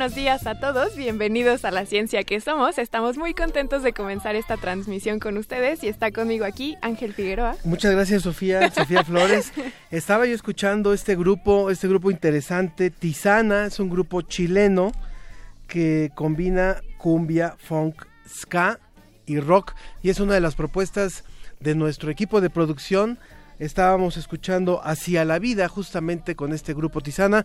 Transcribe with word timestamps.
Buenos 0.00 0.16
días 0.16 0.46
a 0.46 0.58
todos, 0.58 0.96
bienvenidos 0.96 1.66
a 1.66 1.70
la 1.70 1.84
ciencia 1.84 2.24
que 2.24 2.40
somos. 2.40 2.78
Estamos 2.78 3.18
muy 3.18 3.34
contentos 3.34 3.82
de 3.82 3.92
comenzar 3.92 4.34
esta 4.34 4.56
transmisión 4.56 5.20
con 5.20 5.36
ustedes 5.36 5.84
y 5.84 5.88
está 5.88 6.10
conmigo 6.10 6.46
aquí 6.46 6.78
Ángel 6.80 7.12
Figueroa. 7.12 7.56
Muchas 7.64 7.92
gracias 7.92 8.22
Sofía, 8.22 8.70
Sofía 8.70 9.04
Flores. 9.04 9.52
Estaba 9.90 10.24
yo 10.24 10.34
escuchando 10.34 10.94
este 10.94 11.16
grupo, 11.16 11.70
este 11.70 11.86
grupo 11.86 12.10
interesante, 12.10 12.88
Tizana, 12.88 13.66
es 13.66 13.78
un 13.78 13.90
grupo 13.90 14.22
chileno 14.22 14.92
que 15.66 16.10
combina 16.14 16.78
cumbia, 16.96 17.56
funk, 17.58 18.06
ska 18.26 18.80
y 19.26 19.38
rock 19.38 19.74
y 20.00 20.08
es 20.08 20.18
una 20.18 20.32
de 20.32 20.40
las 20.40 20.54
propuestas 20.54 21.24
de 21.58 21.74
nuestro 21.74 22.10
equipo 22.10 22.40
de 22.40 22.48
producción 22.48 23.18
estábamos 23.60 24.16
escuchando 24.16 24.80
Hacia 24.82 25.24
la 25.24 25.38
Vida 25.38 25.68
justamente 25.68 26.34
con 26.34 26.52
este 26.52 26.74
grupo 26.74 27.00
Tizana. 27.00 27.44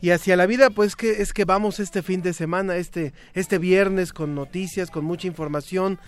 Y 0.00 0.10
Hacia 0.10 0.36
la 0.36 0.46
Vida 0.46 0.70
pues 0.70 0.96
que 0.96 1.20
es 1.20 1.32
que 1.34 1.44
vamos 1.44 1.80
este 1.80 2.02
fin 2.02 2.22
de 2.22 2.32
semana, 2.32 2.76
este, 2.76 3.12
este 3.34 3.58
viernes 3.58 4.12
con 4.12 4.34
noticias, 4.34 4.90
con 4.90 5.04
mucha 5.04 5.26
información, 5.26 5.98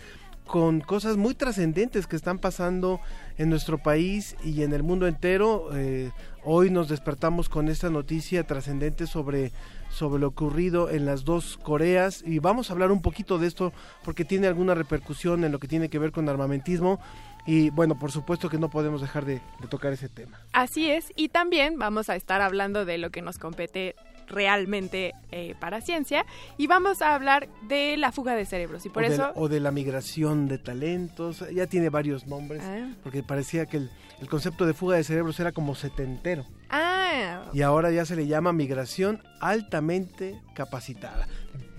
con 0.47 0.81
cosas 0.81 1.19
muy 1.19 1.35
trascendentes 1.35 2.07
que 2.07 2.17
están 2.17 2.39
pasando 2.39 3.01
en 3.37 3.51
nuestro 3.51 3.79
país 3.79 4.37
y 4.43 4.63
en 4.63 4.73
el 4.73 4.83
mundo 4.83 5.07
entero. 5.07 5.69
Eh, 5.75 6.11
hoy 6.45 6.71
nos 6.71 6.89
despertamos 6.89 7.49
con 7.51 7.69
esta 7.69 7.91
noticia 7.91 8.47
trascendente 8.47 9.07
sobre 9.07 9.53
sobre 9.91 10.21
lo 10.21 10.29
ocurrido 10.29 10.91
en 10.91 11.07
las 11.07 11.25
dos 11.25 11.59
Coreas. 11.63 12.23
Y 12.25 12.39
vamos 12.39 12.71
a 12.71 12.73
hablar 12.73 12.93
un 12.93 13.03
poquito 13.03 13.39
de 13.39 13.47
esto 13.47 13.73
porque 14.05 14.25
tiene 14.25 14.47
alguna 14.47 14.75
repercusión 14.75 15.45
en 15.45 15.53
lo 15.53 15.59
que 15.59 15.69
tiene 15.69 15.89
que 15.89 15.99
ver 15.99 16.13
con 16.13 16.29
armamentismo 16.29 17.01
y 17.47 17.71
bueno, 17.71 17.99
por 17.99 18.13
supuesto 18.13 18.49
que 18.49 18.59
no 18.59 18.69
podemos 18.69 19.01
dejar 19.01 19.25
de, 19.25 19.41
de, 19.61 19.69
tocar 19.69 19.93
ese 19.93 20.09
tema. 20.09 20.39
Así 20.53 20.91
es, 20.91 21.13
y 21.17 21.29
también 21.29 21.79
vamos 21.79 22.11
a 22.11 22.17
estar 22.17 22.41
hablando 22.41 22.85
de 22.85 22.99
lo 22.99 23.11
que 23.11 23.23
nos 23.23 23.39
compete 23.39 23.95
realmente 24.29 25.15
eh, 25.33 25.55
para 25.59 25.81
ciencia 25.81 26.25
y 26.57 26.67
vamos 26.67 27.03
a 27.03 27.15
hablar 27.15 27.49
de 27.63 27.97
la 27.97 28.13
fuga 28.13 28.35
de 28.35 28.45
cerebros 28.45 28.85
y 28.87 28.89
por 28.89 29.03
o 29.03 29.07
eso... 29.07 29.13
De 29.13 29.19
la, 29.19 29.33
o 29.35 29.49
de 29.49 29.61
la 29.61 29.71
migración 29.71 30.49
de 30.49 30.59
talentos, 30.59 31.45
ya 31.53 31.67
tiene 31.67 31.89
varios 31.89 32.27
nombres, 32.27 32.63
ah. 32.65 32.91
porque 33.03 33.23
parecía 33.23 33.67
que 33.67 33.79
el, 33.79 33.91
el, 34.21 34.29
concepto 34.29 34.67
de 34.67 34.75
fuga 34.75 34.97
de 34.97 35.05
cerebros 35.05 35.39
era 35.41 35.53
como 35.53 35.75
setentero. 35.75 36.47
Ah. 36.71 37.45
Y 37.53 37.63
ahora 37.63 37.91
ya 37.91 38.05
se 38.05 38.17
le 38.17 38.27
llama 38.27 38.53
migración 38.53 39.23
altamente 39.41 40.41
capacitada. 40.55 41.27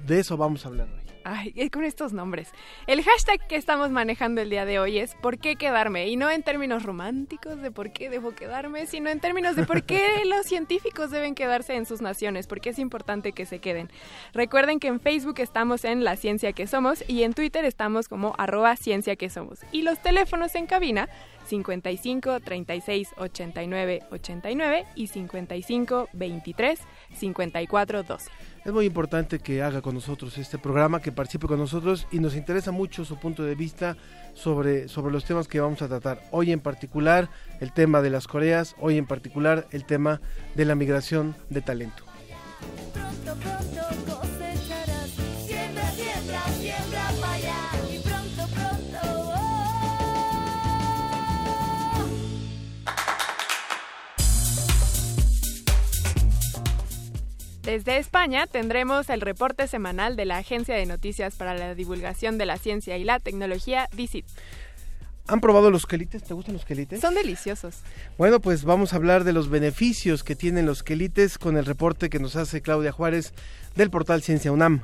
De 0.05 0.19
eso 0.19 0.37
vamos 0.37 0.65
a 0.65 0.69
hablar 0.69 0.87
hoy. 0.89 1.08
Ay, 1.23 1.69
con 1.69 1.83
estos 1.83 2.13
nombres. 2.13 2.51
El 2.87 3.03
hashtag 3.03 3.45
que 3.47 3.55
estamos 3.55 3.89
manejando 3.91 4.41
el 4.41 4.49
día 4.49 4.65
de 4.65 4.79
hoy 4.79 4.99
es 4.99 5.15
¿por 5.15 5.37
qué 5.37 5.55
quedarme? 5.55 6.07
Y 6.07 6.15
no 6.15 6.29
en 6.29 6.43
términos 6.43 6.83
románticos 6.83 7.61
de 7.61 7.71
por 7.71 7.91
qué 7.91 8.09
debo 8.09 8.31
quedarme, 8.31 8.87
sino 8.87 9.09
en 9.09 9.19
términos 9.19 9.55
de 9.55 9.65
por 9.65 9.83
qué 9.83 10.23
los 10.25 10.45
científicos 10.45 11.11
deben 11.11 11.35
quedarse 11.35 11.75
en 11.75 11.85
sus 11.85 12.01
naciones, 12.01 12.47
porque 12.47 12.69
es 12.69 12.79
importante 12.79 13.33
que 13.33 13.45
se 13.45 13.59
queden. 13.59 13.89
Recuerden 14.33 14.79
que 14.79 14.87
en 14.87 14.99
Facebook 14.99 15.39
estamos 15.39 15.83
en 15.85 16.03
La 16.03 16.15
Ciencia 16.15 16.53
que 16.53 16.67
Somos 16.67 17.03
y 17.07 17.23
en 17.23 17.33
Twitter 17.33 17.65
estamos 17.65 18.07
como 18.07 18.33
arroba 18.37 18.75
Ciencia 18.75 19.15
que 19.15 19.29
Somos. 19.29 19.59
Y 19.71 19.81
los 19.81 19.99
teléfonos 19.99 20.55
en 20.55 20.67
cabina 20.67 21.09
55 21.49 22.39
36 22.41 23.09
89 23.17 24.03
89 24.11 24.85
y 24.95 25.07
55 25.07 26.09
23 26.13 26.79
54 27.15 28.03
12. 28.03 28.31
Es 28.65 28.71
muy 28.71 28.85
importante 28.85 29.39
que 29.39 29.63
haga 29.63 29.81
con 29.81 29.95
nosotros 29.95 30.37
este 30.37 30.59
programa, 30.59 31.01
que 31.01 31.11
participe 31.11 31.47
con 31.47 31.57
nosotros 31.57 32.07
y 32.11 32.19
nos 32.19 32.35
interesa 32.35 32.71
mucho 32.71 33.03
su 33.03 33.17
punto 33.17 33.43
de 33.43 33.55
vista 33.55 33.97
sobre, 34.35 34.87
sobre 34.87 35.11
los 35.11 35.25
temas 35.25 35.47
que 35.47 35.59
vamos 35.59 35.81
a 35.81 35.87
tratar. 35.87 36.21
Hoy 36.31 36.51
en 36.51 36.59
particular 36.59 37.29
el 37.59 37.73
tema 37.73 38.01
de 38.01 38.11
las 38.11 38.27
Coreas, 38.27 38.75
hoy 38.79 38.97
en 38.97 39.07
particular 39.07 39.67
el 39.71 39.85
tema 39.85 40.21
de 40.55 40.65
la 40.65 40.75
migración 40.75 41.35
de 41.49 41.61
talento. 41.61 42.03
Pronto, 42.93 43.39
pronto 43.41 43.89
cosecharás, 43.89 44.28
Desde 57.69 57.99
España 57.99 58.47
tendremos 58.47 59.11
el 59.11 59.21
reporte 59.21 59.67
semanal 59.67 60.15
de 60.15 60.25
la 60.25 60.37
Agencia 60.37 60.73
de 60.73 60.87
Noticias 60.87 61.35
para 61.35 61.53
la 61.53 61.75
Divulgación 61.75 62.39
de 62.39 62.47
la 62.47 62.57
Ciencia 62.57 62.97
y 62.97 63.03
la 63.03 63.19
Tecnología, 63.19 63.87
DICIT. 63.95 64.25
¿Han 65.27 65.39
probado 65.39 65.69
los 65.69 65.85
quelites? 65.85 66.23
¿Te 66.23 66.33
gustan 66.33 66.55
los 66.55 66.65
quelites? 66.65 66.99
Son 66.99 67.13
deliciosos. 67.13 67.75
Bueno, 68.17 68.39
pues 68.39 68.63
vamos 68.63 68.91
a 68.91 68.95
hablar 68.95 69.23
de 69.23 69.33
los 69.33 69.51
beneficios 69.51 70.23
que 70.23 70.35
tienen 70.35 70.65
los 70.65 70.81
quelites 70.81 71.37
con 71.37 71.57
el 71.57 71.65
reporte 71.67 72.09
que 72.09 72.17
nos 72.17 72.35
hace 72.35 72.63
Claudia 72.63 72.91
Juárez 72.91 73.35
del 73.75 73.91
portal 73.91 74.23
Ciencia 74.23 74.51
UNAM. 74.51 74.81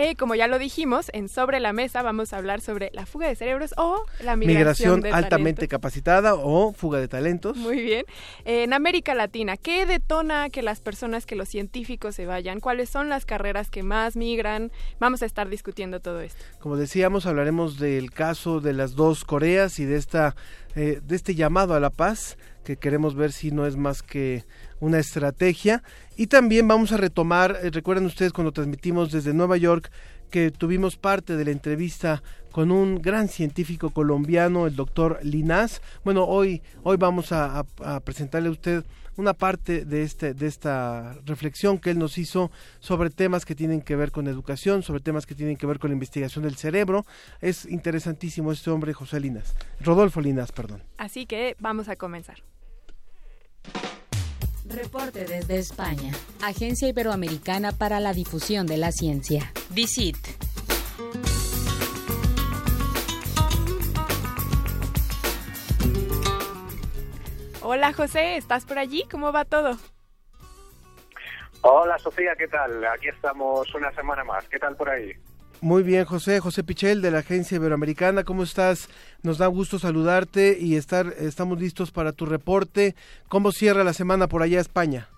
Eh, 0.00 0.14
como 0.14 0.36
ya 0.36 0.46
lo 0.46 0.60
dijimos, 0.60 1.10
en 1.12 1.28
Sobre 1.28 1.58
la 1.58 1.72
Mesa 1.72 2.02
vamos 2.02 2.32
a 2.32 2.36
hablar 2.36 2.60
sobre 2.60 2.92
la 2.94 3.04
fuga 3.04 3.26
de 3.26 3.34
cerebros 3.34 3.74
o 3.76 4.04
la 4.22 4.36
migración, 4.36 4.58
migración 4.58 5.00
de 5.00 5.10
altamente 5.10 5.62
talentos. 5.62 5.68
capacitada 5.68 6.34
o 6.36 6.72
fuga 6.72 7.00
de 7.00 7.08
talentos. 7.08 7.56
Muy 7.56 7.82
bien. 7.82 8.04
Eh, 8.44 8.62
en 8.62 8.74
América 8.74 9.16
Latina, 9.16 9.56
¿qué 9.56 9.86
detona 9.86 10.50
que 10.50 10.62
las 10.62 10.78
personas, 10.78 11.26
que 11.26 11.34
los 11.34 11.48
científicos 11.48 12.14
se 12.14 12.26
vayan? 12.26 12.60
¿Cuáles 12.60 12.90
son 12.90 13.08
las 13.08 13.26
carreras 13.26 13.70
que 13.70 13.82
más 13.82 14.14
migran? 14.14 14.70
Vamos 15.00 15.22
a 15.22 15.26
estar 15.26 15.48
discutiendo 15.48 15.98
todo 15.98 16.20
esto. 16.20 16.44
Como 16.60 16.76
decíamos, 16.76 17.26
hablaremos 17.26 17.80
del 17.80 18.12
caso 18.12 18.60
de 18.60 18.74
las 18.74 18.94
dos 18.94 19.24
Coreas 19.24 19.80
y 19.80 19.84
de 19.84 19.96
esta 19.96 20.36
eh, 20.76 21.00
de 21.02 21.16
este 21.16 21.34
llamado 21.34 21.74
a 21.74 21.80
la 21.80 21.90
paz 21.90 22.38
que 22.62 22.76
queremos 22.76 23.16
ver 23.16 23.32
si 23.32 23.50
no 23.50 23.66
es 23.66 23.76
más 23.76 24.02
que 24.02 24.44
una 24.80 24.98
estrategia. 24.98 25.82
Y 26.16 26.26
también 26.26 26.66
vamos 26.68 26.92
a 26.92 26.96
retomar, 26.96 27.58
eh, 27.62 27.70
recuerden 27.70 28.06
ustedes 28.06 28.32
cuando 28.32 28.52
transmitimos 28.52 29.10
desde 29.12 29.34
Nueva 29.34 29.56
York 29.56 29.90
que 30.30 30.50
tuvimos 30.50 30.96
parte 30.96 31.36
de 31.36 31.44
la 31.44 31.50
entrevista 31.50 32.22
con 32.52 32.70
un 32.70 33.00
gran 33.00 33.28
científico 33.28 33.90
colombiano, 33.90 34.66
el 34.66 34.76
doctor 34.76 35.18
Linás. 35.22 35.80
Bueno, 36.04 36.24
hoy, 36.24 36.62
hoy 36.82 36.96
vamos 36.96 37.32
a, 37.32 37.64
presentarle 38.04 38.48
a 38.48 38.52
usted 38.52 38.84
una 39.16 39.34
parte 39.34 39.84
de, 39.84 40.02
este, 40.02 40.32
de 40.32 40.46
esta 40.46 41.14
reflexión 41.24 41.78
que 41.78 41.90
él 41.90 41.98
nos 41.98 42.18
hizo 42.18 42.50
sobre 42.78 43.10
temas 43.10 43.44
que 43.44 43.54
tienen 43.54 43.80
que 43.80 43.96
ver 43.96 44.12
con 44.12 44.28
educación, 44.28 44.82
sobre 44.82 45.00
temas 45.00 45.26
que 45.26 45.34
tienen 45.34 45.56
que 45.56 45.66
ver 45.66 45.78
con 45.78 45.90
la 45.90 45.94
investigación 45.94 46.44
del 46.44 46.56
cerebro. 46.56 47.04
Es 47.40 47.64
interesantísimo 47.64 48.52
este 48.52 48.70
hombre, 48.70 48.92
José 48.92 49.18
Linas, 49.20 49.54
Rodolfo 49.80 50.20
Linas, 50.20 50.52
perdón. 50.52 50.82
Así 50.98 51.26
que 51.26 51.56
vamos 51.58 51.88
a 51.88 51.96
comenzar. 51.96 52.42
Reporte 54.68 55.24
desde 55.24 55.58
España. 55.58 56.12
Agencia 56.42 56.88
Iberoamericana 56.88 57.72
para 57.72 58.00
la 58.00 58.12
Difusión 58.12 58.66
de 58.66 58.76
la 58.76 58.92
Ciencia. 58.92 59.52
DICIT. 59.70 60.16
Hola 67.62 67.92
José, 67.92 68.36
¿estás 68.36 68.64
por 68.64 68.78
allí? 68.78 69.04
¿Cómo 69.10 69.32
va 69.32 69.44
todo? 69.44 69.76
Hola 71.62 71.98
Sofía, 71.98 72.34
¿qué 72.36 72.48
tal? 72.48 72.84
Aquí 72.86 73.08
estamos 73.08 73.74
una 73.74 73.92
semana 73.92 74.24
más. 74.24 74.48
¿Qué 74.48 74.58
tal 74.58 74.76
por 74.76 74.88
ahí? 74.88 75.12
Muy 75.60 75.82
bien, 75.82 76.04
José, 76.04 76.38
José 76.38 76.62
Pichel 76.62 77.02
de 77.02 77.10
la 77.10 77.18
Agencia 77.18 77.56
Iberoamericana, 77.56 78.22
¿cómo 78.22 78.44
estás? 78.44 78.88
Nos 79.24 79.38
da 79.38 79.48
gusto 79.48 79.80
saludarte 79.80 80.56
y 80.56 80.76
estar 80.76 81.06
estamos 81.18 81.58
listos 81.58 81.90
para 81.90 82.12
tu 82.12 82.26
reporte. 82.26 82.94
¿Cómo 83.28 83.50
cierra 83.50 83.82
la 83.82 83.92
semana 83.92 84.28
por 84.28 84.42
allá 84.42 84.60
España? 84.60 85.08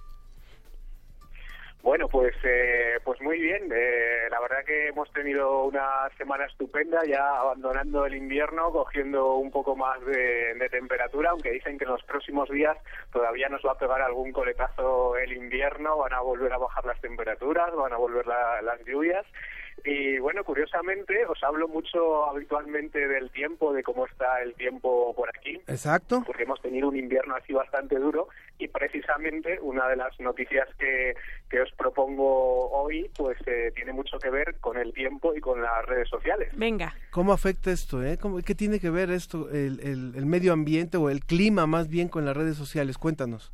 Bueno, 1.82 2.08
pues 2.08 2.34
eh, 2.42 2.98
pues 3.04 3.20
muy 3.20 3.38
bien. 3.38 3.70
Eh, 3.70 4.28
la 4.30 4.40
verdad 4.40 4.64
que 4.66 4.88
hemos 4.88 5.12
tenido 5.12 5.64
una 5.64 6.08
semana 6.16 6.46
estupenda, 6.46 7.00
ya 7.06 7.40
abandonando 7.40 8.06
el 8.06 8.14
invierno, 8.14 8.70
cogiendo 8.70 9.34
un 9.36 9.50
poco 9.50 9.76
más 9.76 10.00
de, 10.06 10.54
de, 10.54 10.68
temperatura, 10.70 11.30
aunque 11.30 11.50
dicen 11.50 11.76
que 11.76 11.84
en 11.84 11.90
los 11.90 12.02
próximos 12.04 12.48
días 12.48 12.78
todavía 13.12 13.50
nos 13.50 13.62
va 13.62 13.72
a 13.72 13.78
pegar 13.78 14.00
algún 14.00 14.32
coletazo 14.32 15.18
el 15.18 15.32
invierno, 15.32 15.98
van 15.98 16.14
a 16.14 16.20
volver 16.20 16.52
a 16.52 16.58
bajar 16.58 16.86
las 16.86 17.00
temperaturas, 17.02 17.74
van 17.74 17.92
a 17.92 17.98
volver 17.98 18.26
la, 18.26 18.62
las 18.62 18.82
lluvias. 18.86 19.26
Y 19.84 20.18
bueno, 20.18 20.44
curiosamente, 20.44 21.24
os 21.26 21.42
hablo 21.42 21.68
mucho 21.68 22.28
habitualmente 22.28 23.08
del 23.08 23.30
tiempo, 23.30 23.72
de 23.72 23.82
cómo 23.82 24.06
está 24.06 24.42
el 24.42 24.54
tiempo 24.54 25.14
por 25.14 25.28
aquí. 25.28 25.60
Exacto. 25.66 26.22
Porque 26.26 26.42
hemos 26.42 26.60
tenido 26.60 26.88
un 26.88 26.96
invierno 26.96 27.34
así 27.34 27.52
bastante 27.52 27.98
duro 27.98 28.28
y 28.58 28.68
precisamente 28.68 29.58
una 29.60 29.88
de 29.88 29.96
las 29.96 30.18
noticias 30.20 30.68
que, 30.78 31.14
que 31.48 31.60
os 31.60 31.72
propongo 31.72 32.70
hoy, 32.70 33.10
pues 33.16 33.38
eh, 33.46 33.72
tiene 33.74 33.92
mucho 33.92 34.18
que 34.18 34.30
ver 34.30 34.56
con 34.60 34.76
el 34.76 34.92
tiempo 34.92 35.34
y 35.34 35.40
con 35.40 35.62
las 35.62 35.84
redes 35.86 36.08
sociales. 36.08 36.50
Venga. 36.54 36.94
¿Cómo 37.10 37.32
afecta 37.32 37.70
esto? 37.70 38.02
Eh? 38.02 38.18
¿Cómo, 38.18 38.40
¿Qué 38.42 38.54
tiene 38.54 38.80
que 38.80 38.90
ver 38.90 39.10
esto, 39.10 39.48
el, 39.50 39.80
el, 39.80 40.12
el 40.14 40.26
medio 40.26 40.52
ambiente 40.52 40.96
o 40.96 41.08
el 41.08 41.24
clima 41.24 41.66
más 41.66 41.88
bien 41.88 42.08
con 42.08 42.24
las 42.24 42.36
redes 42.36 42.56
sociales? 42.56 42.98
Cuéntanos. 42.98 43.52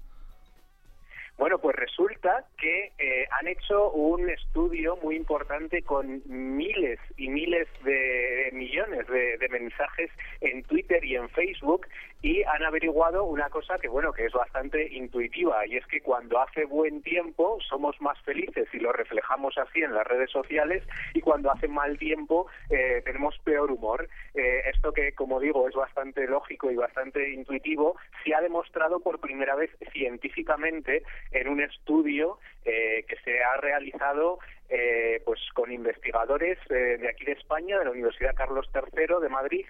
Bueno, 1.38 1.58
pues 1.58 1.76
resulta 1.76 2.15
que 2.58 2.92
eh, 2.98 3.26
han 3.38 3.46
hecho 3.46 3.90
un 3.92 4.28
estudio 4.28 4.96
muy 4.96 5.16
importante 5.16 5.82
con 5.82 6.22
miles 6.26 6.98
y 7.16 7.28
miles 7.28 7.68
de 7.84 8.50
millones 8.52 9.06
de, 9.06 9.46
mensajes 9.48 10.10
en 10.40 10.64
Twitter 10.64 11.04
y 11.04 11.14
en 11.14 11.28
Facebook 11.28 11.86
y 12.20 12.42
han 12.42 12.64
averiguado 12.64 13.24
una 13.24 13.48
cosa 13.48 13.78
que 13.78 13.88
bueno 13.88 14.12
que 14.12 14.26
es 14.26 14.32
bastante 14.32 14.92
intuitiva 14.92 15.64
y 15.66 15.76
es 15.76 15.86
que 15.86 16.00
cuando 16.00 16.40
hace 16.40 16.64
buen 16.64 17.00
tiempo 17.02 17.58
somos 17.68 17.98
más 18.00 18.20
felices 18.22 18.66
y 18.72 18.78
lo 18.78 18.92
reflejamos 18.92 19.56
así 19.56 19.82
en 19.82 19.94
las 19.94 20.06
redes 20.06 20.30
sociales 20.30 20.82
y 21.14 21.20
cuando 21.20 21.50
hace 21.52 21.68
mal 21.68 21.96
tiempo 21.96 22.48
eh, 22.70 23.02
tenemos 23.04 23.38
peor 23.44 23.70
humor. 23.70 24.08
Eh, 24.34 24.62
esto 24.74 24.92
que 24.92 25.12
como 25.12 25.38
digo 25.38 25.68
es 25.68 25.74
bastante 25.74 26.26
lógico 26.26 26.70
y 26.70 26.76
bastante 26.76 27.30
intuitivo 27.30 27.96
se 28.24 28.34
ha 28.34 28.40
demostrado 28.40 29.00
por 29.00 29.20
primera 29.20 29.54
vez 29.54 29.70
científicamente 29.92 31.04
en 31.30 31.48
un 31.48 31.60
estudio 31.60 32.15
eh, 32.64 33.04
que 33.08 33.16
se 33.24 33.42
ha 33.42 33.56
realizado 33.58 34.38
eh, 34.68 35.22
pues 35.24 35.40
con 35.54 35.72
investigadores 35.72 36.58
eh, 36.70 36.98
de 36.98 37.08
aquí 37.08 37.24
de 37.24 37.32
España, 37.32 37.78
de 37.78 37.84
la 37.84 37.90
Universidad 37.90 38.34
Carlos 38.34 38.68
III 38.74 39.20
de 39.22 39.28
Madrid 39.28 39.66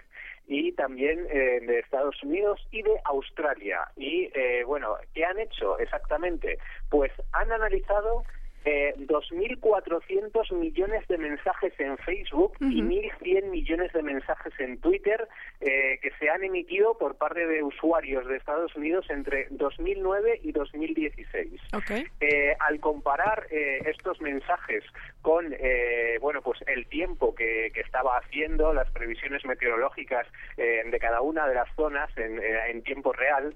y 0.47 0.71
también 0.71 1.27
eh, 1.29 1.59
de 1.61 1.79
Estados 1.79 2.21
Unidos 2.23 2.65
y 2.71 2.81
de 2.81 2.99
Australia. 3.03 3.87
Y 3.95 4.31
eh, 4.33 4.63
bueno, 4.65 4.95
¿qué 5.13 5.25
han 5.25 5.39
hecho 5.39 5.77
exactamente? 5.77 6.57
Pues 6.89 7.11
han 7.33 7.51
analizado 7.51 8.23
eh, 8.67 8.93
2.400 8.97 10.53
millones 10.53 11.07
de 11.07 11.17
mensajes 11.17 11.73
en 11.79 11.97
Facebook 11.99 12.51
uh 12.59 12.65
-huh. 12.65 12.73
y 12.73 12.81
1.100 12.81 13.49
millones 13.49 13.93
de 13.93 14.03
mensajes 14.03 14.53
en 14.59 14.77
Twitter 14.81 15.25
eh, 15.61 15.99
que 16.01 16.11
se 16.19 16.29
han 16.29 16.43
emitido 16.43 16.97
por 16.97 17.15
parte 17.15 17.47
de 17.47 17.63
usuarios 17.63 18.27
de 18.27 18.35
Estados 18.35 18.75
Unidos 18.75 19.05
entre 19.09 19.47
2009 19.51 20.41
y 20.43 20.51
2016. 20.51 21.61
Okay. 21.73 22.03
Eh, 22.19 22.55
al 22.59 22.81
comparar 22.81 23.47
eh, 23.51 23.79
estos 23.85 24.19
mensajes 24.19 24.83
con 25.21 25.53
eh, 25.53 26.17
bueno 26.19 26.41
pues 26.41 26.59
el 26.67 26.87
tiempo 26.87 27.33
que, 27.35 27.71
que, 27.73 27.81
estaba 27.81 28.17
haciendo, 28.17 28.73
las 28.73 28.91
previsiones 28.91 29.45
meteorológicas 29.45 30.27
eh, 30.57 30.83
de 30.85 30.99
cada 30.99 31.21
una 31.21 31.47
de 31.47 31.55
las 31.55 31.73
zonas 31.75 32.09
en, 32.17 32.41
en 32.41 32.83
tiempo 32.83 33.13
real, 33.13 33.55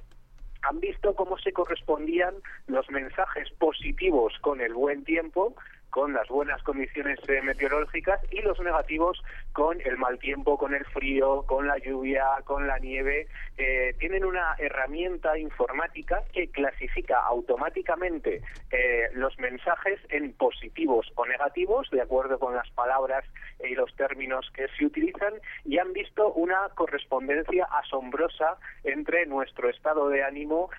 han 0.64 0.80
visto 0.80 1.16
cómo 1.16 1.38
se 1.38 1.54
correspondían 1.54 2.36
los 2.68 2.90
mensajes 2.90 3.50
positivos 3.58 4.34
con 4.42 4.62
el 4.62 4.74
buen 4.74 5.04
tiempo 5.04 5.56
con 5.92 6.14
las 6.14 6.28
buenas 6.30 6.64
condiciones 6.64 7.20
eh, 7.28 7.42
meteorológicas 7.42 8.20
y 8.32 8.42
los 8.42 8.60
negativos 8.60 9.22
con 9.52 9.80
el 9.82 9.98
mal 9.98 10.18
tiempo, 10.18 10.58
con 10.58 10.74
el 10.74 10.86
frío, 10.86 11.44
con 11.44 11.68
la 11.68 11.78
lluvia, 11.78 12.26
con 12.46 12.66
la 12.66 12.80
nieve. 12.80 13.28
Eh, 13.58 13.94
tienen 14.00 14.26
una 14.26 14.56
herramienta 14.58 15.38
informática 15.38 16.24
que 16.34 16.50
clasifica 16.50 17.20
automáticamente 17.20 18.42
eh, 18.72 19.10
los 19.14 19.38
mensajes 19.38 20.00
en 20.10 20.34
positivos 20.34 21.12
o 21.16 21.26
negativos 21.26 21.90
de 21.92 22.02
acuerdo 22.02 22.40
con 22.40 22.56
las 22.56 22.70
palabras 22.72 23.26
y 23.64 23.76
los 23.76 23.94
términos 23.96 24.50
que 24.56 24.68
se 24.78 24.86
utilizan 24.86 25.34
y 25.66 25.78
han 25.78 25.92
visto 25.92 26.32
una 26.34 26.70
correspondencia 26.74 27.66
asombrosa 27.66 28.58
entre 28.86 29.26
nuestro 29.26 29.70
estado 29.70 30.08
de 30.08 30.24
ánimo 30.24 30.70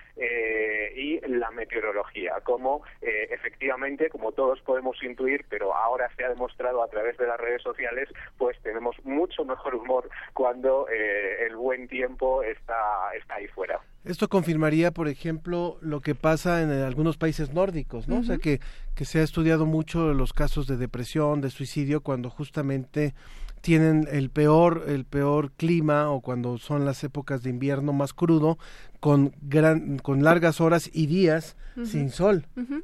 y 0.95 1.19
la 1.27 1.51
meteorología, 1.51 2.33
como 2.43 2.83
efectivamente, 3.01 4.09
como 4.09 4.31
todos 4.31 4.59
podemos 4.61 4.97
intuir, 5.05 5.45
pero 5.49 5.75
ahora 5.75 6.09
se 6.15 6.23
ha 6.23 6.29
demostrado 6.29 6.83
a 6.83 6.87
través 6.87 7.17
de 7.17 7.27
las 7.27 7.39
redes 7.39 7.61
sociales, 7.61 8.09
pues 8.37 8.57
tenemos 8.61 8.95
mucho 9.03 9.45
mejor 9.45 9.75
humor 9.75 10.09
cuando 10.33 10.87
eh, 10.89 11.45
el 11.47 11.55
buen 11.55 11.87
tiempo 11.87 12.43
está, 12.43 12.75
está 13.17 13.35
ahí 13.35 13.47
fuera. 13.47 13.79
Esto 14.03 14.27
confirmaría, 14.27 14.91
por 14.91 15.07
ejemplo, 15.07 15.77
lo 15.81 16.01
que 16.01 16.13
pasa 16.13 16.61
en 16.61 16.71
algunos 16.71 17.17
países 17.17 17.53
nórdicos, 17.53 18.07
¿no? 18.07 18.15
Uh 18.15 18.17
-huh. 18.19 18.21
O 18.21 18.25
sea, 18.25 18.37
que, 18.37 18.59
que 18.95 19.05
se 19.05 19.19
ha 19.19 19.23
estudiado 19.23 19.65
mucho 19.65 20.13
los 20.13 20.33
casos 20.33 20.67
de 20.67 20.77
depresión, 20.77 21.41
de 21.41 21.49
suicidio, 21.49 22.01
cuando 22.01 22.29
justamente 22.29 23.13
tienen 23.61 24.09
el 24.11 24.29
peor 24.29 24.83
el 24.87 25.05
peor 25.05 25.51
clima 25.53 26.09
o 26.11 26.19
cuando 26.19 26.57
son 26.57 26.83
las 26.83 27.01
épocas 27.05 27.43
de 27.43 27.49
invierno 27.49 27.93
más 27.93 28.13
crudo 28.13 28.57
con 28.99 29.31
gran 29.41 29.99
con 29.99 30.21
largas 30.21 30.59
horas 30.59 30.89
y 30.91 31.07
días 31.07 31.55
uh 31.77 31.79
-huh. 31.79 31.85
sin 31.85 32.09
sol. 32.09 32.45
Uh 32.57 32.61
-huh. 32.61 32.83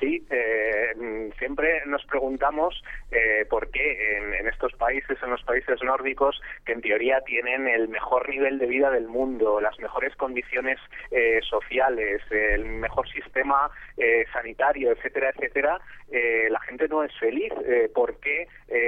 Sí, 0.00 0.24
eh, 0.30 1.30
siempre 1.38 1.82
nos 1.86 2.04
preguntamos 2.06 2.82
eh, 3.10 3.44
por 3.50 3.70
qué 3.70 4.16
en, 4.16 4.34
en, 4.34 4.46
estos 4.46 4.72
países, 4.74 5.18
en 5.22 5.30
los 5.30 5.42
países 5.42 5.82
nórdicos, 5.82 6.40
que 6.64 6.72
en 6.72 6.82
teoría 6.82 7.20
tienen 7.22 7.66
el 7.66 7.88
mejor 7.88 8.28
nivel 8.28 8.58
de 8.58 8.66
vida 8.66 8.90
del 8.90 9.08
mundo, 9.08 9.60
las 9.60 9.78
mejores 9.78 10.14
condiciones 10.16 10.78
eh, 11.10 11.40
sociales, 11.48 12.22
el 12.30 12.64
mejor 12.64 13.08
sistema 13.08 13.70
eh, 13.96 14.24
sanitario, 14.32 14.92
etcétera, 14.92 15.30
etcétera, 15.30 15.80
eh, 16.10 16.48
la 16.50 16.60
gente 16.60 16.88
no 16.88 17.02
es 17.02 17.12
feliz. 17.18 17.52
¿Por 17.94 18.18
qué 18.20 18.46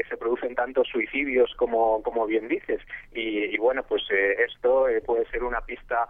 se 0.08 0.16
producen 0.16 0.54
tantos 0.54 0.88
suicidios, 0.88 1.54
como, 1.56 2.02
como 2.02 2.26
bien 2.26 2.48
dices? 2.48 2.80
Y, 3.12 3.54
y 3.54 3.56
bueno, 3.58 3.82
pues 3.82 4.02
esto 4.10 4.86
puede 5.04 5.26
ser 5.26 5.42
una 5.42 5.60
pista 5.60 6.08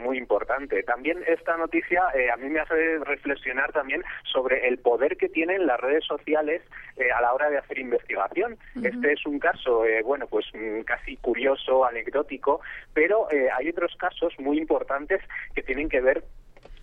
muy 0.00 0.16
importante. 0.16 0.82
También 0.82 1.22
esta 1.26 1.56
noticia 1.56 2.02
a 2.32 2.36
mí 2.36 2.48
me 2.48 2.60
hace 2.60 2.98
reflexionar 3.04 3.72
también 3.72 4.02
sobre 4.32 4.68
el 4.68 4.78
poder 4.78 5.16
que 5.16 5.28
tienen 5.28 5.66
las 5.66 5.80
redes 5.80 6.04
sociales 6.04 6.62
eh, 6.96 7.10
a 7.10 7.20
la 7.20 7.32
hora 7.32 7.50
de 7.50 7.58
hacer 7.58 7.78
investigación. 7.78 8.52
Uh 8.74 8.80
-huh. 8.80 8.86
Este 8.88 9.12
es 9.12 9.26
un 9.26 9.38
caso, 9.38 9.84
eh, 9.84 10.02
bueno, 10.02 10.26
pues 10.26 10.46
mm, 10.54 10.82
casi 10.82 11.16
curioso, 11.16 11.84
anecdótico, 11.84 12.60
pero 12.94 13.30
eh, 13.30 13.48
hay 13.56 13.68
otros 13.68 13.94
casos 13.96 14.32
muy 14.38 14.58
importantes 14.58 15.20
que 15.54 15.62
tienen 15.62 15.88
que 15.88 16.00
ver 16.00 16.24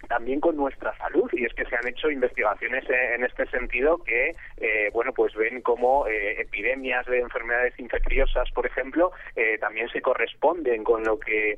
también 0.08 0.40
con 0.40 0.56
nuestra 0.56 0.96
salud 0.98 1.30
y 1.34 1.46
es 1.46 1.54
que 1.54 1.66
se 1.66 1.76
han 1.76 1.88
hecho 1.88 2.10
investigaciones 2.10 2.84
en 2.90 3.24
este 3.24 3.46
sentido 3.48 3.98
que 4.04 4.36
eh, 4.58 4.90
bueno 4.94 5.14
pues 5.14 5.34
ven 5.36 5.62
como 5.62 6.08
eh, 6.08 6.42
epidemias 6.42 7.06
de 7.06 7.20
enfermedades 7.20 7.78
infecciosas 7.80 8.50
por 8.52 8.66
ejemplo 8.66 9.12
eh, 9.36 9.58
también 9.60 9.90
se 9.90 10.02
corresponden 10.02 10.84
con 10.84 11.04
lo 11.04 11.20
que 11.20 11.58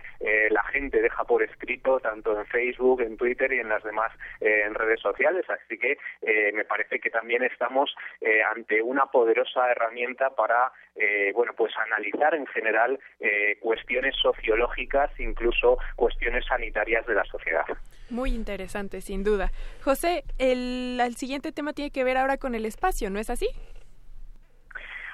la 0.50 0.64
gente 0.64 1.02
deja 1.02 1.24
por 1.24 1.44
escrito 1.44 2.00
tanto 2.00 2.38
en 2.38 2.46
Facebook 2.48 3.02
en 3.02 3.18
Twitter 3.18 3.52
y 3.54 3.60
en 3.60 3.70
las 3.70 3.84
demás 3.84 4.12
en 4.40 4.74
redes 4.74 5.00
sociales. 5.00 5.46
Así 5.50 5.78
que 5.78 5.98
me 6.54 6.66
parece 6.66 7.00
que 7.00 7.10
también 7.10 7.44
estamos 7.44 7.96
ante 8.54 8.82
una 8.82 9.06
poderosa 9.06 9.72
herramienta 9.72 10.30
para 10.32 10.72
bueno 11.34 11.54
pues 11.56 11.74
analizar 11.78 12.34
en 12.36 12.46
general 12.48 13.00
cuestiones 13.60 14.16
sociológicas 14.22 15.12
incluso 15.20 15.78
cuestiones 15.96 16.46
sanitarias 16.46 17.06
de 17.06 17.16
la 17.16 17.24
sociedad. 17.26 17.66
Muy 18.10 18.32
interesante, 18.38 19.02
sin 19.02 19.24
duda. 19.24 19.52
José, 19.84 20.24
el, 20.38 21.00
el, 21.02 21.16
siguiente 21.16 21.52
tema 21.52 21.74
tiene 21.74 21.92
que 21.92 22.04
ver 22.04 22.18
ahora 22.18 22.38
con 22.38 22.56
el 22.56 22.66
espacio, 22.66 23.10
¿no 23.10 23.20
es 23.20 23.30
así? 23.30 23.48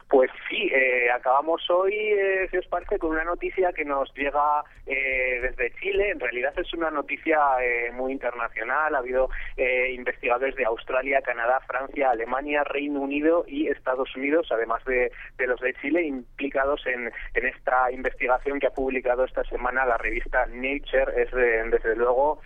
Pues 0.10 0.30
sí, 0.48 0.70
eh, 0.72 1.10
acabamos 1.10 1.68
hoy, 1.72 1.96
eh, 1.96 2.48
si 2.52 2.58
os 2.58 2.68
parece, 2.68 3.00
con 3.00 3.12
una 3.12 3.24
noticia 3.24 3.74
que 3.74 3.84
nos 3.84 4.14
llega 4.14 4.64
eh, 4.86 5.40
desde 5.42 5.74
Chile. 5.80 6.12
En 6.12 6.20
realidad 6.20 6.54
es 6.58 6.74
una 6.74 6.92
noticia 6.92 7.40
eh, 7.62 7.90
muy 7.94 8.12
internacional. 8.12 8.94
Ha 8.94 8.98
habido 8.98 9.30
eh, 9.56 9.92
investigadores 9.94 10.56
de 10.56 10.66
Australia, 10.66 11.22
Canadá, 11.22 11.62
Francia, 11.62 12.12
Alemania, 12.12 12.64
Reino 12.64 13.00
Unido 13.00 13.46
y 13.48 13.70
Estados 13.70 14.16
Unidos, 14.16 14.48
además 14.52 14.84
de, 14.86 15.12
de 15.38 15.48
los 15.48 15.60
de 15.62 15.74
Chile, 15.76 16.04
implicados 16.04 16.86
en, 16.86 17.12
en, 17.34 17.46
esta 17.48 17.92
investigación 17.92 18.60
que 18.60 18.68
ha 18.68 18.74
publicado 18.74 19.24
esta 19.24 19.44
semana 19.46 19.86
la 19.86 19.98
revista 19.98 20.46
Nature. 20.48 21.24
Es, 21.24 21.32
desde 21.32 21.96
luego, 21.96 22.42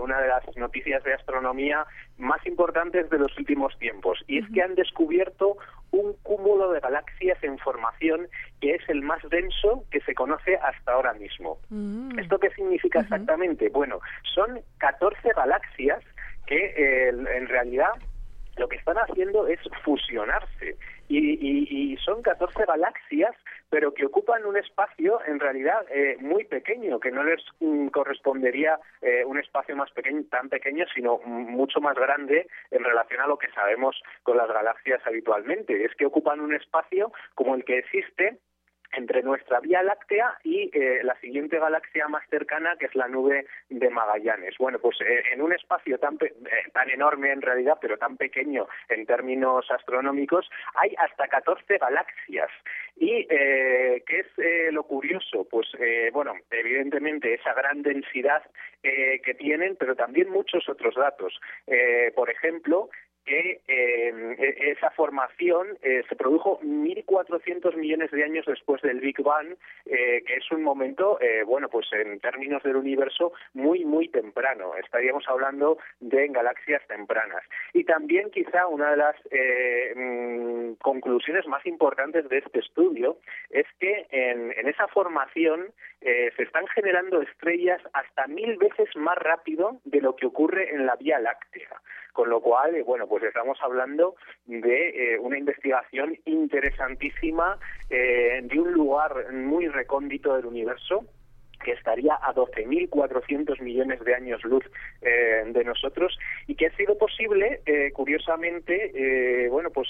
una 0.00 0.20
de 0.20 0.28
las 0.28 0.56
noticias 0.56 1.02
de 1.02 1.14
astronomía 1.14 1.84
más 2.16 2.44
importantes 2.46 3.10
de 3.10 3.18
los 3.18 3.36
últimos 3.38 3.76
tiempos. 3.78 4.22
Y 4.26 4.38
es 4.38 4.44
que 4.52 4.62
han 4.62 4.74
descubierto 4.74 5.56
un 5.90 6.14
cúmulo 6.22 6.70
de 6.72 6.80
galaxias 6.80 7.42
en 7.42 7.58
formación 7.58 8.28
que 8.60 8.74
es 8.74 8.88
el 8.88 9.02
más 9.02 9.22
denso 9.30 9.84
que 9.90 10.00
se 10.00 10.14
conoce 10.14 10.56
hasta 10.56 10.92
ahora 10.92 11.14
mismo. 11.14 11.58
Mm. 11.70 12.18
¿Esto 12.18 12.38
qué 12.38 12.50
significa 12.50 13.00
exactamente? 13.00 13.68
Bueno, 13.70 14.00
son 14.34 14.60
14 14.78 15.30
galaxias 15.34 16.02
que 16.46 16.74
eh, 16.76 17.08
en 17.08 17.48
realidad 17.48 17.92
lo 18.56 18.68
que 18.68 18.76
están 18.76 18.96
haciendo 18.96 19.46
es 19.46 19.60
fusionarse 19.84 20.76
y, 21.08 21.18
y- 21.18 21.92
y 21.92 21.96
son 21.98 22.22
14 22.22 22.64
galaxias 22.66 23.34
pero 23.70 23.92
que 23.92 24.06
ocupan 24.06 24.46
un 24.46 24.56
espacio 24.56 25.20
en 25.26 25.40
realidad 25.40 25.84
eh, 25.90 26.16
muy 26.20 26.44
pequeño 26.44 27.00
que 27.00 27.10
no 27.10 27.22
les 27.22 27.40
mm, 27.60 27.88
correspondería 27.88 28.78
eh, 29.02 29.24
un 29.26 29.38
espacio 29.38 29.76
más 29.76 29.90
pequeño 29.92 30.22
tan 30.30 30.48
pequeño 30.48 30.86
sino 30.94 31.18
mucho 31.18 31.80
más 31.80 31.94
grande 31.96 32.46
en 32.70 32.82
relación 32.84 33.20
a 33.20 33.26
lo 33.26 33.36
que 33.38 33.50
sabemos 33.50 34.00
con 34.22 34.36
las 34.36 34.48
galaxias 34.48 35.00
habitualmente. 35.06 35.84
Es 35.84 35.94
que 35.96 36.06
ocupan 36.06 36.40
un 36.40 36.54
espacio 36.54 37.12
como 37.34 37.54
el 37.54 37.64
que 37.64 37.78
existe 37.78 38.38
entre 38.92 39.22
nuestra 39.22 39.60
Vía 39.60 39.82
Láctea 39.82 40.38
y 40.44 40.70
eh, 40.72 41.00
la 41.02 41.14
siguiente 41.20 41.58
galaxia 41.58 42.08
más 42.08 42.26
cercana, 42.28 42.76
que 42.78 42.86
es 42.86 42.94
la 42.94 43.08
nube 43.08 43.46
de 43.68 43.90
Magallanes. 43.90 44.54
Bueno, 44.58 44.78
pues 44.78 45.00
eh, 45.00 45.22
en 45.32 45.42
un 45.42 45.52
espacio 45.52 45.98
tan, 45.98 46.16
pe- 46.18 46.26
eh, 46.44 46.70
tan 46.72 46.88
enorme 46.90 47.32
en 47.32 47.42
realidad, 47.42 47.78
pero 47.80 47.98
tan 47.98 48.16
pequeño 48.16 48.66
en 48.88 49.06
términos 49.06 49.70
astronómicos, 49.70 50.48
hay 50.74 50.94
hasta 50.98 51.28
14 51.28 51.78
galaxias. 51.78 52.50
¿Y 52.96 53.26
eh, 53.30 54.02
qué 54.06 54.20
es 54.20 54.26
eh, 54.38 54.72
lo 54.72 54.82
curioso? 54.84 55.46
Pues, 55.48 55.68
eh, 55.78 56.10
bueno, 56.12 56.34
evidentemente 56.50 57.34
esa 57.34 57.54
gran 57.54 57.82
densidad 57.82 58.42
que 58.80 59.34
tienen, 59.34 59.76
pero 59.76 59.96
también 59.96 60.30
muchos 60.30 60.68
otros 60.68 60.94
datos. 60.94 61.38
Por 62.14 62.30
ejemplo, 62.30 62.88
que 63.28 63.60
eh, 63.68 64.36
e- 64.38 64.70
esa 64.72 64.90
formación 64.92 65.76
eh, 65.82 66.02
se 66.08 66.16
produjo 66.16 66.58
1.400 66.62 67.76
millones 67.76 68.10
de 68.10 68.24
años 68.24 68.46
después 68.46 68.80
del 68.80 69.00
Big 69.00 69.20
Bang, 69.22 69.54
eh, 69.84 70.22
que 70.26 70.34
es 70.36 70.50
un 70.50 70.62
momento, 70.62 71.20
eh, 71.20 71.42
bueno, 71.44 71.68
pues 71.68 71.86
en 71.92 72.18
términos 72.20 72.62
del 72.62 72.76
universo, 72.76 73.32
muy, 73.52 73.84
muy 73.84 74.08
temprano. 74.08 74.74
Estaríamos 74.76 75.28
hablando 75.28 75.76
de 76.00 76.28
galaxias 76.28 76.82
tempranas. 76.88 77.42
Y 77.74 77.84
también 77.84 78.30
quizá 78.30 78.66
una 78.66 78.92
de 78.92 78.96
las 78.96 79.16
eh, 79.30 79.92
mm, 79.94 80.72
conclusiones 80.80 81.46
más 81.46 81.64
importantes 81.66 82.26
de 82.30 82.38
este 82.38 82.60
estudio 82.60 83.18
es 83.50 83.66
que 83.78 84.06
en, 84.10 84.52
en 84.56 84.68
esa 84.68 84.88
formación 84.88 85.66
eh, 86.00 86.30
se 86.36 86.44
están 86.44 86.66
generando 86.68 87.20
estrellas 87.20 87.82
hasta 87.92 88.26
mil 88.26 88.56
veces 88.56 88.88
más 88.96 89.18
rápido 89.18 89.80
de 89.84 90.00
lo 90.00 90.16
que 90.16 90.26
ocurre 90.26 90.74
en 90.74 90.86
la 90.86 90.96
Vía 90.96 91.18
Láctea. 91.18 91.68
Con 92.18 92.30
lo 92.30 92.40
cual, 92.40 92.74
eh, 92.74 92.82
bueno, 92.82 93.06
pues 93.06 93.22
estamos 93.22 93.56
hablando 93.62 94.16
de 94.46 94.88
eh, 94.88 95.18
una 95.20 95.38
investigación 95.38 96.18
interesantísima 96.24 97.56
eh, 97.90 98.40
de 98.42 98.58
un 98.58 98.72
lugar 98.72 99.32
muy 99.32 99.68
recóndito 99.68 100.34
del 100.34 100.46
universo 100.46 101.04
que 101.62 101.70
estaría 101.70 102.14
a 102.14 102.34
12.400 102.34 103.62
millones 103.62 104.00
de 104.00 104.14
años 104.16 104.42
luz 104.42 104.64
de 105.00 105.64
nosotros 105.64 106.18
y 106.48 106.56
que 106.56 106.66
ha 106.66 106.76
sido 106.76 106.96
posible, 106.96 107.62
curiosamente, 107.94 109.48
bueno, 109.50 109.70
pues 109.70 109.88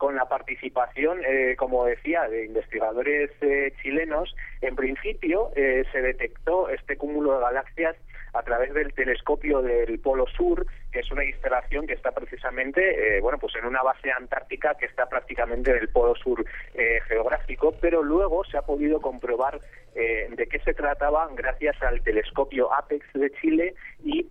con 0.00 0.16
la 0.16 0.24
participación, 0.24 1.20
eh, 1.26 1.56
como 1.58 1.84
decía, 1.84 2.26
de 2.26 2.46
investigadores 2.46 3.30
eh, 3.42 3.70
chilenos, 3.82 4.34
en 4.62 4.74
principio 4.74 5.52
eh, 5.54 5.84
se 5.92 6.00
detectó 6.00 6.70
este 6.70 6.96
cúmulo 6.96 7.34
de 7.34 7.40
galaxias 7.40 7.96
a 8.32 8.42
través 8.42 8.72
del 8.74 8.92
telescopio 8.92 9.62
del 9.62 9.98
Polo 10.00 10.26
Sur, 10.26 10.66
que 10.92 11.00
es 11.00 11.10
una 11.10 11.24
instalación 11.24 11.86
que 11.86 11.94
está 11.94 12.12
precisamente, 12.12 13.16
eh, 13.16 13.20
bueno, 13.20 13.38
pues 13.38 13.54
en 13.56 13.64
una 13.64 13.82
base 13.82 14.10
antártica 14.12 14.74
que 14.74 14.86
está 14.86 15.08
prácticamente 15.08 15.70
en 15.70 15.78
el 15.78 15.88
Polo 15.88 16.14
Sur 16.14 16.44
eh, 16.74 17.00
geográfico, 17.08 17.74
pero 17.80 18.02
luego 18.02 18.44
se 18.44 18.56
ha 18.56 18.62
podido 18.62 19.00
comprobar 19.00 19.60
eh, 19.94 20.28
de 20.30 20.46
qué 20.46 20.60
se 20.60 20.74
trataba 20.74 21.28
gracias 21.34 21.80
al 21.82 22.02
telescopio 22.02 22.72
Apex 22.72 23.04
de 23.14 23.30
Chile 23.40 23.74
y 24.04 24.26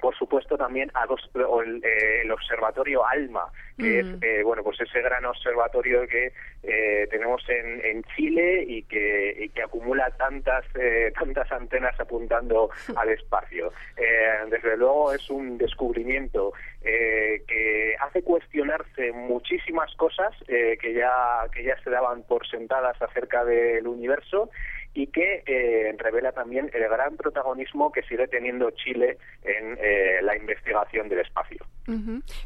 por 0.00 0.14
supuesto 0.16 0.56
también 0.56 0.90
a 0.94 1.06
dos, 1.06 1.30
o 1.34 1.62
el, 1.62 1.82
eh, 1.84 2.22
el 2.22 2.30
observatorio 2.30 3.06
ALMA, 3.06 3.44
que 3.76 4.02
Mm. 4.02 4.14
es 4.16 4.22
eh, 4.22 4.42
bueno 4.42 4.62
pues 4.64 4.80
ese 4.80 5.00
gran 5.00 5.24
observatorio 5.24 6.06
que 6.08 6.32
eh, 6.64 7.06
tenemos 7.10 7.42
en, 7.48 7.80
en 7.84 8.02
Chile 8.16 8.64
y 8.66 8.82
que, 8.82 9.36
y 9.38 9.48
que 9.50 9.62
acumula 9.62 10.10
tantas 10.16 10.64
eh, 10.74 11.12
tantas 11.18 11.50
antenas 11.52 11.98
apuntando 12.00 12.70
al 12.96 13.08
espacio. 13.10 13.72
Eh, 13.96 14.30
desde 14.50 14.76
luego 14.76 15.12
es 15.12 15.30
un 15.30 15.58
descubrimiento 15.58 16.52
eh, 16.82 17.42
que 17.46 17.94
hace 18.00 18.22
cuestionarse 18.22 19.12
muchísimas 19.12 19.94
cosas 19.96 20.34
eh, 20.48 20.76
que 20.80 20.94
ya 20.94 21.46
que 21.52 21.62
ya 21.62 21.80
se 21.82 21.90
daban 21.90 22.24
por 22.24 22.46
sentadas 22.48 23.00
acerca 23.00 23.44
del 23.44 23.86
universo 23.86 24.50
y 24.98 25.06
que 25.06 25.44
eh, 25.46 25.94
revela 25.96 26.32
también 26.32 26.68
el 26.74 26.82
gran 26.88 27.16
protagonismo 27.16 27.92
que 27.92 28.02
sigue 28.02 28.26
teniendo 28.26 28.68
Chile 28.72 29.16
en 29.44 29.78
eh, 29.80 30.18
la 30.22 30.36
investigación 30.36 31.08
del 31.08 31.20
espacio. 31.20 31.64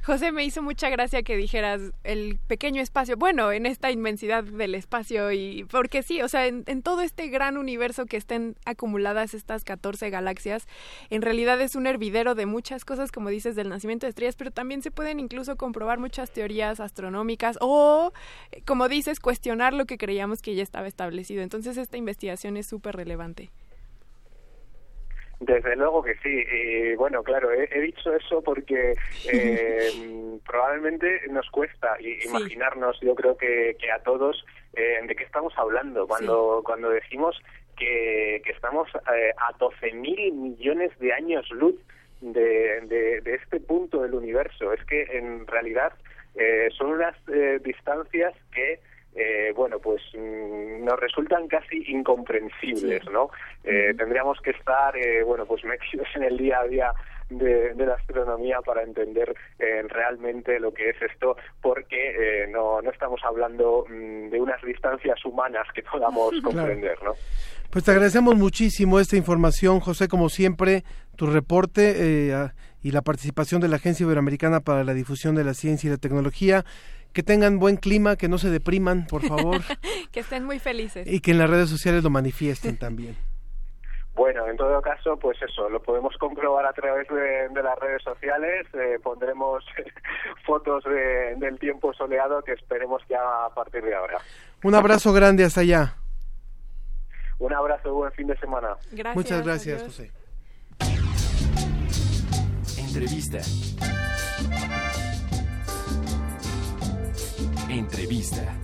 José, 0.05 0.31
me 0.31 0.45
hizo 0.45 0.63
mucha 0.63 0.89
gracia 0.89 1.25
que 1.25 1.37
dijeras 1.37 1.81
el 2.05 2.39
pequeño 2.47 2.81
espacio, 2.81 3.17
bueno, 3.17 3.51
en 3.51 3.67
esta 3.67 3.91
inmensidad 3.91 4.45
del 4.45 4.77
espacio 4.77 5.33
y 5.33 5.65
porque 5.65 6.05
sí, 6.05 6.23
o 6.23 6.29
sea, 6.29 6.47
en, 6.47 6.63
en 6.67 6.83
todo 6.83 7.01
este 7.01 7.27
gran 7.27 7.57
universo 7.57 8.07
que 8.07 8.17
estén 8.17 8.55
acumuladas 8.67 9.35
estas 9.35 9.65
14 9.65 10.11
galaxias, 10.11 10.69
en 11.11 11.23
realidad 11.23 11.61
es 11.61 11.75
un 11.75 11.89
hervidero 11.89 12.37
de 12.37 12.47
muchas 12.47 12.85
cosas, 12.85 13.11
como 13.11 13.31
dices, 13.31 13.57
del 13.57 13.69
nacimiento 13.69 14.07
de 14.07 14.11
estrellas, 14.11 14.37
pero 14.37 14.53
también 14.53 14.83
se 14.83 14.93
pueden 14.93 15.19
incluso 15.19 15.57
comprobar 15.57 15.99
muchas 15.99 16.31
teorías 16.31 16.79
astronómicas 16.79 17.59
o, 17.61 18.13
como 18.65 18.89
dices, 18.89 19.19
cuestionar 19.19 19.73
lo 19.73 19.87
que 19.87 19.99
creíamos 19.99 20.41
que 20.41 20.55
ya 20.55 20.63
estaba 20.63 20.87
establecido. 20.87 21.43
Entonces, 21.43 21.77
esta 21.79 21.97
investigación 21.97 22.42
es 22.57 22.67
súper 22.67 22.97
relevante. 22.97 23.51
Desde 25.41 25.75
luego 25.75 26.03
que 26.03 26.15
sí. 26.23 26.45
Y 26.53 26.95
bueno, 26.95 27.23
claro, 27.25 27.51
he, 27.51 27.69
he 27.73 27.81
dicho 27.81 28.15
eso 28.15 28.43
porque 28.43 28.95
eh, 29.33 30.39
probablemente 30.47 31.23
nos 31.31 31.49
cuesta 31.51 31.97
imaginarnos, 32.01 33.01
yo 33.01 33.15
creo 33.15 33.37
que, 33.37 33.77
que 33.81 33.91
a 33.91 33.99
todos, 34.01 34.45
eh, 34.75 35.01
de 35.07 35.17
qué 35.17 35.25
estamos 35.25 35.53
hablando 35.57 36.07
cuando, 36.07 36.63
cuando 36.65 36.91
decimos 36.91 37.37
que, 37.77 38.41
que 38.45 38.53
estamos 38.53 38.89
eh, 39.13 39.33
a 39.37 39.53
12.000 39.59 40.33
millones 40.33 40.97
de 41.01 41.13
años 41.13 41.51
luz 41.51 41.75
de, 42.21 42.81
de, 42.83 43.21
de 43.21 43.35
este 43.35 43.59
punto 43.59 44.03
del 44.03 44.15
universo. 44.15 44.73
Es 44.73 44.85
que 44.85 45.03
en 45.11 45.47
realidad 45.47 45.93
eh, 46.35 46.69
son 46.77 46.93
unas 46.93 47.17
eh, 47.29 47.61
distancias 47.65 48.35
que 48.55 48.81
eh, 49.15 49.53
bueno, 49.55 49.79
pues 49.79 50.03
mm, 50.15 50.85
nos 50.85 50.99
resultan 50.99 51.47
casi 51.49 51.83
incomprensibles, 51.89 53.05
¿no? 53.11 53.31
Eh, 53.65 53.95
Tendríamos 53.97 54.41
que 54.41 54.51
estar, 54.51 54.97
eh, 54.97 55.23
bueno, 55.23 55.45
pues 55.47 55.65
metidos 55.65 56.09
en 56.15 56.25
el 56.25 56.37
día 56.39 56.61
a 56.61 56.67
día 56.67 56.93
de, 57.31 57.75
de 57.75 57.87
la 57.87 57.95
astronomía 57.95 58.61
para 58.65 58.83
entender 58.83 59.35
eh, 59.59 59.83
realmente 59.89 60.59
lo 60.61 60.73
que 60.73 60.91
es 60.91 60.97
esto, 61.03 61.37
porque 61.61 62.43
eh, 62.45 62.47
no, 62.49 62.83
no 62.83 62.91
estamos 62.91 63.21
hablando 63.25 63.87
mm, 63.89 64.29
de 64.31 64.41
unas 64.41 64.61
distancias 64.63 65.25
humanas 65.25 65.67
que 65.75 65.83
podamos 65.83 66.31
Claro. 66.31 66.43
comprender, 66.43 67.03
¿no? 67.03 67.13
Pues 67.71 67.85
te 67.85 67.91
agradecemos 67.91 68.35
muchísimo 68.37 69.01
esta 69.01 69.17
información, 69.17 69.81
José, 69.81 70.07
como 70.09 70.29
siempre, 70.29 70.85
tu 71.17 71.27
reporte 71.27 71.95
eh, 71.97 72.49
y 72.83 72.91
la 72.91 73.01
participación 73.01 73.63
de 73.63 73.69
la 73.69 73.77
Agencia 73.77 74.05
Iberoamericana 74.05 74.61
para 74.61 74.85
la 74.85 74.93
Difusión 74.93 75.35
de 75.35 75.45
la 75.45 75.55
Ciencia 75.55 75.89
y 75.89 75.91
la 75.91 75.97
Tecnología. 75.97 76.65
Que 77.13 77.23
tengan 77.23 77.59
buen 77.59 77.77
clima, 77.77 78.17
que 78.17 78.29
no 78.29 78.39
se 78.39 78.49
depriman, 78.51 79.07
por 79.07 79.23
favor, 79.23 79.61
que 80.13 80.21
estén 80.21 80.45
muy 80.45 80.59
felices. 80.59 81.07
y 81.07 81.21
que 81.21 81.33
en 81.33 81.39
las 81.39 81.51
redes 81.51 81.69
sociales 81.69 82.03
lo 82.03 82.11
manifiesten 82.11 82.77
también. 82.79 83.17
Bueno, 84.15 84.47
en 84.47 84.59
todo 84.59 84.83
caso, 84.83 85.17
pues 85.19 85.39
eso, 85.41 85.71
lo 85.71 85.83
podemos 85.83 86.15
comprobar 86.19 86.67
a 86.67 86.73
través 86.75 87.09
de, 87.09 87.49
de 87.49 87.63
las 87.63 87.79
redes 87.79 88.03
sociales. 88.03 88.67
eh, 88.75 88.99
pondremos 89.03 89.65
fotos 90.47 90.85
de- 90.85 91.35
del 91.39 91.59
tiempo 91.59 91.95
soleado 91.95 92.43
que 92.43 92.53
esperemos 92.53 93.01
ya 93.09 93.17
a 93.47 93.55
partir 93.55 93.83
de 93.83 93.95
ahora. 93.95 94.19
Un 94.63 94.75
abrazo 94.75 95.15
grande 95.15 95.45
hasta 95.45 95.63
allá. 95.63 95.95
Un 97.39 97.55
abrazo 97.55 97.89
y 97.89 97.93
buen 97.93 98.13
fin 98.13 98.27
de 98.27 98.37
semana. 98.37 98.77
Muchas 99.15 99.43
gracias, 99.47 99.83
José. 99.83 100.11
Entrevista. 102.79 103.39
Entrevista. 107.73 108.55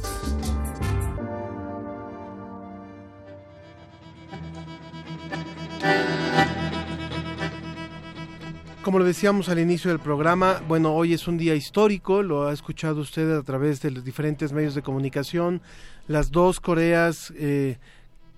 Como 8.83 8.99
lo 8.99 9.07
decíamos 9.07 9.49
al 9.49 9.61
inicio 9.61 9.91
del 9.91 9.99
programa, 9.99 10.61
bueno, 10.69 10.95
hoy 10.95 11.15
es 11.15 11.27
un 11.27 11.39
día 11.39 11.55
histórico, 11.55 12.23
lo 12.23 12.49
ha 12.49 12.53
escuchado 12.53 13.01
usted 13.01 13.35
a 13.35 13.43
través 13.43 13.81
de 13.81 13.93
los 13.93 14.05
diferentes 14.05 14.53
medios 14.53 14.75
de 14.75 14.83
comunicación. 14.83 15.63
Las 16.07 16.31
dos 16.31 16.61
Coreas, 16.61 17.33
eh, 17.39 17.79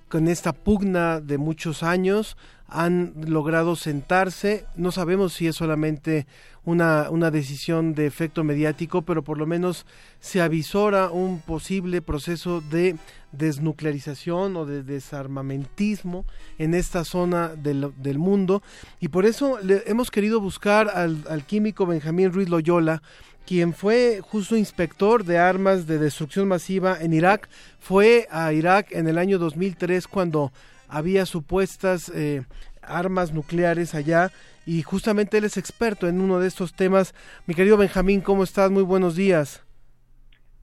con 0.08 0.28
esta 0.28 0.52
pugna 0.52 1.20
de 1.20 1.38
muchos 1.38 1.82
años, 1.82 2.36
han 2.68 3.14
logrado 3.26 3.74
sentarse. 3.74 4.66
No 4.76 4.92
sabemos 4.92 5.32
si 5.32 5.48
es 5.48 5.56
solamente 5.56 6.28
una, 6.64 7.10
una 7.10 7.30
decisión 7.30 7.94
de 7.94 8.06
efecto 8.06 8.44
mediático, 8.44 9.02
pero 9.02 9.22
por 9.22 9.38
lo 9.38 9.46
menos 9.46 9.86
se 10.20 10.40
avisora 10.40 11.10
un 11.10 11.40
posible 11.40 12.02
proceso 12.02 12.60
de 12.60 12.96
desnuclearización 13.32 14.56
o 14.56 14.66
de 14.66 14.82
desarmamentismo 14.82 16.24
en 16.58 16.74
esta 16.74 17.04
zona 17.04 17.48
del, 17.48 17.92
del 17.96 18.18
mundo. 18.18 18.62
Y 19.00 19.08
por 19.08 19.24
eso 19.24 19.58
le, 19.62 19.82
hemos 19.86 20.10
querido 20.10 20.40
buscar 20.40 20.88
al, 20.88 21.24
al 21.28 21.44
químico 21.44 21.86
Benjamín 21.86 22.32
Ruiz 22.32 22.48
Loyola, 22.48 23.02
quien 23.46 23.72
fue 23.72 24.20
justo 24.22 24.56
inspector 24.56 25.24
de 25.24 25.38
armas 25.38 25.86
de 25.86 25.98
destrucción 25.98 26.46
masiva 26.46 26.96
en 27.00 27.12
Irak, 27.12 27.48
fue 27.80 28.28
a 28.30 28.52
Irak 28.52 28.92
en 28.92 29.08
el 29.08 29.18
año 29.18 29.38
2003 29.38 30.06
cuando 30.06 30.52
había 30.88 31.24
supuestas 31.24 32.10
eh, 32.14 32.44
armas 32.82 33.32
nucleares 33.32 33.94
allá 33.94 34.30
y 34.66 34.82
justamente 34.82 35.38
él 35.38 35.44
es 35.44 35.56
experto 35.56 36.08
en 36.08 36.20
uno 36.20 36.38
de 36.38 36.48
estos 36.48 36.74
temas. 36.74 37.14
Mi 37.46 37.54
querido 37.54 37.76
Benjamín, 37.76 38.20
¿cómo 38.20 38.42
estás? 38.42 38.70
Muy 38.70 38.82
buenos 38.82 39.16
días. 39.16 39.64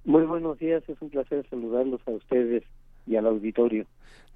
Muy 0.05 0.23
buenos 0.23 0.57
días, 0.57 0.83
es 0.87 1.01
un 1.01 1.09
placer 1.09 1.45
saludarlos 1.49 2.01
a 2.07 2.11
ustedes 2.11 2.63
y 3.05 3.15
al 3.15 3.25
auditorio. 3.25 3.85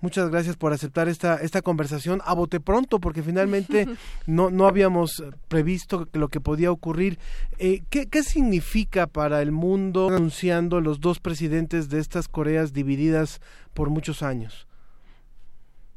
Muchas 0.02 0.32
gracias 0.32 0.58
por 0.58 0.74
aceptar 0.74 1.08
esta, 1.08 1.36
esta 1.36 1.62
conversación 1.62 2.22
a 2.26 2.34
bote 2.34 2.60
pronto, 2.60 3.00
porque 3.00 3.22
finalmente 3.22 3.86
no, 4.28 4.50
no 4.50 4.68
habíamos 4.68 5.24
previsto 5.48 6.08
lo 6.14 6.28
que 6.30 6.42
podía 6.42 6.72
ocurrir. 6.72 7.20
Eh, 7.60 7.82
¿qué, 7.90 8.10
¿Qué 8.10 8.24
significa 8.24 9.06
para 9.06 9.42
el 9.42 9.52
mundo 9.52 10.10
anunciando 10.10 10.82
los 10.82 11.00
dos 11.00 11.20
presidentes 11.20 11.90
de 11.90 12.00
estas 12.00 12.28
Coreas 12.28 12.74
divididas 12.74 13.42
por 13.76 13.92
muchos 13.92 14.24
años? 14.24 14.68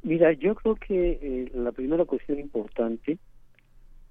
Mira, 0.03 0.33
yo 0.35 0.55
creo 0.55 0.77
que 0.77 1.19
eh, 1.23 1.51
la 1.55 1.73
primera 1.73 2.05
cuestión 2.05 2.39
importante 2.39 3.19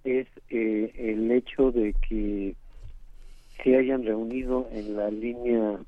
es 0.04 0.28
eh, 0.50 0.92
el 0.98 1.32
hecho 1.32 1.72
de 1.72 1.94
que 2.08 2.56
se 3.64 3.78
hayan 3.78 4.04
reunido 4.04 4.68
en 4.72 4.98
la 4.98 5.10
línea 5.10 5.80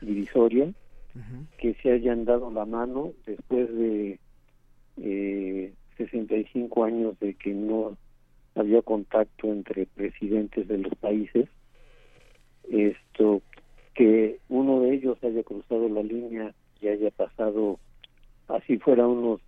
divisoria, 0.00 0.72
que 1.58 1.74
se 1.74 1.92
hayan 1.92 2.24
dado 2.24 2.50
la 2.50 2.64
mano 2.64 3.12
después 3.24 3.72
de 3.72 4.18
eh, 4.96 5.72
65 5.96 6.84
años 6.84 7.18
de 7.20 7.34
que 7.34 7.54
no 7.54 7.96
había 8.56 8.82
contacto 8.82 9.52
entre 9.52 9.86
presidentes 9.86 10.66
de 10.66 10.78
los 10.78 10.94
países. 10.96 11.48
Esto, 12.68 13.42
que 13.94 14.38
uno 14.48 14.80
de 14.80 14.94
ellos 14.94 15.22
haya 15.22 15.42
cruzado 15.44 15.88
la 15.88 16.02
línea 16.02 16.52
y 16.80 16.88
haya 16.88 17.10
pasado 17.10 17.78
así 18.48 18.78
fuera 18.78 19.06
unos 19.06 19.40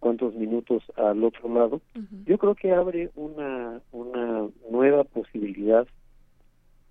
cuantos 0.00 0.34
minutos 0.34 0.82
al 0.96 1.22
otro 1.22 1.52
lado, 1.52 1.80
yo 2.24 2.38
creo 2.38 2.54
que 2.54 2.72
abre 2.72 3.10
una, 3.14 3.80
una 3.92 4.48
nueva 4.70 5.04
posibilidad 5.04 5.86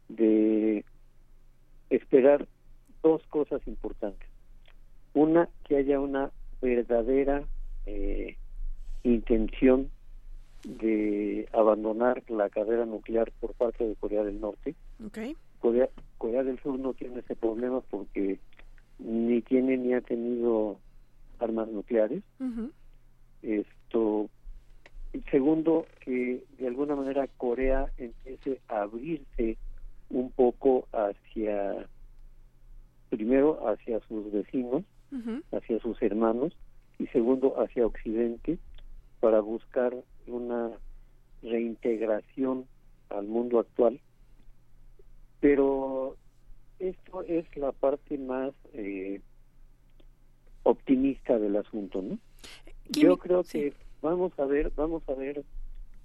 de 0.08 0.86
esperar 1.90 2.48
dos 3.02 3.26
cosas 3.28 3.62
importantes. 3.68 4.30
Una, 5.14 5.50
que 5.66 5.78
haya 5.78 6.00
una 6.00 6.32
verdadera 6.62 7.44
eh, 7.88 8.38
intención 9.04 9.90
de 10.64 11.48
abandonar 11.54 12.24
la 12.30 12.50
carrera 12.50 12.86
nuclear 12.86 13.32
por 13.40 13.54
parte 13.54 13.88
de 13.88 13.96
Corea 13.96 14.24
del 14.24 14.40
Norte. 14.40 14.76
Okay. 15.08 15.36
Corea, 15.60 15.90
Corea 16.18 16.44
del 16.44 16.60
Sur 16.60 16.78
no 16.78 16.94
tiene 16.94 17.20
ese 17.20 17.36
problema 17.36 17.82
porque 17.90 18.40
ni 19.00 19.42
tiene 19.42 19.78
ni 19.78 19.94
ha 19.94 20.02
tenido 20.02 20.78
armas 21.40 21.70
nucleares. 21.70 22.24
Esto, 23.42 24.30
segundo, 25.32 25.86
que 26.02 26.44
de 26.58 26.68
alguna 26.68 26.96
manera 26.96 27.28
Corea 27.38 27.92
empiece 27.98 28.60
a 28.68 28.82
abrirse 28.82 29.58
un 30.10 30.32
poco 30.32 30.88
hacia, 30.92 31.88
primero 33.10 33.68
hacia 33.68 34.00
sus 34.08 34.32
vecinos, 34.32 34.84
hacia 35.52 35.80
sus 35.80 36.02
hermanos, 36.02 36.54
y 37.00 37.08
segundo 37.08 37.60
hacia 37.62 37.86
Occidente, 37.86 38.60
para 39.20 39.40
buscar 39.40 39.96
una 40.28 40.72
reintegración 41.42 42.66
al 43.10 43.26
mundo 43.26 43.60
actual. 43.60 44.00
Pero 45.40 46.18
esto 46.80 47.24
es 47.24 47.46
la 47.56 47.72
parte 47.72 48.18
más 48.18 48.54
eh, 48.74 49.22
optimista 50.64 51.40
del 51.40 51.56
asunto, 51.56 52.02
¿no? 52.02 52.20
Yo 52.90 53.18
creo 53.18 53.44
que 53.44 53.74
vamos 54.02 54.38
a 54.40 54.46
ver, 54.46 54.72
vamos 54.76 55.04
a 55.08 55.14
ver 55.14 55.44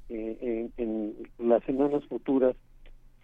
eh, 0.08 0.70
en, 0.76 1.16
en 1.38 1.48
las 1.48 1.62
semanas 1.64 2.04
futuras 2.06 2.56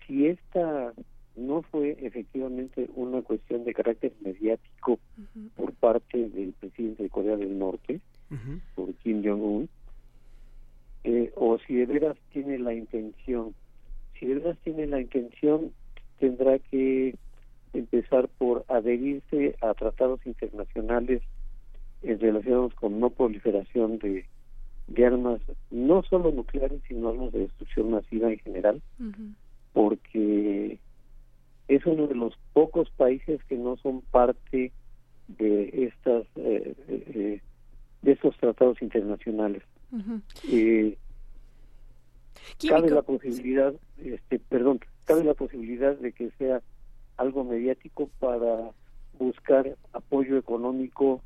si 0.06 0.26
esta 0.26 0.92
no 1.36 1.62
fue 1.62 1.96
efectivamente 2.00 2.88
una 2.94 3.22
cuestión 3.22 3.64
de 3.64 3.74
carácter 3.74 4.12
mediático 4.20 4.98
por 5.56 5.72
parte 5.74 6.28
del 6.28 6.52
presidente 6.52 7.04
de 7.04 7.10
Corea 7.10 7.36
del 7.36 7.58
Norte, 7.58 8.00
por 8.74 8.92
Kim 8.94 9.22
Jong-un, 9.24 9.68
eh, 11.04 11.32
o 11.36 11.58
si 11.66 11.74
de 11.74 11.86
veras 11.86 12.16
tiene 12.32 12.58
la 12.58 12.74
intención. 12.74 13.54
Si 14.18 14.26
de 14.26 14.34
veras 14.34 14.58
tiene 14.62 14.86
la 14.86 15.00
intención, 15.00 15.72
tendrá 16.18 16.58
que 16.58 17.16
empezar 17.72 18.28
por 18.38 18.64
adherirse 18.68 19.56
a 19.60 19.74
tratados 19.74 20.24
internacionales 20.26 21.22
eh, 22.02 22.16
relacionados 22.20 22.74
con 22.74 23.00
no 23.00 23.10
proliferación 23.10 23.98
de, 23.98 24.24
de 24.88 25.06
armas, 25.06 25.40
no 25.70 26.02
solo 26.02 26.32
nucleares, 26.32 26.80
sino 26.88 27.08
armas 27.08 27.32
de 27.32 27.40
destrucción 27.40 27.90
masiva 27.90 28.30
en 28.30 28.38
general, 28.38 28.82
porque 29.72 30.78
es 31.68 31.86
uno 31.86 32.06
de 32.08 32.14
los 32.14 32.36
pocos 32.52 32.90
países 32.90 33.42
que 33.44 33.56
no 33.56 33.76
son 33.76 34.00
parte 34.10 34.72
de 35.28 35.84
estas 35.86 36.26
eh, 36.36 36.74
eh, 36.88 37.40
de 38.02 38.12
estos 38.12 38.36
tratados 38.38 38.80
internacionales. 38.82 39.62
Eh, 40.50 40.96
cabe 42.68 42.90
la 42.90 43.02
posibilidad, 43.02 43.74
este, 43.98 44.38
perdón, 44.38 44.80
cabe 45.04 45.24
la 45.24 45.34
posibilidad 45.34 45.96
de 45.96 46.12
que 46.12 46.30
sea 46.38 46.62
algo 47.16 47.44
mediático 47.44 48.08
para 48.18 48.70
buscar 49.18 49.76
apoyo 49.92 50.38
económico 50.38 51.22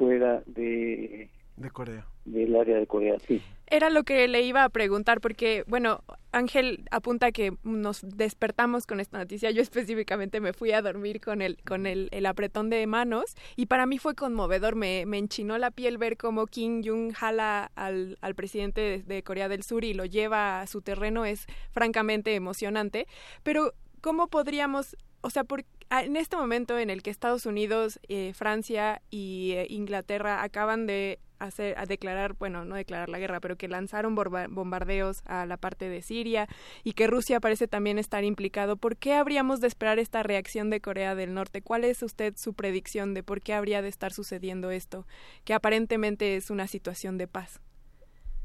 fuera 0.00 0.42
de 0.46 1.28
de 1.56 1.70
Corea 1.70 2.06
del 2.24 2.56
área 2.56 2.78
de 2.78 2.86
Corea, 2.86 3.18
sí. 3.26 3.42
Era 3.66 3.88
lo 3.88 4.02
que 4.02 4.26
le 4.28 4.42
iba 4.42 4.64
a 4.64 4.68
preguntar 4.68 5.20
porque, 5.20 5.64
bueno, 5.66 6.02
Ángel 6.32 6.84
apunta 6.90 7.30
que 7.30 7.52
nos 7.62 8.02
despertamos 8.02 8.86
con 8.86 8.98
esta 8.98 9.18
noticia. 9.18 9.50
Yo 9.52 9.62
específicamente 9.62 10.40
me 10.40 10.52
fui 10.52 10.72
a 10.72 10.82
dormir 10.82 11.20
con 11.20 11.40
el, 11.40 11.56
con 11.62 11.86
el, 11.86 12.08
el 12.10 12.26
apretón 12.26 12.68
de 12.68 12.86
manos 12.86 13.36
y 13.56 13.66
para 13.66 13.86
mí 13.86 13.98
fue 13.98 14.14
conmovedor. 14.14 14.74
Me, 14.74 15.06
me 15.06 15.18
enchinó 15.18 15.56
la 15.58 15.70
piel 15.70 15.98
ver 15.98 16.16
cómo 16.16 16.46
Kim 16.46 16.82
Jong 16.84 17.12
jala 17.12 17.70
al, 17.76 18.18
al 18.20 18.34
presidente 18.34 18.80
de, 18.80 19.02
de 19.02 19.22
Corea 19.22 19.48
del 19.48 19.62
Sur 19.62 19.84
y 19.84 19.94
lo 19.94 20.04
lleva 20.04 20.60
a 20.60 20.66
su 20.66 20.82
terreno. 20.82 21.24
Es 21.24 21.46
francamente 21.70 22.34
emocionante. 22.34 23.06
Pero, 23.44 23.72
¿cómo 24.00 24.28
podríamos, 24.28 24.96
o 25.22 25.30
sea, 25.30 25.44
por, 25.44 25.64
en 25.90 26.16
este 26.16 26.36
momento 26.36 26.78
en 26.78 26.90
el 26.90 27.02
que 27.02 27.10
Estados 27.10 27.46
Unidos, 27.46 28.00
eh, 28.08 28.32
Francia 28.34 29.02
y 29.10 29.52
eh, 29.52 29.66
Inglaterra 29.68 30.42
acaban 30.42 30.86
de 30.86 31.18
hacer, 31.38 31.76
a 31.78 31.86
declarar, 31.86 32.34
bueno, 32.38 32.64
no 32.64 32.76
declarar 32.76 33.08
la 33.08 33.18
guerra, 33.18 33.40
pero 33.40 33.56
que 33.56 33.66
lanzaron 33.66 34.14
bombardeos 34.14 35.22
a 35.26 35.46
la 35.46 35.56
parte 35.56 35.88
de 35.88 36.02
Siria 36.02 36.46
y 36.84 36.92
que 36.92 37.06
Rusia 37.06 37.40
parece 37.40 37.66
también 37.66 37.98
estar 37.98 38.24
implicado, 38.24 38.76
¿por 38.76 38.96
qué 38.96 39.14
habríamos 39.14 39.60
de 39.60 39.66
esperar 39.66 39.98
esta 39.98 40.22
reacción 40.22 40.70
de 40.70 40.80
Corea 40.80 41.14
del 41.14 41.34
Norte? 41.34 41.62
¿Cuál 41.62 41.84
es 41.84 42.02
usted 42.02 42.34
su 42.36 42.54
predicción 42.54 43.14
de 43.14 43.22
por 43.22 43.40
qué 43.40 43.54
habría 43.54 43.82
de 43.82 43.88
estar 43.88 44.12
sucediendo 44.12 44.70
esto, 44.70 45.06
que 45.44 45.54
aparentemente 45.54 46.36
es 46.36 46.50
una 46.50 46.66
situación 46.66 47.18
de 47.18 47.26
paz? 47.26 47.60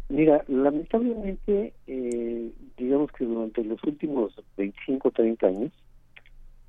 Mira, 0.07 0.43
lamentablemente, 0.47 1.73
eh, 1.87 2.51
digamos 2.77 3.11
que 3.11 3.25
durante 3.25 3.63
los 3.63 3.83
últimos 3.83 4.35
25 4.55 5.07
o 5.07 5.11
30 5.11 5.47
años, 5.47 5.73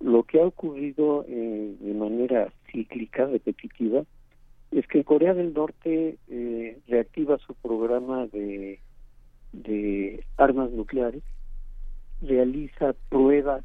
lo 0.00 0.24
que 0.24 0.40
ha 0.40 0.46
ocurrido 0.46 1.24
eh, 1.28 1.74
de 1.80 1.94
manera 1.94 2.52
cíclica, 2.70 3.26
repetitiva, 3.26 4.04
es 4.70 4.86
que 4.88 5.04
Corea 5.04 5.32
del 5.34 5.54
Norte 5.54 6.18
eh, 6.28 6.78
reactiva 6.88 7.38
su 7.38 7.54
programa 7.54 8.26
de, 8.26 8.80
de 9.52 10.24
armas 10.36 10.70
nucleares, 10.70 11.22
realiza 12.20 12.94
pruebas 13.08 13.64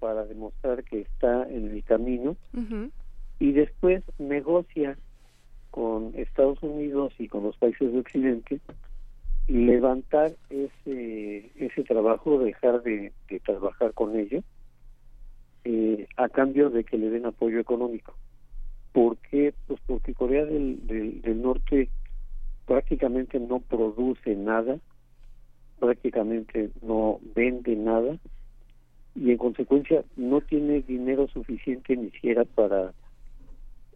para 0.00 0.24
demostrar 0.24 0.84
que 0.84 1.00
está 1.00 1.48
en 1.48 1.70
el 1.70 1.82
camino 1.84 2.36
y 3.40 3.52
después 3.52 4.02
negocia 4.18 4.96
con 5.70 6.12
Estados 6.14 6.62
Unidos 6.62 7.12
y 7.18 7.28
con 7.28 7.44
los 7.44 7.56
países 7.56 7.92
de 7.92 7.98
Occidente 7.98 8.60
levantar 9.48 10.34
ese 10.50 11.50
ese 11.56 11.84
trabajo, 11.84 12.38
dejar 12.38 12.82
de, 12.82 13.12
de 13.28 13.40
trabajar 13.40 13.92
con 13.94 14.16
ello 14.16 14.42
eh, 15.68 16.06
a 16.16 16.28
cambio 16.28 16.70
de 16.70 16.84
que 16.84 16.96
le 16.96 17.10
den 17.10 17.26
apoyo 17.26 17.58
económico. 17.58 18.14
¿Por 18.92 19.16
qué? 19.16 19.52
Pues 19.66 19.80
porque 19.84 20.14
Corea 20.14 20.44
del, 20.44 20.86
del, 20.86 21.20
del 21.22 21.42
Norte 21.42 21.88
prácticamente 22.66 23.40
no 23.40 23.58
produce 23.58 24.36
nada, 24.36 24.78
prácticamente 25.80 26.70
no 26.82 27.18
vende 27.34 27.74
nada 27.74 28.16
y 29.16 29.32
en 29.32 29.38
consecuencia 29.38 30.04
no 30.16 30.40
tiene 30.40 30.82
dinero 30.82 31.26
suficiente 31.26 31.96
ni 31.96 32.10
siquiera 32.10 32.44
para 32.44 32.92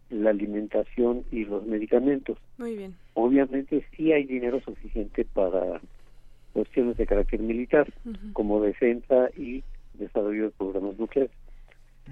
la 0.09 0.29
alimentación 0.31 1.23
y 1.31 1.45
los 1.45 1.65
medicamentos. 1.65 2.37
Muy 2.57 2.75
bien. 2.75 2.95
Obviamente 3.13 3.85
sí 3.95 4.11
hay 4.11 4.25
dinero 4.25 4.59
suficiente 4.59 5.23
para 5.23 5.79
cuestiones 6.51 6.97
de 6.97 7.07
carácter 7.07 7.39
militar, 7.39 7.87
como 8.33 8.61
defensa 8.61 9.29
y 9.37 9.63
desarrollo 9.93 10.43
de 10.43 10.49
programas 10.49 10.99
nucleares. 10.99 11.31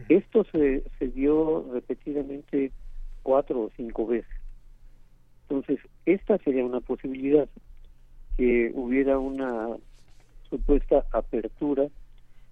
Esto 0.07 0.45
se, 0.51 0.83
se 0.97 1.07
dio 1.09 1.65
repetidamente 1.71 2.71
cuatro 3.23 3.61
o 3.61 3.71
cinco 3.75 4.07
veces. 4.07 4.29
Entonces, 5.49 5.79
esta 6.05 6.37
sería 6.39 6.63
una 6.63 6.79
posibilidad, 6.79 7.49
que 8.37 8.71
hubiera 8.73 9.19
una 9.19 9.75
supuesta 10.49 11.05
apertura 11.11 11.89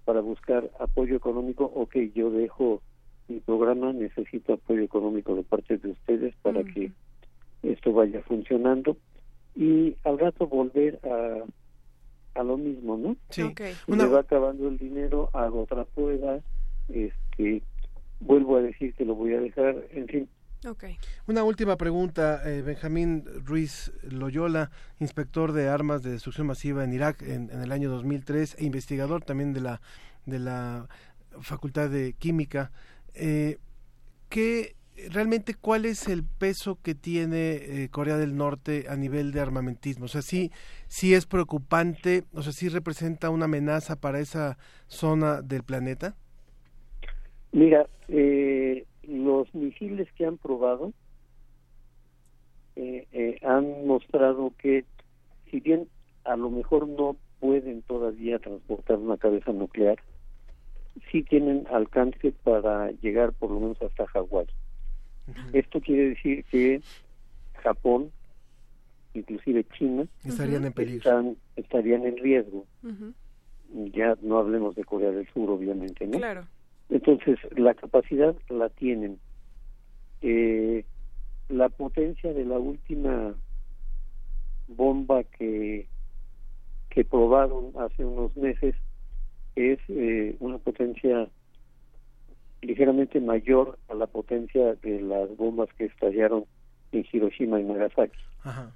para 0.04 0.20
buscar 0.20 0.70
apoyo 0.80 1.16
económico, 1.16 1.64
ok, 1.64 1.96
yo 2.14 2.30
dejo 2.30 2.82
mi 3.28 3.40
programa, 3.40 3.92
necesito 3.92 4.54
apoyo 4.54 4.82
económico 4.82 5.34
de 5.34 5.42
parte 5.42 5.78
de 5.78 5.90
ustedes 5.90 6.34
para 6.42 6.64
que 6.64 6.90
esto 7.62 7.92
vaya 7.92 8.22
funcionando 8.22 8.96
y 9.54 9.96
al 10.04 10.18
rato 10.18 10.46
volver 10.46 10.98
a, 11.04 12.40
a 12.40 12.42
lo 12.42 12.56
mismo, 12.56 12.96
¿no? 12.96 13.16
Sí. 13.30 13.54
Me 13.86 14.06
va 14.06 14.20
acabando 14.20 14.68
el 14.68 14.78
dinero, 14.78 15.30
hago 15.32 15.62
otra 15.62 15.84
prueba, 15.84 16.40
este, 16.88 17.62
vuelvo 18.20 18.56
a 18.56 18.62
decir 18.62 18.94
que 18.94 19.04
lo 19.04 19.14
voy 19.14 19.34
a 19.34 19.40
dejar, 19.40 19.76
en 19.92 20.06
fin. 20.08 20.28
Una 21.28 21.44
última 21.44 21.76
pregunta, 21.76 22.42
eh, 22.44 22.62
Benjamín 22.62 23.24
Ruiz 23.44 23.92
Loyola, 24.02 24.72
inspector 24.98 25.52
de 25.52 25.68
armas 25.68 26.02
de 26.02 26.10
destrucción 26.10 26.48
masiva 26.48 26.82
en 26.82 26.92
Irak 26.92 27.22
en, 27.22 27.48
en 27.50 27.62
el 27.62 27.70
año 27.70 27.88
2003 27.90 28.56
e 28.58 28.64
investigador 28.64 29.22
también 29.22 29.52
de 29.52 29.60
la 29.60 29.80
de 30.28 30.38
la 30.38 30.88
Facultad 31.40 31.90
de 31.90 32.12
Química. 32.12 32.70
Eh, 33.14 33.58
¿qué, 34.28 34.76
realmente 35.10 35.54
cuál 35.54 35.84
es 35.84 36.08
el 36.08 36.24
peso 36.24 36.78
que 36.82 36.94
tiene 36.94 37.56
eh, 37.56 37.88
Corea 37.90 38.16
del 38.16 38.36
Norte 38.36 38.86
a 38.88 38.96
nivel 38.96 39.32
de 39.32 39.40
armamentismo? 39.40 40.04
O 40.04 40.08
sea, 40.08 40.22
sí, 40.22 40.52
sí 40.86 41.14
es 41.14 41.26
preocupante, 41.26 42.24
o 42.32 42.42
sea, 42.42 42.52
sí 42.52 42.68
representa 42.68 43.30
una 43.30 43.46
amenaza 43.46 43.96
para 43.96 44.20
esa 44.20 44.58
zona 44.86 45.42
del 45.42 45.64
planeta. 45.64 46.16
Mira, 47.52 47.88
eh, 48.08 48.84
los 49.02 49.52
misiles 49.54 50.08
que 50.12 50.26
han 50.26 50.38
probado 50.38 50.92
eh, 52.76 53.06
eh, 53.12 53.38
han 53.42 53.86
mostrado 53.86 54.52
que 54.58 54.84
si 55.50 55.60
bien 55.60 55.88
a 56.24 56.36
lo 56.36 56.50
mejor 56.50 56.86
no 56.86 57.16
pueden 57.40 57.82
todavía 57.82 58.38
transportar 58.38 58.98
una 58.98 59.16
cabeza 59.16 59.52
nuclear, 59.52 59.98
sí 61.10 61.22
tienen 61.22 61.66
alcance 61.70 62.32
para 62.42 62.90
llegar 62.92 63.32
por 63.32 63.50
lo 63.50 63.60
menos 63.60 63.80
hasta 63.82 64.06
Hawái. 64.08 64.46
Esto 65.52 65.80
quiere 65.80 66.10
decir 66.10 66.44
que 66.50 66.82
Japón, 67.62 68.12
inclusive 69.14 69.64
China, 69.76 70.06
estarían 70.24 70.64
en 70.64 70.72
peligro. 70.72 70.98
están- 70.98 71.36
estarían 71.56 72.04
en 72.06 72.16
riesgo. 72.18 72.66
Ya 73.94 74.16
no 74.22 74.38
hablemos 74.38 74.74
de 74.74 74.84
Corea 74.84 75.10
del 75.10 75.28
Sur, 75.32 75.50
obviamente, 75.50 76.06
¿no? 76.06 76.18
Claro. 76.18 76.46
Entonces, 76.90 77.38
la 77.56 77.74
capacidad 77.74 78.34
la 78.48 78.68
tienen. 78.70 79.18
Eh, 80.22 80.84
la 81.48 81.68
potencia 81.68 82.32
de 82.32 82.44
la 82.44 82.58
última 82.58 83.34
bomba 84.68 85.24
que, 85.24 85.86
que 86.90 87.04
probaron 87.04 87.72
hace 87.78 88.04
unos 88.04 88.36
meses 88.36 88.74
es 89.56 89.78
eh, 89.88 90.36
una 90.40 90.58
potencia 90.58 91.28
ligeramente 92.62 93.20
mayor 93.20 93.78
a 93.88 93.94
la 93.94 94.06
potencia 94.06 94.74
de 94.74 95.00
las 95.00 95.34
bombas 95.36 95.68
que 95.74 95.86
estallaron 95.86 96.44
en 96.92 97.06
Hiroshima 97.10 97.60
y 97.60 97.64
Nagasaki. 97.64 98.18
Ajá. 98.42 98.72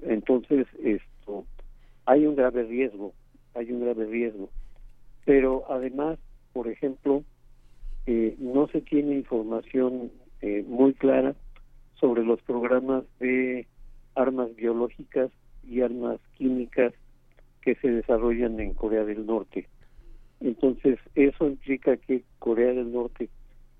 Entonces, 0.00 0.66
esto, 0.82 1.44
hay 2.04 2.26
un 2.26 2.36
grave 2.36 2.64
riesgo, 2.64 3.12
hay 3.54 3.72
un 3.72 3.80
grave 3.80 4.06
riesgo. 4.06 4.48
Pero 5.24 5.64
además, 5.68 6.18
por 6.52 6.68
ejemplo, 6.68 7.24
eh, 8.06 8.36
no 8.38 8.68
se 8.68 8.80
tiene 8.80 9.16
información 9.16 10.10
eh, 10.40 10.64
muy 10.66 10.94
clara 10.94 11.34
sobre 11.98 12.24
los 12.24 12.40
programas 12.42 13.04
de 13.18 13.66
armas 14.14 14.54
biológicas 14.54 15.30
y 15.68 15.80
armas 15.80 16.20
químicas 16.36 16.92
que 17.62 17.74
se 17.76 17.90
desarrollan 17.90 18.60
en 18.60 18.74
Corea 18.74 19.04
del 19.04 19.26
Norte. 19.26 19.68
Entonces, 20.40 20.98
eso 21.14 21.46
implica 21.46 21.96
que 21.96 22.22
Corea 22.38 22.72
del 22.72 22.92
Norte, 22.92 23.28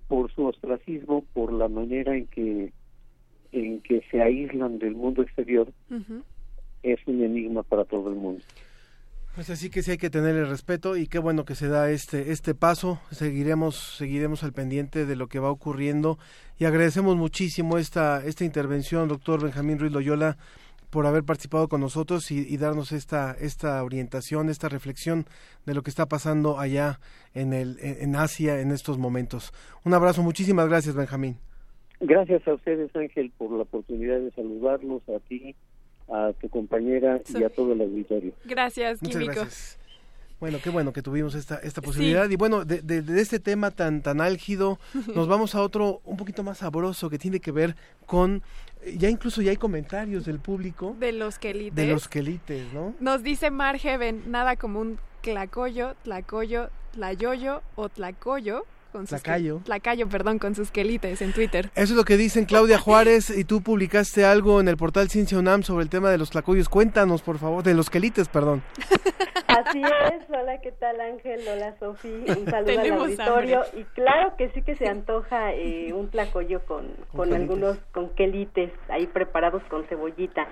por 0.07 0.31
su 0.33 0.45
ostracismo, 0.45 1.23
por 1.33 1.53
la 1.53 1.67
manera 1.67 2.15
en 2.15 2.27
que 2.27 2.73
en 3.53 3.79
que 3.81 4.01
se 4.11 4.21
aíslan 4.21 4.77
del 4.77 4.93
mundo 4.93 5.21
exterior, 5.21 5.71
es 6.83 6.99
un 7.07 7.23
enigma 7.23 7.63
para 7.63 7.85
todo 7.85 8.09
el 8.09 8.15
mundo. 8.15 8.43
Pues 9.37 9.51
así 9.51 9.69
que 9.69 9.83
sí 9.83 9.91
hay 9.91 9.97
que 9.99 10.09
tenerle 10.09 10.45
respeto 10.45 10.97
y 10.97 11.05
qué 11.05 11.19
bueno 11.19 11.45
que 11.45 11.53
se 11.53 11.67
da 11.67 11.91
este 11.91 12.31
este 12.31 12.55
paso. 12.55 12.99
Seguiremos 13.11 13.75
seguiremos 13.75 14.43
al 14.43 14.51
pendiente 14.51 15.05
de 15.05 15.15
lo 15.15 15.27
que 15.27 15.37
va 15.37 15.51
ocurriendo 15.51 16.17
y 16.57 16.65
agradecemos 16.65 17.15
muchísimo 17.17 17.77
esta 17.77 18.25
esta 18.25 18.45
intervención, 18.45 19.07
doctor 19.07 19.43
Benjamín 19.43 19.77
Ruiz 19.77 19.91
Loyola, 19.91 20.37
por 20.89 21.05
haber 21.05 21.23
participado 21.23 21.67
con 21.67 21.81
nosotros 21.81 22.31
y, 22.31 22.57
darnos 22.57 22.91
esta 22.91 23.35
esta 23.39 23.83
orientación, 23.83 24.49
esta 24.49 24.69
reflexión 24.69 25.25
de 25.67 25.75
lo 25.75 25.83
que 25.83 25.91
está 25.91 26.07
pasando 26.07 26.59
allá 26.59 26.99
en 27.35 27.53
el 27.53 27.77
en, 27.79 28.01
en 28.01 28.15
Asia 28.15 28.59
en 28.59 28.71
estos 28.71 28.97
momentos. 28.97 29.53
Un 29.85 29.93
abrazo, 29.93 30.23
muchísimas 30.23 30.67
gracias, 30.67 30.95
Benjamín. 30.95 31.37
Gracias 31.99 32.47
a 32.47 32.55
ustedes, 32.55 32.95
Ángel, 32.95 33.31
por 33.37 33.51
la 33.51 33.61
oportunidad 33.61 34.19
de 34.19 34.31
saludarlos, 34.31 35.03
a 35.09 35.19
ti, 35.27 35.55
a 36.09 36.31
tu 36.39 36.49
compañera 36.49 37.21
y 37.37 37.43
a 37.43 37.49
todo 37.49 37.73
el 37.73 37.81
auditorio. 37.81 38.33
Gracias, 38.45 39.01
Muchas 39.01 39.21
Químico. 39.21 39.41
gracias. 39.41 39.77
Bueno, 40.39 40.59
qué 40.63 40.69
bueno 40.69 40.93
que 40.93 41.01
tuvimos 41.01 41.33
esta, 41.33 41.55
esta 41.57 41.81
posibilidad. 41.81 42.29
Y 42.29 42.35
bueno, 42.35 42.63
de, 42.63 42.81
de- 42.83 43.01
de 43.01 43.21
este 43.21 43.39
tema 43.39 43.71
tan, 43.71 44.03
tan 44.03 44.21
álgido, 44.21 44.77
nos 45.15 45.27
vamos 45.27 45.55
a 45.55 45.61
otro 45.61 45.99
un 46.05 46.15
poquito 46.15 46.43
más 46.43 46.59
sabroso 46.59 47.09
que 47.09 47.17
tiene 47.17 47.39
que 47.39 47.51
ver 47.51 47.75
con, 48.05 48.43
ya 48.97 49.09
incluso 49.09 49.41
ya 49.41 49.49
hay 49.49 49.57
comentarios 49.57 50.25
del 50.25 50.39
público 50.39 50.95
De 50.99 51.11
los 51.11 51.39
quelites. 51.39 51.75
de 51.75 51.87
los 51.91 52.07
quelites, 52.07 52.71
¿no? 52.71 52.93
Nos 52.99 53.23
dice 53.23 53.49
Mar 53.49 53.79
Heaven, 53.79 54.29
nada 54.29 54.55
como 54.57 54.79
un 54.79 54.99
tlacoyo, 55.21 55.95
tlacoyo, 56.03 56.69
tlayoyo 56.93 57.63
o 57.75 57.89
tlacoyo. 57.89 58.63
Con 58.91 59.07
sus 59.07 59.21
Tlacayo. 59.21 59.57
que- 59.59 59.63
Tlacayo, 59.65 60.07
perdón, 60.09 60.39
con 60.39 60.55
sus 60.55 60.71
quelites 60.71 61.21
en 61.21 61.33
Twitter. 61.33 61.69
Eso 61.75 61.93
es 61.93 61.97
lo 61.97 62.03
que 62.03 62.17
dicen 62.17 62.45
Claudia 62.45 62.77
Juárez 62.79 63.29
y 63.35 63.43
tú 63.43 63.61
publicaste 63.61 64.25
algo 64.25 64.59
en 64.59 64.67
el 64.67 64.77
portal 64.77 65.09
Ciencia 65.09 65.37
UNAM 65.37 65.63
sobre 65.63 65.83
el 65.83 65.89
tema 65.89 66.09
de 66.09 66.17
los 66.17 66.29
tlacoyos. 66.29 66.69
Cuéntanos, 66.69 67.21
por 67.21 67.37
favor, 67.37 67.63
de 67.63 67.73
los 67.73 67.89
quelites, 67.89 68.29
perdón. 68.29 68.63
Así 69.47 69.81
es, 69.81 70.29
hola, 70.29 70.59
¿qué 70.61 70.71
tal 70.73 70.99
Ángel? 70.99 71.39
Hola 71.47 71.73
Sofi, 71.79 72.09
un 72.09 72.45
saludo 72.49 72.79
al 72.81 72.91
auditorio 72.91 73.63
hambre. 73.63 73.79
y 73.81 73.83
claro 73.95 74.35
que 74.37 74.49
sí 74.51 74.61
que 74.61 74.75
se 74.75 74.87
antoja 74.87 75.53
eh, 75.53 75.93
un 75.93 76.09
tlacoyo 76.09 76.63
con, 76.65 76.87
con, 77.15 77.33
algunos, 77.33 77.77
con 77.93 78.09
quelites 78.09 78.71
ahí 78.89 79.07
preparados 79.07 79.63
con 79.69 79.85
cebollita. 79.87 80.47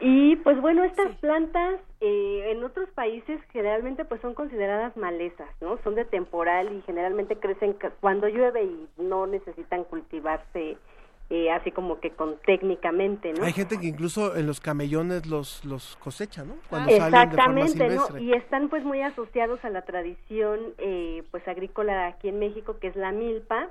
Y 0.00 0.36
pues 0.36 0.60
bueno, 0.60 0.82
estas 0.82 1.14
plantas 1.16 1.78
eh, 2.00 2.52
en 2.52 2.64
otros 2.64 2.88
países 2.94 3.38
generalmente 3.52 4.04
pues 4.04 4.20
son 4.22 4.34
consideradas 4.34 4.96
malezas, 4.96 5.48
¿no? 5.60 5.78
Son 5.84 5.94
de 5.94 6.04
temporal 6.06 6.72
y 6.72 6.82
generalmente 6.82 7.36
crecen 7.36 7.74
cuando 8.00 8.28
llueve 8.28 8.62
y 8.64 8.88
no 8.98 9.26
necesitan 9.26 9.84
cultivarse 9.84 10.78
eh, 11.30 11.50
así 11.50 11.70
como 11.72 12.00
que 12.00 12.10
con 12.10 12.36
técnicamente, 12.46 13.34
¿no? 13.34 13.44
Hay 13.44 13.52
gente 13.52 13.78
que 13.78 13.86
incluso 13.86 14.34
en 14.36 14.46
los 14.46 14.60
camellones 14.60 15.26
los, 15.26 15.62
los 15.64 15.96
cosecha, 15.96 16.42
¿no? 16.44 16.54
Cuando 16.70 16.90
salen 16.98 17.30
de 17.30 17.36
forma 17.36 17.60
Exactamente, 17.60 17.94
¿no? 17.96 18.18
Y 18.18 18.32
están 18.32 18.68
pues 18.70 18.82
muy 18.82 19.02
asociados 19.02 19.62
a 19.64 19.68
la 19.70 19.82
tradición 19.82 20.58
eh, 20.78 21.22
pues 21.30 21.46
agrícola 21.46 22.06
aquí 22.06 22.28
en 22.28 22.38
México 22.38 22.78
que 22.80 22.86
es 22.88 22.96
la 22.96 23.12
milpa 23.12 23.68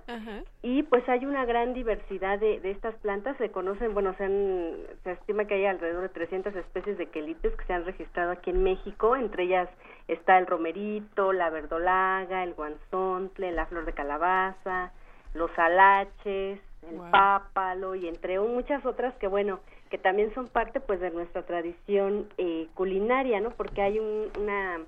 y 0.62 0.84
pues 0.84 1.08
hay 1.10 1.26
una 1.26 1.46
gran 1.46 1.74
diversidad 1.74 2.38
de, 2.40 2.60
de 2.60 2.70
estas 2.72 2.94
plantas, 2.96 3.36
se 3.38 3.50
conocen, 3.50 3.94
bueno, 3.96 4.14
se, 4.18 4.26
han- 4.26 4.76
se 5.04 5.14
estima 5.14 5.46
que 5.46 5.56
hay 5.56 5.66
alrededor 5.66 6.04
de 6.04 6.10
300 6.10 6.56
especies 6.56 6.98
de 7.00 7.08
quelites 7.08 7.56
que 7.56 7.66
se 7.66 7.74
han 7.74 7.86
registrado 7.86 8.32
aquí 8.32 8.52
en 8.52 8.64
México, 8.64 9.16
entre 9.16 9.44
ellas 9.44 9.68
está 10.08 10.38
el 10.38 10.46
romerito, 10.46 11.34
la 11.34 11.50
verdolaga, 11.50 12.44
el 12.44 12.54
guanzontle, 12.54 13.52
la 13.52 13.66
flor 13.66 13.86
de 13.86 13.94
calabaza, 13.94 14.92
los 15.34 15.50
alaches, 15.58 16.60
el 16.90 16.98
Wow. 16.98 17.12
pápalo 17.12 17.96
y 17.96 18.08
entre 18.08 18.40
muchas 18.40 18.86
otras 18.86 19.14
que 19.16 19.28
bueno 19.28 19.60
que 19.90 19.98
también 19.98 20.34
son 20.34 20.48
parte 20.48 20.80
pues 20.80 21.00
de 21.00 21.12
nuestra 21.12 21.44
tradición 21.44 22.28
eh, 22.38 22.68
culinaria 22.74 23.40
no 23.42 23.52
porque 23.52 23.82
hay 23.82 24.00
un- 24.00 24.32
una 24.40 24.80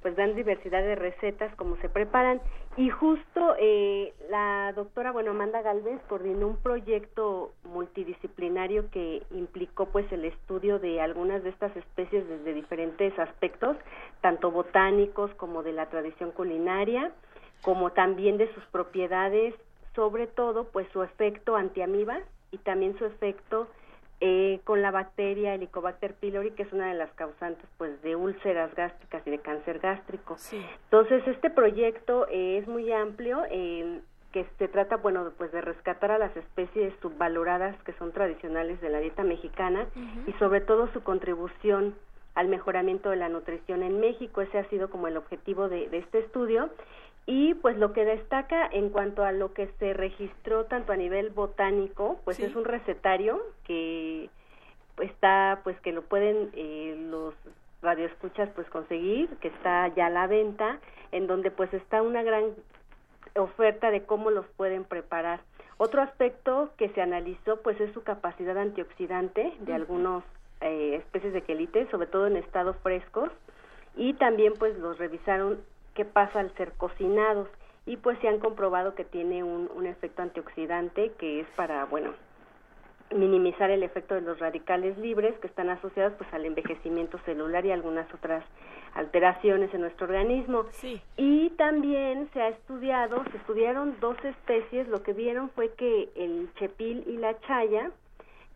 pues 0.00 0.14
gran 0.14 0.36
diversidad 0.36 0.80
de 0.82 0.94
recetas 0.94 1.52
como 1.56 1.76
se 1.78 1.88
preparan 1.88 2.40
y 2.76 2.88
justo 2.88 3.56
eh, 3.58 4.14
la 4.30 4.72
doctora 4.76 5.10
bueno 5.10 5.32
Amanda 5.32 5.60
Galvez 5.62 6.00
coordinó 6.08 6.46
un 6.46 6.56
proyecto 6.58 7.52
interdisciplinario 7.74 8.90
que 8.90 9.22
implicó 9.32 9.86
pues 9.86 10.10
el 10.12 10.24
estudio 10.24 10.78
de 10.78 11.00
algunas 11.00 11.42
de 11.42 11.50
estas 11.50 11.76
especies 11.76 12.26
desde 12.28 12.54
diferentes 12.54 13.16
aspectos, 13.18 13.76
tanto 14.20 14.50
botánicos 14.50 15.32
como 15.34 15.62
de 15.62 15.72
la 15.72 15.86
tradición 15.86 16.30
culinaria, 16.32 17.10
como 17.62 17.90
también 17.90 18.38
de 18.38 18.52
sus 18.54 18.64
propiedades, 18.66 19.54
sobre 19.94 20.26
todo 20.26 20.64
pues 20.64 20.86
su 20.92 21.02
efecto 21.02 21.56
antiamiba 21.56 22.20
y 22.50 22.58
también 22.58 22.96
su 22.98 23.04
efecto 23.04 23.68
eh, 24.20 24.58
con 24.64 24.82
la 24.82 24.90
bacteria 24.90 25.54
Helicobacter 25.54 26.14
pylori, 26.14 26.50
que 26.50 26.64
es 26.64 26.72
una 26.72 26.88
de 26.88 26.94
las 26.94 27.12
causantes 27.12 27.64
pues 27.76 28.02
de 28.02 28.16
úlceras 28.16 28.74
gástricas 28.74 29.24
y 29.26 29.30
de 29.30 29.38
cáncer 29.38 29.78
gástrico. 29.78 30.36
Entonces 30.84 31.22
este 31.28 31.50
proyecto 31.50 32.26
eh, 32.28 32.58
es 32.58 32.66
muy 32.66 32.90
amplio, 32.92 33.44
eh, 33.48 34.00
que 34.32 34.44
se 34.58 34.66
trata 34.66 34.96
bueno 34.96 35.30
pues 35.38 35.52
de 35.52 35.60
rescatar 35.60 36.10
a 36.10 36.18
las 36.18 36.36
especies 36.36 36.92
subvaloradas 37.00 37.80
que 37.84 37.92
son 37.92 38.10
tradicionales 38.10 38.80
de 38.80 38.90
la 38.90 38.98
dieta 38.98 39.22
mexicana 39.22 39.86
y 40.26 40.32
sobre 40.34 40.60
todo 40.60 40.92
su 40.92 41.02
contribución 41.02 41.94
al 42.34 42.48
mejoramiento 42.48 43.10
de 43.10 43.16
la 43.16 43.28
nutrición 43.28 43.82
en 43.82 44.00
México. 44.00 44.42
Ese 44.42 44.58
ha 44.58 44.68
sido 44.68 44.90
como 44.90 45.06
el 45.06 45.16
objetivo 45.16 45.68
de, 45.68 45.88
de 45.88 45.98
este 45.98 46.18
estudio 46.18 46.70
y 47.30 47.52
pues 47.52 47.76
lo 47.76 47.92
que 47.92 48.06
destaca 48.06 48.66
en 48.72 48.88
cuanto 48.88 49.22
a 49.22 49.32
lo 49.32 49.52
que 49.52 49.66
se 49.78 49.92
registró 49.92 50.64
tanto 50.64 50.94
a 50.94 50.96
nivel 50.96 51.28
botánico, 51.28 52.18
pues 52.24 52.40
es 52.40 52.56
un 52.56 52.64
recetario 52.64 53.38
que 53.64 54.30
está, 54.98 55.60
pues 55.62 55.78
que 55.82 55.92
lo 55.92 56.00
pueden 56.00 56.48
eh, 56.54 56.96
los 57.10 57.34
radioescuchas 57.82 58.48
pues 58.54 58.66
conseguir, 58.70 59.28
que 59.42 59.48
está 59.48 59.88
ya 59.88 60.06
a 60.06 60.10
la 60.10 60.26
venta, 60.26 60.80
en 61.12 61.26
donde 61.26 61.50
pues 61.50 61.72
está 61.74 62.00
una 62.00 62.22
gran 62.22 62.44
oferta 63.36 63.90
de 63.90 64.04
cómo 64.04 64.30
los 64.30 64.46
pueden 64.56 64.84
preparar. 64.84 65.40
Otro 65.76 66.00
aspecto 66.00 66.70
que 66.78 66.88
se 66.88 67.02
analizó 67.02 67.60
pues 67.60 67.78
es 67.78 67.92
su 67.92 68.02
capacidad 68.04 68.56
antioxidante 68.56 69.52
de 69.60 69.74
algunos 69.74 70.24
eh, 70.62 70.94
especies 70.94 71.34
de 71.34 71.42
quelites, 71.42 71.90
sobre 71.90 72.06
todo 72.06 72.26
en 72.26 72.38
estados 72.38 72.78
frescos, 72.78 73.28
y 73.96 74.14
también 74.14 74.54
pues 74.58 74.78
los 74.78 74.96
revisaron 74.96 75.58
qué 75.98 76.04
pasa 76.04 76.38
al 76.38 76.54
ser 76.54 76.74
cocinados. 76.74 77.48
Y 77.84 77.96
pues 77.96 78.16
se 78.20 78.28
han 78.28 78.38
comprobado 78.38 78.94
que 78.94 79.04
tiene 79.04 79.42
un, 79.42 79.68
un 79.74 79.84
efecto 79.84 80.22
antioxidante 80.22 81.10
que 81.18 81.40
es 81.40 81.46
para, 81.56 81.84
bueno, 81.86 82.12
minimizar 83.12 83.70
el 83.70 83.82
efecto 83.82 84.14
de 84.14 84.20
los 84.20 84.38
radicales 84.38 84.96
libres 84.98 85.36
que 85.40 85.48
están 85.48 85.70
asociados 85.70 86.12
pues 86.18 86.32
al 86.32 86.44
envejecimiento 86.44 87.18
celular 87.24 87.66
y 87.66 87.72
algunas 87.72 88.12
otras 88.14 88.44
alteraciones 88.94 89.74
en 89.74 89.80
nuestro 89.80 90.06
organismo. 90.06 90.66
Y 91.16 91.50
también 91.50 92.28
se 92.32 92.42
ha 92.42 92.48
estudiado, 92.48 93.24
se 93.32 93.36
estudiaron 93.38 93.96
dos 94.00 94.16
especies, 94.24 94.86
lo 94.86 95.02
que 95.02 95.14
vieron 95.14 95.50
fue 95.50 95.72
que 95.72 96.10
el 96.14 96.48
chepil 96.58 97.02
y 97.08 97.16
la 97.16 97.40
chaya 97.40 97.90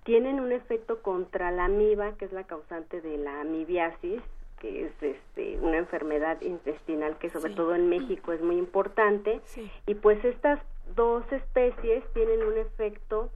tienen 0.04 0.38
un 0.38 0.52
efecto 0.52 1.00
contra 1.02 1.50
la 1.50 1.64
amiba, 1.64 2.12
que 2.18 2.26
es 2.26 2.32
la 2.32 2.44
causante 2.44 3.00
de 3.00 3.18
la 3.18 3.40
amibiasis, 3.40 4.20
que 4.62 4.86
es 4.86 5.02
este, 5.02 5.58
una 5.60 5.76
enfermedad 5.76 6.40
intestinal 6.40 7.18
que 7.18 7.28
sobre 7.28 7.52
todo 7.52 7.74
en 7.74 7.88
México 7.88 8.32
es 8.32 8.40
muy 8.40 8.56
importante. 8.56 9.40
Y 9.86 9.96
pues 9.96 10.24
estas 10.24 10.60
dos 10.94 11.24
especies 11.32 12.04
tienen 12.14 12.44
un 12.44 12.56
efecto 12.56 13.28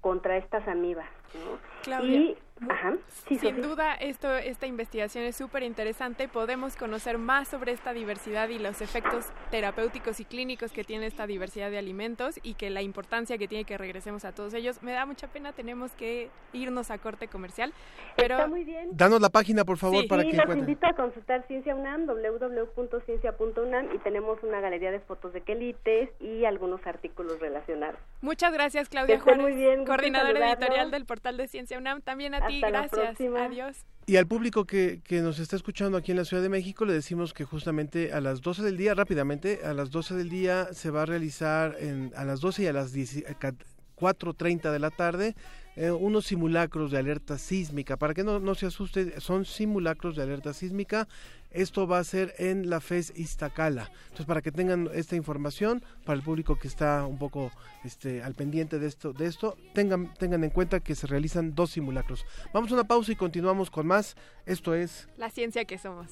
contra 0.00 0.36
estas 0.36 0.66
amibas. 0.66 1.08
Claudia, 1.84 2.34
sin 3.28 3.62
duda 3.62 3.94
esto, 3.94 4.34
esta 4.34 4.66
investigación 4.66 5.24
es 5.24 5.36
súper 5.36 5.62
interesante. 5.62 6.28
Podemos 6.28 6.76
conocer 6.76 7.18
más 7.18 7.48
sobre 7.48 7.72
esta 7.72 7.92
diversidad 7.92 8.48
y 8.48 8.58
los 8.58 8.80
efectos 8.80 9.26
terapéuticos 9.50 10.20
y 10.20 10.24
clínicos 10.24 10.72
que 10.72 10.84
tiene 10.84 11.06
esta 11.06 11.26
diversidad 11.26 11.70
de 11.70 11.78
alimentos 11.78 12.38
y 12.42 12.54
que 12.54 12.70
la 12.70 12.82
importancia 12.82 13.38
que 13.38 13.48
tiene 13.48 13.64
que 13.64 13.78
regresemos 13.78 14.24
a 14.24 14.32
todos 14.32 14.54
ellos. 14.54 14.82
Me 14.82 14.92
da 14.92 15.06
mucha 15.06 15.28
pena, 15.28 15.52
tenemos 15.52 15.92
que 15.92 16.30
irnos 16.52 16.90
a 16.90 16.98
corte 16.98 17.28
comercial. 17.28 17.72
Pero 18.16 18.36
Está 18.36 18.46
muy 18.46 18.64
bien. 18.64 18.90
Danos 18.92 19.20
la 19.20 19.30
página, 19.30 19.64
por 19.64 19.78
favor, 19.78 20.06
para 20.08 20.22
sí, 20.22 20.30
que 20.30 20.36
los 20.36 20.44
encuentren. 20.44 20.68
invito 20.70 20.86
a 20.86 20.94
consultar 20.94 21.46
Ciencia 21.46 21.74
UNAM, 21.74 22.06
www.ciencia.unam 22.06 23.94
y 23.94 23.98
tenemos 23.98 24.42
una 24.42 24.60
galería 24.60 24.90
de 24.90 25.00
fotos 25.00 25.32
de 25.32 25.40
quelites 25.42 26.10
y 26.20 26.44
algunos 26.44 26.86
artículos 26.86 27.40
relacionados. 27.40 27.98
Muchas 28.20 28.52
gracias, 28.52 28.88
Claudia 28.88 29.20
Juárez, 29.20 29.42
muy 29.42 29.52
bien, 29.52 29.84
coordinadora 29.84 30.52
editorial 30.52 30.90
del 30.90 31.04
portal 31.06 31.36
de 31.36 31.48
Ciencia 31.48 31.78
UNAM. 31.78 32.00
También 32.02 32.34
a 32.34 32.46
ti, 32.46 32.53
Hasta 32.54 32.70
la 32.70 32.80
gracias. 32.80 33.00
próxima. 33.00 33.44
Adiós. 33.44 33.76
Y 34.06 34.16
al 34.16 34.26
público 34.26 34.66
que, 34.66 35.00
que 35.02 35.22
nos 35.22 35.38
está 35.38 35.56
escuchando 35.56 35.96
aquí 35.96 36.10
en 36.10 36.18
la 36.18 36.26
Ciudad 36.26 36.42
de 36.42 36.50
México, 36.50 36.84
le 36.84 36.92
decimos 36.92 37.32
que 37.32 37.44
justamente 37.44 38.12
a 38.12 38.20
las 38.20 38.42
12 38.42 38.62
del 38.62 38.76
día, 38.76 38.94
rápidamente, 38.94 39.60
a 39.64 39.72
las 39.72 39.90
12 39.90 40.14
del 40.14 40.28
día 40.28 40.68
se 40.72 40.90
va 40.90 41.02
a 41.02 41.06
realizar 41.06 41.76
en, 41.80 42.12
a 42.14 42.24
las 42.24 42.40
12 42.40 42.64
y 42.64 42.66
a 42.66 42.72
las 42.74 42.92
10 42.92 43.16
eh, 43.16 43.24
4.30 43.96 44.72
de 44.72 44.78
la 44.78 44.90
tarde 44.90 45.34
eh, 45.76 45.90
unos 45.90 46.26
simulacros 46.26 46.90
de 46.92 46.98
alerta 46.98 47.36
sísmica. 47.38 47.96
Para 47.96 48.14
que 48.14 48.22
no, 48.22 48.38
no 48.38 48.54
se 48.54 48.66
asuste, 48.66 49.20
son 49.20 49.44
simulacros 49.44 50.14
de 50.16 50.22
alerta 50.22 50.52
sísmica. 50.52 51.08
Esto 51.54 51.86
va 51.86 52.00
a 52.00 52.04
ser 52.04 52.34
en 52.38 52.68
la 52.68 52.80
FES 52.80 53.12
Iztacala. 53.16 53.90
Entonces, 54.04 54.26
para 54.26 54.42
que 54.42 54.50
tengan 54.52 54.90
esta 54.92 55.16
información, 55.16 55.82
para 56.04 56.16
el 56.16 56.22
público 56.22 56.58
que 56.58 56.68
está 56.68 57.06
un 57.06 57.16
poco 57.16 57.52
este, 57.84 58.22
al 58.22 58.34
pendiente 58.34 58.78
de 58.78 58.88
esto, 58.88 59.12
de 59.12 59.26
esto 59.26 59.56
tengan, 59.72 60.12
tengan 60.14 60.42
en 60.42 60.50
cuenta 60.50 60.80
que 60.80 60.94
se 60.94 61.06
realizan 61.06 61.54
dos 61.54 61.70
simulacros. 61.70 62.26
Vamos 62.52 62.70
a 62.72 62.74
una 62.74 62.84
pausa 62.84 63.12
y 63.12 63.16
continuamos 63.16 63.70
con 63.70 63.86
más. 63.86 64.16
Esto 64.46 64.74
es 64.74 65.08
La 65.16 65.30
ciencia 65.30 65.64
que 65.64 65.78
somos. 65.78 66.08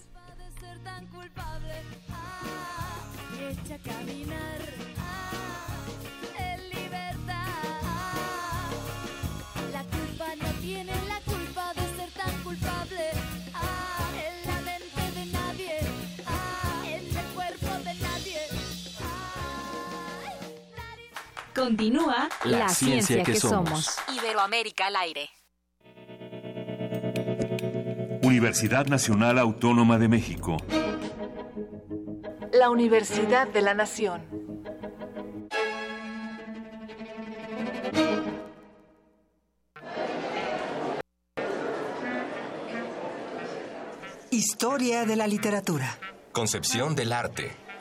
tan 0.85 1.07
culpable. 1.09 1.75
Ah, 2.09 3.03
echa 3.51 3.75
a 3.75 3.79
caminar. 3.79 4.92
Continúa 21.63 22.29
La 22.43 22.69
ciencia 22.71 23.23
que 23.23 23.37
somos. 23.37 23.97
Iberoamérica 24.21 24.89
al 24.89 24.97
aire. 24.97 25.31
Universidad 28.21 28.87
Nacional 28.87 29.39
Autónoma 29.39 29.97
de 29.97 30.09
México. 30.09 30.57
La 32.53 32.69
Universidad 32.69 33.47
de 33.47 33.63
la 33.63 33.75
Nación. 33.75 34.23
Historia 44.33 45.05
de 45.05 45.15
la 45.15 45.29
literatura. 45.29 45.97
Concepción 46.33 46.97
del 46.97 47.13
arte. 47.13 47.62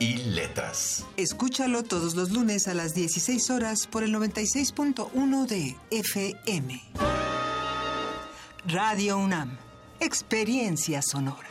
y 0.00 0.16
Letras. 0.16 1.06
Escúchalo 1.16 1.84
todos 1.84 2.16
los 2.16 2.30
lunes 2.30 2.66
a 2.66 2.74
las 2.74 2.94
16 2.94 3.50
horas 3.50 3.86
por 3.86 4.02
el 4.02 4.12
96.1 4.12 5.46
de 5.46 5.76
FM. 5.90 6.80
Radio 8.66 9.18
UNAM. 9.18 9.56
Experiencia 10.00 11.02
sonora. 11.02 11.46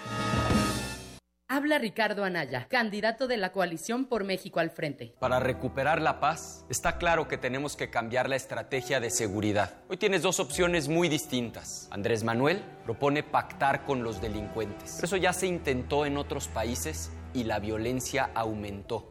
Habla 1.52 1.80
Ricardo 1.80 2.24
Anaya, 2.24 2.68
candidato 2.70 3.28
de 3.28 3.38
la 3.38 3.52
coalición 3.52 4.06
por 4.06 4.24
México 4.24 4.60
al 4.60 4.70
frente. 4.70 5.14
Para 5.20 5.40
recuperar 5.40 6.02
la 6.02 6.20
paz, 6.20 6.64
está 6.70 6.98
claro 6.98 7.28
que 7.28 7.38
tenemos 7.38 7.76
que 7.76 7.90
cambiar 7.90 8.30
la 8.30 8.36
estrategia 8.36 9.00
de 9.00 9.10
seguridad. 9.10 9.74
Hoy 9.90 9.98
tienes 9.98 10.22
dos 10.22 10.40
opciones 10.40 10.88
muy 10.88 11.10
distintas. 11.10 11.88
Andrés 11.92 12.24
Manuel 12.24 12.64
propone 12.86 13.24
pactar 13.24 13.84
con 13.84 14.04
los 14.04 14.22
delincuentes. 14.22 14.94
Pero 14.96 15.06
eso 15.06 15.18
ya 15.18 15.34
se 15.34 15.48
intentó 15.48 16.06
en 16.06 16.18
otros 16.18 16.48
países 16.48 17.12
y 17.34 17.44
la 17.44 17.60
violencia 17.60 18.32
aumentó. 18.34 19.06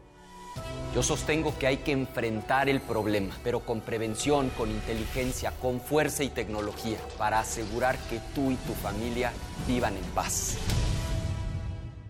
Yo 0.94 1.02
sostengo 1.02 1.56
que 1.58 1.66
hay 1.66 1.76
que 1.78 1.92
enfrentar 1.92 2.68
el 2.68 2.80
problema, 2.80 3.34
pero 3.44 3.60
con 3.60 3.80
prevención, 3.80 4.50
con 4.50 4.70
inteligencia, 4.70 5.52
con 5.60 5.80
fuerza 5.80 6.24
y 6.24 6.30
tecnología, 6.30 6.98
para 7.18 7.40
asegurar 7.40 7.96
que 8.10 8.20
tú 8.34 8.50
y 8.50 8.56
tu 8.56 8.72
familia 8.72 9.32
vivan 9.66 9.96
en 9.96 10.04
paz. 10.14 10.56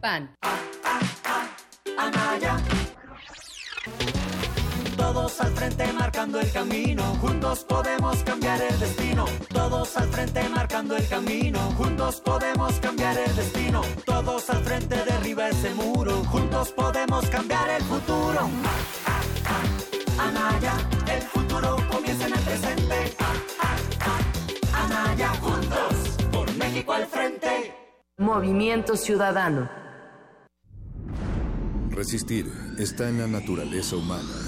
PAN. 0.01 0.31
Todos 5.29 5.41
al 5.43 5.53
frente 5.57 5.93
marcando 5.93 6.41
el 6.41 6.51
camino, 6.53 7.03
juntos 7.21 7.63
podemos 7.65 8.17
cambiar 8.25 8.63
el 8.63 8.81
destino. 8.81 9.27
Todos 9.53 9.95
al 9.99 10.09
frente 10.09 10.49
marcando 10.49 10.97
el 10.97 11.07
camino, 11.07 11.59
juntos 11.77 12.23
podemos 12.23 12.73
cambiar 12.81 13.19
el 13.19 13.37
destino. 13.37 13.83
Todos 14.07 14.49
al 14.49 14.65
frente 14.65 14.97
derriba 15.05 15.51
ese 15.51 15.75
muro, 15.75 16.25
juntos 16.25 16.73
podemos 16.73 17.27
cambiar 17.27 17.69
el 17.69 17.83
futuro. 17.83 18.49
Anaya, 20.19 20.73
el 21.15 21.21
futuro 21.21 21.77
comienza 21.91 22.27
en 22.27 22.33
el 22.33 22.41
presente. 22.41 23.17
Anaya, 24.73 25.29
juntos, 25.43 25.93
por 26.33 26.51
México 26.57 26.95
al 26.95 27.07
frente. 27.07 27.75
Movimiento 28.17 28.97
Ciudadano. 28.97 29.69
Resistir 31.91 32.51
está 32.79 33.11
en 33.11 33.19
la 33.19 33.27
naturaleza 33.27 33.95
humana. 33.97 34.48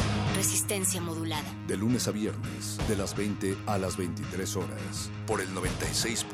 Resistencia 0.35 1.01
modulada. 1.01 1.43
De 1.67 1.77
lunes 1.77 2.07
a 2.07 2.11
viernes, 2.11 2.77
de 2.87 2.95
las 2.95 3.15
20 3.15 3.57
a 3.67 3.77
las 3.77 3.97
23 3.97 4.55
horas, 4.55 5.09
por 5.27 5.41
el 5.41 5.49
96.1 5.49 6.25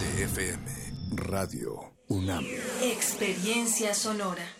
de 0.00 0.24
FM, 0.24 1.16
Radio 1.16 1.92
UNAM. 2.08 2.44
Experiencia 2.82 3.94
sonora. 3.94 4.59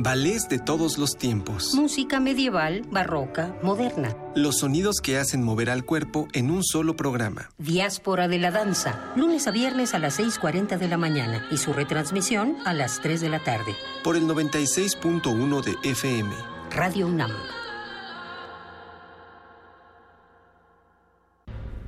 Ballets 0.00 0.48
de 0.48 0.60
todos 0.60 0.96
los 0.96 1.16
tiempos. 1.16 1.74
Música 1.74 2.20
medieval, 2.20 2.82
barroca, 2.88 3.56
moderna. 3.64 4.16
Los 4.36 4.58
sonidos 4.58 5.00
que 5.02 5.18
hacen 5.18 5.42
mover 5.42 5.70
al 5.70 5.84
cuerpo 5.84 6.28
en 6.34 6.52
un 6.52 6.62
solo 6.62 6.94
programa. 6.94 7.50
Diáspora 7.58 8.28
de 8.28 8.38
la 8.38 8.52
danza. 8.52 9.12
Lunes 9.16 9.48
a 9.48 9.50
viernes 9.50 9.94
a 9.94 9.98
las 9.98 10.20
6.40 10.20 10.78
de 10.78 10.86
la 10.86 10.98
mañana 10.98 11.44
y 11.50 11.56
su 11.56 11.72
retransmisión 11.72 12.54
a 12.64 12.74
las 12.74 13.00
3 13.00 13.20
de 13.20 13.28
la 13.28 13.42
tarde. 13.42 13.74
Por 14.04 14.14
el 14.14 14.22
96.1 14.22 15.64
de 15.64 15.90
FM. 15.90 16.30
Radio 16.70 17.08
UNAM. 17.08 17.32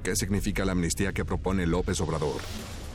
¿Qué 0.03 0.17
significa 0.17 0.65
la 0.65 0.73
amnistía 0.73 1.13
que 1.13 1.25
propone 1.25 1.65
López 1.65 2.01
Obrador? 2.01 2.41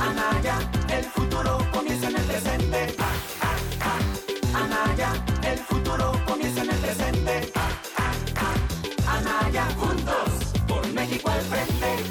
Anaya, 0.00 0.58
el 0.90 1.04
futuro 1.04 1.58
comienza 1.72 2.08
en 2.08 2.16
el 2.16 2.22
presente. 2.24 2.94
Anaya, 4.54 5.12
el 5.42 5.58
futuro 5.58 6.12
comienza 6.26 6.62
en 6.62 6.70
el 6.70 6.76
presente. 6.76 7.52
Anaya, 9.06 9.66
juntos, 9.78 10.52
por 10.68 10.86
México 10.92 11.30
al 11.30 11.40
frente. 11.40 12.04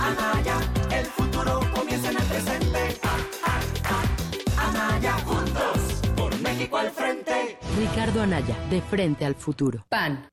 Anaya, 0.00 0.60
el 0.90 1.06
futuro 1.06 1.60
comienza 1.74 2.10
en 2.10 2.16
el 2.16 2.24
presente. 2.24 3.00
Anaya, 4.56 5.12
juntos, 5.26 6.00
por 6.16 6.40
México 6.40 6.78
al 6.78 6.90
frente. 6.90 7.58
Ricardo 7.76 8.22
Anaya, 8.22 8.56
de 8.70 8.80
frente 8.80 9.26
al 9.26 9.34
futuro. 9.34 9.84
PAN. 9.90 10.30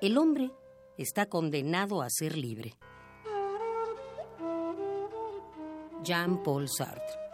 El 0.00 0.18
hombre 0.18 0.50
está 0.98 1.26
condenado 1.26 2.02
a 2.02 2.10
ser 2.10 2.36
libre. 2.36 2.74
Jean-Paul 6.02 6.68
Sartre. 6.68 7.24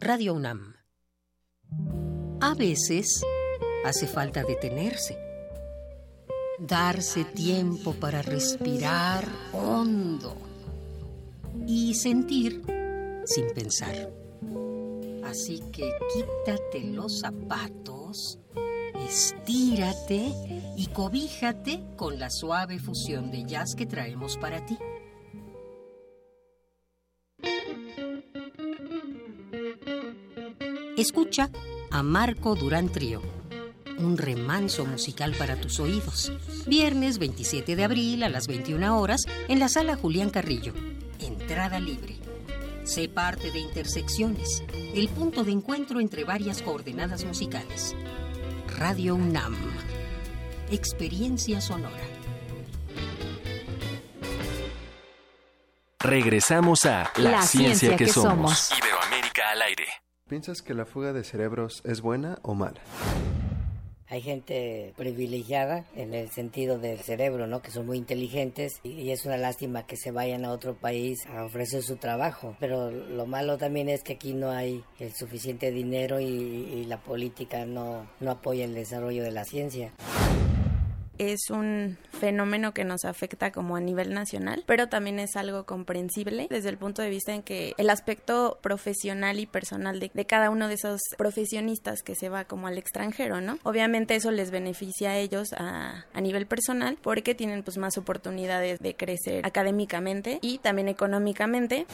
Radio 0.00 0.34
UNAM. 0.34 0.74
A 2.40 2.54
veces 2.54 3.22
hace 3.84 4.06
falta 4.06 4.42
detenerse, 4.42 5.16
darse 6.58 7.24
tiempo 7.24 7.94
para 7.94 8.20
respirar 8.22 9.26
hondo 9.52 10.36
y 11.66 11.94
sentir 11.94 12.62
sin 13.24 13.52
pensar. 13.54 14.19
Así 15.30 15.60
que 15.70 15.88
quítate 16.12 16.80
los 16.80 17.20
zapatos, 17.20 18.40
estírate 19.08 20.32
y 20.76 20.88
cobíjate 20.88 21.84
con 21.96 22.18
la 22.18 22.30
suave 22.30 22.80
fusión 22.80 23.30
de 23.30 23.44
jazz 23.44 23.76
que 23.76 23.86
traemos 23.86 24.36
para 24.38 24.66
ti. 24.66 24.76
Escucha 30.96 31.48
a 31.92 32.02
Marco 32.02 32.56
Durán 32.56 32.88
Trío, 32.88 33.22
un 33.98 34.18
remanso 34.18 34.84
musical 34.84 35.36
para 35.38 35.60
tus 35.60 35.78
oídos. 35.78 36.32
Viernes 36.66 37.18
27 37.18 37.76
de 37.76 37.84
abril 37.84 38.24
a 38.24 38.28
las 38.28 38.48
21 38.48 38.98
horas 38.98 39.26
en 39.46 39.60
la 39.60 39.68
sala 39.68 39.94
Julián 39.94 40.30
Carrillo. 40.30 40.74
Entrada 41.20 41.78
libre. 41.78 42.19
Sé 42.90 43.08
parte 43.08 43.52
de 43.52 43.60
Intersecciones, 43.60 44.64
el 44.96 45.08
punto 45.10 45.44
de 45.44 45.52
encuentro 45.52 46.00
entre 46.00 46.24
varias 46.24 46.60
coordenadas 46.60 47.24
musicales. 47.24 47.94
Radio 48.78 49.14
UNAM. 49.14 49.56
Experiencia 50.72 51.60
sonora. 51.60 52.02
Regresamos 56.00 56.84
a 56.84 57.12
La, 57.14 57.42
ciencia, 57.42 57.96
que, 57.96 58.08
somos. 58.08 58.72
Iberoamérica 58.76 59.50
al 59.52 59.62
aire. 59.62 59.86
¿Piensas 60.28 60.60
que 60.60 60.74
la 60.74 60.84
fuga 60.84 61.12
de 61.12 61.22
cerebros 61.22 61.82
es 61.84 62.00
buena 62.00 62.40
o 62.42 62.54
mala? 62.54 62.80
Hay 64.10 64.20
gente 64.20 64.92
privilegiada 64.96 65.86
en 65.94 66.14
el 66.14 66.30
sentido 66.30 66.78
del 66.78 66.98
cerebro, 66.98 67.46
¿no? 67.46 67.62
Que 67.62 67.70
son 67.70 67.86
muy 67.86 67.96
inteligentes 67.96 68.80
y, 68.82 69.10
es 69.10 69.24
una 69.24 69.36
lástima 69.36 69.86
que 69.86 69.96
se 69.96 70.10
vayan 70.10 70.44
a 70.44 70.50
otro 70.50 70.74
país 70.74 71.26
a 71.26 71.44
ofrecer 71.44 71.82
su 71.82 71.96
trabajo. 71.96 72.56
Pero 72.58 72.90
lo 72.90 73.26
malo 73.26 73.56
también 73.56 73.88
es 73.88 74.02
que 74.02 74.14
aquí 74.14 74.34
no 74.34 74.50
hay 74.50 74.84
el 74.98 75.12
suficiente 75.14 75.70
dinero 75.70 76.20
y, 76.20 76.26
y 76.26 76.84
la 76.84 77.00
política 77.00 77.64
no, 77.64 78.08
no 78.20 78.32
apoya 78.32 78.64
el 78.64 78.74
desarrollo 78.74 79.22
de 79.22 79.30
la 79.30 79.44
ciencia 79.44 79.92
es 81.20 81.50
un 81.50 81.98
fenómeno 82.18 82.72
que 82.72 82.84
nos 82.84 83.04
afecta 83.04 83.52
como 83.52 83.76
a 83.76 83.80
nivel 83.80 84.14
nacional, 84.14 84.64
pero 84.66 84.88
también 84.88 85.18
es 85.18 85.36
algo 85.36 85.66
comprensible 85.66 86.46
desde 86.48 86.70
el 86.70 86.78
punto 86.78 87.02
de 87.02 87.10
vista 87.10 87.34
en 87.34 87.42
que 87.42 87.74
el 87.76 87.90
aspecto 87.90 88.58
profesional 88.62 89.38
y 89.38 89.46
personal 89.46 90.00
de, 90.00 90.10
cada 90.24 90.50
uno 90.50 90.68
de 90.68 90.74
esos 90.74 91.00
profesionistas 91.18 92.02
que 92.02 92.14
se 92.14 92.28
va 92.28 92.44
como 92.44 92.66
al 92.66 92.78
extranjero, 92.78 93.40
¿no? 93.40 93.58
Obviamente 93.64 94.14
eso 94.14 94.30
les 94.30 94.50
beneficia 94.50 95.10
a 95.10 95.18
ellos 95.18 95.52
a, 95.52 96.06
a 96.12 96.20
nivel 96.20 96.46
personal 96.46 96.96
porque 97.00 97.34
tienen 97.34 97.62
pues 97.62 97.76
más 97.76 97.98
oportunidades 97.98 98.78
de 98.80 98.94
crecer 98.94 99.44
académicamente 99.44 100.38
y 100.40 100.58
también 100.58 100.88
económicamente 100.88 101.86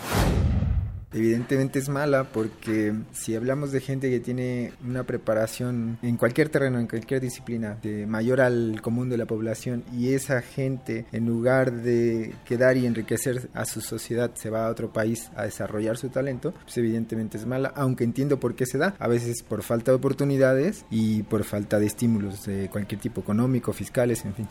evidentemente 1.13 1.79
es 1.79 1.89
mala 1.89 2.25
porque 2.25 2.95
si 3.13 3.35
hablamos 3.35 3.73
de 3.73 3.81
gente 3.81 4.11
que 4.11 4.21
tiene 4.21 4.73
una 4.85 5.05
preparación 5.05 5.99
en 6.03 6.17
cualquier 6.17 6.49
terreno, 6.49 6.79
en 6.79 6.87
cualquier 6.87 7.21
disciplina, 7.21 7.79
de 7.83 8.07
mayor 8.07 8.41
al 8.41 8.81
común 8.83 9.09
de 9.09 9.17
la 9.17 9.27
población 9.27 9.85
y 9.93 10.13
esa 10.13 10.43
gente 10.43 11.07
en 11.13 11.27
lugar 11.27 11.73
de 11.73 12.35
quedar 12.45 12.77
y 12.77 12.87
enriquecer 12.87 13.49
a 13.55 13.65
su 13.65 13.81
sociedad 13.81 14.31
se 14.35 14.51
va 14.51 14.67
a 14.67 14.71
otro 14.71 14.93
país 14.93 15.31
a 15.37 15.45
desarrollar 15.45 15.97
su 15.97 16.09
talento, 16.09 16.53
pues 16.65 16.77
evidentemente 16.79 17.39
es 17.39 17.47
mala, 17.47 17.73
aunque 17.77 18.05
entiendo 18.05 18.39
por 18.41 18.55
qué 18.55 18.67
se 18.67 18.79
da, 18.79 18.95
a 18.99 19.09
veces 19.09 19.43
por 19.43 19.63
falta 19.63 19.91
de 19.93 19.97
oportunidades 19.97 20.85
y 20.91 21.23
por 21.25 21.45
falta 21.45 21.79
de 21.79 21.87
estímulos 21.87 22.45
de 22.45 22.69
cualquier 22.69 23.01
tipo 23.01 23.21
económico, 23.21 23.73
fiscales, 23.73 24.25
en 24.25 24.35
fin. 24.35 24.49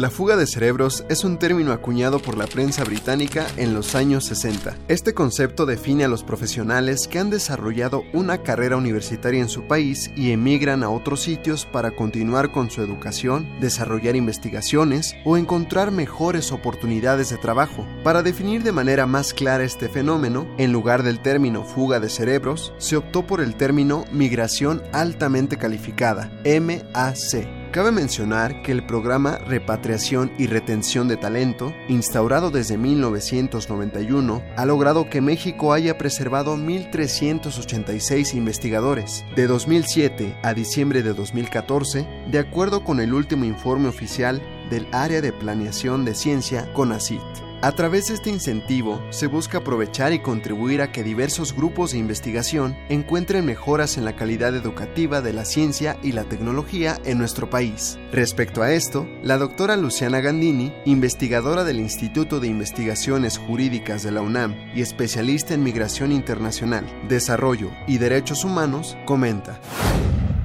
La 0.00 0.08
fuga 0.08 0.34
de 0.34 0.46
cerebros 0.46 1.04
es 1.10 1.24
un 1.24 1.38
término 1.38 1.72
acuñado 1.72 2.20
por 2.20 2.38
la 2.38 2.46
prensa 2.46 2.84
británica 2.84 3.46
en 3.58 3.74
los 3.74 3.94
años 3.94 4.24
60. 4.24 4.74
Este 4.88 5.12
concepto 5.12 5.66
define 5.66 6.06
a 6.06 6.08
los 6.08 6.24
profesionales 6.24 7.06
que 7.06 7.18
han 7.18 7.28
desarrollado 7.28 8.04
una 8.14 8.38
carrera 8.38 8.78
universitaria 8.78 9.42
en 9.42 9.50
su 9.50 9.64
país 9.64 10.10
y 10.16 10.30
emigran 10.30 10.84
a 10.84 10.88
otros 10.88 11.20
sitios 11.20 11.66
para 11.66 11.90
continuar 11.90 12.50
con 12.50 12.70
su 12.70 12.80
educación, 12.80 13.46
desarrollar 13.60 14.16
investigaciones 14.16 15.16
o 15.26 15.36
encontrar 15.36 15.90
mejores 15.90 16.50
oportunidades 16.50 17.28
de 17.28 17.36
trabajo. 17.36 17.86
Para 18.02 18.22
definir 18.22 18.62
de 18.62 18.72
manera 18.72 19.04
más 19.04 19.34
clara 19.34 19.64
este 19.64 19.90
fenómeno, 19.90 20.46
en 20.56 20.72
lugar 20.72 21.02
del 21.02 21.20
término 21.20 21.62
fuga 21.62 22.00
de 22.00 22.08
cerebros, 22.08 22.72
se 22.78 22.96
optó 22.96 23.26
por 23.26 23.42
el 23.42 23.54
término 23.54 24.06
migración 24.12 24.82
altamente 24.94 25.58
calificada, 25.58 26.32
MAC 26.46 27.59
Cabe 27.72 27.92
mencionar 27.92 28.62
que 28.62 28.72
el 28.72 28.84
programa 28.84 29.38
Repatriación 29.38 30.32
y 30.38 30.48
Retención 30.48 31.06
de 31.06 31.16
Talento, 31.16 31.72
instaurado 31.86 32.50
desde 32.50 32.76
1991, 32.76 34.42
ha 34.56 34.66
logrado 34.66 35.08
que 35.08 35.20
México 35.20 35.72
haya 35.72 35.96
preservado 35.96 36.56
1.386 36.56 38.34
investigadores. 38.34 39.24
De 39.36 39.46
2007 39.46 40.36
a 40.42 40.52
diciembre 40.52 41.04
de 41.04 41.14
2014, 41.14 42.08
de 42.28 42.38
acuerdo 42.40 42.82
con 42.82 42.98
el 42.98 43.14
último 43.14 43.44
informe 43.44 43.86
oficial 43.88 44.42
del 44.68 44.88
Área 44.90 45.20
de 45.20 45.32
Planeación 45.32 46.04
de 46.04 46.16
Ciencia, 46.16 46.72
CONACIT. 46.72 47.49
A 47.62 47.72
través 47.72 48.08
de 48.08 48.14
este 48.14 48.30
incentivo 48.30 49.02
se 49.10 49.26
busca 49.26 49.58
aprovechar 49.58 50.14
y 50.14 50.20
contribuir 50.20 50.80
a 50.80 50.92
que 50.92 51.02
diversos 51.02 51.54
grupos 51.54 51.92
de 51.92 51.98
investigación 51.98 52.74
encuentren 52.88 53.44
mejoras 53.44 53.98
en 53.98 54.06
la 54.06 54.16
calidad 54.16 54.56
educativa 54.56 55.20
de 55.20 55.34
la 55.34 55.44
ciencia 55.44 55.96
y 56.02 56.12
la 56.12 56.24
tecnología 56.24 56.94
en 57.04 57.18
nuestro 57.18 57.50
país. 57.50 58.00
Respecto 58.12 58.62
a 58.62 58.72
esto, 58.72 59.06
la 59.22 59.36
doctora 59.36 59.76
Luciana 59.76 60.20
Gandini, 60.20 60.72
investigadora 60.86 61.62
del 61.64 61.80
Instituto 61.80 62.40
de 62.40 62.48
Investigaciones 62.48 63.36
Jurídicas 63.36 64.02
de 64.02 64.12
la 64.12 64.22
UNAM 64.22 64.54
y 64.74 64.80
especialista 64.80 65.52
en 65.52 65.62
migración 65.62 66.12
internacional, 66.12 66.86
desarrollo 67.08 67.68
y 67.86 67.98
derechos 67.98 68.42
humanos, 68.42 68.96
comenta. 69.04 69.60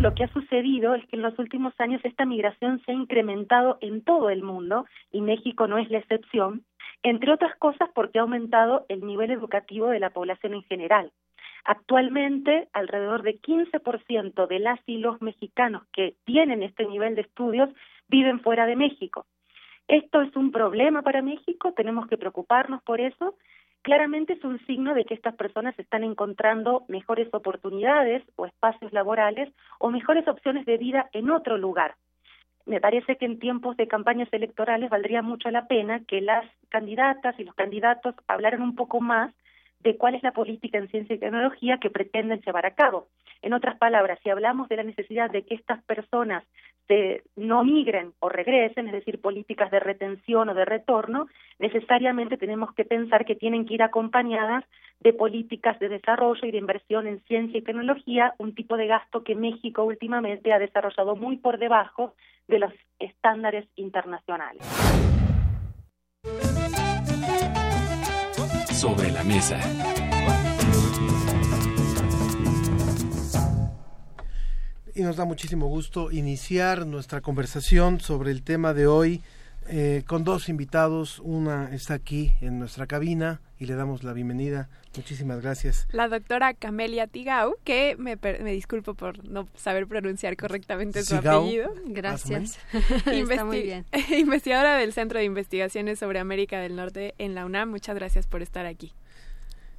Lo 0.01 0.13
que 0.13 0.25
ha 0.25 0.33
sucedido 0.33 0.93
es 0.95 1.05
que 1.07 1.15
en 1.15 1.21
los 1.21 1.39
últimos 1.39 1.73
años 1.79 2.01
esta 2.03 2.25
migración 2.25 2.81
se 2.85 2.91
ha 2.91 2.93
incrementado 2.95 3.77
en 3.79 4.03
todo 4.03 4.29
el 4.29 4.43
mundo 4.43 4.85
y 5.13 5.21
México 5.21 5.67
no 5.67 5.77
es 5.77 5.89
la 5.89 5.99
excepción 5.99 6.65
entre 7.05 7.31
otras 7.31 7.55
cosas 7.57 7.87
porque 7.93 8.17
ha 8.17 8.23
aumentado 8.23 8.87
el 8.89 9.05
nivel 9.05 9.29
educativo 9.29 9.89
de 9.89 9.99
la 9.99 10.09
población 10.09 10.55
en 10.55 10.63
general. 10.63 11.11
Actualmente, 11.63 12.67
alrededor 12.73 13.21
de 13.21 13.39
15% 13.39 14.47
de 14.47 14.59
las 14.59 14.79
y 14.87 14.97
los 14.97 15.21
mexicanos 15.21 15.83
que 15.93 16.15
tienen 16.25 16.63
este 16.63 16.87
nivel 16.87 17.13
de 17.13 17.21
estudios 17.21 17.69
viven 18.07 18.39
fuera 18.39 18.65
de 18.65 18.75
México. 18.75 19.27
Esto 19.87 20.21
es 20.21 20.35
un 20.35 20.51
problema 20.51 21.03
para 21.03 21.21
México, 21.21 21.73
tenemos 21.73 22.07
que 22.07 22.17
preocuparnos 22.17 22.81
por 22.81 22.99
eso. 22.99 23.35
Claramente 23.83 24.33
es 24.33 24.43
un 24.43 24.57
signo 24.65 24.95
de 24.95 25.05
que 25.05 25.13
estas 25.13 25.35
personas 25.35 25.77
están 25.77 26.03
encontrando 26.03 26.85
mejores 26.87 27.31
oportunidades 27.33 28.23
o 28.35 28.47
espacios 28.47 28.91
laborales 28.93 29.53
o 29.77 29.91
mejores 29.91 30.27
opciones 30.27 30.65
de 30.65 30.77
vida 30.77 31.07
en 31.13 31.29
otro 31.29 31.59
lugar 31.59 31.93
me 32.65 32.81
parece 32.81 33.17
que 33.17 33.25
en 33.25 33.39
tiempos 33.39 33.77
de 33.77 33.87
campañas 33.87 34.27
electorales 34.31 34.89
valdría 34.89 35.21
mucho 35.21 35.49
la 35.51 35.67
pena 35.67 36.01
que 36.07 36.21
las 36.21 36.45
candidatas 36.69 37.39
y 37.39 37.43
los 37.43 37.55
candidatos 37.55 38.15
hablaran 38.27 38.61
un 38.61 38.75
poco 38.75 39.01
más 39.01 39.33
de 39.85 39.97
cuál 39.97 40.15
es 40.15 40.23
la 40.23 40.31
política 40.31 40.79
en 40.79 40.89
ciencia 40.89 41.15
y 41.15 41.19
tecnología 41.19 41.77
que 41.77 41.91
pretenden 41.91 42.41
llevar 42.41 42.65
a 42.65 42.73
cabo. 42.73 43.07
En 43.43 43.53
otras 43.53 43.77
palabras, 43.77 44.19
si 44.23 44.31
hablamos 44.31 44.67
de 44.67 44.77
la 44.77 44.83
necesidad 44.83 45.29
de 45.29 45.43
que 45.43 45.53
estas 45.53 45.81
personas 45.83 46.43
se, 46.87 47.21
no 47.35 47.63
migren 47.63 48.13
o 48.19 48.27
regresen, 48.27 48.87
es 48.87 48.93
decir, 48.93 49.21
políticas 49.21 49.69
de 49.69 49.79
retención 49.79 50.49
o 50.49 50.55
de 50.55 50.65
retorno, 50.65 51.27
necesariamente 51.59 52.35
tenemos 52.35 52.73
que 52.73 52.83
pensar 52.83 53.25
que 53.25 53.35
tienen 53.35 53.67
que 53.67 53.75
ir 53.75 53.83
acompañadas 53.83 54.63
de 55.01 55.13
políticas 55.13 55.77
de 55.77 55.89
desarrollo 55.89 56.47
y 56.47 56.51
de 56.51 56.57
inversión 56.57 57.05
en 57.05 57.21
ciencia 57.25 57.59
y 57.59 57.61
tecnología, 57.61 58.33
un 58.39 58.55
tipo 58.55 58.77
de 58.77 58.87
gasto 58.87 59.23
que 59.23 59.35
México 59.35 59.83
últimamente 59.83 60.51
ha 60.51 60.57
desarrollado 60.57 61.15
muy 61.15 61.37
por 61.37 61.59
debajo 61.59 62.15
de 62.47 62.57
los 62.57 62.73
estándares 62.97 63.67
internacionales. 63.75 65.14
Sobre 68.85 69.09
la 69.09 69.23
mesa. 69.23 69.59
Y 74.93 75.01
nos 75.01 75.15
da 75.15 75.25
muchísimo 75.25 75.65
gusto 75.65 76.11
iniciar 76.11 76.85
nuestra 76.85 77.21
conversación 77.21 77.99
sobre 77.99 78.29
el 78.29 78.43
tema 78.43 78.75
de 78.75 78.85
hoy 78.85 79.23
eh, 79.67 80.03
con 80.05 80.23
dos 80.23 80.49
invitados. 80.49 81.19
Una 81.23 81.73
está 81.73 81.95
aquí 81.95 82.33
en 82.41 82.59
nuestra 82.59 82.85
cabina 82.85 83.41
y 83.59 83.65
le 83.65 83.75
damos 83.75 84.03
la 84.03 84.13
bienvenida. 84.13 84.69
Muchísimas 84.95 85.41
gracias. 85.41 85.87
La 85.91 86.07
doctora 86.07 86.53
Camelia 86.53 87.07
Tigau, 87.07 87.55
que 87.63 87.95
me, 87.97 88.17
me 88.17 88.51
disculpo 88.51 88.93
por 88.93 89.23
no 89.27 89.47
saber 89.55 89.87
pronunciar 89.87 90.35
correctamente 90.35 91.03
su 91.03 91.15
apellido. 91.15 91.73
Gracias. 91.85 92.57
Está 93.05 93.45
muy 93.45 93.61
bien. 93.61 93.85
Investigadora 94.17 94.77
del 94.77 94.93
Centro 94.93 95.19
de 95.19 95.25
Investigaciones 95.25 95.99
sobre 95.99 96.19
América 96.19 96.59
del 96.59 96.75
Norte 96.75 97.13
en 97.17 97.35
la 97.35 97.45
UNAM. 97.45 97.69
Muchas 97.69 97.95
gracias 97.95 98.27
por 98.27 98.41
estar 98.41 98.65
aquí. 98.65 98.93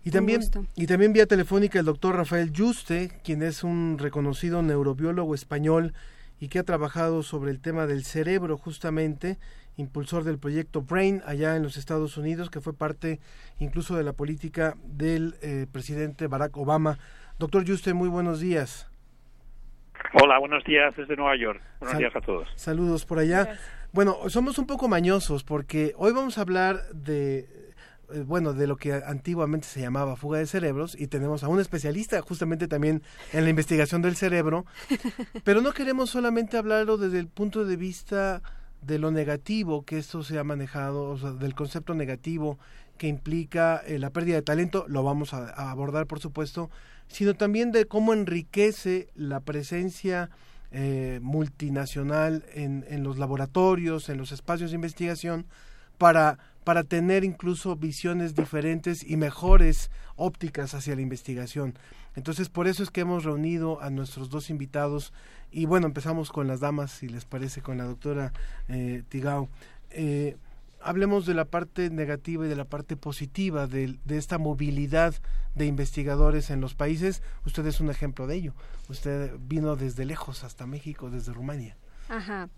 Y 0.05 0.13
también, 0.13 0.41
y 0.77 0.87
también 0.87 1.13
vía 1.13 1.27
telefónica 1.27 1.81
el 1.81 1.85
doctor 1.85 2.15
Rafael 2.15 2.53
Juste, 2.57 3.11
quien 3.25 3.43
es 3.43 3.65
un 3.65 3.99
reconocido 3.99 4.63
neurobiólogo 4.63 5.35
español 5.35 5.95
y 6.39 6.47
que 6.49 6.61
ha 6.61 6.63
trabajado 6.63 7.25
sobre 7.25 7.51
el 7.51 7.61
tema 7.61 7.87
del 7.87 8.05
cerebro 8.05 8.57
justamente 8.57 9.37
impulsor 9.77 10.25
del 10.25 10.39
proyecto 10.39 10.83
Brain 10.83 11.23
allá 11.27 11.57
en 11.57 11.63
los 11.63 11.77
Estados 11.77 12.17
Unidos, 12.17 12.51
que 12.51 12.61
fue 12.61 12.73
parte 12.73 13.21
incluso 13.59 13.97
de 13.97 14.05
la 14.05 14.13
política 14.13 14.75
del 14.85 15.37
eh, 15.43 15.67
presidente 15.71 16.27
Barack 16.27 16.57
Obama. 16.57 16.99
Doctor 17.39 17.67
Juste, 17.67 17.95
muy 17.95 18.09
buenos 18.09 18.41
días. 18.41 18.91
Hola, 20.15 20.39
buenos 20.39 20.65
días 20.65 20.95
desde 20.97 21.17
Nueva 21.17 21.37
York. 21.37 21.61
Buenos 21.81 21.99
días 21.99 22.17
a 22.17 22.21
todos. 22.21 22.49
Saludos 22.55 23.05
por 23.05 23.19
allá. 23.19 23.59
Bueno, 23.93 24.17
somos 24.29 24.59
un 24.59 24.67
poco 24.67 24.89
mañosos 24.89 25.45
porque 25.45 25.93
hoy 25.97 26.13
vamos 26.13 26.39
a 26.39 26.43
hablar 26.43 26.77
de 26.93 27.67
eh, 28.13 28.23
bueno, 28.25 28.53
de 28.53 28.67
lo 28.67 28.77
que 28.77 28.93
antiguamente 28.93 29.67
se 29.67 29.81
llamaba 29.81 30.17
fuga 30.17 30.39
de 30.39 30.47
cerebros 30.47 30.97
y 30.99 31.09
tenemos 31.09 31.43
a 31.43 31.49
un 31.49 31.61
especialista 31.61 32.21
justamente 32.23 32.69
también 32.69 33.03
en 33.33 33.45
la 33.45 33.51
investigación 33.51 34.01
del 34.01 34.17
cerebro, 34.17 34.65
pero 35.45 35.61
no 35.61 35.73
queremos 35.73 36.11
solamente 36.11 36.57
hablarlo 36.57 36.99
desde 36.99 37.19
el 37.19 37.29
punto 37.29 37.65
de 37.65 37.77
vista 37.77 38.43
de 38.87 38.99
lo 38.99 39.11
negativo 39.11 39.85
que 39.85 39.99
esto 39.99 40.23
se 40.23 40.39
ha 40.39 40.45
manejado, 40.45 41.11
o 41.11 41.19
sea, 41.19 41.33
del 41.33 41.55
concepto 41.55 41.95
negativo 41.95 42.59
que 42.99 43.09
implica 43.09 43.83
eh, 43.87 43.99
la 43.99 44.11
pérdida 44.11 44.37
de 44.37 44.43
talento, 44.43 44.87
lo 44.89 45.03
vamos 45.03 45.35
a, 45.35 45.71
abordar 45.71 46.07
por 46.07 46.21
supuesto, 46.21 46.71
sino 47.09 47.35
también 47.35 47.73
de 47.73 47.87
cómo 47.87 48.13
enriquece 48.13 49.09
la 49.15 49.41
presencia 49.41 50.31
eh, 50.71 51.21
multinacional 51.23 52.45
en, 52.55 52.85
en 52.89 53.03
los 53.03 53.19
laboratorios, 53.19 54.09
en 54.09 54.19
los 54.19 54.33
espacios 54.33 54.71
de 54.71 54.77
investigación, 54.77 55.47
para 55.99 56.39
para 56.67 56.83
tener 56.83 57.23
incluso 57.23 57.77
visiones 57.77 58.35
diferentes 58.35 59.09
y 59.09 59.17
mejores 59.17 59.89
ópticas 60.17 60.75
hacia 60.75 60.97
la 60.97 61.01
investigación. 61.01 61.79
Entonces, 62.17 62.49
por 62.49 62.67
eso 62.67 62.83
es 62.83 62.91
que 62.91 63.03
hemos 63.03 63.23
reunido 63.23 63.81
a 63.81 63.89
nuestros 63.89 64.31
dos 64.31 64.51
invitados 64.51 65.13
y 65.53 65.67
bueno, 65.67 65.87
empezamos 65.87 66.33
con 66.33 66.49
las 66.49 66.59
damas, 66.59 66.91
si 66.91 67.09
les 67.09 67.25
parece, 67.25 67.63
con 67.63 67.79
la 67.79 67.85
doctora 67.85 68.33
eh, 68.67 69.05
Tigao. 69.09 69.49
Eh, 69.91 70.37
hablemos 70.81 71.25
de 71.25 71.35
la 71.35 71.45
parte 71.45 71.89
negativa 71.89 72.47
y 72.47 72.49
de 72.49 72.57
la 72.57 72.65
parte 72.65 72.97
positiva 72.97 73.69
de, 73.69 73.97
de, 74.05 74.19
esta 74.19 74.39
movilidad 74.39 75.15
de 75.55 75.67
investigadores 75.67 76.51
en 76.51 76.61
los 76.61 76.75
países. 76.75 77.23
Usted 77.45 77.65
es 77.67 77.79
un 77.79 77.91
ejemplo 77.91 78.27
de 78.27 78.35
ello. 78.35 78.55
Usted 78.89 79.37
vino 79.39 79.77
desde 79.77 80.05
lejos 80.05 80.43
hasta 80.43 80.67
México, 80.67 81.11
desde 81.11 81.33
Rumania. 81.33 81.77
Ajá. 82.09 82.49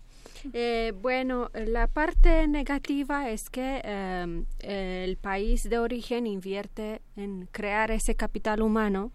Eh, 0.53 0.93
bueno, 1.01 1.49
la 1.53 1.87
parte 1.87 2.47
negativa 2.47 3.29
es 3.29 3.49
que 3.49 3.81
eh, 3.83 4.43
el 4.59 5.17
país 5.17 5.69
de 5.69 5.79
origen 5.79 6.27
invierte 6.27 7.01
en 7.15 7.47
crear 7.51 7.91
ese 7.91 8.15
capital 8.15 8.61
humano 8.61 9.11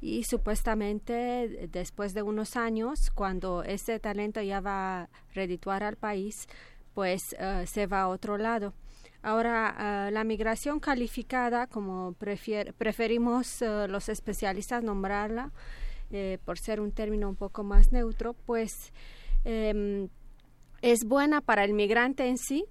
y 0.00 0.24
supuestamente 0.24 1.68
después 1.70 2.12
de 2.14 2.22
unos 2.22 2.56
años, 2.56 3.10
cuando 3.10 3.62
ese 3.62 3.98
talento 4.00 4.42
ya 4.42 4.60
va 4.60 5.02
a 5.02 5.08
redituar 5.32 5.82
al 5.82 5.96
país, 5.96 6.46
pues 6.92 7.34
uh, 7.40 7.66
se 7.66 7.86
va 7.86 8.02
a 8.02 8.08
otro 8.08 8.36
lado. 8.36 8.74
Ahora, 9.22 10.08
uh, 10.08 10.12
la 10.12 10.22
migración 10.24 10.78
calificada, 10.78 11.66
como 11.66 12.14
preferimos 12.18 13.62
los 13.88 14.10
especialistas 14.10 14.82
nombrarla, 14.82 15.50
eh, 16.10 16.38
por 16.44 16.58
ser 16.58 16.80
un 16.80 16.92
término 16.92 17.28
un 17.28 17.34
poco 17.34 17.64
más 17.64 17.90
neutro, 17.90 18.34
pues 18.34 18.92
eh, 19.44 20.08
es 20.92 21.04
buena 21.04 21.40
para 21.40 21.64
el 21.64 21.72
migrante 21.72 22.26
en 22.26 22.38
sí, 22.38 22.64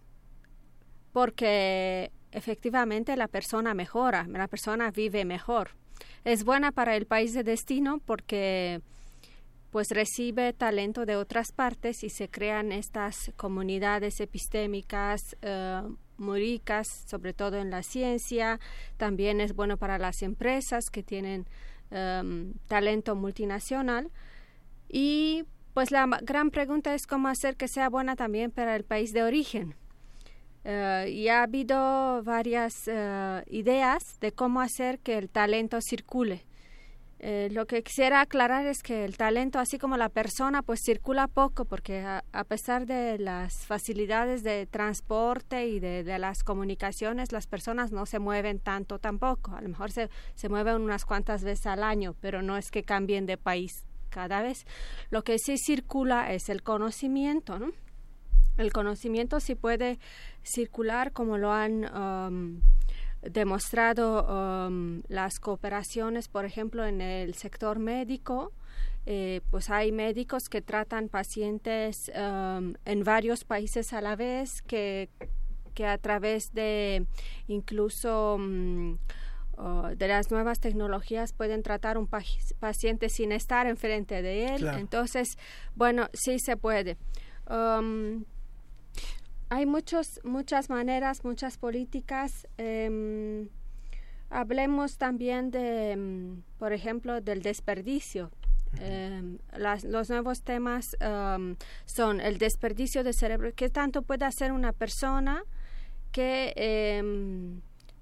porque 1.11 2.11
efectivamente 2.31 3.15
la 3.15 3.27
persona 3.27 3.73
mejora, 3.73 4.25
la 4.27 4.47
persona 4.47 4.91
vive 4.91 5.25
mejor 5.25 5.71
es 6.23 6.43
buena 6.43 6.71
para 6.71 6.95
el 6.95 7.05
país 7.05 7.33
de 7.33 7.43
destino 7.43 7.99
porque 8.05 8.81
pues 9.71 9.89
recibe 9.89 10.53
talento 10.53 11.05
de 11.05 11.15
otras 11.15 11.51
partes 11.51 12.03
y 12.03 12.09
se 12.09 12.29
crean 12.29 12.71
estas 12.71 13.31
comunidades 13.35 14.19
epistémicas 14.19 15.35
eh, 15.41 15.81
muy 16.17 16.39
ricas, 16.39 16.87
sobre 17.07 17.33
todo 17.33 17.57
en 17.57 17.71
la 17.71 17.81
ciencia. 17.81 18.59
También 18.97 19.41
es 19.41 19.55
bueno 19.55 19.77
para 19.77 19.97
las 19.97 20.21
empresas 20.21 20.91
que 20.91 21.01
tienen 21.01 21.47
em, 21.89 22.53
talento 22.67 23.15
multinacional. 23.15 24.11
Y 24.87 25.43
pues 25.73 25.91
la 25.91 26.05
gran 26.21 26.51
pregunta 26.51 26.93
es 26.93 27.07
cómo 27.07 27.27
hacer 27.27 27.55
que 27.55 27.67
sea 27.67 27.89
buena 27.89 28.15
también 28.15 28.51
para 28.51 28.75
el 28.75 28.83
país 28.83 29.13
de 29.13 29.23
origen. 29.23 29.75
Uh, 30.65 31.07
y 31.07 31.27
ha 31.27 31.43
habido 31.43 32.23
varias 32.23 32.87
uh, 32.87 33.41
ideas 33.47 34.17
de 34.21 34.31
cómo 34.31 34.61
hacer 34.61 34.99
que 34.99 35.17
el 35.17 35.29
talento 35.29 35.81
circule. 35.81 36.45
Uh, 37.19 37.51
lo 37.51 37.65
que 37.65 37.83
quisiera 37.83 38.21
aclarar 38.21 38.65
es 38.65 38.81
que 38.81 39.03
el 39.03 39.17
talento, 39.17 39.59
así 39.59 39.77
como 39.77 39.97
la 39.97 40.07
persona, 40.07 40.61
pues 40.61 40.79
circula 40.81 41.27
poco, 41.27 41.65
porque 41.65 41.99
a, 41.99 42.23
a 42.31 42.43
pesar 42.45 42.85
de 42.85 43.17
las 43.17 43.65
facilidades 43.65 44.43
de 44.43 44.65
transporte 44.65 45.67
y 45.67 45.81
de, 45.81 46.05
de, 46.05 46.17
las 46.17 46.45
comunicaciones, 46.45 47.33
las 47.33 47.47
personas 47.47 47.91
no 47.91 48.05
se 48.05 48.19
mueven 48.19 48.59
tanto 48.59 48.99
tampoco. 48.99 49.51
A 49.55 49.61
lo 49.61 49.67
mejor 49.67 49.91
se, 49.91 50.09
se 50.35 50.47
mueven 50.47 50.81
unas 50.81 51.03
cuantas 51.03 51.43
veces 51.43 51.65
al 51.67 51.83
año, 51.83 52.15
pero 52.21 52.41
no 52.41 52.57
es 52.57 52.71
que 52.71 52.83
cambien 52.83 53.25
de 53.25 53.37
país 53.37 53.85
cada 54.13 54.41
vez. 54.41 54.65
Lo 55.09 55.23
que 55.23 55.37
sí 55.39 55.57
circula 55.57 56.33
es 56.33 56.49
el 56.49 56.61
conocimiento, 56.61 57.57
¿no? 57.57 57.71
El 58.57 58.71
conocimiento 58.71 59.39
sí 59.39 59.55
puede 59.55 59.97
circular 60.43 61.11
como 61.11 61.39
lo 61.39 61.51
han 61.51 61.85
um, 61.91 62.61
demostrado 63.21 64.27
um, 64.27 65.01
las 65.07 65.39
cooperaciones, 65.39 66.27
por 66.27 66.45
ejemplo, 66.45 66.85
en 66.85 67.01
el 67.01 67.33
sector 67.33 67.79
médico. 67.79 68.51
Eh, 69.05 69.41
pues 69.49 69.69
hay 69.69 69.91
médicos 69.91 70.43
que 70.49 70.61
tratan 70.61 71.09
pacientes 71.09 72.11
um, 72.15 72.73
en 72.85 73.03
varios 73.03 73.43
países 73.43 73.91
a 73.91 74.01
la 74.01 74.15
vez, 74.15 74.61
que, 74.61 75.09
que 75.73 75.87
a 75.87 75.97
través 75.97 76.53
de 76.53 77.07
incluso 77.47 78.37
uh, 79.57 79.95
de 79.95 80.07
las 80.07 80.31
nuevas 80.31 80.59
tecnologías 80.59 81.33
pueden 81.33 81.63
tratar 81.63 81.97
un 81.97 82.07
paciente 82.07 83.09
sin 83.09 83.31
estar 83.31 83.67
enfrente 83.67 84.21
de 84.21 84.55
él. 84.55 84.61
Claro. 84.61 84.77
Entonces, 84.77 85.37
bueno, 85.75 86.09
sí 86.13 86.39
se 86.39 86.57
puede. 86.57 86.97
Um, 87.49 88.25
hay 89.49 89.65
muchos, 89.65 90.19
muchas 90.23 90.69
maneras, 90.69 91.23
muchas 91.23 91.57
políticas. 91.57 92.47
Eh, 92.57 93.47
hablemos 94.29 94.97
también 94.97 95.51
de, 95.51 95.95
mm, 95.95 96.57
por 96.57 96.73
ejemplo, 96.73 97.21
del 97.21 97.41
desperdicio. 97.41 98.31
Eh, 98.79 99.37
las, 99.55 99.83
los 99.83 100.09
nuevos 100.09 100.41
temas 100.41 100.97
um, 100.99 101.55
son 101.85 102.19
el 102.19 102.39
desperdicio 102.39 103.03
de 103.03 103.13
cerebro. 103.13 103.51
¿Qué 103.55 103.69
tanto 103.69 104.01
puede 104.01 104.25
hacer 104.25 104.51
una 104.51 104.73
persona 104.73 105.43
que 106.11 106.53
eh, 106.55 107.03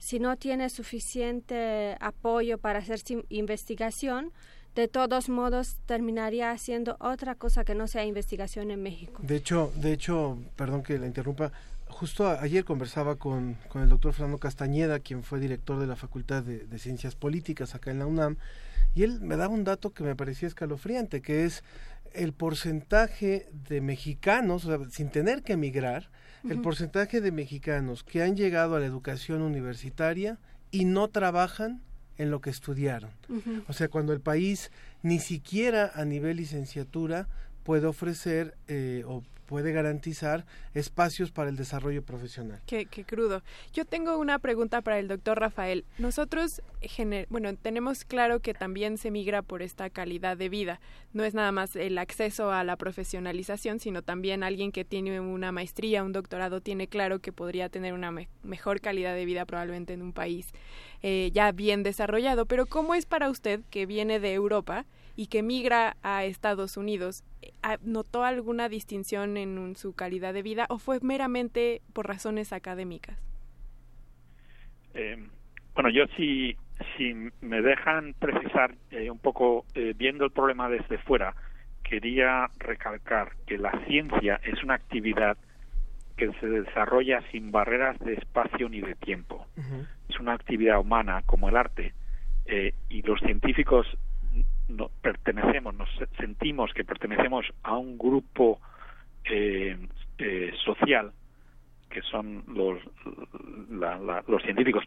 si 0.02 0.20
no 0.20 0.36
tiene 0.36 0.68
suficiente 0.72 1.96
apoyo 2.00 2.58
para 2.58 2.80
hacer 2.80 3.00
investigación, 3.30 4.32
de 4.74 4.88
todos 4.88 5.30
modos 5.30 5.78
terminaría 5.86 6.50
haciendo 6.50 6.98
otra 7.00 7.36
cosa 7.36 7.64
que 7.64 7.76
no 7.76 7.88
sea 7.88 8.04
investigación 8.04 8.72
en 8.72 8.82
México. 8.82 9.22
De 9.22 9.36
hecho, 9.36 9.72
de 9.76 9.94
hecho, 9.94 10.40
perdón 10.56 10.82
que 10.82 10.98
la 10.98 11.06
interrumpa, 11.06 11.52
justo 11.88 12.28
ayer 12.28 12.66
conversaba 12.66 13.18
con, 13.18 13.58
con 13.70 13.84
el 13.84 13.90
doctor 13.90 14.14
Fernando 14.14 14.40
Castañeda, 14.40 14.98
quien 14.98 15.22
fue 15.22 15.40
director 15.40 15.80
de 15.80 15.86
la 15.86 15.96
Facultad 15.96 16.42
de, 16.42 16.80
Ciencias 16.80 17.14
Políticas 17.14 17.76
acá 17.76 17.92
en 17.92 18.00
la 18.00 18.08
UNAM, 18.08 18.38
y 18.96 19.04
él 19.04 19.22
me 19.22 19.38
daba 19.38 19.54
un 19.54 19.64
dato 19.64 19.94
que 19.94 20.04
me 20.04 20.16
parecía 20.16 20.48
escalofriante, 20.48 21.22
que 21.22 21.46
es 21.46 21.64
el 22.14 22.34
porcentaje 22.34 23.50
de 23.70 23.82
mexicanos, 23.82 24.66
o 24.66 24.78
sea, 24.80 24.90
sin 24.90 25.12
tener 25.12 25.44
que 25.44 25.54
emigrar, 25.54 26.10
uh 26.44 26.48
-huh. 26.48 26.52
el 26.52 26.62
porcentaje 26.62 27.22
de 27.22 27.32
mexicanos 27.32 28.04
que 28.04 28.24
han 28.24 28.36
llegado 28.36 28.76
a 28.76 28.80
la 28.80 28.86
educación 28.86 29.42
universitaria 29.42 30.38
y 30.72 30.86
no 30.86 31.08
trabajan 31.10 31.82
en 32.18 32.32
lo 32.32 32.42
que 32.42 32.50
estudiaron. 32.50 33.12
Uh 33.30 33.36
-huh. 33.36 33.64
O 33.68 33.74
sea, 33.74 33.90
cuando 33.90 34.14
el 34.14 34.22
país 34.22 34.72
ni 35.04 35.20
siquiera 35.20 35.92
a 35.96 36.06
nivel 36.06 36.38
licenciatura 36.38 37.28
puede 37.64 37.88
ofrecer 37.88 38.56
eh, 38.68 39.04
o 39.06 39.24
puede 39.52 39.74
garantizar 39.74 40.46
espacios 40.74 41.30
para 41.30 41.50
el 41.50 41.58
desarrollo 41.58 42.04
profesional. 42.04 42.62
Qué, 42.68 42.86
qué 42.86 43.04
crudo. 43.04 43.44
Yo 43.74 43.84
tengo 43.84 44.18
una 44.18 44.40
pregunta 44.40 44.80
para 44.80 44.98
el 44.98 45.10
doctor 45.10 45.42
Rafael. 45.42 45.84
Nosotros, 45.98 46.62
bueno, 47.28 47.54
tenemos 47.58 48.06
claro 48.06 48.40
que 48.40 48.54
también 48.54 48.98
se 48.98 49.12
migra 49.12 49.42
por 49.42 49.62
esta 49.62 49.90
calidad 49.90 50.38
de 50.38 50.48
vida. 50.48 50.80
No 51.12 51.26
es 51.26 51.34
nada 51.34 51.52
más 51.52 51.76
el 51.76 51.98
acceso 51.98 52.54
a 52.54 52.64
la 52.64 52.78
profesionalización, 52.78 53.82
sino 53.82 54.04
también 54.04 54.42
alguien 54.42 54.72
que 54.72 54.86
tiene 54.86 55.20
una 55.20 55.52
maestría, 55.52 56.06
un 56.06 56.14
doctorado, 56.14 56.62
tiene 56.62 56.88
claro 56.88 57.20
que 57.20 57.34
podría 57.34 57.68
tener 57.68 57.94
una 57.94 58.10
me 58.10 58.30
mejor 58.44 58.80
calidad 58.80 59.16
de 59.16 59.26
vida 59.26 59.44
probablemente 59.46 59.92
en 59.92 60.02
un 60.02 60.14
país 60.14 60.48
eh, 61.04 61.30
ya 61.34 61.52
bien 61.52 61.84
desarrollado. 61.84 62.46
Pero 62.46 62.68
¿cómo 62.68 62.96
es 62.96 63.06
para 63.06 63.30
usted 63.30 63.60
que 63.70 63.86
viene 63.86 64.22
de 64.22 64.32
Europa? 64.32 64.86
Y 65.16 65.28
que 65.28 65.44
migra 65.44 65.98
a 66.04 66.24
Estados 66.26 66.78
Unidos, 66.78 67.24
¿notó 67.84 68.24
alguna 68.24 68.70
distinción 68.70 69.38
en 69.38 69.76
su 69.76 69.94
calidad 69.94 70.34
de 70.34 70.42
vida 70.42 70.66
o 70.70 70.78
fue 70.78 71.00
meramente 71.02 71.82
por 71.94 72.08
razones 72.08 72.54
académicas? 72.54 73.18
Eh, 74.94 75.18
bueno, 75.74 75.90
yo 75.90 76.06
si, 76.18 76.58
si 76.98 77.14
me 77.42 77.62
dejan 77.62 78.14
precisar 78.20 78.76
eh, 78.92 79.10
un 79.10 79.20
poco, 79.20 79.66
eh, 79.74 79.94
viendo 79.96 80.26
el 80.26 80.32
problema 80.32 80.70
desde 80.70 80.98
fuera, 81.00 81.34
quería 81.84 82.50
recalcar 82.58 83.34
que 83.46 83.58
la 83.58 83.72
ciencia 83.86 84.40
es 84.44 84.64
una 84.64 84.76
actividad 84.76 85.38
que 86.18 86.32
se 86.40 86.48
desarrolla 86.48 87.22
sin 87.32 87.52
barreras 87.52 87.98
de 88.00 88.14
espacio 88.14 88.70
ni 88.70 88.82
de 88.82 88.96
tiempo. 88.96 89.48
Uh 89.58 89.62
-huh. 89.62 89.88
Es 90.10 90.20
una 90.20 90.34
actividad 90.34 90.80
humana 90.80 91.24
como 91.26 91.50
el 91.50 91.56
arte 91.56 91.94
eh, 92.46 92.74
y 92.90 93.02
los 93.02 93.20
científicos 93.22 93.88
no, 94.76 94.90
pertenecemos, 95.02 95.74
nos 95.76 95.90
sentimos 96.18 96.74
que 96.74 96.84
pertenecemos 96.84 97.46
a 97.64 97.78
un 97.78 97.98
grupo 97.98 98.60
eh, 99.26 99.78
eh, 100.18 100.52
social 100.64 101.12
que 101.90 102.02
son 102.04 102.44
los, 102.48 102.80
la, 103.70 104.00
la, 104.00 104.24
los 104.28 104.42
científicos 104.44 104.86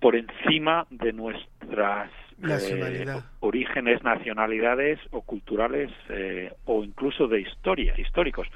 por 0.00 0.14
encima 0.14 0.86
de 0.90 1.12
nuestras 1.12 2.10
eh, 2.42 3.06
orígenes, 3.40 4.02
nacionalidades 4.02 5.00
o 5.10 5.22
culturales 5.22 5.90
eh, 6.08 6.52
o 6.66 6.84
incluso 6.84 7.26
de 7.28 7.40
historia, 7.40 7.98
históricos. 7.98 8.46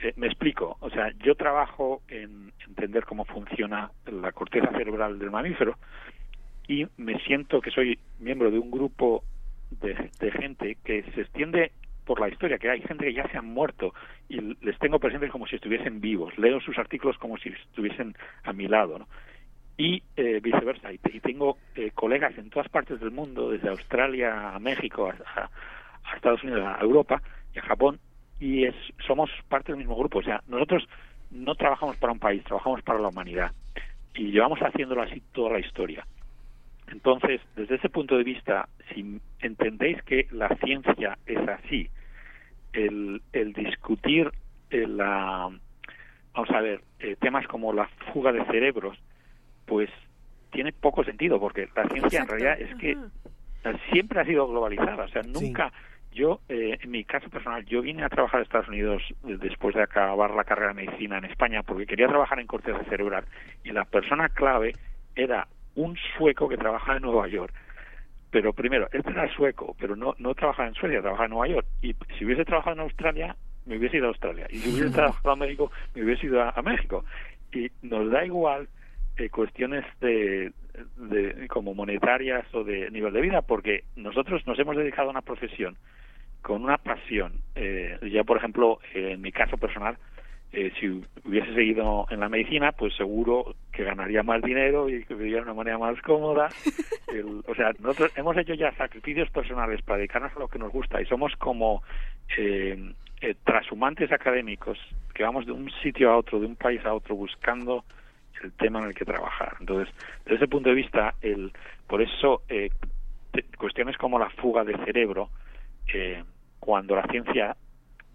Eh, 0.00 0.12
me 0.16 0.26
explico, 0.26 0.76
o 0.80 0.90
sea, 0.90 1.12
yo 1.24 1.34
trabajo 1.34 2.02
en 2.08 2.52
entender 2.66 3.04
cómo 3.04 3.24
funciona 3.24 3.90
la 4.06 4.32
corteza 4.32 4.70
cerebral 4.70 5.18
del 5.18 5.30
mamífero 5.30 5.76
y 6.68 6.86
me 6.98 7.18
siento 7.20 7.60
que 7.60 7.70
soy 7.70 7.98
miembro 8.20 8.50
de 8.50 8.58
un 8.58 8.70
grupo 8.70 9.24
de, 9.70 10.10
de 10.20 10.30
gente 10.32 10.76
que 10.84 11.02
se 11.14 11.22
extiende 11.22 11.72
por 12.04 12.20
la 12.20 12.28
historia, 12.28 12.58
que 12.58 12.70
hay 12.70 12.80
gente 12.80 13.04
que 13.04 13.12
ya 13.12 13.28
se 13.28 13.36
han 13.36 13.46
muerto 13.46 13.92
y 14.28 14.40
les 14.64 14.78
tengo 14.78 14.98
presentes 14.98 15.30
como 15.30 15.46
si 15.46 15.56
estuviesen 15.56 16.00
vivos, 16.00 16.36
leo 16.38 16.60
sus 16.60 16.78
artículos 16.78 17.18
como 17.18 17.36
si 17.36 17.50
estuviesen 17.50 18.16
a 18.44 18.52
mi 18.52 18.66
lado, 18.66 18.98
¿no? 18.98 19.08
y 19.78 20.02
eh, 20.16 20.40
viceversa. 20.42 20.92
Y, 20.92 20.98
tengo 20.98 21.56
eh, 21.74 21.92
colegas 21.94 22.36
en 22.36 22.50
todas 22.50 22.68
partes 22.68 23.00
del 23.00 23.12
mundo, 23.12 23.50
desde 23.50 23.70
Australia 23.70 24.54
a 24.54 24.58
México, 24.58 25.08
a, 25.08 25.48
Estados 26.14 26.42
Unidos, 26.42 26.64
a 26.66 26.82
Europa 26.82 27.22
y 27.54 27.60
a 27.60 27.62
Japón, 27.62 28.00
y 28.40 28.64
es, 28.64 28.74
somos 29.06 29.30
parte 29.48 29.72
del 29.72 29.78
mismo 29.78 29.96
grupo. 29.96 30.18
O 30.18 30.22
sea, 30.22 30.42
nosotros 30.48 30.86
no 31.30 31.54
trabajamos 31.54 31.96
para 31.96 32.12
un 32.12 32.18
país, 32.18 32.42
trabajamos 32.44 32.82
para 32.82 32.98
la 32.98 33.08
humanidad. 33.08 33.52
Y 34.14 34.32
llevamos 34.32 34.58
haciéndolo 34.58 35.02
así 35.02 35.22
toda 35.32 35.52
la 35.52 35.60
historia. 35.60 36.04
Entonces, 36.90 37.40
desde 37.56 37.76
ese 37.76 37.88
punto 37.88 38.16
de 38.16 38.24
vista, 38.24 38.68
si 38.92 39.20
entendéis 39.40 40.02
que 40.02 40.26
la 40.30 40.48
ciencia 40.56 41.18
es 41.26 41.48
así, 41.48 41.88
el, 42.72 43.22
el 43.32 43.52
discutir 43.52 44.30
eh, 44.70 44.86
la, 44.86 45.50
vamos 46.34 46.50
a 46.50 46.60
ver, 46.60 46.80
temas 47.20 47.46
como 47.46 47.72
la 47.72 47.88
fuga 48.12 48.32
de 48.32 48.44
cerebros, 48.46 48.98
pues 49.66 49.90
tiene 50.50 50.72
poco 50.72 51.04
sentido, 51.04 51.38
porque 51.38 51.68
la 51.74 51.86
ciencia 51.88 52.20
en 52.20 52.28
realidad 52.28 52.60
es 52.60 52.74
que 52.76 52.96
siempre 53.92 54.20
ha 54.20 54.24
sido 54.24 54.48
globalizada, 54.48 55.04
o 55.04 55.08
sea, 55.08 55.22
nunca... 55.22 55.72
Yo, 56.12 56.40
eh, 56.48 56.78
en 56.80 56.90
mi 56.90 57.04
caso 57.04 57.28
personal, 57.28 57.64
yo 57.66 57.82
vine 57.82 58.02
a 58.02 58.08
trabajar 58.08 58.40
a 58.40 58.42
Estados 58.42 58.68
Unidos 58.68 59.02
después 59.22 59.74
de 59.74 59.82
acabar 59.82 60.30
la 60.30 60.44
carrera 60.44 60.74
de 60.74 60.86
medicina 60.86 61.18
en 61.18 61.26
España 61.26 61.62
porque 61.62 61.86
quería 61.86 62.08
trabajar 62.08 62.40
en 62.40 62.46
corteza 62.46 62.82
cerebral 62.84 63.24
y 63.62 63.70
la 63.70 63.84
persona 63.84 64.28
clave 64.28 64.74
era 65.14 65.46
un 65.78 65.96
sueco 66.16 66.48
que 66.48 66.56
trabajaba 66.56 66.96
en 66.96 67.02
Nueva 67.02 67.28
York. 67.28 67.54
Pero 68.30 68.52
primero, 68.52 68.88
él 68.92 69.02
era 69.06 69.32
sueco, 69.34 69.74
pero 69.78 69.96
no, 69.96 70.14
no 70.18 70.34
trabajaba 70.34 70.68
en 70.68 70.74
Suecia, 70.74 71.00
trabajaba 71.00 71.26
en 71.26 71.30
Nueva 71.30 71.48
York. 71.48 71.66
Y 71.80 71.94
si 72.18 72.24
hubiese 72.24 72.44
trabajado 72.44 72.76
en 72.76 72.82
Australia, 72.82 73.36
me 73.64 73.78
hubiese 73.78 73.96
ido 73.96 74.06
a 74.06 74.08
Australia. 74.10 74.46
Y 74.50 74.58
si 74.58 74.70
hubiese 74.70 74.90
trabajado 74.90 75.32
en 75.32 75.38
México, 75.38 75.70
me 75.94 76.04
hubiese 76.04 76.26
ido 76.26 76.42
a 76.42 76.62
México. 76.62 77.04
Y 77.52 77.70
nos 77.82 78.10
da 78.10 78.26
igual 78.26 78.68
eh, 79.16 79.30
cuestiones 79.30 79.84
de, 80.00 80.52
de, 80.96 81.48
como 81.48 81.74
monetarias 81.74 82.46
o 82.54 82.64
de 82.64 82.90
nivel 82.90 83.12
de 83.12 83.20
vida, 83.20 83.42
porque 83.42 83.84
nosotros 83.96 84.46
nos 84.46 84.58
hemos 84.58 84.76
dedicado 84.76 85.08
a 85.08 85.12
una 85.12 85.22
profesión 85.22 85.76
con 86.42 86.62
una 86.62 86.78
pasión. 86.78 87.40
Eh, 87.54 87.98
ya, 88.12 88.24
por 88.24 88.36
ejemplo, 88.36 88.78
en 88.94 89.20
mi 89.20 89.32
caso 89.32 89.56
personal, 89.56 89.96
eh, 90.52 90.72
si 90.80 90.88
hubiese 91.24 91.54
seguido 91.54 92.06
en 92.10 92.20
la 92.20 92.28
medicina, 92.28 92.72
pues 92.72 92.94
seguro 92.96 93.54
que 93.72 93.84
ganaría 93.84 94.22
más 94.22 94.42
dinero 94.42 94.88
y 94.88 95.04
que 95.04 95.14
viviría 95.14 95.38
de 95.38 95.42
una 95.44 95.54
manera 95.54 95.78
más 95.78 96.00
cómoda. 96.02 96.48
o 97.46 97.54
sea, 97.54 97.72
nosotros 97.80 98.12
hemos 98.16 98.36
hecho 98.36 98.54
ya 98.54 98.72
sacrificios 98.76 99.30
personales 99.30 99.82
para 99.82 99.98
dedicarnos 99.98 100.32
a 100.36 100.40
lo 100.40 100.48
que 100.48 100.58
nos 100.58 100.72
gusta 100.72 101.00
y 101.00 101.06
somos 101.06 101.34
como 101.36 101.82
eh, 102.36 102.92
eh, 103.20 103.34
trashumantes 103.44 104.12
académicos 104.12 104.78
que 105.12 105.24
vamos 105.24 105.44
de 105.46 105.52
un 105.52 105.70
sitio 105.82 106.10
a 106.10 106.16
otro, 106.16 106.38
de 106.38 106.46
un 106.46 106.56
país 106.56 106.84
a 106.84 106.94
otro, 106.94 107.16
buscando 107.16 107.84
el 108.42 108.52
tema 108.52 108.78
en 108.78 108.86
el 108.86 108.94
que 108.94 109.04
trabajar. 109.04 109.56
Entonces, 109.58 109.92
desde 110.24 110.36
ese 110.36 110.48
punto 110.48 110.68
de 110.68 110.76
vista, 110.76 111.14
el, 111.20 111.52
por 111.88 112.00
eso 112.00 112.42
eh, 112.48 112.70
cuestiones 113.58 113.96
como 113.96 114.18
la 114.18 114.30
fuga 114.30 114.64
de 114.64 114.76
cerebro, 114.84 115.30
eh, 115.92 116.22
cuando 116.60 116.94
la 116.94 117.06
ciencia, 117.08 117.56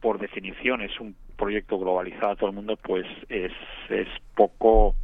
por 0.03 0.19
definición, 0.19 0.81
es 0.81 0.99
un 0.99 1.15
proyecto 1.37 1.79
globalizado 1.79 2.33
a 2.33 2.35
todo 2.35 2.49
el 2.49 2.55
mundo, 2.57 2.77
pues 2.83 3.05
es, 3.29 3.53
es 3.89 4.07
poco, 4.35 4.95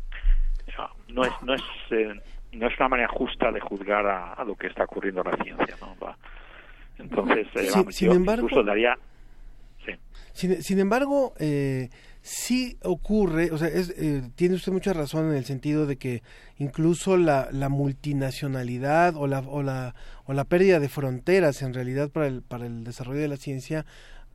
no 1.07 1.23
es, 1.23 1.31
no 1.41 1.53
es, 1.53 1.61
eh, 1.91 2.13
no 2.51 2.67
es 2.67 2.77
una 2.77 2.89
manera 2.89 3.07
justa 3.07 3.49
de 3.49 3.61
juzgar 3.61 4.05
a, 4.05 4.43
lo 4.43 4.55
que 4.55 4.67
está 4.67 4.83
ocurriendo 4.83 5.21
en 5.23 5.31
la 5.31 5.37
ciencia, 5.41 5.75
¿no? 5.79 5.95
Entonces, 6.97 7.47
sin, 7.91 8.11
embargo, 8.11 8.43
incluso 8.43 8.61
daría, 8.61 8.97
sin, 10.33 10.61
sin 10.61 10.79
embargo, 10.79 11.33
eh, 11.39 11.89
sí 12.21 12.77
ocurre, 12.83 13.51
o 13.51 13.57
sea, 13.57 13.69
eh, 13.69 14.21
tiene 14.35 14.55
usted 14.55 14.73
mucha 14.73 14.91
razón 14.91 15.29
en 15.29 15.37
el 15.37 15.45
sentido 15.45 15.85
de 15.85 15.95
que 15.95 16.23
incluso 16.57 17.15
la, 17.15 17.47
la 17.53 17.69
multinacionalidad 17.69 19.15
o 19.15 19.27
la, 19.27 19.39
o, 19.39 19.63
la, 19.63 19.95
o 20.25 20.33
la 20.33 20.43
pérdida 20.43 20.81
de 20.81 20.89
fronteras 20.89 21.61
en 21.61 21.73
realidad 21.73 22.09
para 22.09 22.27
el, 22.27 22.41
para 22.41 22.65
el 22.65 22.83
desarrollo 22.83 23.21
de 23.21 23.29
la 23.29 23.37
ciencia 23.37 23.85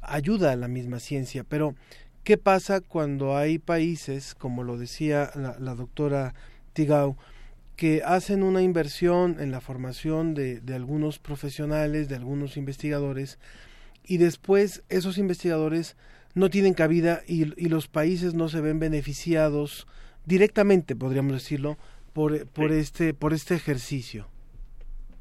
ayuda 0.09 0.53
a 0.53 0.57
la 0.57 0.69
misma 0.69 1.01
ciencia. 1.01 1.45
Pero, 1.45 1.75
¿qué 2.23 2.39
pasa 2.39 2.81
cuando 2.81 3.37
hay 3.37 3.59
países, 3.59 4.35
como 4.35 4.63
lo 4.63 4.79
decía 4.79 5.31
la, 5.35 5.57
la 5.59 5.75
doctora 5.75 6.35
Tigau, 6.73 7.17
que 7.77 8.03
hacen 8.05 8.43
una 8.43 8.63
inversión 8.63 9.37
en 9.41 9.51
la 9.51 9.61
formación 9.61 10.35
de, 10.35 10.61
de 10.61 10.75
algunos 10.75 11.19
profesionales, 11.19 12.09
de 12.09 12.17
algunos 12.17 12.57
investigadores, 12.57 13.39
y 14.07 14.19
después 14.19 14.83
esos 14.89 15.19
investigadores 15.19 15.97
no 16.35 16.51
tienen 16.51 16.75
cabida 16.75 17.23
y, 17.27 17.45
los 17.69 17.89
países 17.89 18.35
no 18.35 18.49
se 18.49 18.61
ven 18.61 18.79
beneficiados 18.79 19.87
directamente, 20.27 20.97
podríamos 20.97 21.33
decirlo, 21.33 21.79
por, 22.13 22.47
por 22.47 22.73
este 22.73 23.15
por 23.15 23.33
este 23.33 23.55
ejercicio. 23.55 24.29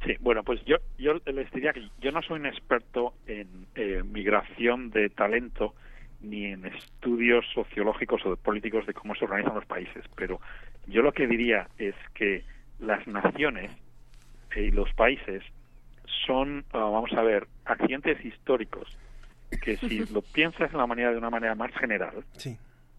Sí, 0.05 0.15
bueno, 0.19 0.43
pues 0.43 0.63
yo 0.65 0.77
yo 0.97 1.13
les 1.25 1.51
diría 1.51 1.73
que 1.73 1.87
yo 1.99 2.11
no 2.11 2.21
soy 2.21 2.39
un 2.39 2.45
experto 2.45 3.13
en 3.25 3.67
eh, 3.75 4.03
migración 4.03 4.89
de 4.89 5.09
talento 5.09 5.75
ni 6.21 6.45
en 6.45 6.65
estudios 6.65 7.45
sociológicos 7.53 8.25
o 8.25 8.35
políticos 8.35 8.85
de 8.85 8.93
cómo 8.93 9.15
se 9.15 9.25
organizan 9.25 9.55
los 9.55 9.65
países, 9.65 10.03
pero 10.15 10.39
yo 10.87 11.01
lo 11.01 11.11
que 11.11 11.27
diría 11.27 11.67
es 11.77 11.95
que 12.13 12.43
las 12.79 13.05
naciones 13.07 13.71
y 14.55 14.71
los 14.71 14.91
países 14.93 15.43
son, 16.25 16.65
ah, 16.71 16.79
vamos 16.79 17.11
a 17.13 17.21
ver, 17.21 17.47
accidentes 17.65 18.23
históricos 18.23 18.97
que 19.61 19.77
si 19.77 20.05
lo 20.13 20.21
piensas 20.21 20.71
en 20.71 20.77
la 20.77 20.87
manera 20.87 21.11
de 21.11 21.17
una 21.17 21.29
manera 21.29 21.55
más 21.55 21.71
general, 21.73 22.23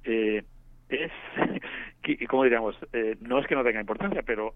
eh, 0.05 0.43
es, 0.89 1.13
como 2.29 2.45
diríamos, 2.45 2.77
eh, 2.93 3.17
no 3.21 3.39
es 3.39 3.47
que 3.47 3.55
no 3.55 3.65
tenga 3.65 3.81
importancia, 3.81 4.23
pero 4.23 4.55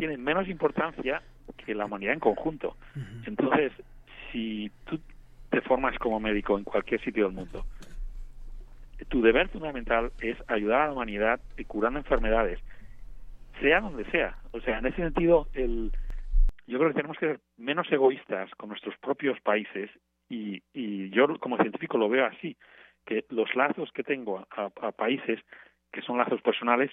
tiene 0.00 0.16
menos 0.16 0.48
importancia 0.48 1.22
que 1.58 1.74
la 1.74 1.84
humanidad 1.84 2.14
en 2.14 2.20
conjunto. 2.20 2.74
Entonces, 3.26 3.70
si 4.32 4.70
tú 4.86 4.98
te 5.50 5.60
formas 5.60 5.98
como 5.98 6.18
médico 6.18 6.56
en 6.56 6.64
cualquier 6.64 7.02
sitio 7.02 7.26
del 7.26 7.34
mundo, 7.34 7.66
tu 9.08 9.20
deber 9.20 9.48
fundamental 9.48 10.10
es 10.22 10.38
ayudar 10.48 10.80
a 10.80 10.86
la 10.86 10.92
humanidad 10.92 11.40
curando 11.66 11.98
enfermedades, 11.98 12.58
sea 13.60 13.82
donde 13.82 14.04
sea. 14.10 14.38
O 14.52 14.60
sea, 14.60 14.78
en 14.78 14.86
ese 14.86 14.96
sentido, 14.96 15.48
el, 15.52 15.92
yo 16.66 16.78
creo 16.78 16.88
que 16.88 16.96
tenemos 16.96 17.18
que 17.18 17.26
ser 17.26 17.40
menos 17.58 17.86
egoístas 17.92 18.50
con 18.54 18.70
nuestros 18.70 18.96
propios 18.98 19.38
países 19.42 19.90
y, 20.30 20.62
y 20.72 21.10
yo 21.10 21.38
como 21.40 21.58
científico 21.58 21.98
lo 21.98 22.08
veo 22.08 22.24
así, 22.24 22.56
que 23.04 23.26
los 23.28 23.54
lazos 23.54 23.92
que 23.92 24.02
tengo 24.02 24.46
a, 24.50 24.92
países 24.92 25.40
que 25.92 26.00
son 26.02 26.16
lazos 26.16 26.40
personales 26.40 26.90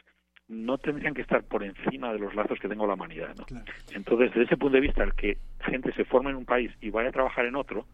no 0.47 0.77
tendrían 0.77 1.13
que 1.13 1.21
estar 1.21 1.43
por 1.43 1.63
encima 1.63 2.13
de 2.13 2.19
los 2.19 2.33
lazos 2.33 2.59
que 2.59 2.69
tengo 2.69 2.87
la 2.87 2.93
humanidad. 2.93 3.35
¿no? 3.35 3.45
Entonces, 3.91 4.29
desde 4.31 4.43
ese 4.43 4.57
punto 4.57 4.75
de 4.75 4.81
vista, 4.81 5.03
el 5.03 5.13
que 5.13 5.37
gente 5.59 5.91
se 5.93 6.05
forme 6.05 6.29
en 6.29 6.37
un 6.37 6.45
país 6.45 6.71
y 6.81 6.89
vaya 6.89 7.09
a 7.09 7.11
trabajar 7.11 7.45
en 7.45 7.55
otro, 7.55 7.85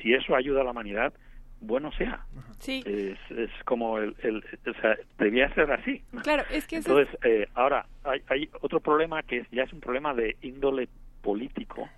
si 0.00 0.14
eso 0.14 0.36
ayuda 0.36 0.60
a 0.60 0.64
la 0.64 0.70
humanidad, 0.70 1.12
bueno 1.60 1.90
sea. 1.92 2.24
Sí. 2.60 2.84
Es, 2.86 3.18
es 3.36 3.50
como 3.64 3.98
el, 3.98 4.14
el, 4.22 4.38
o 4.38 4.80
sea, 4.80 4.96
debía 5.18 5.52
ser 5.54 5.72
así. 5.72 6.02
Claro, 6.22 6.44
es 6.50 6.66
que 6.66 6.76
Entonces, 6.76 7.08
eh, 7.24 7.48
ahora, 7.54 7.86
hay, 8.04 8.22
hay 8.28 8.48
otro 8.60 8.78
problema 8.78 9.22
que 9.24 9.44
ya 9.50 9.64
es 9.64 9.72
un 9.72 9.80
problema 9.80 10.14
de 10.14 10.36
índole 10.42 10.88
político, 11.22 11.88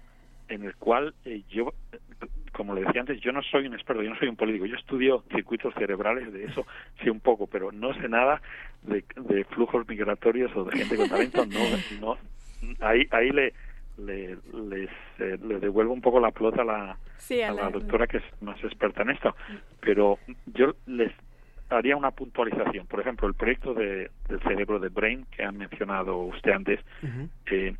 en 0.48 0.64
el 0.64 0.74
cual 0.76 1.14
eh, 1.26 1.42
yo 1.50 1.74
como 2.60 2.74
le 2.74 2.82
decía 2.82 3.00
antes, 3.00 3.18
yo 3.22 3.32
no 3.32 3.40
soy 3.40 3.66
un 3.66 3.72
experto, 3.72 4.02
yo 4.02 4.10
no 4.10 4.18
soy 4.18 4.28
un 4.28 4.36
político, 4.36 4.66
yo 4.66 4.76
estudio 4.76 5.24
circuitos 5.34 5.72
cerebrales, 5.72 6.30
de 6.30 6.44
eso 6.44 6.66
sé 7.02 7.10
un 7.10 7.20
poco, 7.20 7.46
pero 7.46 7.72
no 7.72 7.94
sé 7.94 8.06
nada 8.06 8.42
de, 8.82 9.02
flujos 9.44 9.88
migratorios 9.88 10.54
o 10.54 10.64
de 10.64 10.76
gente 10.76 10.94
con 10.94 11.08
talento, 11.08 11.46
no, 11.46 11.58
no 12.02 12.18
ahí, 12.80 13.08
ahí 13.12 13.30
le, 13.30 13.54
le, 13.96 14.36
les, 14.68 14.90
eh, 15.20 15.38
le 15.42 15.58
devuelvo 15.58 15.94
un 15.94 16.02
poco 16.02 16.20
la 16.20 16.32
pelota 16.32 16.60
a 16.60 16.64
la, 16.66 16.90
a 16.90 17.52
la, 17.54 17.70
doctora 17.70 18.06
que 18.06 18.18
es 18.18 18.24
más 18.42 18.62
experta 18.62 19.04
en 19.04 19.12
esto, 19.12 19.34
pero 19.80 20.18
yo 20.44 20.74
les 20.86 21.12
haría 21.70 21.96
una 21.96 22.10
puntualización. 22.10 22.86
Por 22.88 23.00
ejemplo, 23.00 23.26
el 23.26 23.32
proyecto 23.32 23.72
de, 23.72 24.10
del 24.28 24.40
cerebro 24.42 24.78
de 24.78 24.90
Brain 24.90 25.24
que 25.34 25.44
ha 25.44 25.50
mencionado 25.50 26.18
usted 26.18 26.50
antes 26.50 26.80
eh, 27.50 27.74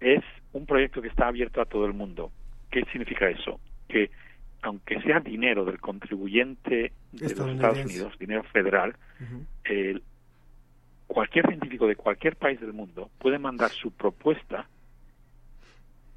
es 0.00 0.24
un 0.54 0.64
proyecto 0.64 1.02
que 1.02 1.08
está 1.08 1.26
abierto 1.26 1.60
a 1.60 1.66
todo 1.66 1.84
el 1.84 1.92
mundo. 1.92 2.32
¿Qué 2.70 2.82
significa 2.92 3.28
eso? 3.28 3.60
Que 3.90 4.10
aunque 4.62 5.00
sea 5.00 5.20
dinero 5.20 5.64
del 5.64 5.80
contribuyente 5.80 6.92
de 7.12 7.34
los 7.34 7.48
Estados 7.48 7.84
Unidos, 7.84 8.18
dinero 8.18 8.42
federal, 8.44 8.94
cualquier 11.06 11.46
científico 11.46 11.86
de 11.86 11.96
cualquier 11.96 12.36
país 12.36 12.60
del 12.60 12.72
mundo 12.72 13.10
puede 13.18 13.38
mandar 13.38 13.70
su 13.70 13.90
propuesta 13.90 14.68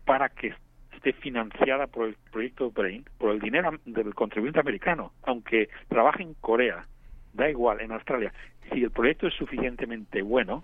para 0.05 0.29
que 0.29 0.53
esté 0.95 1.13
financiada 1.13 1.87
por 1.87 2.07
el 2.07 2.15
proyecto 2.31 2.71
Brain, 2.71 3.05
por 3.17 3.31
el 3.31 3.39
dinero 3.39 3.71
del 3.85 4.13
contribuyente 4.13 4.59
americano, 4.59 5.11
aunque 5.23 5.69
trabaje 5.87 6.23
en 6.23 6.33
Corea, 6.35 6.85
da 7.33 7.49
igual, 7.49 7.81
en 7.81 7.91
Australia, 7.91 8.33
si 8.71 8.83
el 8.83 8.91
proyecto 8.91 9.27
es 9.27 9.33
suficientemente 9.33 10.21
bueno 10.21 10.63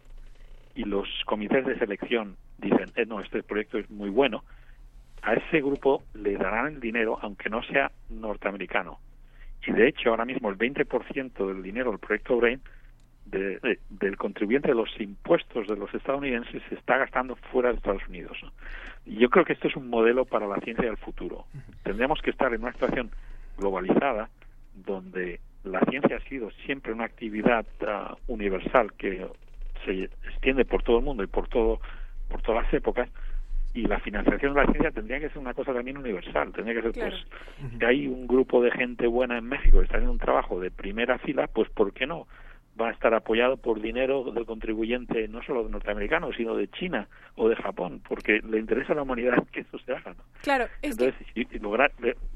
y 0.76 0.84
los 0.84 1.08
comités 1.26 1.66
de 1.66 1.78
selección 1.78 2.38
dicen, 2.58 2.92
eh, 2.96 3.06
no, 3.06 3.22
este 3.22 3.44
proyecto 3.44 3.78
es 3.78 3.90
muy 3.90 4.10
bueno, 4.10 4.44
a 5.22 5.34
ese 5.34 5.62
grupo 5.62 6.04
le 6.14 6.38
darán 6.38 6.68
el 6.68 6.80
dinero 6.80 7.18
aunque 7.22 7.50
no 7.50 7.62
sea 7.64 7.92
norteamericano. 8.10 9.00
Y 9.66 9.72
de 9.72 9.88
hecho, 9.88 10.10
ahora 10.10 10.26
mismo 10.26 10.50
el 10.50 10.58
20% 10.58 11.48
del 11.48 11.62
dinero 11.62 11.92
del 11.92 12.00
proyecto 12.00 12.38
Brain 12.38 12.62
de, 13.26 13.80
del 13.90 14.18
contribuyente 14.18 14.70
de 14.70 14.76
los 14.76 14.90
impuestos 15.00 15.68
de 15.68 15.76
los 15.76 15.94
estadounidenses 15.94 16.64
se 16.70 16.76
está 16.76 16.98
gastando 16.98 17.36
fuera 17.36 17.70
de 17.70 17.76
Estados 17.76 18.08
Unidos. 18.08 18.38
Y 19.06 19.18
yo 19.18 19.30
creo 19.30 19.46
que 19.46 19.54
esto 19.54 19.68
es 19.68 19.76
un 19.76 19.90
modelo 19.90 20.26
para 20.26 20.48
la 20.48 20.60
ciencia 20.62 20.86
del 20.86 20.98
futuro. 20.98 21.46
Tendríamos 21.84 22.22
que 22.22 22.32
estar 22.32 22.54
en 22.54 22.64
una 22.64 22.74
situación 22.74 23.12
globalizada 23.58 24.30
donde 24.74 25.40
la 25.64 25.82
ciencia 25.82 26.18
ha 26.18 26.30
sido 26.30 26.50
siempre 26.66 26.94
una 26.94 27.06
actividad 27.06 27.66
ah, 27.86 28.16
universal 28.28 28.94
que 28.94 29.28
se 29.86 30.04
extiende 30.04 30.66
por 30.66 30.84
todo 30.84 31.00
el 31.00 31.04
mundo 31.04 31.24
y 31.24 31.28
por 31.28 31.48
todo 31.48 31.80
por 32.30 32.42
todas 32.44 32.64
las 32.64 32.74
épocas 32.74 33.10
y 33.74 33.86
la 33.86 34.00
financiación 34.00 34.54
de 34.54 34.62
la 34.62 34.72
ciencia 34.72 34.92
tendría 34.92 35.20
que 35.20 35.30
ser 35.30 35.38
una 35.38 35.54
cosa 35.54 35.74
también 35.74 35.98
universal 35.98 36.52
tendría 36.52 36.82
que 36.82 36.92
ser 36.92 36.92
pues 36.92 37.14
si 37.78 37.86
hay 37.86 38.08
un 38.08 38.28
grupo 38.28 38.62
de 38.62 38.72
gente 38.72 39.08
buena 39.08 39.38
en 39.38 39.46
México 39.46 39.78
que 39.78 39.84
está 39.84 39.98
haciendo 39.98 40.12
un 40.14 40.20
trabajo 40.20 40.60
de 40.60 40.72
primera 40.72 41.20
fila 41.20 41.48
pues 41.48 41.70
por 41.70 41.94
qué 41.94 42.08
no 42.08 42.28
va 42.80 42.90
a 42.90 42.92
estar 42.92 43.14
apoyado 43.14 43.58
por 43.58 43.82
dinero 43.82 44.32
del 44.32 44.46
contribuyente 44.46 45.28
no 45.28 45.44
solo 45.44 45.68
norteamericano, 45.68 46.32
sino 46.34 46.56
de 46.56 46.68
China 46.70 47.08
o 47.36 47.50
de 47.50 47.56
Japón, 47.56 48.02
porque 48.08 48.42
le 48.42 48.60
interesa 48.60 48.94
a 48.94 48.96
la 48.96 49.02
humanidad 49.04 49.46
que 49.52 49.62
eso 49.62 49.78
se 49.80 49.94
haga. 49.94 50.16
Claro, 50.42 50.68
Entonces, 50.82 51.16
lograr, 51.62 51.92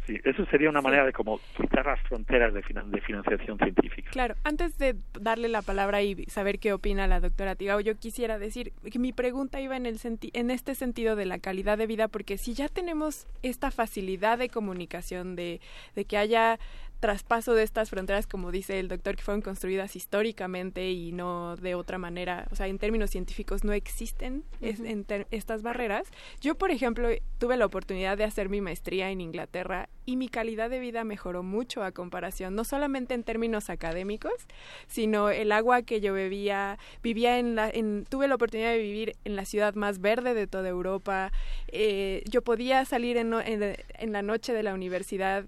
eso 0.07 0.45
sería 0.47 0.69
una 0.69 0.81
manera 0.81 1.05
de 1.05 1.13
como 1.13 1.39
quitar 1.57 1.85
las 1.85 1.99
fronteras 2.01 2.53
de, 2.53 2.61
de, 2.61 3.01
financiación 3.01 3.57
científica. 3.57 4.11
Claro, 4.11 4.35
antes 4.43 4.77
de 4.77 4.95
darle 5.19 5.47
la 5.47 5.61
palabra 5.61 6.01
y 6.01 6.25
saber 6.25 6.59
qué 6.59 6.73
opina 6.73 7.07
la 7.07 7.19
doctora 7.19 7.55
Tigao, 7.55 7.79
yo 7.79 7.95
quisiera 7.97 8.39
decir 8.39 8.73
que 8.91 8.99
mi 8.99 9.13
pregunta 9.13 9.61
iba 9.61 9.77
en, 9.77 9.85
el 9.85 9.99
en 10.33 10.51
este 10.51 10.75
sentido 10.75 11.15
de 11.15 11.25
la 11.25 11.39
calidad 11.39 11.77
de 11.77 11.87
vida, 11.87 12.07
porque 12.07 12.37
si 12.37 12.53
ya 12.53 12.67
tenemos 12.67 13.27
esta 13.41 13.71
facilidad 13.71 14.37
de 14.37 14.49
comunicación, 14.49 15.35
de, 15.35 15.61
de 15.95 16.05
que 16.05 16.17
haya 16.17 16.59
traspaso 17.03 17.53
de 17.53 17.63
estas 17.63 17.89
fronteras, 17.89 18.27
como 18.27 18.49
dice 18.49 18.79
el 18.79 18.87
doctor, 18.87 19.17
que 19.17 19.23
fueron 19.23 19.41
construidas 19.41 19.97
históricamente 19.97 20.89
y 20.89 21.11
no 21.11 21.57
de 21.57 21.75
otra 21.75 21.97
manera, 21.97 22.47
o 22.49 22.55
sea, 22.55 22.67
en 22.67 22.79
términos 22.79 23.09
científicos 23.09 23.65
no 23.65 23.73
existen 23.73 24.45
estas 24.61 25.63
barreras. 25.63 26.07
Yo, 26.39 26.55
por 26.55 26.71
ejemplo, 26.71 27.09
tuve 27.39 27.57
la 27.57 27.65
oportunidad 27.65 28.17
de 28.17 28.23
hacer 28.23 28.47
mi 28.47 28.61
maestría 28.61 29.11
en 29.11 29.19
Inglaterra 29.19 29.89
y 30.05 30.15
mi 30.15 30.29
calidad 30.29 30.69
de 30.69 30.79
vida 30.79 31.03
mejoró 31.03 31.43
mucho 31.43 31.83
a 31.83 31.91
comparación, 31.91 32.55
no 32.55 32.63
solamente 32.63 33.13
en 33.15 33.23
términos 33.23 33.69
académicos, 33.69 34.47
sino 34.87 35.29
el 35.29 35.51
agua 35.51 35.81
que 35.81 35.99
yo 35.99 36.13
bebía, 36.13 36.79
vivía 37.03 37.37
en 37.37 37.55
la, 37.55 37.69
en, 37.69 38.05
tuve 38.05 38.29
la 38.29 38.35
oportunidad 38.35 38.71
de 38.71 38.77
vivir 38.77 39.17
en 39.25 39.35
la 39.35 39.43
ciudad 39.43 39.75
más 39.75 39.99
verde 39.99 40.33
de 40.33 40.47
toda 40.47 40.69
Europa, 40.69 41.33
eh, 41.67 42.23
yo 42.29 42.43
podía 42.43 42.85
salir 42.85 43.17
en, 43.17 43.33
en 43.33 44.11
la 44.13 44.21
noche 44.21 44.53
de 44.53 44.63
la 44.63 44.73
universidad 44.73 45.43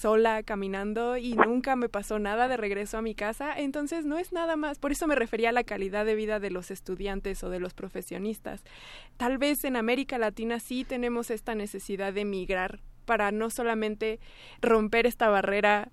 sola 0.00 0.42
caminando 0.42 1.18
y 1.18 1.34
nunca 1.34 1.76
me 1.76 1.90
pasó 1.90 2.18
nada 2.18 2.48
de 2.48 2.56
regreso 2.56 2.96
a 2.96 3.02
mi 3.02 3.14
casa, 3.14 3.54
entonces 3.54 4.06
no 4.06 4.18
es 4.18 4.32
nada 4.32 4.56
más, 4.56 4.78
por 4.78 4.92
eso 4.92 5.06
me 5.06 5.14
refería 5.14 5.50
a 5.50 5.52
la 5.52 5.62
calidad 5.62 6.06
de 6.06 6.14
vida 6.14 6.40
de 6.40 6.50
los 6.50 6.70
estudiantes 6.70 7.44
o 7.44 7.50
de 7.50 7.60
los 7.60 7.74
profesionistas. 7.74 8.62
Tal 9.18 9.36
vez 9.36 9.62
en 9.64 9.76
América 9.76 10.16
Latina 10.16 10.58
sí 10.58 10.84
tenemos 10.84 11.30
esta 11.30 11.54
necesidad 11.54 12.14
de 12.14 12.24
migrar 12.24 12.80
para 13.04 13.30
no 13.30 13.50
solamente 13.50 14.20
romper 14.62 15.06
esta 15.06 15.28
barrera 15.28 15.90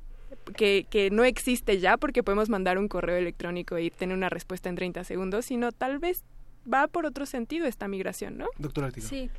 que, 0.55 0.86
que, 0.89 1.10
no 1.10 1.26
existe 1.26 1.80
ya 1.80 1.97
porque 1.97 2.24
podemos 2.24 2.47
mandar 2.47 2.78
un 2.78 2.88
correo 2.88 3.18
electrónico 3.18 3.78
y 3.78 3.89
tener 3.89 4.16
una 4.16 4.30
respuesta 4.30 4.70
en 4.70 4.76
30 4.76 5.03
segundos, 5.03 5.45
sino 5.45 5.74
tal 5.74 5.99
vez 5.99 6.24
va 6.72 6.88
por 6.88 7.05
otro 7.05 7.26
sentido 7.26 7.66
esta 7.66 7.88
migración, 7.88 8.38
¿no? 8.38 8.47
Doctora 8.58 8.91
Sí. 8.91 9.30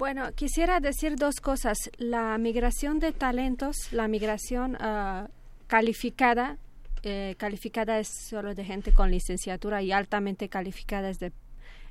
Bueno, 0.00 0.32
quisiera 0.32 0.80
decir 0.80 1.16
dos 1.16 1.42
cosas. 1.42 1.76
La 1.98 2.38
migración 2.38 3.00
de 3.00 3.12
talentos, 3.12 3.92
la 3.92 4.08
migración 4.08 4.78
ah, 4.80 5.28
calificada, 5.66 6.56
eh, 7.02 7.34
calificada 7.36 7.98
es 7.98 8.08
solo 8.08 8.54
de 8.54 8.64
gente 8.64 8.94
con 8.94 9.10
licenciatura 9.10 9.82
y 9.82 9.92
altamente 9.92 10.48
calificada 10.48 11.10
es 11.10 11.18
de 11.18 11.32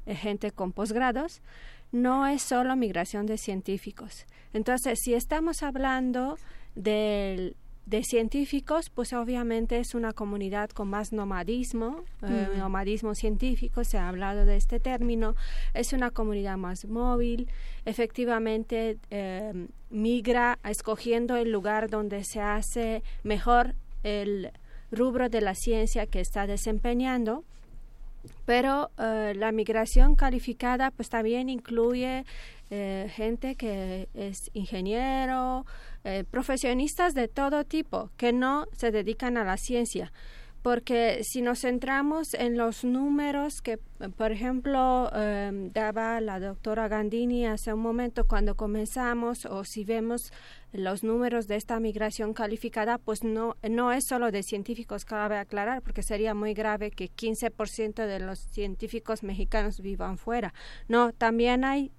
eh, 0.07 0.15
gente 0.15 0.49
con 0.49 0.71
posgrados, 0.71 1.43
no 1.91 2.25
es 2.25 2.41
solo 2.41 2.75
migración 2.75 3.27
de 3.27 3.37
científicos. 3.37 4.25
Entonces, 4.53 4.97
si 5.03 5.13
estamos 5.13 5.61
hablando 5.61 6.39
del 6.73 7.55
de 7.89 8.03
científicos, 8.03 8.89
pues 8.91 9.13
obviamente 9.13 9.79
es 9.79 9.95
una 9.95 10.13
comunidad 10.13 10.69
con 10.69 10.89
más 10.89 11.11
nomadismo, 11.11 12.03
eh, 12.21 12.47
nomadismo 12.57 13.15
científico, 13.15 13.83
se 13.83 13.97
ha 13.97 14.07
hablado 14.07 14.45
de 14.45 14.57
este 14.57 14.79
término, 14.79 15.35
es 15.73 15.91
una 15.91 16.11
comunidad 16.11 16.57
más 16.57 16.85
móvil, 16.85 17.49
efectivamente 17.85 18.97
eh, 19.09 19.67
migra 19.89 20.59
escogiendo 20.63 21.35
el 21.35 21.51
lugar 21.51 21.89
donde 21.89 22.23
se 22.23 22.41
hace 22.41 23.01
mejor 23.23 23.73
el 24.03 24.51
rubro 24.91 25.29
de 25.29 25.41
la 25.41 25.55
ciencia 25.55 26.05
que 26.05 26.19
está 26.19 26.45
desempeñando 26.45 27.43
pero 28.45 28.91
eh, 28.97 29.33
la 29.35 29.51
migración 29.51 30.15
calificada 30.15 30.91
pues 30.91 31.09
también 31.09 31.49
incluye 31.49 32.25
eh, 32.71 33.09
gente 33.15 33.55
que 33.55 34.09
es 34.13 34.51
ingeniero, 34.53 35.65
eh, 36.03 36.23
profesionistas 36.29 37.13
de 37.13 37.27
todo 37.27 37.65
tipo 37.65 38.09
que 38.17 38.31
no 38.31 38.67
se 38.71 38.91
dedican 38.91 39.37
a 39.37 39.43
la 39.43 39.57
ciencia. 39.57 40.11
Porque 40.61 41.23
si 41.23 41.41
nos 41.41 41.61
centramos 41.61 42.33
en 42.33 42.57
los 42.57 42.83
números 42.83 43.61
que, 43.61 43.77
por 44.17 44.33
ejemplo, 44.33 45.09
em, 45.15 45.71
daba 45.71 46.19
la 46.19 46.39
doctora 46.41 46.89
Gandini 46.89 47.45
hace 47.45 47.73
un 47.73 47.79
momento 47.79 48.25
cuando 48.27 48.55
comenzamos, 48.55 49.45
o 49.45 49.63
si 49.63 49.85
vemos 49.85 50.33
los 50.73 51.03
números 51.03 51.47
de 51.47 51.55
esta 51.55 51.79
migración 51.79 52.33
calificada, 52.33 52.97
pues 52.97 53.23
no, 53.23 53.55
no 53.69 53.93
es 53.93 54.03
solo 54.03 54.31
de 54.31 54.43
científicos, 54.43 55.05
cabe 55.05 55.37
aclarar, 55.37 55.81
porque 55.81 56.03
sería 56.03 56.33
muy 56.33 56.53
grave 56.53 56.91
que 56.91 57.09
15% 57.09 58.05
de 58.05 58.19
los 58.19 58.39
científicos 58.39 59.23
mexicanos 59.23 59.79
vivan 59.79 60.17
fuera. 60.17 60.53
No, 60.89 61.13
también 61.13 61.63
hay 61.63 61.91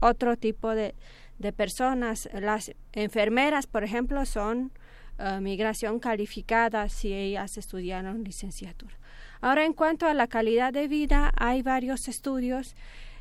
otro 0.00 0.36
tipo 0.36 0.74
de, 0.74 0.94
de 1.38 1.52
personas. 1.52 2.28
Las 2.32 2.72
enfermeras, 2.92 3.66
por 3.66 3.84
ejemplo, 3.84 4.24
son 4.26 4.72
uh, 5.18 5.40
migración 5.40 5.98
calificada 5.98 6.88
si 6.88 7.12
ellas 7.12 7.56
estudiaron 7.56 8.24
licenciatura. 8.24 8.98
Ahora, 9.40 9.64
en 9.64 9.72
cuanto 9.72 10.06
a 10.06 10.14
la 10.14 10.26
calidad 10.26 10.72
de 10.72 10.88
vida, 10.88 11.32
hay 11.36 11.62
varios 11.62 12.08
estudios 12.08 12.74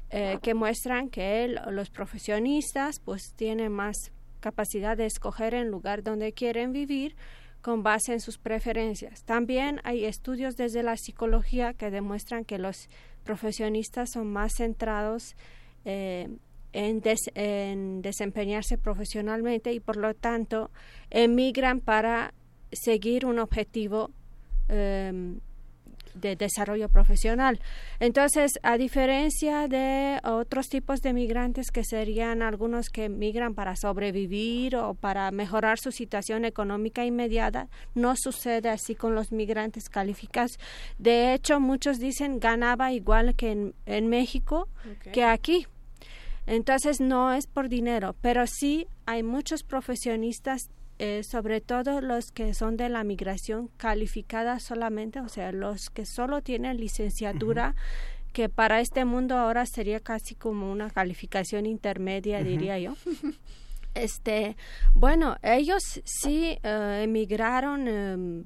eh, 0.09 0.39
que 0.41 0.53
muestran 0.53 1.09
que 1.09 1.53
los 1.69 1.89
profesionistas 1.89 2.99
pues 2.99 3.33
tienen 3.33 3.71
más 3.71 4.11
capacidad 4.39 4.95
de 4.95 5.05
escoger 5.05 5.53
el 5.53 5.69
lugar 5.69 6.01
donde 6.01 6.31
quieren 6.31 6.71
vivir 6.71 7.15
con 7.61 7.83
base 7.83 8.13
en 8.13 8.21
sus 8.21 8.37
preferencias. 8.37 9.23
También 9.23 9.81
hay 9.83 10.05
estudios 10.05 10.55
desde 10.55 10.83
la 10.83 10.95
psicología 10.95 11.73
que 11.73 11.91
demuestran 11.91 12.45
que 12.45 12.57
los 12.57 12.89
profesionistas 13.25 14.11
son 14.11 14.31
más 14.31 14.55
centrados 14.55 15.35
eh, 15.83 16.29
en, 16.73 18.01
desempeñarse 18.01 18.77
profesionalmente 18.77 19.73
y 19.73 19.79
por 19.79 19.97
lo 19.97 20.13
tanto 20.13 20.71
emigran 21.09 21.79
para 21.79 22.33
seguir 22.71 23.25
un 23.25 23.39
objetivo 23.39 24.11
em, 24.69 25.39
de 26.21 26.35
desarrollo 26.35 26.89
profesional. 26.89 27.59
Entonces, 27.99 28.53
a 28.63 28.77
diferencia 28.77 29.67
de 29.67 30.19
otros 30.23 30.67
tipos 30.67 31.01
de 31.01 31.13
migrantes 31.13 31.71
que 31.71 31.83
serían 31.83 32.41
algunos 32.41 32.89
que 32.89 33.09
migran 33.09 33.53
para 33.53 33.75
sobrevivir 33.75 34.75
o 34.75 34.93
para 34.93 35.31
mejorar 35.31 35.79
su 35.79 35.91
situación 35.91 36.45
económica 36.45 37.05
inmediata, 37.05 37.67
no 37.95 38.15
sucede 38.15 38.69
así 38.69 38.95
con 38.95 39.15
los 39.15 39.31
migrantes 39.31 39.89
calificados. 39.89 40.59
De 40.97 41.33
hecho, 41.33 41.59
muchos 41.59 41.99
dicen 41.99 42.39
ganaba 42.39 42.91
igual 42.91 43.35
que 43.35 43.71
en, 43.85 44.07
México 44.07 44.69
que 45.11 45.23
aquí 45.23 45.67
entonces 46.47 47.01
no 47.01 47.33
es 47.33 47.45
por 47.45 47.67
dinero, 47.67 48.15
pero 48.21 48.47
sí 48.47 48.87
hay 49.05 49.21
muchos 49.21 49.63
profesionistas, 49.63 50.69
eh, 50.97 51.21
sobre 51.23 51.61
todo 51.61 52.01
los 52.01 52.31
que 52.31 52.53
son 52.53 52.77
de 52.77 52.89
la 52.89 53.03
migración 53.03 53.69
calificada 53.77 54.59
solamente, 54.59 55.19
o 55.19 55.27
sea, 55.27 55.51
los 55.51 55.89
que 55.89 56.05
solo 56.05 56.41
tienen 56.41 56.77
licenciatura, 56.77 57.75
que 58.31 58.49
para 58.49 58.79
este 58.79 59.03
mundo 59.03 59.37
ahora 59.37 59.65
sería 59.65 59.99
casi 59.99 60.35
como 60.35 60.71
una 60.71 60.89
calificación 60.89 61.65
intermedia, 61.65 62.43
diría 62.43 62.79
yo. 62.79 62.95
Este, 63.93 64.55
bueno, 64.93 65.37
ellos 65.41 65.81
sí 66.03 66.59
eh, 66.61 67.01
emigraron. 67.03 67.87
Em, 67.87 68.43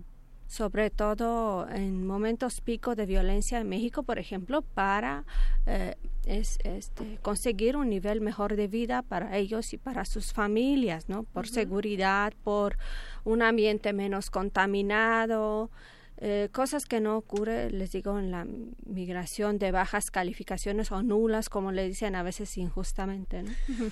sobre 0.51 0.89
todo 0.89 1.65
en 1.69 2.05
momentos 2.05 2.59
pico 2.59 2.93
de 2.93 3.05
violencia 3.05 3.57
en 3.57 3.69
México, 3.69 4.03
por 4.03 4.19
ejemplo, 4.19 4.61
para 4.61 5.23
eh, 5.65 5.95
es, 6.25 6.59
este, 6.65 7.19
conseguir 7.21 7.77
un 7.77 7.89
nivel 7.89 8.19
mejor 8.19 8.57
de 8.57 8.67
vida 8.67 9.01
para 9.01 9.37
ellos 9.37 9.71
y 9.71 9.77
para 9.77 10.03
sus 10.03 10.33
familias, 10.33 11.07
¿no? 11.07 11.23
Por 11.23 11.47
seguridad, 11.47 12.33
por 12.43 12.77
un 13.23 13.43
ambiente 13.43 13.93
menos 13.93 14.29
contaminado, 14.29 15.69
eh, 16.17 16.49
cosas 16.51 16.85
que 16.85 16.99
no 16.99 17.15
ocurre, 17.15 17.71
les 17.71 17.93
digo, 17.93 18.19
en 18.19 18.29
la 18.29 18.45
migración 18.85 19.57
de 19.57 19.71
bajas 19.71 20.11
calificaciones 20.11 20.91
o 20.91 21.01
nulas, 21.01 21.47
como 21.47 21.71
le 21.71 21.87
dicen 21.87 22.13
a 22.13 22.23
veces 22.23 22.57
injustamente. 22.57 23.45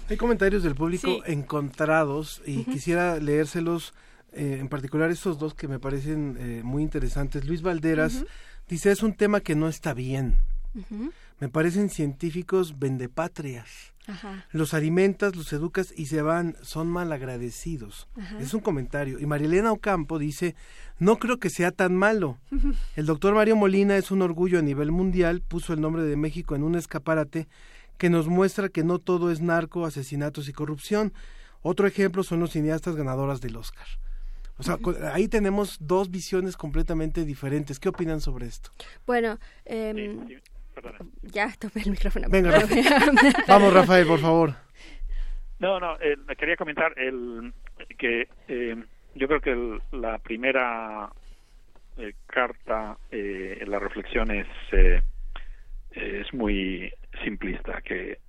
Hay 0.09 0.17
comentarios 0.17 0.63
del 0.63 0.75
público 0.75 1.23
encontrados 1.25 2.41
y 2.45 2.65
quisiera 2.65 3.17
leérselos, 3.17 3.93
eh, 4.33 4.57
en 4.59 4.69
particular 4.69 5.11
estos 5.11 5.39
dos 5.39 5.53
que 5.53 5.67
me 5.67 5.79
parecen 5.79 6.37
eh, 6.39 6.61
muy 6.63 6.83
interesantes. 6.83 7.45
Luis 7.45 7.61
Valderas 7.61 8.25
dice, 8.67 8.91
es 8.91 9.03
un 9.03 9.13
tema 9.13 9.41
que 9.41 9.55
no 9.55 9.67
está 9.67 9.93
bien. 9.93 10.37
Me 11.39 11.49
parecen 11.49 11.89
científicos 11.89 12.77
vendepatrias. 12.79 13.93
Los 14.51 14.73
alimentas, 14.73 15.35
los 15.35 15.53
educas 15.53 15.93
y 15.95 16.07
se 16.07 16.21
van, 16.21 16.55
son 16.61 16.89
malagradecidos. 16.89 18.07
Es 18.39 18.53
un 18.53 18.61
comentario. 18.61 19.19
Y 19.19 19.25
Marilena 19.25 19.71
Ocampo 19.71 20.19
dice, 20.19 20.55
no 20.97 21.17
creo 21.17 21.37
que 21.37 21.49
sea 21.49 21.71
tan 21.71 21.95
malo. 21.95 22.37
El 22.95 23.05
doctor 23.05 23.35
Mario 23.35 23.55
Molina 23.55 23.97
es 23.97 24.11
un 24.11 24.21
orgullo 24.21 24.59
a 24.59 24.63
nivel 24.63 24.91
mundial, 24.91 25.41
puso 25.41 25.73
el 25.73 25.81
nombre 25.81 26.03
de 26.03 26.15
México 26.15 26.55
en 26.55 26.63
un 26.63 26.75
escaparate 26.75 27.47
que 27.97 28.09
nos 28.09 28.27
muestra 28.27 28.69
que 28.69 28.83
no 28.83 28.99
todo 28.99 29.31
es 29.31 29.41
narco, 29.41 29.85
asesinatos 29.85 30.47
y 30.49 30.53
corrupción. 30.53 31.13
Otro 31.61 31.85
ejemplo 31.85 32.23
son 32.23 32.39
los 32.39 32.51
cineastas 32.51 32.95
ganadoras 32.95 33.41
del 33.41 33.57
Oscar. 33.57 33.87
O 34.59 34.63
sea, 34.63 34.77
ahí 35.13 35.29
tenemos 35.29 35.77
dos 35.79 36.11
visiones 36.11 36.57
completamente 36.57 37.23
diferentes. 37.23 37.79
¿Qué 37.79 37.87
opinan 37.87 38.19
sobre 38.19 38.45
esto? 38.45 38.71
Bueno, 39.07 39.39
eh, 39.65 40.41
ya 41.21 41.53
tomé 41.57 41.83
el 41.85 41.91
micrófono. 41.91 42.27
Venga, 42.29 42.59
Vamos, 43.47 43.73
Rafael, 43.73 44.05
por 44.05 44.19
favor. 44.19 44.53
No, 45.59 45.79
no, 45.79 45.95
eh, 46.01 46.17
quería 46.37 46.55
comentar 46.55 46.93
el 46.97 47.53
que 47.97 48.27
eh, 48.47 48.83
yo 49.15 49.27
creo 49.27 49.41
que 49.41 49.79
la 49.95 50.17
primera 50.17 51.09
eh, 51.97 52.13
carta 52.27 52.97
eh, 53.11 53.63
la 53.67 53.79
reflexión 53.79 54.31
es 54.31 54.47
es 55.91 56.33
muy 56.33 56.93
simplista 57.23 57.81
que 57.81 58.19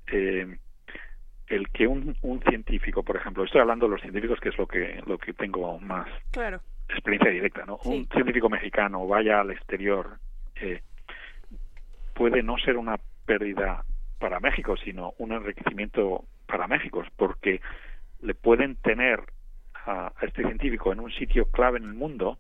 el 1.51 1.69
que 1.71 1.87
un, 1.87 2.17
un 2.23 2.41
científico, 2.43 3.03
por 3.03 3.17
ejemplo, 3.17 3.45
estoy 3.45 3.61
hablando 3.61 3.87
de 3.87 3.93
los 3.93 4.01
científicos 4.01 4.39
que 4.41 4.49
es 4.51 4.59
lo 4.59 4.67
que 4.67 5.03
lo 5.07 5.19
que 5.19 5.33
tengo 5.33 5.79
más 5.81 6.09
claro. 6.31 6.61
experiencia 6.89 7.31
directa, 7.31 7.67
¿no? 7.67 7.79
Un 7.85 8.07
científico 8.07 8.49
mexicano 8.49 9.07
vaya 9.07 9.41
al 9.41 9.51
exterior 9.51 10.19
eh, 10.55 10.81
puede 12.15 12.43
no 12.43 12.57
ser 12.59 12.77
una 12.77 12.99
pérdida 13.27 13.85
para 14.19 14.39
México, 14.39 14.77
sino 14.77 15.15
un 15.19 15.33
enriquecimiento 15.33 16.25
para 16.47 16.69
México, 16.69 17.03
porque 17.17 17.61
le 18.23 18.35
pueden 18.35 18.77
tener 18.77 19.21
a, 19.87 20.13
este 20.23 20.43
científico 20.43 20.93
en 20.93 21.01
un 21.01 21.11
sitio 21.11 21.47
clave 21.47 21.79
en 21.79 21.85
el 21.85 21.95
mundo 21.95 22.39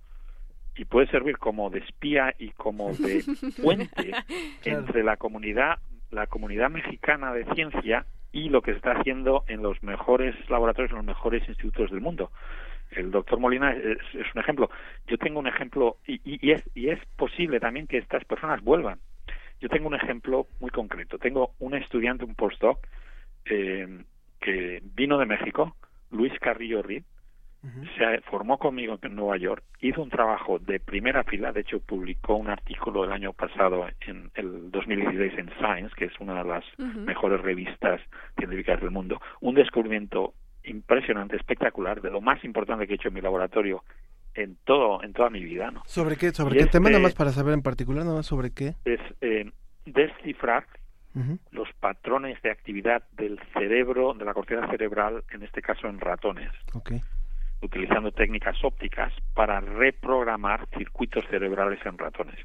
y 0.76 0.84
puede 0.84 1.08
servir 1.08 1.38
como 1.38 1.68
de 1.68 1.80
espía 1.80 2.32
y 2.38 2.50
como 2.50 2.92
de 2.92 3.24
puente 3.62 4.12
entre 4.64 5.02
la 5.02 5.16
comunidad 5.16 5.80
la 6.10 6.26
comunidad 6.26 6.70
mexicana 6.70 7.32
de 7.32 7.44
ciencia 7.54 8.04
y 8.32 8.48
lo 8.48 8.62
que 8.62 8.72
se 8.72 8.76
está 8.78 8.92
haciendo 8.92 9.44
en 9.48 9.62
los 9.62 9.82
mejores 9.82 10.34
laboratorios, 10.48 10.90
en 10.92 10.98
los 10.98 11.06
mejores 11.06 11.46
institutos 11.48 11.90
del 11.90 12.00
mundo. 12.00 12.30
El 12.90 13.10
doctor 13.10 13.38
Molina 13.38 13.72
es, 13.72 13.98
un 14.34 14.40
ejemplo. 14.40 14.70
Yo 15.06 15.16
tengo 15.18 15.38
un 15.38 15.46
ejemplo 15.46 15.96
y, 16.06 16.20
y, 16.24 16.50
es, 16.50 16.62
y 16.74 16.88
es 16.88 16.98
posible 17.16 17.60
también 17.60 17.86
que 17.86 17.98
estas 17.98 18.24
personas 18.24 18.62
vuelvan. 18.62 18.98
Yo 19.60 19.68
tengo 19.68 19.88
un 19.88 19.94
ejemplo 19.94 20.46
muy 20.58 20.70
concreto. 20.70 21.18
Tengo 21.18 21.52
un 21.58 21.74
estudiante, 21.74 22.24
un 22.24 22.34
postdoc, 22.34 22.78
eh, 23.44 24.04
que 24.40 24.80
vino 24.94 25.18
de 25.18 25.26
México, 25.26 25.76
Luis 26.10 26.32
Carrillo 26.40 26.82
Reed, 26.82 27.04
se 27.98 28.20
formó 28.22 28.58
conmigo 28.58 28.98
en 29.02 29.14
Nueva 29.14 29.36
York, 29.36 29.62
hizo 29.80 30.02
un 30.02 30.08
trabajo 30.08 30.58
de 30.58 30.80
primera 30.80 31.24
fila, 31.24 31.52
de 31.52 31.60
hecho 31.60 31.80
publicó 31.80 32.36
un 32.36 32.48
artículo 32.48 33.04
el 33.04 33.12
año 33.12 33.32
pasado 33.32 33.86
en 34.06 34.30
el 34.34 34.70
2016 34.70 35.32
en 35.36 35.50
Science, 35.58 35.94
que 35.96 36.06
es 36.06 36.12
una 36.20 36.42
de 36.42 36.48
las 36.48 36.64
mejores 36.78 37.40
revistas 37.40 38.00
científicas 38.38 38.80
del 38.80 38.90
mundo, 38.90 39.20
un 39.40 39.54
descubrimiento 39.54 40.32
impresionante, 40.64 41.36
espectacular, 41.36 42.00
de 42.00 42.10
lo 42.10 42.20
más 42.20 42.42
importante 42.44 42.86
que 42.86 42.94
he 42.94 42.96
hecho 42.96 43.08
en 43.08 43.14
mi 43.14 43.20
laboratorio 43.20 43.82
en 44.34 44.56
todo 44.64 45.02
en 45.02 45.12
toda 45.12 45.28
mi 45.28 45.42
vida 45.42 45.72
¿no? 45.72 45.82
sobre 45.86 46.16
qué 46.16 46.30
sobre 46.30 46.56
qué 46.56 46.66
tema 46.66 46.88
nada 46.88 47.02
más 47.02 47.14
para 47.14 47.32
saber 47.32 47.52
en 47.52 47.62
particular 47.62 48.04
nada 48.04 48.18
más 48.18 48.26
sobre 48.26 48.52
qué. 48.52 48.74
Es 48.84 49.00
eh, 49.20 49.50
descifrar 49.86 50.66
los 51.50 51.68
patrones 51.80 52.40
de 52.42 52.52
actividad 52.52 53.02
del 53.16 53.40
cerebro 53.52 54.14
de 54.14 54.24
la 54.24 54.32
corteza 54.32 54.68
cerebral 54.68 55.24
en 55.32 55.42
este 55.42 55.60
caso 55.60 55.88
en 55.88 55.98
ratones. 55.98 56.52
Okay. 56.72 57.00
Utilizando 57.62 58.10
técnicas 58.12 58.56
ópticas 58.64 59.12
para 59.34 59.60
reprogramar 59.60 60.66
circuitos 60.76 61.24
cerebrales 61.28 61.78
en 61.84 61.98
ratones. 61.98 62.36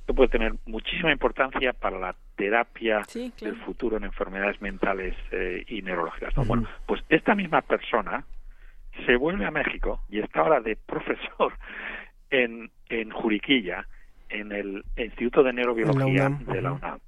Esto 0.00 0.14
puede 0.14 0.28
tener 0.28 0.54
muchísima 0.66 1.12
importancia 1.12 1.72
para 1.72 1.98
la 1.98 2.14
terapia 2.36 3.02
del 3.40 3.56
futuro 3.64 3.96
en 3.96 4.04
enfermedades 4.04 4.60
mentales 4.60 5.14
eh, 5.30 5.64
y 5.66 5.80
neurológicas 5.80 6.36
¿no? 6.36 6.44
bueno 6.44 6.68
pues 6.84 7.02
esta 7.08 7.34
misma 7.34 7.62
persona 7.62 8.24
se 9.06 9.16
vuelve 9.16 9.46
a 9.46 9.50
México 9.50 10.00
y 10.10 10.20
está 10.20 10.40
ahora 10.40 10.60
de 10.60 10.76
profesor 10.86 11.54
en, 12.30 12.70
en 12.88 13.10
Juriquilla, 13.10 13.86
en 14.28 14.52
el 14.52 14.84
Instituto 14.96 15.42
de 15.42 15.52
Neurobiología 15.52 16.28
de 16.28 16.62
la 16.62 16.72
UNAM. 16.72 16.98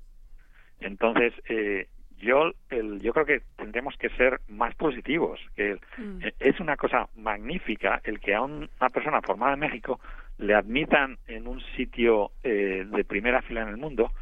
Entonces, 0.81 1.33
eh, 1.49 1.89
yo 2.19 2.53
el, 2.71 3.01
yo 3.01 3.13
creo 3.13 3.27
que 3.27 3.43
tendremos 3.57 3.97
que 3.97 4.09
ser 4.11 4.41
más 4.49 4.75
positivos. 4.75 5.41
Que 5.55 5.79
mm. 5.99 6.23
eh, 6.23 6.35
Es 6.41 6.61
una 6.61 6.77
cosa 6.77 7.09
magnífica 7.17 8.01
el 8.05 8.21
que 8.21 8.35
a 8.35 8.43
una 8.43 8.91
persona 8.93 9.21
formada 9.23 9.55
en 9.55 9.61
México 9.61 10.01
le 10.39 10.55
admitan 10.55 11.19
en 11.27 11.47
un 11.47 11.61
sitio 11.77 12.33
eh, 12.43 12.87
de 12.87 13.05
primera 13.05 13.43
fila 13.43 13.63
en 13.63 13.69
el 13.69 13.77
mundo 13.77 14.13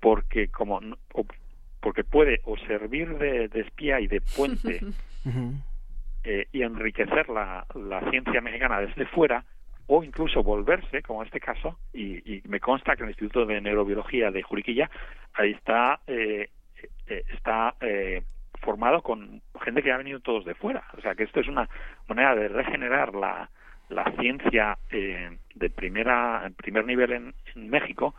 porque 0.00 0.48
como 0.48 0.80
porque 1.80 2.04
puede 2.04 2.40
o 2.44 2.56
servir 2.58 3.16
de, 3.18 3.48
de 3.48 3.60
espía 3.60 4.00
y 4.00 4.06
de 4.06 4.20
puente 4.20 4.80
eh, 6.24 6.46
y 6.52 6.62
enriquecer 6.62 7.28
la, 7.28 7.64
la 7.74 8.10
ciencia 8.10 8.40
mexicana 8.40 8.80
desde 8.80 9.06
fuera 9.06 9.44
o 9.92 10.04
incluso 10.04 10.42
volverse, 10.44 11.02
como 11.02 11.20
en 11.20 11.26
este 11.26 11.40
caso, 11.40 11.76
y, 11.92 12.18
y 12.36 12.42
me 12.46 12.60
consta 12.60 12.94
que 12.94 13.02
el 13.02 13.08
Instituto 13.08 13.44
de 13.44 13.60
Neurobiología 13.60 14.30
de 14.30 14.42
Juriquilla 14.42 14.88
ahí 15.34 15.50
está 15.50 16.00
eh, 16.06 16.48
está 17.06 17.74
eh, 17.80 18.22
formado 18.60 19.02
con 19.02 19.42
gente 19.62 19.82
que 19.82 19.92
ha 19.92 19.96
venido 19.96 20.20
todos 20.20 20.44
de 20.44 20.54
fuera. 20.54 20.84
O 20.96 21.00
sea 21.00 21.14
que 21.14 21.24
esto 21.24 21.40
es 21.40 21.48
una 21.48 21.68
manera 22.08 22.34
de 22.34 22.48
regenerar 22.48 23.14
la, 23.14 23.50
la 23.88 24.04
ciencia 24.18 24.78
eh, 24.90 25.36
de 25.54 25.70
primera 25.70 26.50
primer 26.56 26.84
nivel 26.84 27.12
en, 27.12 27.34
en, 27.54 27.68
México, 27.68 28.14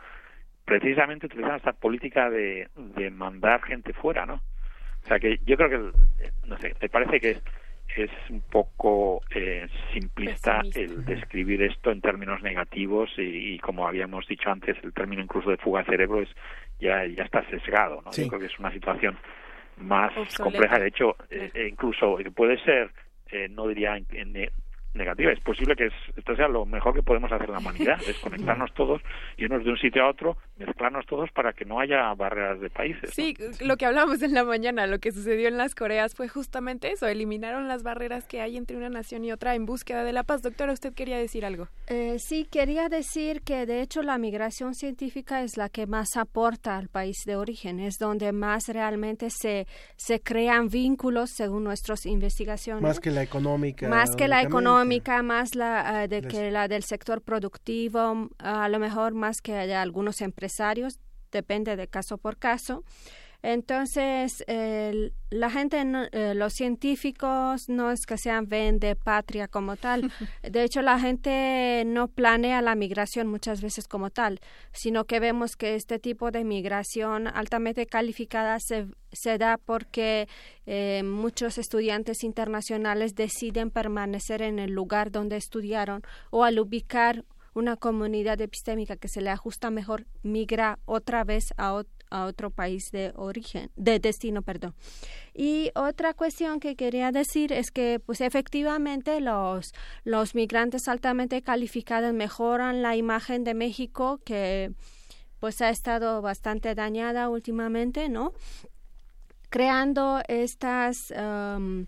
precisamente 0.64 1.26
utilizando 1.26 1.56
esta 1.56 1.72
política 1.72 2.30
de, 2.30 2.68
mandar 3.12 3.62
gente 3.62 3.92
fuera, 3.92 4.26
¿no? 4.26 4.34
O 5.04 5.06
sea 5.06 5.18
que 5.18 5.38
yo 5.44 5.56
creo 5.56 5.68
que, 5.68 5.98
no 6.46 6.58
sé, 6.58 6.74
me 6.80 6.88
parece 6.88 7.20
que 7.20 7.38
es 7.96 8.10
un 8.30 8.40
poco 8.40 9.22
eh, 9.30 9.66
simplista 9.92 10.62
el 10.74 11.04
describir 11.04 11.62
esto 11.62 11.90
en 11.90 12.00
términos 12.00 12.42
negativos 12.42 13.10
y, 13.16 13.58
como 13.58 13.86
habíamos 13.86 14.26
dicho 14.26 14.50
antes, 14.50 14.76
el 14.82 14.92
término 14.92 15.22
incluso 15.22 15.50
de 15.50 15.56
fuga 15.56 15.80
de 15.80 15.90
cerebro 15.90 16.22
es 16.22 16.28
ya, 16.80 17.06
ya 17.06 17.24
está 17.24 17.48
sesgado. 17.50 18.02
¿no? 18.02 18.10
Yo 18.12 18.28
creo 18.28 18.40
que 18.40 18.46
es 18.46 18.58
una 18.58 18.72
situación 18.72 19.16
más 19.78 20.12
compleja. 20.36 20.78
De 20.78 20.88
hecho, 20.88 21.16
eh, 21.30 21.50
e 21.54 21.68
incluso 21.68 22.18
puede 22.34 22.58
ser, 22.64 22.90
eh, 23.30 23.48
no 23.48 23.66
diría 23.68 23.96
en, 23.96 24.50
negativa. 24.94 25.32
Es 25.32 25.40
posible 25.40 25.74
que 25.74 25.88
esto 26.16 26.36
sea 26.36 26.48
lo 26.48 26.66
mejor 26.66 26.94
que 26.94 27.02
podemos 27.02 27.30
hacer 27.32 27.46
en 27.46 27.52
la 27.52 27.58
humanidad, 27.58 27.98
desconectarnos 28.06 28.72
todos, 28.74 29.00
irnos 29.36 29.64
de 29.64 29.70
un 29.70 29.78
sitio 29.78 30.04
a 30.04 30.10
otro, 30.10 30.36
mezclarnos 30.58 31.06
todos 31.06 31.30
para 31.32 31.52
que 31.52 31.64
no 31.64 31.80
haya 31.80 32.12
barreras 32.14 32.60
de 32.60 32.70
países. 32.70 33.10
Sí, 33.10 33.34
lo 33.60 33.76
que 33.76 33.86
hablábamos 33.86 34.22
en 34.22 34.34
la 34.34 34.44
mañana, 34.44 34.86
lo 34.86 34.98
que 34.98 35.12
sucedió 35.12 35.48
en 35.48 35.56
las 35.56 35.74
Coreas 35.74 36.14
fue 36.14 36.28
justamente 36.28 36.90
eso, 36.92 37.06
eliminaron 37.06 37.68
las 37.68 37.82
barreras 37.82 38.26
que 38.26 38.40
hay 38.40 38.56
entre 38.56 38.76
una 38.76 38.88
nación 38.88 39.24
y 39.24 39.32
otra 39.32 39.54
en 39.54 39.66
búsqueda 39.66 40.04
de 40.04 40.12
la 40.12 40.24
paz. 40.24 40.42
Doctora, 40.42 40.72
usted 40.72 40.92
quería 40.92 41.18
decir 41.18 41.44
algo. 41.44 41.68
Eh, 41.88 42.16
sí, 42.18 42.46
quería 42.50 42.88
decir 42.88 43.42
que 43.42 43.66
de 43.66 43.80
hecho 43.80 44.02
la 44.02 44.18
migración 44.18 44.74
científica 44.74 45.42
es 45.42 45.56
la 45.56 45.68
que 45.68 45.86
más 45.86 46.16
aporta 46.16 46.76
al 46.76 46.88
país 46.88 47.16
de 47.26 47.36
origen, 47.36 47.80
es 47.80 47.98
donde 47.98 48.32
más 48.32 48.68
realmente 48.68 49.28
se, 49.30 49.66
se 49.96 50.20
crean 50.20 50.68
vínculos 50.68 51.30
según 51.30 51.64
nuestras 51.64 52.06
investigaciones. 52.06 52.82
Más 52.82 53.00
que 53.00 53.10
la 53.10 53.22
económica. 53.22 53.88
Más 53.88 54.14
que 54.16 54.28
la 54.28 54.42
económica 54.42 54.81
más 55.22 55.54
la 55.54 56.04
eh, 56.04 56.08
de 56.08 56.22
que 56.22 56.50
la 56.50 56.68
del 56.68 56.82
sector 56.82 57.22
productivo, 57.22 58.28
a 58.38 58.68
lo 58.68 58.78
mejor 58.78 59.14
más 59.14 59.42
que 59.42 59.56
haya 59.56 59.82
algunos 59.82 60.20
empresarios, 60.20 60.98
depende 61.30 61.76
de 61.76 61.88
caso 61.88 62.18
por 62.18 62.36
caso. 62.36 62.84
Entonces, 63.42 64.44
la 65.32 65.50
gente, 65.50 65.82
eh, 66.12 66.34
los 66.34 66.52
científicos 66.52 67.68
no 67.68 67.90
es 67.90 68.06
que 68.06 68.18
sean 68.18 68.48
ven 68.48 68.78
de 68.78 68.94
patria 68.94 69.48
como 69.48 69.76
tal. 69.76 70.12
De 70.42 70.62
hecho, 70.62 70.82
la 70.82 71.00
gente 71.00 71.82
no 71.86 72.08
planea 72.08 72.62
la 72.62 72.74
migración 72.74 73.26
muchas 73.26 73.60
veces 73.60 73.88
como 73.88 74.10
tal, 74.10 74.40
sino 74.72 75.04
que 75.04 75.20
vemos 75.20 75.56
que 75.56 75.74
este 75.74 75.98
tipo 75.98 76.30
de 76.30 76.44
migración 76.44 77.26
altamente 77.26 77.86
calificada 77.86 78.58
se, 78.60 78.86
se 79.10 79.38
da 79.38 79.58
porque 79.58 80.28
eh, 80.66 81.02
muchos 81.02 81.58
estudiantes 81.58 82.22
internacionales 82.24 83.14
deciden 83.14 83.70
permanecer 83.70 84.42
en 84.42 84.58
el 84.58 84.72
lugar 84.72 85.10
donde 85.10 85.36
estudiaron 85.36 86.02
o 86.30 86.44
al 86.44 86.60
ubicar 86.60 87.24
una 87.54 87.76
comunidad 87.76 88.40
epistémica 88.40 88.96
que 88.96 89.08
se 89.08 89.20
le 89.20 89.30
ajusta 89.30 89.70
mejor, 89.70 90.06
migra 90.22 90.78
otra 90.86 91.24
vez 91.24 91.52
a, 91.58 91.82
a 92.12 92.26
otro 92.26 92.50
país 92.50 92.90
de 92.92 93.12
origen, 93.16 93.70
de 93.74 93.98
destino, 93.98 94.42
perdón. 94.42 94.74
Y 95.34 95.70
otra 95.74 96.12
cuestión 96.12 96.60
que 96.60 96.76
quería 96.76 97.10
decir 97.10 97.52
es 97.52 97.70
que, 97.70 98.00
pues, 98.04 98.20
efectivamente, 98.20 99.20
los, 99.20 99.72
los 100.04 100.34
migrantes 100.34 100.88
altamente 100.88 101.40
calificados 101.42 102.12
mejoran 102.12 102.82
la 102.82 102.96
imagen 102.96 103.44
de 103.44 103.54
México, 103.54 104.20
que, 104.24 104.72
pues, 105.40 105.62
ha 105.62 105.70
estado 105.70 106.20
bastante 106.20 106.74
dañada 106.74 107.30
últimamente, 107.30 108.08
¿no? 108.08 108.32
Creando 109.48 110.20
estas 110.28 111.12
um, 111.16 111.86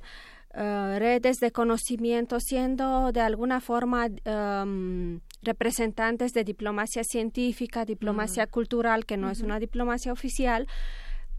uh, 0.54 0.98
redes 0.98 1.38
de 1.38 1.52
conocimiento, 1.52 2.40
siendo 2.40 3.12
de 3.12 3.20
alguna 3.20 3.60
forma 3.60 4.06
um, 4.06 5.20
representantes 5.44 6.32
de 6.32 6.44
diplomacia 6.44 7.04
científica, 7.04 7.84
diplomacia 7.84 8.46
cultural, 8.46 9.06
que 9.06 9.16
no 9.16 9.30
es 9.30 9.40
una 9.40 9.58
diplomacia 9.58 10.12
oficial, 10.12 10.66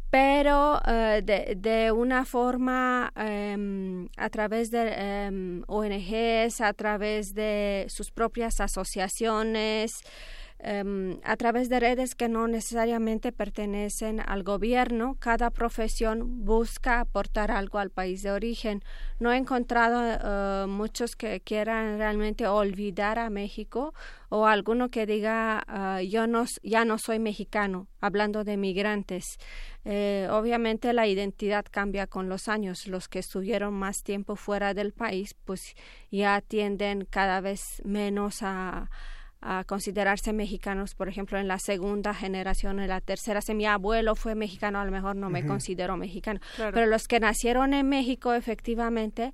pero 0.10 0.76
uh, 0.76 1.22
de, 1.22 1.56
de, 1.58 1.92
una 1.92 2.24
forma 2.24 3.12
um, 3.18 4.08
a 4.16 4.30
través 4.30 4.72
de 4.72 5.28
um, 5.30 5.64
ONGs, 5.68 6.62
a 6.62 6.74
través 6.74 7.34
de 7.34 7.86
sus 7.90 8.12
propias 8.12 8.62
asociaciones, 8.62 10.04
um, 10.66 11.20
a 11.24 11.38
través 11.38 11.70
de 11.70 11.80
redes 11.80 12.16
que 12.16 12.28
no 12.28 12.48
necesariamente 12.48 13.32
pertenecen 13.32 14.20
al 14.20 14.44
gobierno. 14.44 15.16
Cada 15.20 15.50
profesión 15.52 16.46
busca 16.46 17.00
aportar 17.00 17.52
algo 17.52 17.80
al 17.80 17.92
país 17.92 18.22
de 18.24 18.32
origen. 18.32 18.84
No 19.20 19.32
he 19.32 19.38
encontrado 19.38 20.66
uh, 20.66 20.68
muchos 20.68 21.16
que 21.16 21.40
quieran 21.42 21.98
realmente 21.98 22.48
olvidar 22.48 23.20
a 23.20 23.30
México 23.30 23.94
o 24.30 24.48
alguno 24.48 24.90
que 24.90 25.06
diga 25.06 25.64
uh, 25.68 26.02
yo 26.02 26.28
no, 26.28 26.46
ya 26.64 26.84
no 26.86 26.98
soy 26.98 27.20
mexicano, 27.20 27.88
hablando 28.02 28.44
de 28.44 28.58
migrantes. 28.58 29.38
Eh, 29.88 30.28
obviamente 30.32 30.94
la 30.94 31.06
identidad 31.06 31.64
cambia 31.70 32.08
con 32.08 32.28
los 32.28 32.48
años. 32.48 32.88
Los 32.88 33.08
que 33.08 33.20
estuvieron 33.20 33.74
más 33.74 33.98
tiempo 34.04 34.36
fuera 34.36 34.74
del 34.74 34.94
país, 34.94 35.36
pues 35.46 35.76
ya 36.12 36.42
tienden 36.42 37.06
cada 37.06 37.40
vez 37.40 37.62
menos 37.84 38.40
a 38.42 38.90
a 39.42 39.64
considerarse 39.64 40.34
mexicanos, 40.34 40.96
por 40.96 41.08
ejemplo, 41.08 41.38
en 41.38 41.48
la 41.48 41.60
segunda 41.60 42.14
generación, 42.14 42.80
en 42.80 42.88
la 42.88 43.02
tercera, 43.02 43.42
si 43.42 43.54
mi 43.54 43.66
abuelo 43.66 44.16
fue 44.16 44.36
mexicano, 44.36 44.80
a 44.80 44.86
lo 44.86 44.92
mejor 44.92 45.16
no 45.16 45.30
me 45.30 45.46
considero 45.46 45.98
mexicano. 45.98 46.40
Pero 46.58 46.88
los 46.88 47.08
que 47.08 47.20
nacieron 47.20 47.74
en 47.74 47.88
México, 47.88 48.34
efectivamente, 48.34 49.34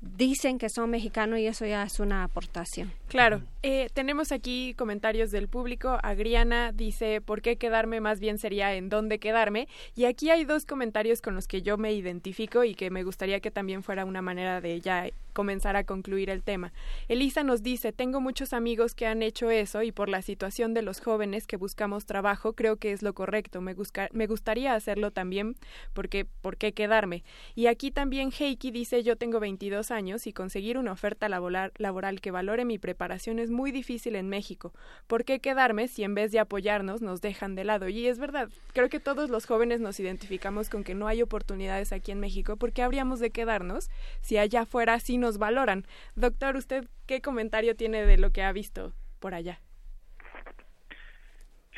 dicen 0.00 0.58
que 0.58 0.68
son 0.68 0.90
mexicanos 0.90 1.40
y 1.40 1.46
eso 1.46 1.66
ya 1.66 1.82
es 1.82 1.98
una 1.98 2.24
aportación. 2.24 2.92
Claro, 3.08 3.40
eh, 3.62 3.88
tenemos 3.94 4.32
aquí 4.32 4.74
comentarios 4.74 5.30
del 5.30 5.48
público. 5.48 5.98
Agriana 6.02 6.72
dice, 6.72 7.22
¿por 7.22 7.40
qué 7.40 7.56
quedarme? 7.56 8.02
Más 8.02 8.20
bien 8.20 8.36
sería 8.36 8.74
en 8.74 8.90
dónde 8.90 9.18
quedarme. 9.18 9.66
Y 9.96 10.04
aquí 10.04 10.28
hay 10.28 10.44
dos 10.44 10.66
comentarios 10.66 11.22
con 11.22 11.34
los 11.34 11.48
que 11.48 11.62
yo 11.62 11.78
me 11.78 11.94
identifico 11.94 12.64
y 12.64 12.74
que 12.74 12.90
me 12.90 13.04
gustaría 13.04 13.40
que 13.40 13.50
también 13.50 13.82
fuera 13.82 14.04
una 14.04 14.20
manera 14.20 14.60
de 14.60 14.82
ya 14.82 15.08
comenzar 15.32 15.76
a 15.76 15.84
concluir 15.84 16.28
el 16.30 16.42
tema. 16.42 16.72
Elisa 17.06 17.44
nos 17.44 17.62
dice, 17.62 17.92
tengo 17.92 18.20
muchos 18.20 18.52
amigos 18.52 18.94
que 18.94 19.06
han 19.06 19.22
hecho 19.22 19.50
eso 19.50 19.82
y 19.82 19.92
por 19.92 20.08
la 20.08 20.20
situación 20.20 20.74
de 20.74 20.82
los 20.82 21.00
jóvenes 21.00 21.46
que 21.46 21.56
buscamos 21.56 22.06
trabajo, 22.06 22.54
creo 22.54 22.76
que 22.76 22.92
es 22.92 23.02
lo 23.02 23.14
correcto. 23.14 23.60
Me, 23.60 23.76
me 24.12 24.26
gustaría 24.26 24.74
hacerlo 24.74 25.12
también 25.12 25.56
porque, 25.94 26.24
¿por 26.24 26.56
qué 26.56 26.72
quedarme? 26.72 27.22
Y 27.54 27.68
aquí 27.68 27.90
también 27.92 28.32
Heiki 28.36 28.70
dice, 28.72 29.02
yo 29.04 29.16
tengo 29.16 29.38
22 29.38 29.92
años 29.92 30.26
y 30.26 30.32
conseguir 30.32 30.76
una 30.76 30.92
oferta 30.92 31.28
laboral, 31.28 31.72
laboral 31.78 32.20
que 32.20 32.32
valore 32.32 32.64
mi 32.64 32.78
preparación 32.78 32.97
es 33.00 33.50
muy 33.50 33.70
difícil 33.70 34.16
en 34.16 34.28
México. 34.28 34.72
¿Por 35.06 35.24
qué 35.24 35.40
quedarme 35.40 35.88
si 35.88 36.04
en 36.04 36.14
vez 36.14 36.32
de 36.32 36.40
apoyarnos 36.40 37.00
nos 37.00 37.20
dejan 37.20 37.54
de 37.54 37.64
lado? 37.64 37.88
Y 37.88 38.06
es 38.06 38.18
verdad, 38.18 38.48
creo 38.72 38.88
que 38.88 39.00
todos 39.00 39.30
los 39.30 39.46
jóvenes 39.46 39.80
nos 39.80 40.00
identificamos 40.00 40.68
con 40.68 40.84
que 40.84 40.94
no 40.94 41.06
hay 41.06 41.22
oportunidades 41.22 41.92
aquí 41.92 42.10
en 42.12 42.20
México. 42.20 42.56
¿Por 42.56 42.72
qué 42.72 42.82
habríamos 42.82 43.20
de 43.20 43.30
quedarnos 43.30 43.88
si 44.20 44.36
allá 44.36 44.62
afuera 44.62 44.98
sí 45.00 45.16
nos 45.16 45.38
valoran? 45.38 45.84
Doctor, 46.16 46.56
¿usted 46.56 46.88
qué 47.06 47.20
comentario 47.20 47.76
tiene 47.76 48.04
de 48.04 48.18
lo 48.18 48.30
que 48.30 48.42
ha 48.42 48.52
visto 48.52 48.92
por 49.20 49.34
allá? 49.34 49.60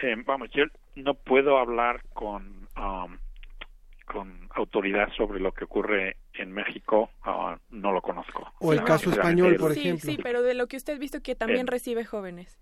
Eh, 0.02 0.16
vamos, 0.24 0.48
yo 0.52 0.64
no 0.96 1.14
puedo 1.14 1.58
hablar 1.58 2.02
con 2.14 2.68
um, 2.76 3.18
con 4.12 4.48
autoridad 4.54 5.08
sobre 5.16 5.38
lo 5.38 5.52
que 5.52 5.64
ocurre 5.64 6.16
en 6.34 6.52
México 6.52 7.10
uh, 7.26 7.56
no 7.70 7.92
lo 7.92 8.02
conozco. 8.02 8.52
O 8.58 8.72
el 8.72 8.82
caso 8.82 9.10
español, 9.10 9.56
por 9.56 9.72
ejemplo. 9.72 10.10
Sí, 10.10 10.18
pero 10.20 10.42
de 10.42 10.54
lo 10.54 10.66
que 10.66 10.76
usted 10.76 10.94
ha 10.94 10.98
visto 10.98 11.22
que 11.22 11.36
también 11.36 11.66
eh, 11.68 11.70
recibe 11.70 12.04
jóvenes. 12.04 12.58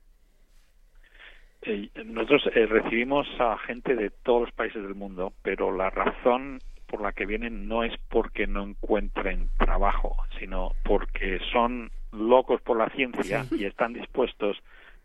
Eh, 1.63 1.91
nosotros 2.05 2.43
eh, 2.55 2.67
recibimos 2.67 3.27
a 3.41 3.57
gente 3.59 3.97
de 3.97 4.11
todos 4.11 4.43
los 4.43 4.53
países 4.53 4.83
del 4.83 4.95
mundo, 4.95 5.33
pero 5.43 5.75
la 5.75 5.89
razón 5.89 6.61
por 6.87 7.01
la 7.01 7.13
que 7.13 7.27
vienen 7.27 7.67
no 7.67 7.83
es 7.83 7.95
porque 8.09 8.47
no 8.47 8.63
encuentren 8.63 9.49
trabajo, 9.59 10.17
sino 10.39 10.73
porque 10.85 11.39
son 11.53 11.91
locos 12.13 12.61
por 12.61 12.77
la 12.77 12.91
ciencia 12.91 13.47
y 13.51 13.65
están 13.65 13.93
dispuestos 13.95 14.57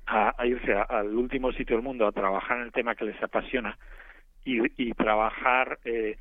a, 0.06 0.34
a 0.38 0.46
irse 0.46 0.74
a, 0.74 0.84
al 0.84 1.16
último 1.16 1.52
sitio 1.54 1.78
del 1.78 1.84
mundo 1.84 2.06
a 2.06 2.12
trabajar 2.12 2.58
en 2.58 2.64
el 2.64 2.72
tema 2.72 2.96
que 2.96 3.06
les 3.06 3.22
apasiona 3.22 3.78
y, 4.46 4.60
y 4.82 4.94
trabajar 4.94 5.80
eh, 5.86 6.18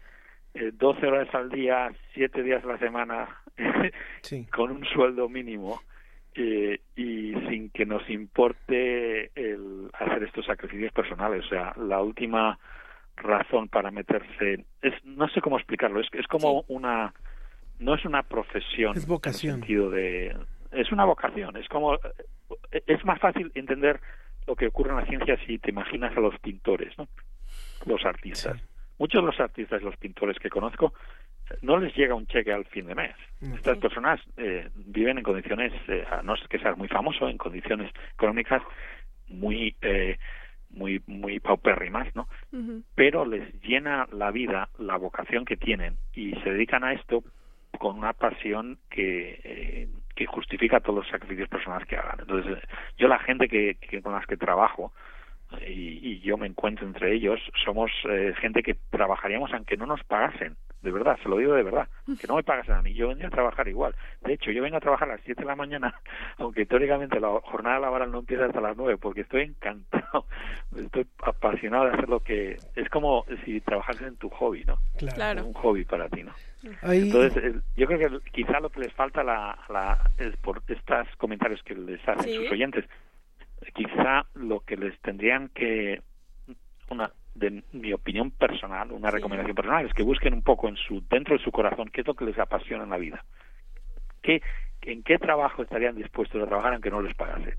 12 0.55 1.07
horas 1.07 1.35
al 1.35 1.49
día, 1.51 1.93
7 2.15 2.43
días 2.43 2.63
a 2.65 2.69
la 2.69 2.79
semana, 2.79 3.29
sí. 4.23 4.47
con 4.47 4.71
un 4.71 4.85
sueldo 4.85 5.29
mínimo 5.29 5.81
eh, 6.35 6.81
y 6.97 7.33
sin 7.49 7.71
que 7.71 7.85
nos 7.87 8.09
importe 8.11 9.31
el 9.35 9.91
hacer 9.95 10.23
estos 10.25 10.47
sacrificios 10.47 10.93
personales. 10.93 11.45
O 11.47 11.49
sea, 11.49 11.73
la 11.77 12.01
última 12.03 12.59
razón 13.17 13.69
para 13.69 13.91
meterse 13.91 14.65
es 14.81 14.95
no 15.05 15.29
sé 15.29 15.41
cómo 15.43 15.59
explicarlo 15.59 16.01
es 16.01 16.09
es 16.13 16.27
como 16.27 16.61
Sí. 16.63 16.67
una 16.75 17.13
no 17.79 17.95
es 17.95 18.05
una 18.07 18.23
profesión 18.23 18.97
Es 18.97 19.07
vocación. 19.07 19.57
en 19.57 19.61
el 19.61 19.67
sentido 19.67 19.91
de 19.91 20.37
es 20.73 20.91
una 20.93 21.05
vocación 21.05 21.57
es 21.59 21.69
como 21.69 21.99
es 22.87 23.05
más 23.05 23.21
fácil 23.21 23.53
entender 23.55 24.01
lo 24.47 24.57
que 24.57 24.67
ocurre 24.69 24.91
en 24.93 24.97
la 24.97 25.05
ciencia 25.07 25.37
si 25.47 25.59
te 25.59 25.69
imaginas 25.71 26.17
a 26.17 26.21
los 26.21 26.39
pintores 26.39 26.97
no 26.97 27.07
los 27.85 28.03
artistas 28.07 28.57
muchos 29.03 29.21
de 29.21 29.27
los 29.27 29.41
artistas 29.41 29.83
y 29.83 29.85
los 29.85 29.97
pintores 29.97 30.39
que 30.39 30.49
conozco 30.49 30.95
no 31.61 31.77
les 31.77 31.93
llega 31.97 32.15
un 32.15 32.29
cheque 32.29 32.53
al 32.53 32.65
fin 32.67 32.87
de 32.87 32.95
mes. 32.95 33.17
Estas 33.41 33.79
personas 33.79 34.21
eh, 34.37 34.69
viven 34.77 35.19
en 35.19 35.25
condiciones 35.25 35.73
eh, 35.89 36.05
a 36.09 36.23
no 36.23 36.37
ser 36.37 36.47
que 36.47 36.61
seas 36.61 36.79
muy 36.79 36.87
famoso 36.87 37.29
en 37.29 37.37
condiciones 37.37 37.93
económicas 38.15 38.63
muy 39.27 39.75
eh, 39.83 40.19
muy 40.71 41.03
muy 41.07 41.41
paupérrimas 41.41 42.15
no 42.15 42.29
pero 42.95 43.27
les 43.27 43.45
llena 43.63 44.07
la 44.13 44.31
vida 44.31 44.69
la 44.79 44.97
vocación 44.97 45.45
que 45.45 45.57
tienen 45.57 45.97
y 46.15 46.35
se 46.43 46.51
dedican 46.51 46.85
a 46.85 46.93
esto 46.93 47.25
con 47.79 47.99
una 47.99 48.13
pasión 48.13 48.79
que 48.89 49.41
eh, 49.45 49.89
que 50.15 50.27
justifica 50.27 50.81
todos 50.81 51.01
los 51.01 51.09
sacrificios 51.09 51.49
personales 51.49 51.89
que 51.89 51.97
hagan. 51.97 52.21
Entonces 52.21 52.59
eh, 52.59 52.69
yo 52.99 53.09
la 53.09 53.19
gente 53.19 53.49
que, 53.49 53.77
que 53.81 54.03
con 54.03 54.13
las 54.13 54.27
que 54.27 54.37
trabajo 54.37 54.93
y, 55.67 55.99
y 56.03 56.21
yo 56.21 56.37
me 56.37 56.47
encuentro 56.47 56.87
entre 56.87 57.13
ellos 57.15 57.41
somos 57.65 57.91
eh, 58.09 58.35
gente 58.41 58.63
que 58.63 58.77
trabajaríamos 58.91 59.53
aunque 59.53 59.77
no 59.77 59.87
nos 59.87 60.03
pagasen 60.05 60.57
de 60.83 60.91
verdad 60.91 61.17
se 61.23 61.29
lo 61.29 61.37
digo 61.39 61.55
de 61.55 61.63
verdad 61.63 61.89
que 62.21 62.27
no 62.27 62.37
me 62.37 62.43
pagasen 62.43 62.75
a 62.75 62.83
mí 62.83 62.93
yo 62.95 63.07
vendría 63.09 63.29
a 63.29 63.31
trabajar 63.31 63.69
igual. 63.69 63.95
De 64.23 64.33
hecho 64.33 64.51
yo 64.51 64.63
vengo 64.63 64.77
a 64.77 64.81
trabajar 64.81 65.09
a 65.09 65.13
las 65.13 65.21
7 65.25 65.41
de 65.43 65.47
la 65.47 65.55
mañana 65.57 65.95
aunque 66.39 66.67
teóricamente 66.67 67.21
la 67.21 67.29
jornada 67.43 67.79
laboral 67.79 68.11
no 68.11 68.19
empieza 68.21 68.47
hasta 68.47 68.61
las 68.61 68.77
9 68.77 68.97
porque 68.99 69.21
estoy 69.23 69.43
encantado 69.43 70.27
estoy 70.77 71.07
apasionado 71.23 71.85
de 71.85 71.91
hacer 71.93 72.09
lo 72.09 72.21
que 72.21 72.59
es 72.75 72.89
como 72.89 73.25
si 73.45 73.61
trabajases 73.61 74.09
en 74.09 74.17
tu 74.17 74.29
hobby 74.31 74.65
no 74.65 74.79
Claro. 74.99 75.45
un 75.47 75.53
hobby 75.55 75.85
para 75.85 76.09
ti 76.09 76.23
no 76.25 76.33
Ahí- 76.83 77.03
entonces 77.03 77.43
el- 77.43 77.63
yo 77.77 77.87
creo 77.87 77.99
que 78.21 78.31
quizá 78.31 78.61
lo 78.61 78.71
que 78.71 78.81
les 78.81 78.93
falta 78.93 79.23
la, 79.25 79.59
la 79.69 80.11
es 80.19 80.37
por 80.39 80.63
estos 80.69 81.09
comentarios 81.19 81.63
que 81.65 81.75
les 81.75 82.01
hacen 82.09 82.25
Sí. 82.25 82.37
sus 82.37 82.51
oyentes 82.53 82.85
quizá 83.75 84.27
lo 84.35 84.61
que 84.61 84.77
les 84.77 84.99
tendrían 85.01 85.49
que 85.49 86.01
una 86.91 87.11
de 87.35 87.63
mi 87.73 87.93
opinión 87.93 88.31
personal 88.31 88.93
una 88.93 89.11
recomendación 89.11 89.55
personal 89.55 89.87
es 89.87 89.95
que 89.95 90.03
busquen 90.03 90.35
un 90.35 90.43
poco 90.43 90.69
en 90.69 90.77
su 90.77 91.03
dentro 91.09 91.37
de 91.37 91.43
su 91.43 91.51
corazón 91.51 91.89
qué 91.93 92.03
es 92.03 92.07
lo 92.07 92.15
que 92.15 92.27
les 92.27 92.39
apasiona 92.39 92.85
en 92.85 92.91
la 92.91 92.99
vida 92.99 93.25
qué 94.21 94.43
en 94.83 95.03
qué 95.03 95.19
trabajo 95.19 95.63
estarían 95.63 95.97
dispuestos 95.97 96.43
a 96.43 96.47
trabajar 96.47 96.75
aunque 96.75 96.91
no 96.91 97.01
les 97.01 97.15
pagasen 97.15 97.55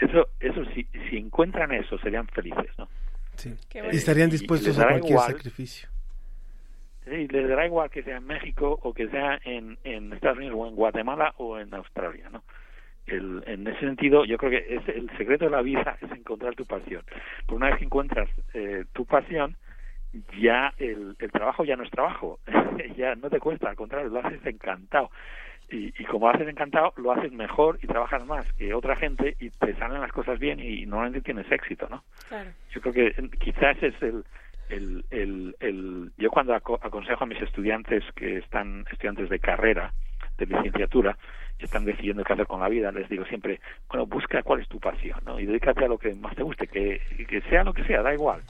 eso 0.00 0.28
eso 0.40 0.64
si 0.74 0.84
si 1.10 1.18
encuentran 1.18 1.72
eso 1.72 1.98
serían 1.98 2.26
felices 2.28 2.70
no 2.78 2.88
Sí. 3.36 3.54
Eh, 3.74 3.88
Y 3.92 3.96
estarían 3.96 4.30
dispuestos 4.30 4.78
a 4.78 4.86
cualquier 4.86 5.12
igual 5.12 5.32
sacrificio. 5.32 5.88
Sí, 7.04 7.26
les 7.28 7.48
dará 7.48 7.66
igual 7.66 7.90
que 7.90 8.02
sea 8.02 8.18
en 8.18 8.26
México 8.26 8.78
o 8.82 8.94
que 8.94 9.08
sea 9.08 9.40
en, 9.44 9.76
en 9.82 10.12
Estados 10.12 10.38
Unidos 10.38 10.56
o 10.58 10.68
en 10.68 10.76
Guatemala 10.76 11.34
o 11.38 11.58
en 11.58 11.74
Australia, 11.74 12.28
¿no? 12.30 12.44
El, 13.06 13.42
en 13.46 13.66
ese 13.66 13.80
sentido, 13.80 14.24
yo 14.24 14.38
creo 14.38 14.50
que 14.50 14.76
es, 14.76 14.88
el 14.88 15.10
secreto 15.16 15.46
de 15.46 15.50
la 15.50 15.62
vida 15.62 15.96
es 16.00 16.10
encontrar 16.12 16.54
tu 16.54 16.64
pasión. 16.64 17.02
Por 17.46 17.56
una 17.56 17.66
vez 17.70 17.78
que 17.78 17.84
encuentras 17.84 18.28
eh, 18.54 18.84
tu 18.92 19.04
pasión, 19.04 19.56
ya 20.38 20.72
el, 20.78 21.16
el 21.18 21.32
trabajo 21.32 21.64
ya 21.64 21.76
no 21.76 21.82
es 21.82 21.90
trabajo, 21.90 22.38
ya 22.96 23.14
no 23.14 23.30
te 23.30 23.40
cuesta, 23.40 23.70
al 23.70 23.76
contrario, 23.76 24.08
lo 24.08 24.20
haces 24.20 24.44
encantado. 24.46 25.10
y, 25.70 25.92
y, 26.00 26.04
como 26.04 26.28
haces 26.28 26.46
encantado, 26.48 26.92
lo 26.96 27.12
haces 27.12 27.32
mejor 27.32 27.78
y 27.82 27.86
trabajas 27.86 28.24
más 28.26 28.50
que 28.54 28.74
otra 28.74 28.94
gente 28.96 29.36
y 29.40 29.50
te 29.50 29.74
salen 29.76 30.00
las 30.00 30.12
cosas 30.12 30.38
bien 30.38 30.60
y 30.60 30.84
normalmente 30.86 31.22
tienes 31.22 31.50
éxito, 31.50 31.88
¿no? 31.88 32.04
Claro. 32.28 32.50
Yo 32.72 32.80
creo 32.82 32.92
que 32.92 33.28
quizás 33.38 33.82
es 33.82 33.94
el, 34.02 34.24
el, 34.68 35.04
el, 35.10 35.56
el 35.60 36.12
yo 36.18 36.30
cuando 36.30 36.54
aconsejo 36.54 37.24
a 37.24 37.26
mis 37.26 37.40
estudiantes 37.40 38.04
que 38.14 38.38
están 38.38 38.84
estudiantes 38.90 39.28
de 39.28 39.38
carrera, 39.38 39.92
de 40.38 40.46
licenciatura, 40.46 41.16
están 41.64 41.84
decidiendo 41.84 42.24
qué 42.24 42.32
hacer 42.32 42.46
con 42.46 42.60
la 42.60 42.68
vida, 42.68 42.92
les 42.92 43.08
digo 43.08 43.24
siempre, 43.26 43.60
bueno, 43.88 44.06
busca 44.06 44.42
cuál 44.42 44.60
es 44.60 44.68
tu 44.68 44.78
pasión, 44.78 45.20
¿no? 45.24 45.38
Y 45.38 45.46
dedícate 45.46 45.84
a 45.84 45.88
lo 45.88 45.98
que 45.98 46.14
más 46.14 46.34
te 46.34 46.42
guste, 46.42 46.66
que, 46.66 47.00
que 47.28 47.40
sea 47.42 47.64
lo 47.64 47.72
que 47.72 47.84
sea, 47.84 48.02
da 48.02 48.12
igual. 48.12 48.42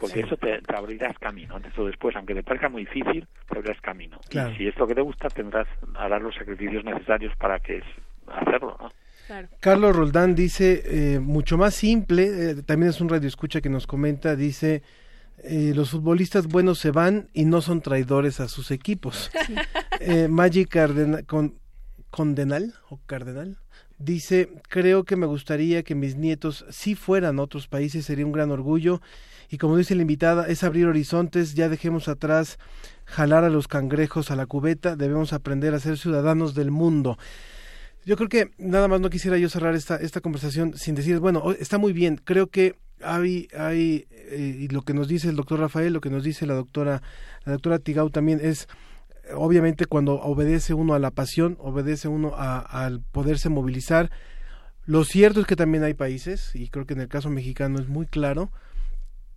Porque 0.00 0.20
eso 0.20 0.36
te, 0.36 0.60
te, 0.62 0.74
abrirás 0.74 1.18
camino. 1.18 1.56
Antes 1.56 1.78
o 1.78 1.84
después 1.84 2.16
aunque 2.16 2.34
te 2.34 2.42
parezca 2.42 2.68
muy 2.68 2.86
difícil 2.86 3.26
te 3.48 3.58
abrirás 3.58 3.80
camino. 3.80 4.18
Y 4.30 4.56
si 4.56 4.66
es 4.66 4.76
lo 4.78 4.86
que 4.86 4.94
te 4.94 5.02
gusta 5.02 5.28
tendrás 5.28 5.68
harás 5.96 6.22
los 6.22 6.34
sacrificios 6.34 6.84
necesarios 6.84 7.34
para 7.36 7.58
que 7.60 7.82
hacerlo 8.26 8.76
¿no? 8.80 8.90
Claro. 9.26 9.48
Carlos 9.60 9.94
Roldán 9.94 10.34
dice 10.34 10.82
eh, 10.84 11.20
mucho 11.20 11.56
más 11.56 11.74
simple 11.74 12.24
eh, 12.24 12.62
también 12.62 12.90
es 12.90 13.00
un 13.00 13.08
radio 13.08 13.28
escucha 13.28 13.60
que 13.60 13.68
nos 13.68 13.86
comenta 13.86 14.34
dice 14.34 14.82
eh, 15.44 15.72
los 15.74 15.90
futbolistas 15.90 16.48
buenos 16.48 16.78
se 16.78 16.90
van 16.90 17.28
y 17.32 17.44
no 17.44 17.60
son 17.60 17.82
traidores 17.82 18.40
a 18.40 18.48
sus 18.48 18.70
equipos 18.70 19.30
eh, 20.00 20.28
Magic 20.28 20.68
Cardenal 20.68 21.24
con 21.24 21.54
Condenal 22.12 22.74
o 22.90 23.00
Cardenal 23.06 23.58
dice 23.98 24.50
creo 24.68 25.04
que 25.04 25.16
me 25.16 25.26
gustaría 25.26 25.82
que 25.82 25.94
mis 25.94 26.14
nietos 26.14 26.64
si 26.70 26.94
fueran 26.94 27.38
a 27.38 27.42
otros 27.42 27.66
países 27.68 28.04
sería 28.04 28.26
un 28.26 28.32
gran 28.32 28.50
orgullo 28.50 29.00
y 29.52 29.58
como 29.58 29.76
dice 29.76 29.94
la 29.94 30.00
invitada, 30.00 30.46
es 30.46 30.64
abrir 30.64 30.86
horizontes, 30.86 31.54
ya 31.54 31.68
dejemos 31.68 32.08
atrás 32.08 32.58
jalar 33.04 33.44
a 33.44 33.50
los 33.50 33.68
cangrejos 33.68 34.30
a 34.30 34.36
la 34.36 34.46
cubeta, 34.46 34.96
debemos 34.96 35.34
aprender 35.34 35.74
a 35.74 35.78
ser 35.78 35.98
ciudadanos 35.98 36.54
del 36.54 36.70
mundo. 36.70 37.18
Yo 38.06 38.16
creo 38.16 38.30
que 38.30 38.50
nada 38.56 38.88
más 38.88 39.02
no 39.02 39.10
quisiera 39.10 39.36
yo 39.36 39.50
cerrar 39.50 39.74
esta, 39.74 39.96
esta 39.96 40.22
conversación 40.22 40.74
sin 40.78 40.94
decir, 40.94 41.18
bueno, 41.18 41.52
está 41.52 41.76
muy 41.76 41.92
bien, 41.92 42.18
creo 42.24 42.46
que 42.46 42.76
hay, 43.02 43.48
hay 43.54 44.06
eh, 44.10 44.56
y 44.60 44.68
lo 44.68 44.82
que 44.82 44.94
nos 44.94 45.06
dice 45.06 45.28
el 45.28 45.36
doctor 45.36 45.60
Rafael, 45.60 45.92
lo 45.92 46.00
que 46.00 46.08
nos 46.08 46.24
dice 46.24 46.46
la 46.46 46.54
doctora, 46.54 47.02
la 47.44 47.52
doctora 47.52 47.78
Tigau 47.78 48.08
también 48.08 48.40
es, 48.42 48.68
obviamente 49.34 49.86
cuando 49.86 50.14
obedece 50.14 50.74
uno 50.74 50.94
a 50.94 50.98
la 50.98 51.10
pasión, 51.10 51.56
obedece 51.60 52.08
uno 52.08 52.34
al 52.36 53.00
poderse 53.00 53.48
movilizar, 53.48 54.10
lo 54.84 55.04
cierto 55.04 55.40
es 55.40 55.46
que 55.46 55.56
también 55.56 55.84
hay 55.84 55.94
países, 55.94 56.54
y 56.54 56.68
creo 56.68 56.86
que 56.86 56.94
en 56.94 57.00
el 57.00 57.08
caso 57.08 57.30
mexicano 57.30 57.78
es 57.78 57.88
muy 57.88 58.06
claro, 58.06 58.50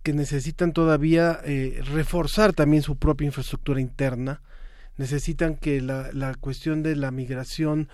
que 0.02 0.12
necesitan 0.12 0.72
todavía 0.72 1.40
eh, 1.44 1.80
reforzar 1.84 2.52
también 2.52 2.82
su 2.82 2.96
propia 2.96 3.26
infraestructura 3.26 3.80
interna, 3.80 4.40
necesitan 4.96 5.56
que 5.56 5.80
la, 5.80 6.10
la 6.12 6.34
cuestión 6.34 6.82
de 6.82 6.96
la 6.96 7.10
migración 7.10 7.88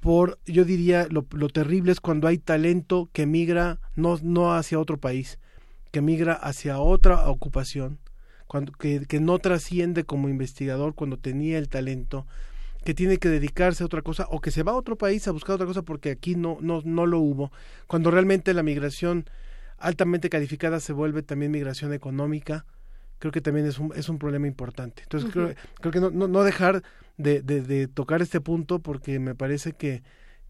por, 0.00 0.38
yo 0.44 0.66
diría, 0.66 1.06
lo, 1.10 1.26
lo, 1.30 1.48
terrible 1.48 1.90
es 1.90 2.00
cuando 2.00 2.28
hay 2.28 2.36
talento 2.36 3.08
que 3.14 3.24
migra 3.24 3.78
no, 3.96 4.18
no 4.22 4.54
hacia 4.54 4.78
otro 4.78 4.98
país, 4.98 5.38
que 5.92 6.02
migra 6.02 6.34
hacia 6.34 6.78
otra 6.78 7.28
ocupación, 7.30 7.98
cuando, 8.46 8.72
que, 8.72 9.06
que 9.06 9.20
no 9.20 9.38
trasciende 9.38 10.04
como 10.04 10.28
investigador 10.28 10.94
cuando 10.94 11.18
tenía 11.18 11.58
el 11.58 11.68
talento, 11.68 12.26
que 12.84 12.94
tiene 12.94 13.18
que 13.18 13.28
dedicarse 13.28 13.82
a 13.82 13.86
otra 13.86 14.02
cosa 14.02 14.26
o 14.30 14.40
que 14.40 14.50
se 14.50 14.62
va 14.62 14.72
a 14.72 14.76
otro 14.76 14.96
país 14.96 15.26
a 15.26 15.32
buscar 15.32 15.54
otra 15.54 15.66
cosa 15.66 15.82
porque 15.82 16.10
aquí 16.10 16.36
no, 16.36 16.58
no, 16.60 16.82
no 16.84 17.06
lo 17.06 17.18
hubo, 17.18 17.50
cuando 17.86 18.10
realmente 18.10 18.54
la 18.54 18.62
migración 18.62 19.24
altamente 19.78 20.30
calificada 20.30 20.80
se 20.80 20.92
vuelve 20.92 21.22
también 21.22 21.50
migración 21.50 21.92
económica, 21.92 22.64
creo 23.18 23.32
que 23.32 23.40
también 23.40 23.66
es 23.66 23.78
un, 23.78 23.92
es 23.96 24.08
un 24.08 24.18
problema 24.18 24.46
importante. 24.46 25.02
Entonces, 25.02 25.30
creo, 25.32 25.54
creo, 25.80 25.92
que 25.92 26.00
no, 26.00 26.10
no, 26.10 26.42
dejar 26.42 26.82
de, 27.16 27.42
de, 27.42 27.88
tocar 27.88 28.22
este 28.22 28.40
punto 28.40 28.80
porque 28.80 29.18
me 29.18 29.34
parece 29.34 29.72
que, 29.72 30.02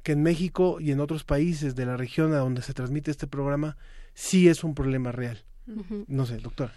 que 0.02 0.12
en 0.12 0.22
México 0.22 0.78
y 0.80 0.90
en 0.90 1.00
otros 1.00 1.24
países 1.24 1.74
de 1.74 1.86
la 1.86 1.96
región 1.96 2.32
a 2.32 2.38
donde 2.38 2.62
se 2.62 2.74
transmite 2.74 3.10
este 3.10 3.26
programa 3.26 3.76
sí 4.12 4.48
es 4.48 4.64
un 4.64 4.74
problema 4.74 5.12
real. 5.12 5.44
No 6.08 6.26
sé, 6.26 6.36
doctor. 6.38 6.70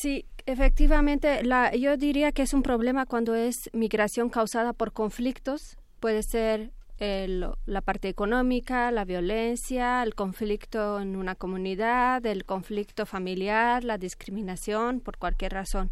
Sí, 0.00 0.26
efectivamente, 0.44 1.44
la, 1.44 1.74
yo 1.74 1.96
diría 1.96 2.32
que 2.32 2.42
es 2.42 2.52
un 2.52 2.62
problema 2.62 3.06
cuando 3.06 3.34
es 3.34 3.70
migración 3.72 4.28
causada 4.28 4.72
por 4.72 4.92
conflictos. 4.92 5.76
Puede 6.00 6.22
ser 6.22 6.72
el, 6.98 7.46
la 7.64 7.80
parte 7.80 8.08
económica, 8.08 8.90
la 8.90 9.04
violencia, 9.04 10.02
el 10.02 10.14
conflicto 10.14 11.00
en 11.00 11.16
una 11.16 11.36
comunidad, 11.36 12.26
el 12.26 12.44
conflicto 12.44 13.06
familiar, 13.06 13.84
la 13.84 13.96
discriminación 13.96 15.00
por 15.00 15.16
cualquier 15.16 15.52
razón. 15.52 15.90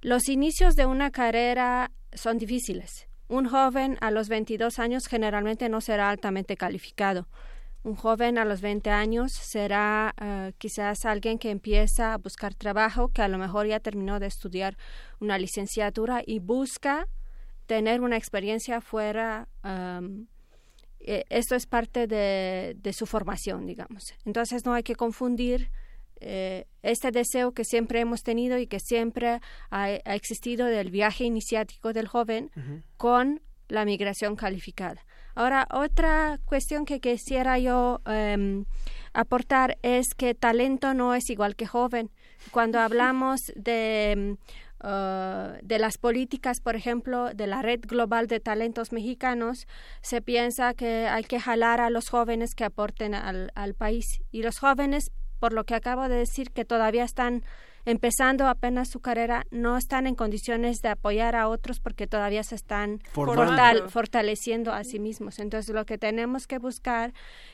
Los 0.00 0.28
inicios 0.28 0.76
de 0.76 0.86
una 0.86 1.10
carrera 1.10 1.90
son 2.12 2.38
difíciles. 2.38 3.08
Un 3.28 3.48
joven 3.48 3.96
a 4.00 4.10
los 4.10 4.28
22 4.28 4.78
años 4.78 5.06
generalmente 5.06 5.68
no 5.68 5.80
será 5.80 6.10
altamente 6.10 6.56
calificado. 6.56 7.26
Un 7.82 7.94
joven 7.94 8.36
a 8.38 8.44
los 8.44 8.60
20 8.60 8.90
años 8.90 9.32
será 9.32 10.14
uh, 10.20 10.52
quizás 10.58 11.04
alguien 11.06 11.38
que 11.38 11.50
empieza 11.50 12.12
a 12.12 12.18
buscar 12.18 12.54
trabajo, 12.54 13.08
que 13.08 13.22
a 13.22 13.28
lo 13.28 13.38
mejor 13.38 13.66
ya 13.66 13.80
terminó 13.80 14.20
de 14.20 14.26
estudiar 14.26 14.76
una 15.18 15.38
licenciatura 15.38 16.22
y 16.26 16.40
busca 16.40 17.06
tener 17.66 18.02
una 18.02 18.16
experiencia 18.16 18.80
fuera 18.80 19.48
um, 19.64 20.26
eh, 21.00 21.24
esto 21.30 21.54
es 21.54 21.66
parte 21.66 22.06
de, 22.06 22.92
su 22.92 23.06
formación, 23.06 23.66
digamos. 23.66 24.14
Entonces 24.24 24.64
no 24.66 24.74
hay 24.74 24.82
que 24.82 24.94
confundir 24.94 25.70
eh, 26.20 26.66
este 26.82 27.10
deseo 27.10 27.52
que 27.52 27.64
siempre 27.64 28.00
hemos 28.00 28.22
tenido 28.22 28.58
y 28.58 28.66
que 28.66 28.80
siempre 28.80 29.40
ha, 29.70 29.90
existido 29.90 30.66
del 30.66 30.90
viaje 30.90 31.24
iniciático 31.24 31.92
del 31.94 32.06
joven 32.06 32.50
con 32.98 33.40
la 33.68 33.84
migración 33.84 34.36
calificada. 34.36 35.02
Ahora, 35.34 35.66
otra 35.72 36.38
cuestión 36.44 36.84
que 36.84 37.00
quisiera 37.00 37.58
yo 37.58 38.00
em, 38.06 38.64
aportar 39.12 39.78
es 39.82 40.14
que 40.14 40.34
talento 40.34 40.94
no 40.94 41.14
es 41.14 41.30
igual 41.30 41.56
que 41.56 41.66
joven. 41.66 42.10
Cuando 42.50 42.80
hablamos 42.80 43.52
de 43.56 44.36
Uh, 44.82 45.60
de 45.62 45.78
las 45.78 45.98
políticas, 45.98 46.62
por 46.62 46.74
ejemplo, 46.74 47.34
de 47.34 47.46
la 47.46 47.60
Red 47.60 47.80
Global 47.86 48.28
de 48.28 48.40
Talentos 48.40 48.92
Mexicanos, 48.92 49.66
se 50.00 50.22
piensa 50.22 50.72
que 50.72 51.06
hay 51.06 51.22
que 51.22 51.38
jalar 51.38 51.82
a 51.82 51.90
los 51.90 52.08
jóvenes 52.08 52.54
que 52.54 52.64
aporten 52.64 53.14
al, 53.14 53.52
al 53.54 53.74
país. 53.74 54.22
Y 54.30 54.42
los 54.42 54.58
jóvenes, 54.58 55.12
por 55.38 55.52
lo 55.52 55.64
que 55.64 55.74
acabo 55.74 56.08
de 56.08 56.16
decir, 56.16 56.50
que 56.50 56.64
todavía 56.64 57.04
están 57.04 57.44
empezando 57.84 58.46
apenas 58.46 58.88
su 58.88 59.00
carrera, 59.00 59.44
no 59.50 59.76
están 59.76 60.06
en 60.06 60.14
condiciones 60.14 60.80
de 60.80 60.88
apoyar 60.88 61.36
a 61.36 61.48
otros 61.48 61.80
porque 61.80 62.06
todavía 62.06 62.42
se 62.42 62.54
están 62.54 63.00
fortaleciendo 63.88 64.72
a 64.72 64.84
sí 64.84 64.98
mismos. 64.98 65.38
Entonces, 65.38 65.74
lo 65.74 65.84
que 65.86 65.98
tenemos 65.98 66.46
que 66.46 66.58
buscar 66.58 67.12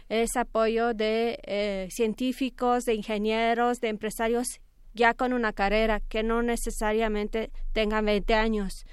es 0.09 0.37
apoyo 0.37 0.95
de 0.95 1.39
eh, 1.45 1.89
científicos, 1.91 2.85
de 2.85 2.95
ingenieros, 2.95 3.81
de 3.81 3.89
empresarios 3.89 4.61
ya 4.95 5.15
con 5.15 5.33
una 5.33 5.53
carrera 5.53 6.01
que 6.01 6.23
no 6.23 6.43
necesariamente 6.43 7.51
tengan 7.73 8.07
20 8.07 8.35
años. 8.35 8.85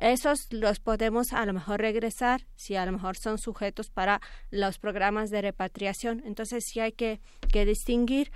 Esos 0.00 0.50
los 0.50 0.80
podemos 0.80 1.34
a 1.34 1.44
lo 1.44 1.52
mejor 1.52 1.80
regresar 1.80 2.46
si 2.56 2.74
a 2.74 2.86
lo 2.86 2.92
mejor 2.92 3.18
son 3.18 3.36
sujetos 3.36 3.90
para 3.90 4.22
los 4.50 4.78
programas 4.78 5.28
de 5.28 5.42
repatriación. 5.42 6.22
Entonces 6.24 6.64
sí 6.66 6.80
hay 6.80 6.92
que, 6.92 7.20
que 7.52 7.66
distinguir. 7.66 8.32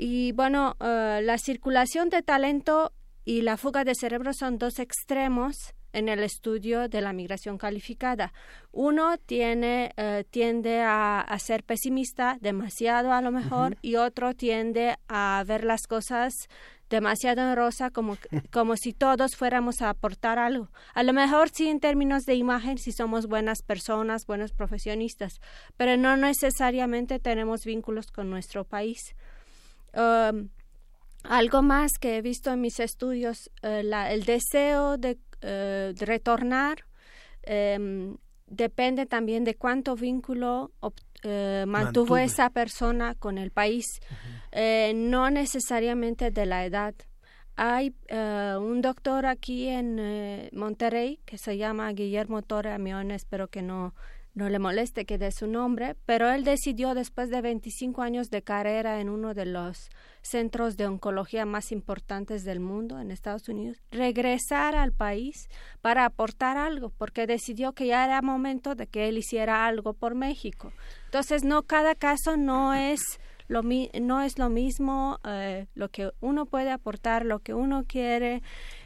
Y 0.00 0.30
bueno, 0.30 0.76
uh, 0.78 1.20
la 1.20 1.38
circulación 1.38 2.08
de 2.08 2.22
talento 2.22 2.92
y 3.24 3.42
la 3.42 3.56
fuga 3.56 3.82
de 3.82 3.96
cerebro 3.96 4.32
son 4.32 4.56
dos 4.56 4.78
extremos 4.78 5.74
en 5.92 6.08
el 6.08 6.22
estudio 6.22 6.88
de 6.88 7.00
la 7.00 7.12
migración 7.12 7.58
calificada. 7.58 8.32
Uno 8.70 9.18
tiene, 9.18 9.90
eh, 9.96 10.24
tiende 10.30 10.82
a, 10.82 11.36
ser 11.40 11.64
pesimista 11.64 12.38
demasiado 12.40 13.12
a 13.12 13.20
lo 13.22 13.32
mejor 13.32 13.76
y 13.82 13.96
otro 13.96 14.34
tiende 14.34 14.96
a 15.08 15.42
ver 15.46 15.64
las 15.64 15.88
cosas 15.88 16.32
demasiado 16.90 17.42
en 17.42 17.56
rosa 17.56 17.90
como, 17.90 18.16
como 18.52 18.76
si 18.76 18.92
todos 18.92 19.34
fuéramos 19.34 19.82
a 19.82 19.90
aportar 19.90 20.38
algo. 20.38 20.70
A 20.94 21.02
lo 21.02 21.12
mejor 21.12 21.50
sí 21.50 21.68
en 21.68 21.80
términos 21.80 22.22
de 22.22 22.36
imagen 22.36 22.78
si 22.78 22.92
somos 22.92 23.26
buenas 23.26 23.62
personas, 23.62 24.26
buenos 24.26 24.52
profesionistas, 24.52 25.40
pero 25.76 25.96
no 25.96 26.16
necesariamente 26.16 27.18
tenemos 27.18 27.64
vínculos 27.64 28.12
con 28.12 28.30
nuestro 28.30 28.62
país. 28.64 29.16
Um, 29.94 30.50
algo 31.24 31.62
más 31.62 31.98
que 31.98 32.16
he 32.16 32.22
visto 32.22 32.52
en 32.52 32.60
mis 32.60 32.80
estudios, 32.80 33.50
eh, 33.62 33.82
el 34.10 34.24
deseo 34.24 34.96
de 34.96 35.18
eh, 35.40 35.94
retornar 36.00 36.84
em, 37.42 38.16
depende 38.46 39.06
también 39.06 39.44
de 39.44 39.54
cuánto 39.54 39.94
vínculo 39.94 40.72
eh, 41.22 41.64
mantuvo, 41.66 42.16
esa 42.16 42.50
persona 42.50 43.14
con 43.14 43.38
el 43.38 43.52
país, 43.52 43.86
eh, 44.50 44.92
no 44.96 45.30
necesariamente 45.30 46.30
de 46.30 46.46
la 46.46 46.64
edad. 46.64 46.94
Hay 47.56 47.94
un 48.10 48.82
doctor 48.82 49.26
aquí 49.26 49.66
en 49.66 50.48
Monterrey 50.52 51.18
que 51.24 51.38
se 51.38 51.56
llama 51.56 51.92
Guillermo 51.92 52.42
Torre 52.42 52.72
Amión, 52.72 53.10
espero 53.10 53.48
que 53.48 53.62
no 53.62 53.94
no 54.38 54.48
le 54.48 54.60
moleste 54.60 55.04
que 55.04 55.18
dé 55.18 55.32
su 55.32 55.48
nombre, 55.48 55.96
pero 56.06 56.30
él 56.30 56.44
decidió 56.44 56.94
después 56.94 57.28
de 57.28 57.40
25 57.40 58.02
años 58.02 58.30
de 58.30 58.42
carrera 58.42 59.00
en 59.00 59.08
uno 59.08 59.34
de 59.34 59.44
los 59.44 59.90
centros 60.22 60.76
de 60.76 60.86
oncología 60.86 61.44
más 61.44 61.72
importantes 61.72 62.44
del 62.44 62.60
mundo 62.60 63.00
en 63.00 63.10
Estados 63.10 63.48
Unidos, 63.48 63.78
regresar 63.90 64.76
al 64.76 64.92
país 64.92 65.48
para 65.82 66.04
aportar 66.04 66.56
algo, 66.56 66.90
porque 66.90 67.26
decidió 67.26 67.72
que 67.72 67.88
ya 67.88 68.04
era 68.04 68.22
momento 68.22 68.76
de 68.76 68.86
que 68.86 69.08
él 69.08 69.18
hiciera 69.18 69.66
algo 69.66 69.92
por 69.92 70.14
México. 70.14 70.72
Entonces, 71.06 71.42
no 71.42 71.64
cada 71.64 71.96
caso 71.96 72.36
no 72.36 72.74
es 72.74 73.00
lo 73.48 73.62
no 73.62 74.20
es 74.22 74.38
lo 74.38 74.50
mismo 74.50 75.18
eh, 75.24 75.66
lo 75.74 75.88
que 75.88 76.12
uno 76.20 76.46
puede 76.46 76.70
aportar, 76.70 77.24
lo 77.24 77.40
que 77.40 77.54
uno 77.54 77.84
quiere, 77.88 78.42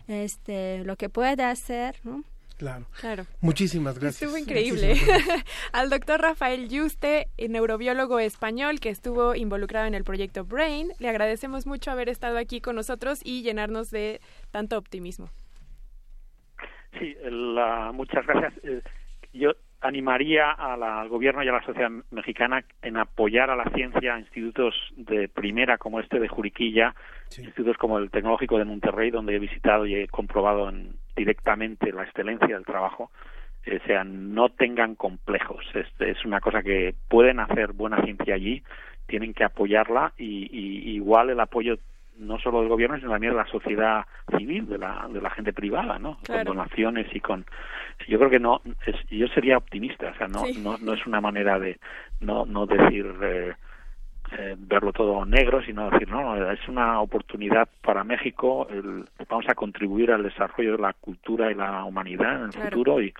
este, 0.06 0.82
lo 0.84 0.96
que 0.96 1.10
puede 1.10 1.44
hacer, 1.44 2.00
¿no? 2.04 2.24
Claro. 2.62 2.86
claro. 3.00 3.26
Muchísimas 3.40 3.98
gracias. 3.98 4.22
Estuvo 4.22 4.38
increíble. 4.38 4.94
Al 5.72 5.90
doctor 5.90 6.20
Rafael 6.20 6.68
Yuste, 6.68 7.26
neurobiólogo 7.48 8.20
español 8.20 8.78
que 8.78 8.88
estuvo 8.88 9.34
involucrado 9.34 9.88
en 9.88 9.94
el 9.94 10.04
proyecto 10.04 10.44
Brain, 10.44 10.92
le 11.00 11.08
agradecemos 11.08 11.66
mucho 11.66 11.90
haber 11.90 12.08
estado 12.08 12.38
aquí 12.38 12.60
con 12.60 12.76
nosotros 12.76 13.20
y 13.24 13.42
llenarnos 13.42 13.90
de 13.90 14.20
tanto 14.52 14.78
optimismo. 14.78 15.28
Sí, 17.00 17.16
muchas 17.92 18.24
gracias. 18.28 18.64
Eh, 18.64 18.80
yo 19.32 19.50
animaría 19.82 20.50
al 20.50 21.08
gobierno 21.08 21.42
y 21.42 21.48
a 21.48 21.52
la 21.52 21.64
sociedad 21.64 21.90
mexicana 22.10 22.64
en 22.82 22.96
apoyar 22.96 23.50
a 23.50 23.56
la 23.56 23.68
ciencia 23.74 24.18
institutos 24.18 24.74
de 24.96 25.28
primera 25.28 25.78
como 25.78 26.00
este 26.00 26.20
de 26.20 26.28
Juriquilla, 26.28 26.94
institutos 27.36 27.76
como 27.76 27.98
el 27.98 28.10
Tecnológico 28.10 28.58
de 28.58 28.64
Monterrey, 28.64 29.10
donde 29.10 29.34
he 29.34 29.38
visitado 29.38 29.86
y 29.86 29.96
he 29.96 30.08
comprobado 30.08 30.68
en, 30.68 30.94
directamente 31.16 31.92
la 31.92 32.04
excelencia 32.04 32.54
del 32.54 32.64
trabajo. 32.64 33.10
O 33.66 33.86
sea, 33.86 34.04
no 34.04 34.48
tengan 34.48 34.94
complejos. 34.94 35.64
Este, 35.74 36.10
es 36.10 36.24
una 36.24 36.40
cosa 36.40 36.62
que 36.62 36.94
pueden 37.08 37.40
hacer 37.40 37.72
buena 37.72 38.02
ciencia 38.02 38.34
allí, 38.34 38.62
tienen 39.06 39.34
que 39.34 39.44
apoyarla 39.44 40.12
y, 40.16 40.48
y 40.50 40.94
igual 40.94 41.30
el 41.30 41.40
apoyo 41.40 41.76
no 42.18 42.38
solo 42.38 42.60
del 42.60 42.68
gobierno, 42.68 42.96
sino 42.98 43.10
también 43.10 43.32
de 43.32 43.38
la 43.38 43.46
sociedad 43.46 44.04
civil, 44.36 44.66
de 44.66 44.78
la, 44.78 45.08
de 45.12 45.20
la 45.20 45.30
gente 45.30 45.52
privada, 45.52 45.98
¿no? 45.98 46.18
Con 46.26 46.44
donaciones 46.44 47.06
y 47.14 47.20
con... 47.20 47.44
Yo 48.08 48.18
creo 48.18 48.30
que 48.30 48.40
no, 48.40 48.60
es, 48.86 48.96
yo 49.10 49.26
sería 49.28 49.58
optimista, 49.58 50.10
o 50.10 50.14
sea, 50.14 50.28
no, 50.28 50.42
no, 50.62 50.78
no 50.78 50.92
es 50.92 51.06
una 51.06 51.20
manera 51.20 51.58
de 51.58 51.78
no, 52.20 52.44
no 52.46 52.66
decir... 52.66 53.06
Eh, 53.22 53.52
eh, 54.38 54.56
verlo 54.56 54.94
todo 54.94 55.26
negro, 55.26 55.62
sino 55.62 55.90
decir, 55.90 56.08
no, 56.08 56.50
es 56.50 56.66
una 56.66 57.00
oportunidad 57.02 57.68
para 57.82 58.02
México, 58.02 58.66
el, 58.70 59.04
vamos 59.28 59.46
a 59.46 59.54
contribuir 59.54 60.10
al 60.10 60.22
desarrollo 60.22 60.72
de 60.72 60.82
la 60.82 60.94
cultura 60.94 61.50
y 61.50 61.54
la 61.54 61.84
humanidad 61.84 62.36
en 62.36 62.44
el 62.44 62.52
futuro 62.52 63.02
y 63.02 63.12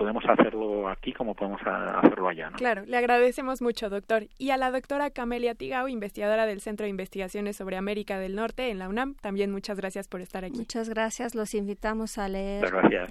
podemos 0.00 0.24
hacerlo 0.26 0.88
aquí 0.88 1.12
como 1.12 1.34
podemos 1.34 1.60
hacerlo 1.62 2.30
allá. 2.30 2.48
¿no? 2.48 2.56
Claro, 2.56 2.86
le 2.86 2.96
agradecemos 2.96 3.60
mucho, 3.60 3.90
doctor. 3.90 4.28
Y 4.38 4.48
a 4.48 4.56
la 4.56 4.70
doctora 4.70 5.10
Camelia 5.10 5.54
Tigao, 5.54 5.88
investigadora 5.88 6.46
del 6.46 6.62
Centro 6.62 6.84
de 6.84 6.90
Investigaciones 6.90 7.56
sobre 7.58 7.76
América 7.76 8.18
del 8.18 8.34
Norte 8.34 8.70
en 8.70 8.78
la 8.78 8.88
UNAM, 8.88 9.16
también 9.16 9.52
muchas 9.52 9.76
gracias 9.76 10.08
por 10.08 10.22
estar 10.22 10.46
aquí. 10.46 10.56
Muchas 10.56 10.88
gracias, 10.88 11.34
los 11.34 11.52
invitamos 11.52 12.16
a 12.16 12.30
leer 12.30 12.64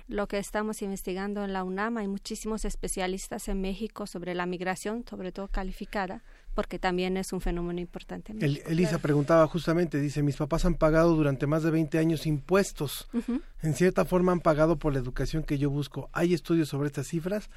lo 0.08 0.26
que 0.26 0.40
estamos 0.40 0.82
investigando 0.82 1.44
en 1.44 1.54
la 1.54 1.64
UNAM. 1.64 1.98
Hay 1.98 2.08
muchísimos 2.08 2.66
especialistas 2.66 3.50
en 3.50 3.62
México 3.62 4.08
sobre 4.08 4.34
la 4.34 4.48
migración, 4.48 5.06
sobre 5.08 5.32
todo 5.32 5.48
calificada 5.48 6.24
porque 6.60 6.78
también 6.78 7.16
es 7.16 7.32
un 7.32 7.40
fenómeno 7.40 7.80
importante. 7.80 8.34
Elisa 8.68 8.98
preguntaba 8.98 9.48
justamente, 9.48 9.98
dice, 9.98 10.22
mis 10.24 10.36
papás 10.36 10.66
han 10.66 10.76
pagado 10.76 11.16
durante 11.16 11.48
más 11.48 11.64
de 11.64 11.72
20 11.72 11.98
años 12.00 12.26
impuestos. 12.26 13.08
En 13.62 13.76
cierta 13.76 14.04
forma 14.04 14.34
han 14.34 14.42
pagado 14.42 14.76
por 14.76 14.92
la 14.92 15.00
educación 15.00 15.44
que 15.44 15.58
yo 15.58 15.70
busco. 15.70 16.10
¿Hay 16.12 16.34
estudios 16.34 16.68
sobre 16.68 16.88
estas 16.88 17.08
cifras? 17.08 17.50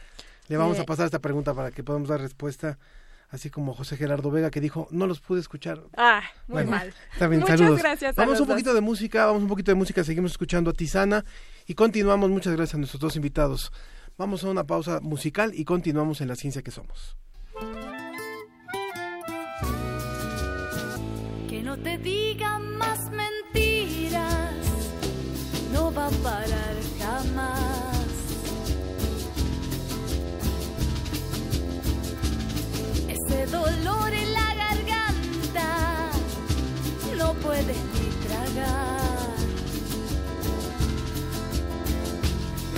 Le 0.47 0.57
vamos 0.57 0.79
a 0.79 0.85
pasar 0.85 1.07
esta 1.07 1.19
pregunta 1.19 1.53
para 1.53 1.73
que 1.73 1.83
podamos 1.83 2.11
dar 2.11 2.21
respuesta 2.21 2.79
así 3.29 3.51
como 3.51 3.75
José 3.75 3.97
Gerardo 3.97 4.31
Vega 4.31 4.53
que 4.53 4.61
dijo, 4.61 4.87
no 4.93 5.09
los 5.09 5.19
pude 5.19 5.41
escuchar. 5.41 5.83
Ah, 5.97 6.23
muy 6.47 6.65
mal. 6.65 6.95
Muchas 7.21 7.61
gracias. 7.61 8.15
vamos 8.15 8.39
un 8.39 8.47
poquito 8.47 8.73
de 8.73 8.83
música, 8.83 9.27
vamos 9.27 9.43
un 9.43 9.49
poquito 9.49 9.73
de 9.73 9.75
música, 9.75 10.05
seguimos 10.05 10.31
escuchando 10.31 10.71
a 10.71 10.75
Tizana 10.75 11.25
y 11.67 11.75
continuamos. 11.75 12.31
Muchas 12.31 12.55
gracias 12.55 12.77
a 12.77 12.79
nuestros 12.79 13.01
dos 13.01 13.17
invitados. 13.17 13.73
Vamos 14.17 14.45
a 14.45 14.49
una 14.49 14.63
pausa 14.63 15.01
musical 15.01 15.51
y 15.57 15.65
continuamos 15.65 16.21
en 16.21 16.29
la 16.29 16.37
ciencia 16.37 16.63
que 16.63 16.71
somos. 16.71 17.17
Te 21.83 21.99
digan 21.99 22.77
más 22.77 23.11
mentiras, 23.11 24.55
no 25.73 25.93
va 25.93 26.07
a 26.07 26.11
parar 26.11 26.77
jamás. 26.99 28.09
Ese 33.09 33.47
dolor 33.47 34.13
en 34.13 34.33
la 34.33 34.55
garganta 34.55 36.11
no 37.19 37.35
puedes 37.35 37.77
ni 37.77 38.09
tragar, 38.27 39.37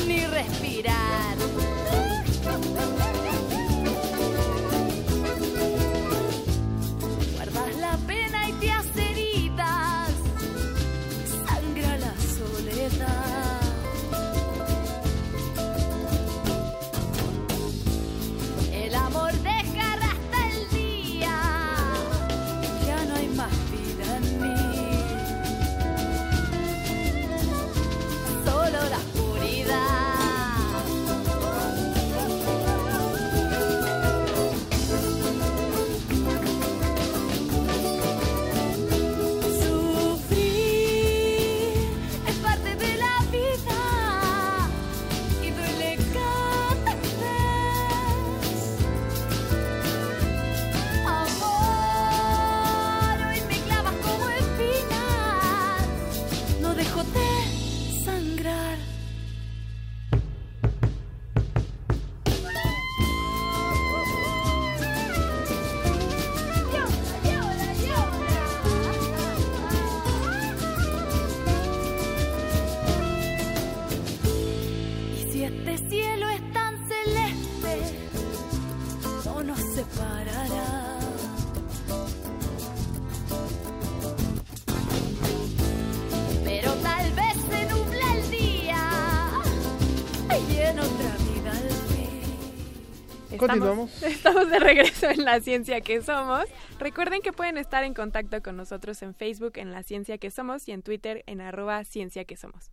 ni 0.07 0.27
respirar. 0.27 1.34
Estamos, 94.03 94.51
de 94.51 94.59
regreso 94.59 95.09
en 95.11 95.25
la 95.25 95.41
ciencia 95.41 95.81
que 95.81 96.03
somos. 96.03 96.45
Recuerden 96.79 97.21
que 97.23 97.33
pueden 97.33 97.57
estar 97.57 97.85
en 97.85 97.95
contacto 97.95 98.43
con 98.43 98.57
nosotros 98.57 99.03
en 99.03 99.15
Facebook 99.15 99.53
en 99.57 99.73
la 99.73 99.83
ciencia 99.83 100.19
que 100.19 100.31
somos 100.31 100.69
y 100.69 100.73
en 100.73 100.83
Twitter 100.83 101.23
en 101.27 101.41
arroba 101.41 101.85
ciencia 101.85 102.25
que 102.25 102.37
somos. 102.37 102.71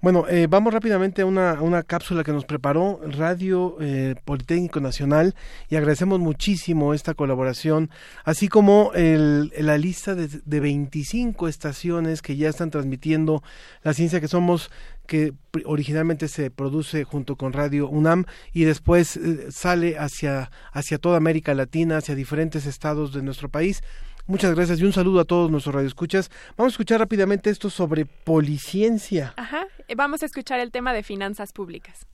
Bueno, 0.00 0.26
eh, 0.28 0.46
vamos 0.48 0.72
rápidamente 0.72 1.22
a 1.22 1.26
una, 1.26 1.60
una, 1.60 1.82
cápsula 1.82 2.22
que 2.22 2.32
nos 2.32 2.44
preparó 2.44 3.00
Radio 3.02 3.76
eh, 3.80 4.14
Politécnico 4.24 4.80
Nacional 4.80 5.34
y 5.68 5.76
agradecemos 5.76 6.20
muchísimo 6.20 6.94
esta 6.94 7.14
colaboración, 7.14 7.90
así 8.24 8.48
como 8.48 8.92
el, 8.94 9.52
la 9.58 9.76
lista 9.76 10.14
de, 10.14 10.28
de 10.28 10.60
25 10.60 11.48
estaciones 11.48 12.22
que 12.22 12.36
ya 12.36 12.48
están 12.48 12.70
transmitiendo 12.70 13.42
la 13.82 13.92
ciencia 13.92 14.20
que 14.20 14.28
somos 14.28 14.70
que 15.08 15.32
originalmente 15.64 16.28
se 16.28 16.50
produce 16.50 17.02
junto 17.02 17.34
con 17.34 17.52
Radio 17.52 17.88
UNAM 17.88 18.26
y 18.52 18.64
después 18.64 19.16
eh, 19.16 19.50
sale 19.50 19.98
hacia, 19.98 20.52
hacia 20.70 20.98
toda 20.98 21.16
América 21.16 21.54
Latina, 21.54 21.96
hacia 21.96 22.14
diferentes 22.14 22.66
estados 22.66 23.12
de 23.12 23.22
nuestro 23.22 23.48
país. 23.48 23.82
Muchas 24.26 24.54
gracias 24.54 24.78
y 24.78 24.84
un 24.84 24.92
saludo 24.92 25.20
a 25.20 25.24
todos 25.24 25.50
nuestros 25.50 25.74
radioescuchas. 25.74 26.30
Vamos 26.58 26.72
a 26.72 26.74
escuchar 26.74 27.00
rápidamente 27.00 27.48
esto 27.48 27.70
sobre 27.70 28.04
policiencia. 28.04 29.32
Ajá, 29.38 29.66
vamos 29.96 30.22
a 30.22 30.26
escuchar 30.26 30.60
el 30.60 30.70
tema 30.70 30.92
de 30.92 31.02
finanzas 31.02 31.54
públicas. 31.54 32.06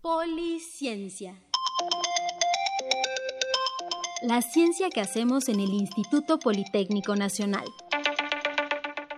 Policiencia. 0.00 1.34
La 4.22 4.40
ciencia 4.40 4.88
que 4.88 5.00
hacemos 5.00 5.48
en 5.48 5.58
el 5.58 5.70
Instituto 5.70 6.38
Politécnico 6.38 7.16
Nacional. 7.16 7.64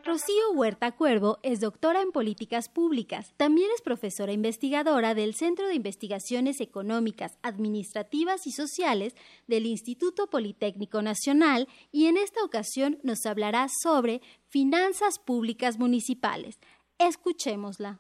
Rocío 0.05 0.51
Huerta 0.53 0.93
Cuervo 0.93 1.39
es 1.43 1.61
doctora 1.61 2.03
en 2.03 2.13
políticas 2.13 2.69
públicas. 2.69 3.33
También 3.39 3.71
es 3.75 3.81
profesora 3.81 4.33
investigadora 4.33 5.15
del 5.15 5.35
Centro 5.35 5.67
de 5.67 5.77
Investigaciones 5.77 6.61
Económicas, 6.61 7.39
Administrativas 7.43 8.47
y 8.47 8.53
Sociales 8.53 9.15
del 9.47 9.65
Instituto 9.65 10.29
Politécnico 10.29 11.01
Nacional 11.01 11.69
y 11.91 12.05
en 12.05 12.19
esta 12.19 12.45
ocasión 12.45 12.99
nos 13.03 13.25
hablará 13.25 13.69
sobre 13.83 14.21
finanzas 14.47 15.19
públicas 15.19 15.79
municipales. 15.79 16.59
Escuchémosla. 16.99 17.99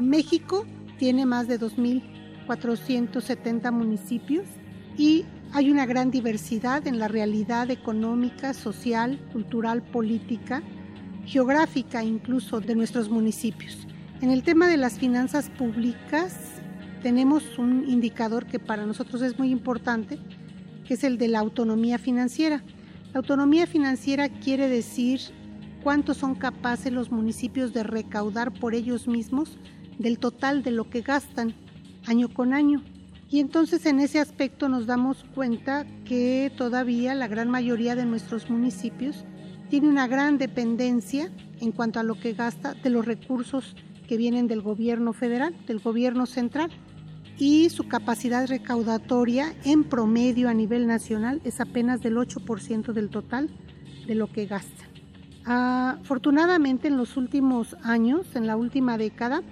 México 0.00 0.66
tiene 0.98 1.24
más 1.24 1.46
de 1.46 1.60
2.470 1.60 3.70
municipios 3.70 4.48
y 4.98 5.24
hay 5.54 5.70
una 5.70 5.86
gran 5.86 6.10
diversidad 6.10 6.84
en 6.88 6.98
la 6.98 7.06
realidad 7.06 7.70
económica, 7.70 8.52
social, 8.54 9.20
cultural, 9.32 9.82
política, 9.84 10.64
geográfica 11.26 12.02
incluso 12.02 12.58
de 12.58 12.74
nuestros 12.74 13.08
municipios. 13.08 13.86
En 14.20 14.30
el 14.30 14.42
tema 14.42 14.66
de 14.66 14.76
las 14.76 14.98
finanzas 14.98 15.50
públicas 15.50 16.36
tenemos 17.04 17.56
un 17.56 17.88
indicador 17.88 18.46
que 18.46 18.58
para 18.58 18.84
nosotros 18.84 19.22
es 19.22 19.38
muy 19.38 19.50
importante, 19.52 20.18
que 20.84 20.94
es 20.94 21.04
el 21.04 21.18
de 21.18 21.28
la 21.28 21.38
autonomía 21.38 21.98
financiera. 21.98 22.64
La 23.12 23.20
autonomía 23.20 23.68
financiera 23.68 24.28
quiere 24.28 24.68
decir 24.68 25.20
cuánto 25.84 26.14
son 26.14 26.34
capaces 26.34 26.92
los 26.92 27.12
municipios 27.12 27.72
de 27.72 27.84
recaudar 27.84 28.52
por 28.52 28.74
ellos 28.74 29.06
mismos 29.06 29.56
del 30.00 30.18
total 30.18 30.64
de 30.64 30.72
lo 30.72 30.90
que 30.90 31.02
gastan 31.02 31.54
año 32.06 32.28
con 32.28 32.54
año. 32.54 32.82
Y 33.34 33.40
entonces 33.40 33.84
en 33.86 33.98
ese 33.98 34.20
aspecto 34.20 34.68
nos 34.68 34.86
damos 34.86 35.24
cuenta 35.34 35.84
que 36.04 36.52
todavía 36.56 37.16
la 37.16 37.26
gran 37.26 37.50
mayoría 37.50 37.96
de 37.96 38.06
nuestros 38.06 38.48
municipios 38.48 39.24
tiene 39.68 39.88
una 39.88 40.06
gran 40.06 40.38
dependencia 40.38 41.32
en 41.60 41.72
cuanto 41.72 41.98
a 41.98 42.04
lo 42.04 42.14
que 42.14 42.32
gasta 42.32 42.74
de 42.74 42.90
los 42.90 43.04
recursos 43.04 43.74
que 44.06 44.16
vienen 44.16 44.46
del 44.46 44.62
gobierno 44.62 45.12
federal, 45.12 45.52
del 45.66 45.80
gobierno 45.80 46.26
central. 46.26 46.70
Y 47.36 47.70
su 47.70 47.88
capacidad 47.88 48.46
recaudatoria 48.46 49.52
en 49.64 49.82
promedio 49.82 50.48
a 50.48 50.54
nivel 50.54 50.86
nacional 50.86 51.40
es 51.42 51.60
apenas 51.60 52.02
del 52.02 52.16
8% 52.16 52.92
del 52.92 53.10
total 53.10 53.50
de 54.06 54.14
lo 54.14 54.30
que 54.30 54.46
gastan. 54.46 54.86
Afortunadamente 55.44 56.86
en 56.86 56.96
los 56.96 57.16
últimos 57.16 57.74
años, 57.82 58.36
en 58.36 58.46
la 58.46 58.56
última 58.56 58.96
década, 58.96 59.42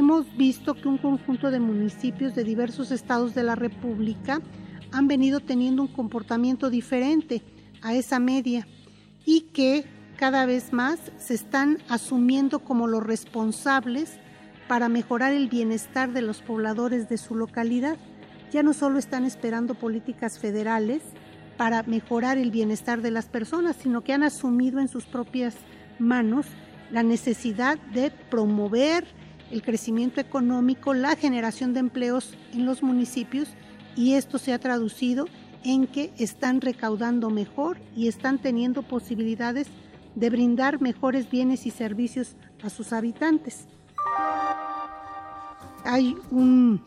hemos 0.00 0.34
visto 0.34 0.74
que 0.74 0.88
un 0.88 0.96
conjunto 0.96 1.50
de 1.50 1.60
municipios 1.60 2.34
de 2.34 2.42
diversos 2.42 2.90
estados 2.90 3.34
de 3.34 3.42
la 3.42 3.54
República 3.54 4.40
han 4.92 5.08
venido 5.08 5.40
teniendo 5.40 5.82
un 5.82 5.88
comportamiento 5.88 6.70
diferente 6.70 7.42
a 7.82 7.94
esa 7.94 8.18
media 8.18 8.66
y 9.26 9.42
que 9.52 9.84
cada 10.16 10.46
vez 10.46 10.72
más 10.72 10.98
se 11.18 11.34
están 11.34 11.78
asumiendo 11.90 12.60
como 12.60 12.86
los 12.86 13.02
responsables 13.02 14.18
para 14.68 14.88
mejorar 14.88 15.34
el 15.34 15.48
bienestar 15.48 16.12
de 16.12 16.22
los 16.22 16.40
pobladores 16.40 17.10
de 17.10 17.18
su 17.18 17.34
localidad. 17.34 17.98
Ya 18.50 18.62
no 18.62 18.72
solo 18.72 18.98
están 18.98 19.26
esperando 19.26 19.74
políticas 19.74 20.38
federales 20.38 21.02
para 21.58 21.82
mejorar 21.82 22.38
el 22.38 22.50
bienestar 22.50 23.02
de 23.02 23.10
las 23.10 23.26
personas, 23.26 23.76
sino 23.76 24.02
que 24.02 24.14
han 24.14 24.22
asumido 24.22 24.80
en 24.80 24.88
sus 24.88 25.04
propias 25.04 25.56
manos 25.98 26.46
la 26.90 27.02
necesidad 27.02 27.78
de 27.92 28.10
promover 28.10 29.19
el 29.50 29.62
crecimiento 29.62 30.20
económico, 30.20 30.94
la 30.94 31.16
generación 31.16 31.72
de 31.72 31.80
empleos 31.80 32.34
en 32.52 32.66
los 32.66 32.82
municipios 32.82 33.48
y 33.96 34.14
esto 34.14 34.38
se 34.38 34.52
ha 34.52 34.58
traducido 34.58 35.26
en 35.64 35.86
que 35.86 36.12
están 36.18 36.60
recaudando 36.60 37.30
mejor 37.30 37.78
y 37.96 38.08
están 38.08 38.38
teniendo 38.38 38.82
posibilidades 38.82 39.68
de 40.14 40.30
brindar 40.30 40.80
mejores 40.80 41.30
bienes 41.30 41.66
y 41.66 41.70
servicios 41.70 42.36
a 42.62 42.70
sus 42.70 42.92
habitantes. 42.92 43.66
Hay 45.84 46.16
un 46.30 46.82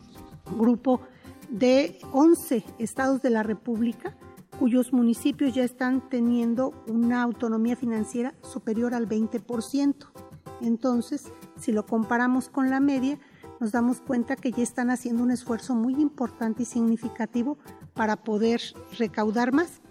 grupo 0.56 1.00
de 1.48 1.98
11 2.12 2.64
estados 2.78 3.22
de 3.22 3.30
la 3.30 3.42
República 3.42 4.16
cuyos 4.58 4.92
municipios 4.92 5.54
ya 5.54 5.64
están 5.64 6.08
teniendo 6.08 6.72
una 6.86 7.22
autonomía 7.22 7.76
financiera 7.76 8.34
superior 8.42 8.94
al 8.94 9.08
20%. 9.08 9.94
Entonces, 10.64 11.30
si 11.58 11.72
lo 11.72 11.84
comparamos 11.84 12.48
con 12.48 12.70
la 12.70 12.80
media, 12.80 13.18
nos 13.60 13.72
damos 13.72 14.00
cuenta 14.00 14.34
que 14.34 14.50
ya 14.50 14.62
están 14.62 14.90
haciendo 14.90 15.22
un 15.22 15.30
esfuerzo 15.30 15.74
muy 15.74 15.94
importante 15.94 16.62
y 16.62 16.66
significativo 16.66 17.58
para 17.92 18.16
poder 18.16 18.60
recaudar 18.98 19.52
más. 19.52 19.82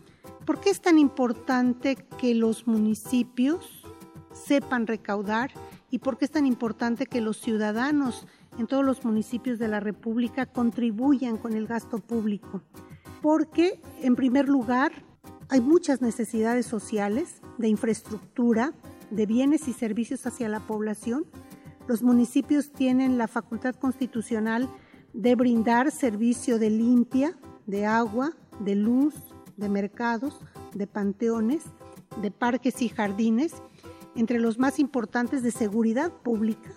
¿Por 0.45 0.59
qué 0.59 0.71
es 0.71 0.81
tan 0.81 0.97
importante 0.97 1.95
que 1.95 2.33
los 2.33 2.67
municipios 2.67 3.85
sepan 4.33 4.87
recaudar 4.87 5.51
y 5.91 5.99
por 5.99 6.17
qué 6.17 6.25
es 6.25 6.31
tan 6.31 6.47
importante 6.47 7.05
que 7.05 7.21
los 7.21 7.37
ciudadanos 7.39 8.27
en 8.57 8.65
todos 8.65 8.83
los 8.83 9.05
municipios 9.05 9.59
de 9.59 9.67
la 9.67 9.79
República 9.79 10.47
contribuyan 10.47 11.37
con 11.37 11.53
el 11.53 11.67
gasto 11.67 11.99
público? 11.99 12.61
Porque, 13.21 13.79
en 14.01 14.15
primer 14.15 14.49
lugar, 14.49 14.91
hay 15.49 15.61
muchas 15.61 16.01
necesidades 16.01 16.65
sociales 16.65 17.41
de 17.59 17.67
infraestructura, 17.69 18.73
de 19.15 19.25
bienes 19.25 19.67
y 19.67 19.73
servicios 19.73 20.25
hacia 20.25 20.49
la 20.49 20.59
población, 20.59 21.25
los 21.87 22.01
municipios 22.01 22.71
tienen 22.71 23.17
la 23.17 23.27
facultad 23.27 23.75
constitucional 23.75 24.69
de 25.13 25.35
brindar 25.35 25.91
servicio 25.91 26.57
de 26.57 26.69
limpia, 26.69 27.37
de 27.67 27.85
agua, 27.85 28.31
de 28.59 28.75
luz, 28.75 29.13
de 29.57 29.69
mercados, 29.69 30.39
de 30.73 30.87
panteones, 30.87 31.63
de 32.21 32.31
parques 32.31 32.81
y 32.81 32.89
jardines, 32.89 33.53
entre 34.15 34.39
los 34.39 34.59
más 34.59 34.79
importantes 34.79 35.43
de 35.43 35.51
seguridad 35.51 36.11
pública. 36.11 36.71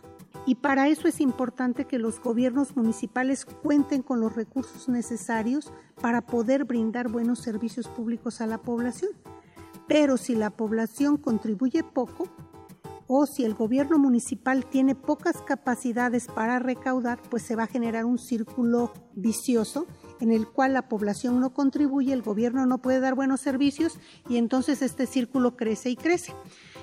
Y 0.46 0.56
para 0.56 0.88
eso 0.88 1.08
es 1.08 1.20
importante 1.20 1.86
que 1.86 1.98
los 1.98 2.20
gobiernos 2.20 2.76
municipales 2.76 3.44
cuenten 3.44 4.02
con 4.02 4.20
los 4.20 4.34
recursos 4.36 4.88
necesarios 4.88 5.72
para 6.00 6.20
poder 6.20 6.64
brindar 6.64 7.08
buenos 7.08 7.40
servicios 7.40 7.88
públicos 7.88 8.40
a 8.40 8.46
la 8.46 8.58
población. 8.58 9.10
Pero 9.88 10.16
si 10.16 10.34
la 10.34 10.50
población 10.50 11.16
contribuye 11.16 11.82
poco 11.82 12.28
o 13.08 13.26
si 13.26 13.44
el 13.44 13.54
gobierno 13.54 13.98
municipal 13.98 14.66
tiene 14.66 14.94
pocas 14.94 15.40
capacidades 15.42 16.26
para 16.26 16.58
recaudar, 16.58 17.20
pues 17.30 17.42
se 17.44 17.54
va 17.54 17.64
a 17.64 17.68
generar 17.68 18.04
un 18.04 18.18
círculo 18.18 18.92
vicioso 19.14 19.86
en 20.20 20.32
el 20.32 20.48
cual 20.48 20.72
la 20.72 20.88
población 20.88 21.40
no 21.40 21.52
contribuye, 21.52 22.12
el 22.12 22.22
gobierno 22.22 22.66
no 22.66 22.78
puede 22.78 23.00
dar 23.00 23.14
buenos 23.14 23.40
servicios 23.40 23.98
y 24.28 24.38
entonces 24.38 24.82
este 24.82 25.06
círculo 25.06 25.56
crece 25.56 25.90
y 25.90 25.96
crece. 25.96 26.32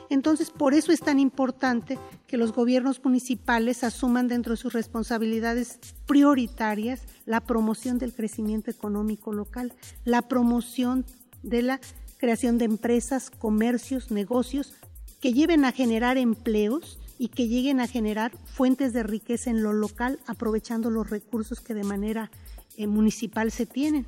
Entonces, 0.10 0.52
por 0.52 0.74
eso 0.74 0.92
es 0.92 1.00
tan 1.00 1.18
importante 1.20 1.98
que 2.28 2.38
los 2.38 2.54
gobiernos 2.54 3.04
municipales 3.04 3.84
asuman 3.84 4.28
dentro 4.28 4.52
de 4.52 4.58
sus 4.58 4.74
responsabilidades 4.74 5.80
prioritarias 6.06 7.02
la 7.26 7.42
promoción 7.42 7.98
del 7.98 8.14
crecimiento 8.14 8.70
económico 8.70 9.34
local, 9.34 9.74
la 10.04 10.22
promoción 10.24 11.06
de 11.42 11.62
la 11.62 11.80
creación 12.24 12.58
de 12.58 12.64
empresas, 12.64 13.30
comercios, 13.30 14.10
negocios 14.10 14.76
que 15.20 15.34
lleven 15.34 15.66
a 15.66 15.74
generar 15.74 16.18
empleos 16.18 16.98
y 17.20 17.28
que 17.28 17.50
lleguen 17.50 17.82
a 17.82 17.88
generar 17.88 18.32
fuentes 18.46 18.94
de 18.94 19.04
riqueza 19.04 19.50
en 19.50 19.62
lo 19.62 19.74
local, 19.74 20.22
aprovechando 20.26 20.90
los 20.90 21.10
recursos 21.10 21.60
que 21.60 21.74
de 21.74 21.84
manera 21.84 22.32
eh, 22.78 22.88
municipal 22.88 23.52
se 23.52 23.66
tienen. 23.66 24.06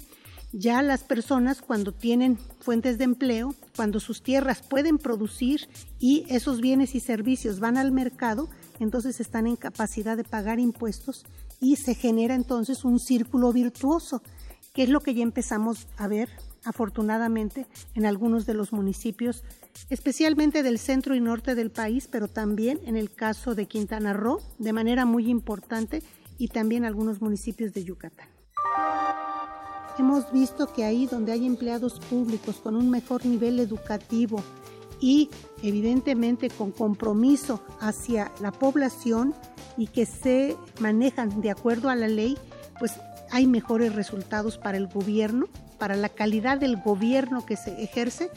Ya 0.54 0.82
las 0.82 1.04
personas 1.04 1.62
cuando 1.62 1.92
tienen 1.92 2.38
fuentes 2.62 2.98
de 2.98 3.04
empleo, 3.04 3.54
cuando 3.76 4.00
sus 4.00 4.24
tierras 4.24 4.62
pueden 4.62 4.98
producir 4.98 5.68
y 6.00 6.26
esos 6.30 6.62
bienes 6.62 6.96
y 6.96 7.02
servicios 7.02 7.60
van 7.60 7.76
al 7.76 7.92
mercado, 7.92 8.48
entonces 8.80 9.20
están 9.20 9.46
en 9.46 9.58
capacidad 9.58 10.16
de 10.16 10.24
pagar 10.24 10.62
impuestos 10.62 11.26
y 11.60 11.76
se 11.76 11.96
genera 11.96 12.34
entonces 12.34 12.86
un 12.86 12.98
círculo 13.00 13.52
virtuoso, 13.52 14.22
que 14.76 14.84
es 14.84 14.90
lo 14.90 15.00
que 15.00 15.16
ya 15.16 15.24
empezamos 15.24 15.88
a 15.98 16.08
ver 16.08 16.30
afortunadamente, 16.66 17.68
en 17.94 18.06
algunos 18.06 18.46
de 18.46 18.56
los 18.56 18.74
municipios, 18.74 19.44
especialmente 19.90 20.64
del 20.64 20.80
centro 20.80 21.16
y 21.16 21.22
norte 21.22 21.56
del 21.56 21.72
país, 21.72 22.10
pero 22.12 22.28
también 22.28 22.80
en 22.86 22.98
el 22.98 23.14
caso 23.14 23.56
de 23.56 23.68
Quintana 23.68 24.14
Roo, 24.14 24.42
de 24.58 24.74
manera 24.74 25.06
muy 25.06 25.30
importante, 25.30 26.02
y 26.38 26.50
también 26.50 26.84
algunos 26.84 27.22
municipios 27.22 27.72
de 27.74 27.86
Yucatán. 27.86 28.28
Hemos 29.98 30.30
visto 30.34 30.74
que 30.74 30.84
ahí 30.84 31.06
donde 31.06 31.32
hay 31.32 31.46
empleados 31.46 32.02
públicos 32.10 32.58
con 32.58 32.76
un 32.76 32.90
mejor 32.90 33.26
nivel 33.26 33.60
educativo 33.60 34.44
y 35.00 35.30
evidentemente 35.64 36.50
con 36.50 36.72
compromiso 36.72 37.64
hacia 37.80 38.32
la 38.42 38.52
población 38.52 39.34
y 39.78 39.88
que 39.88 40.06
se 40.06 40.58
manejan 40.82 41.42
de 41.42 41.52
acuerdo 41.52 41.90
a 41.90 41.96
la 41.96 42.10
ley, 42.10 42.38
pues 42.80 42.94
hay 43.32 43.48
mejores 43.48 43.96
resultados 43.96 44.58
para 44.58 44.78
el 44.78 44.88
gobierno, 44.88 45.48
para 45.78 45.96
la 45.96 46.10
calidad 46.10 46.58
del 46.58 46.78
gobierno 46.78 47.46
que 47.46 47.56
se 47.56 47.82
ejerce 47.84 48.30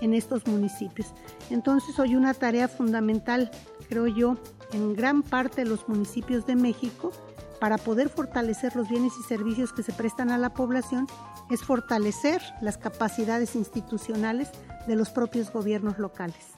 en 0.00 0.14
estos 0.14 0.46
municipios. 0.46 1.08
Entonces 1.50 1.98
hoy 1.98 2.16
una 2.16 2.34
tarea 2.34 2.68
fundamental, 2.68 3.50
creo 3.88 4.06
yo, 4.06 4.36
en 4.72 4.94
gran 4.94 5.22
parte 5.22 5.64
de 5.64 5.70
los 5.70 5.88
municipios 5.88 6.46
de 6.46 6.56
México, 6.56 7.12
para 7.60 7.78
poder 7.78 8.08
fortalecer 8.08 8.76
los 8.76 8.88
bienes 8.88 9.12
y 9.18 9.22
servicios 9.22 9.72
que 9.72 9.82
se 9.82 9.92
prestan 9.92 10.30
a 10.30 10.38
la 10.38 10.52
población 10.52 11.06
es 11.50 11.62
fortalecer 11.62 12.42
las 12.60 12.76
capacidades 12.76 13.54
institucionales 13.54 14.50
de 14.86 14.96
los 14.96 15.10
propios 15.10 15.50
gobiernos 15.50 15.98
locales. 15.98 16.55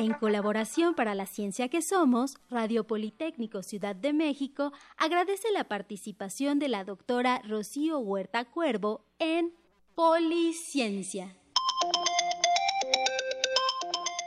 En 0.00 0.14
colaboración 0.14 0.94
para 0.94 1.14
la 1.14 1.26
ciencia 1.26 1.68
que 1.68 1.82
somos, 1.82 2.38
Radio 2.48 2.86
Politécnico 2.86 3.62
Ciudad 3.62 3.94
de 3.94 4.14
México 4.14 4.72
agradece 4.96 5.52
la 5.52 5.64
participación 5.64 6.58
de 6.58 6.68
la 6.68 6.84
doctora 6.84 7.42
Rocío 7.46 7.98
Huerta 7.98 8.46
Cuervo 8.46 9.04
en 9.18 9.52
Policiencia. 9.94 11.36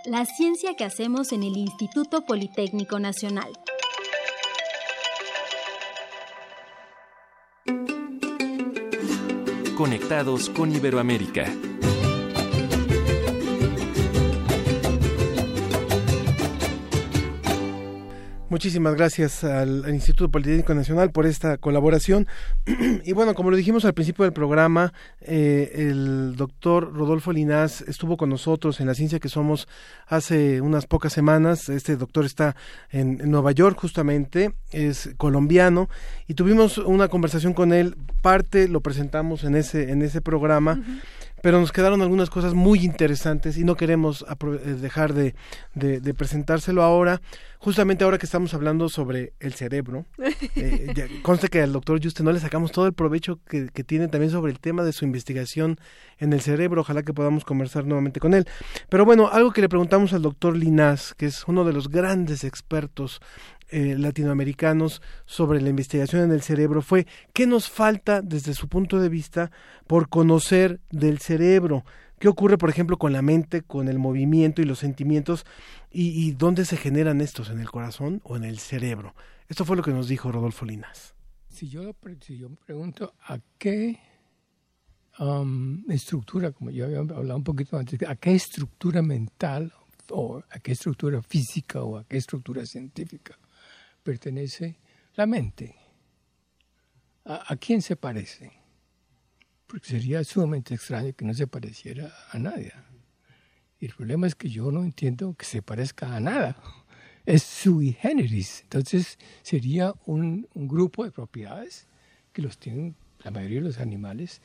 La 0.06 0.26
ciencia 0.26 0.76
que 0.76 0.84
hacemos 0.84 1.32
en 1.32 1.42
el 1.42 1.58
Instituto 1.58 2.24
Politécnico 2.24 3.00
Nacional. 3.00 3.52
Conectados 9.76 10.52
con 10.52 10.72
Iberoamérica. 10.72 11.52
Muchísimas 18.54 18.94
gracias 18.94 19.44
al, 19.44 19.84
Instituto 19.90 20.30
Politécnico 20.30 20.76
Nacional 20.76 21.10
por 21.10 21.26
esta 21.26 21.58
colaboración. 21.58 22.28
y 23.04 23.12
bueno, 23.12 23.34
como 23.34 23.50
lo 23.50 23.58
dijimos 23.58 23.84
al 23.84 23.96
principio 23.96 24.26
del 24.26 24.32
programa, 24.32 24.94
eh, 25.22 25.72
el 25.74 26.36
doctor 26.36 26.94
Rodolfo 26.94 27.34
Linás 27.34 27.82
estuvo 27.82 28.16
con 28.16 28.30
nosotros 28.30 28.80
en 28.80 28.86
la 28.86 28.94
ciencia 28.94 29.18
que 29.18 29.28
somos 29.28 29.68
hace 30.06 30.62
unas 30.62 30.86
pocas 30.86 31.14
semanas. 31.14 31.68
Este 31.68 31.96
doctor 31.96 32.26
está 32.26 32.56
en, 32.92 33.28
Nueva 33.32 33.54
York 33.54 33.76
justamente, 33.82 34.54
es 34.70 35.10
colombiano 35.18 35.90
y 36.28 36.36
tuvimos 36.36 36.78
una 36.78 37.08
conversación 37.08 37.54
con 37.54 37.74
él. 37.74 37.96
Parte 38.22 38.68
lo 38.68 38.82
presentamos 38.82 39.46
en 39.46 39.56
ese 39.56 39.90
en 39.90 40.04
ese 40.04 40.22
programa 40.22 40.80
pero 41.44 41.60
nos 41.60 41.74
quedaron 41.74 42.02
algunas 42.02 42.30
cosas 42.30 42.54
muy 42.54 42.86
interesantes 42.86 43.58
y 43.58 43.66
no 43.66 43.76
queremos 43.76 44.26
eh, 44.26 44.76
dejar 44.80 45.14
de, 45.14 45.36
de, 45.74 46.14
presentárselo 46.14 46.82
ahora, 46.82 47.22
justamente 47.58 48.06
ahora 48.06 48.18
que 48.18 48.26
estamos 48.26 48.54
hablando 48.54 48.88
sobre 48.88 49.34
el 49.42 49.54
cerebro. 49.54 50.06
Eh, 50.56 51.20
conste 51.24 51.48
que 51.48 51.62
al 51.62 51.74
doctor 51.74 52.00
Juste 52.02 52.24
no 52.24 52.32
le 52.32 52.40
sacamos 52.40 52.72
todo 52.72 52.86
el 52.86 52.94
provecho 52.94 53.40
que, 53.48 53.70
que, 53.74 53.84
tiene 53.84 54.08
también 54.08 54.32
sobre 54.32 54.52
el 54.52 54.60
tema 54.60 54.84
de 54.84 54.94
su 54.94 55.04
investigación 55.04 55.80
en 56.20 56.32
el 56.32 56.42
cerebro, 56.42 56.82
ojalá 56.82 57.02
que 57.04 57.14
podamos 57.14 57.44
conversar 57.44 57.86
nuevamente 57.86 58.20
con 58.20 58.34
él. 58.34 58.46
Pero 58.90 59.04
bueno, 59.04 59.30
algo 59.32 59.52
que 59.52 59.62
le 59.62 59.70
preguntamos 59.70 60.14
al 60.14 60.22
doctor 60.22 60.56
Linás, 60.56 61.16
que 61.16 61.26
es 61.26 61.48
uno 61.48 61.66
de 61.66 61.74
los 61.74 61.90
grandes 61.90 62.44
expertos 62.44 63.20
eh, 63.74 63.98
latinoamericanos 63.98 65.02
sobre 65.26 65.60
la 65.60 65.70
investigación 65.70 66.22
en 66.22 66.32
el 66.32 66.44
cerebro 66.44 66.84
fue 66.84 67.08
qué 67.34 67.48
nos 67.48 67.72
falta 67.72 68.22
desde 68.22 68.54
su 68.54 68.68
punto 68.68 69.00
de 69.00 69.10
vista 69.10 69.50
por 69.88 70.10
conocer 70.10 70.80
del 70.92 71.18
cerebro. 71.18 71.84
¿Qué 72.20 72.28
ocurre, 72.28 72.60
por 72.60 72.70
ejemplo, 72.70 73.00
con 73.00 73.14
la 73.14 73.24
mente, 73.24 73.64
con 73.64 73.88
el 73.88 73.98
movimiento 73.98 74.62
y 74.62 74.66
los 74.66 74.78
sentimientos? 74.78 75.44
¿Y, 75.90 76.34
dónde 76.34 76.66
se 76.66 76.78
generan 76.78 77.20
estos? 77.20 77.50
¿En 77.50 77.60
el 77.60 77.72
corazón 77.72 78.22
o 78.24 78.38
en 78.38 78.44
el 78.44 78.60
cerebro? 78.60 79.16
Esto 79.48 79.66
fue 79.66 79.76
lo 79.76 79.82
que 79.82 79.90
nos 79.92 80.08
dijo 80.08 80.32
Rodolfo 80.32 80.66
Linas. 80.66 81.16
Si 81.50 81.68
yo, 81.68 81.96
si 82.22 82.38
yo 82.38 82.50
pregunto 82.68 83.16
a 83.28 83.40
qué 83.58 84.00
um, 85.18 85.84
estructura, 85.90 86.52
como 86.52 86.70
yo 86.70 86.86
había 86.86 87.00
hablado 87.00 87.38
un 87.38 87.44
poquito 87.44 87.76
antes, 87.76 88.00
a 88.08 88.16
qué 88.18 88.36
estructura 88.36 89.02
mental 89.02 89.74
o 90.12 90.44
a 90.48 90.60
qué 90.60 90.74
estructura 90.74 91.24
física 91.24 91.82
o 91.82 91.98
a 91.98 92.04
qué 92.04 92.18
estructura 92.18 92.68
científica 92.68 93.36
pertenece 94.04 94.78
la 95.16 95.26
mente. 95.26 95.76
¿A, 97.26 97.56
quién 97.56 97.82
se 97.82 97.96
parece? 97.96 98.52
Porque 99.66 99.88
sería 99.88 100.24
sumamente 100.24 100.76
extraño 100.76 101.14
que 101.14 101.26
no 101.26 101.34
se 101.34 101.48
pareciera 101.48 102.14
a 102.32 102.38
nadie. 102.38 102.74
Y 103.80 103.86
el 103.86 103.94
problema 103.94 104.28
es 104.28 104.36
que 104.36 104.50
yo 104.50 104.72
no 104.72 104.84
entiendo 104.84 105.34
que 105.34 105.46
se 105.46 105.62
parezca 105.62 106.16
a 106.16 106.20
nada. 106.20 106.58
Es 107.26 107.44
sui 107.44 107.94
generis. 107.94 108.62
Entonces 108.64 109.18
sería 109.42 109.94
un, 110.06 110.48
un 110.54 110.68
grupo 110.68 111.06
de 111.06 111.12
propiedades 111.12 111.88
que 112.34 112.42
los 112.42 112.58
tienen 112.58 112.96
la 113.24 113.32
mayoría 113.32 113.60
de 113.60 113.68
los 113.68 113.80
animales 113.80 114.42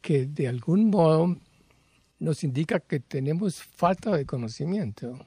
que 0.00 0.26
de 0.26 0.48
algún 0.48 0.90
modo 0.90 1.36
nos 2.18 2.44
indica 2.44 2.80
que 2.80 3.00
tenemos 3.00 3.62
falta 3.62 4.16
de 4.16 4.24
conocimiento 4.24 5.26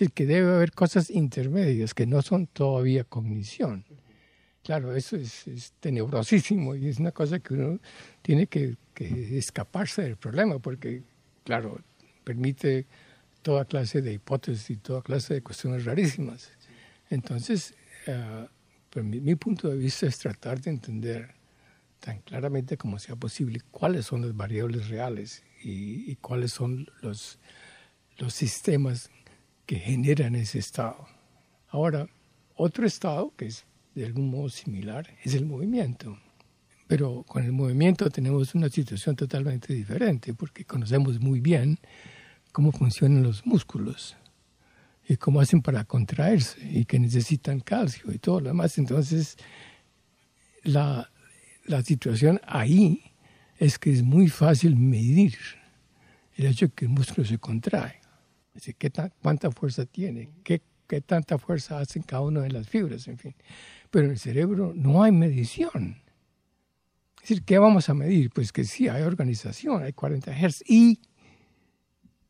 decir, 0.00 0.12
que 0.12 0.26
debe 0.26 0.52
haber 0.52 0.72
cosas 0.72 1.10
intermedias 1.10 1.94
que 1.94 2.06
no 2.06 2.22
son 2.22 2.46
todavía 2.46 3.04
cognición. 3.04 3.84
Claro, 4.62 4.94
eso 4.94 5.16
es, 5.16 5.72
tenebrosísimo 5.80 6.74
y 6.74 6.88
es 6.88 6.98
una 6.98 7.12
cosa 7.12 7.38
que 7.40 7.54
uno 7.54 7.80
tiene 8.22 8.46
que, 8.46 8.76
escaparse 8.94 10.02
del 10.02 10.16
problema 10.16 10.58
porque, 10.58 11.02
claro, 11.44 11.80
permite 12.22 12.86
toda 13.40 13.64
clase 13.64 14.02
de 14.02 14.12
hipótesis 14.12 14.68
y 14.68 14.76
toda 14.76 15.00
clase 15.00 15.32
de 15.32 15.42
cuestiones 15.42 15.86
rarísimas. 15.86 16.50
Entonces, 17.08 17.74
uh, 18.08 19.00
mi, 19.00 19.34
punto 19.36 19.68
de 19.68 19.78
vista 19.78 20.06
es 20.06 20.18
tratar 20.18 20.60
de 20.60 20.70
entender 20.70 21.34
tan 21.98 22.20
claramente 22.20 22.76
como 22.76 22.98
sea 22.98 23.16
posible 23.16 23.62
cuáles 23.70 24.04
son 24.04 24.20
las 24.20 24.36
variables 24.36 24.88
reales 24.88 25.42
y, 25.62 26.10
y 26.10 26.16
cuáles 26.16 26.52
son 26.52 26.86
los, 27.00 27.38
los 28.18 28.34
sistemas 28.34 29.10
que 29.70 29.78
generan 29.78 30.34
ese 30.34 30.58
estado. 30.58 31.06
Ahora, 31.68 32.08
otro 32.56 32.84
estado 32.84 33.32
que 33.36 33.46
es 33.46 33.64
de 33.94 34.04
algún 34.04 34.28
modo 34.28 34.48
similar 34.48 35.16
es 35.22 35.34
el 35.34 35.46
movimiento. 35.46 36.18
Pero 36.88 37.22
con 37.22 37.44
el 37.44 37.52
movimiento 37.52 38.10
tenemos 38.10 38.56
una 38.56 38.68
situación 38.68 39.14
totalmente 39.14 39.72
diferente 39.72 40.34
porque 40.34 40.64
conocemos 40.64 41.20
muy 41.20 41.38
bien 41.38 41.78
cómo 42.50 42.72
funcionan 42.72 43.22
los 43.22 43.46
músculos 43.46 44.16
y 45.08 45.16
cómo 45.16 45.40
hacen 45.40 45.62
para 45.62 45.84
contraerse 45.84 46.58
y 46.68 46.84
que 46.84 46.98
necesitan 46.98 47.60
calcio 47.60 48.12
y 48.12 48.18
todo 48.18 48.40
lo 48.40 48.48
demás. 48.48 48.76
Entonces, 48.76 49.36
la, 50.64 51.12
la 51.64 51.84
situación 51.84 52.40
ahí 52.44 53.04
es 53.56 53.78
que 53.78 53.92
es 53.92 54.02
muy 54.02 54.26
fácil 54.26 54.74
medir 54.74 55.38
el 56.34 56.46
hecho 56.46 56.66
de 56.66 56.72
que 56.72 56.86
el 56.86 56.90
músculo 56.90 57.24
se 57.24 57.38
contrae. 57.38 57.99
¿Qué 58.60 58.90
¿Cuánta 59.22 59.50
fuerza 59.50 59.86
tiene? 59.86 60.30
¿Qué, 60.44 60.62
¿Qué 60.86 61.00
tanta 61.00 61.38
fuerza 61.38 61.78
hacen 61.78 62.02
cada 62.02 62.22
una 62.22 62.42
de 62.42 62.50
las 62.50 62.68
fibras? 62.68 63.06
En 63.08 63.18
fin. 63.18 63.34
Pero 63.90 64.06
en 64.06 64.12
el 64.12 64.18
cerebro 64.18 64.72
no 64.74 65.02
hay 65.02 65.12
medición. 65.12 65.96
Es 67.16 67.28
decir, 67.28 67.44
¿qué 67.44 67.58
vamos 67.58 67.88
a 67.88 67.94
medir? 67.94 68.30
Pues 68.30 68.52
que 68.52 68.64
sí, 68.64 68.88
hay 68.88 69.02
organización, 69.02 69.82
hay 69.82 69.92
40 69.92 70.32
Hz 70.32 70.62
y 70.66 71.00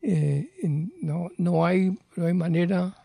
eh, 0.01 0.49
no, 1.01 1.29
no, 1.37 1.65
hay, 1.65 1.97
no 2.15 2.25
hay 2.25 2.33
manera, 2.33 2.95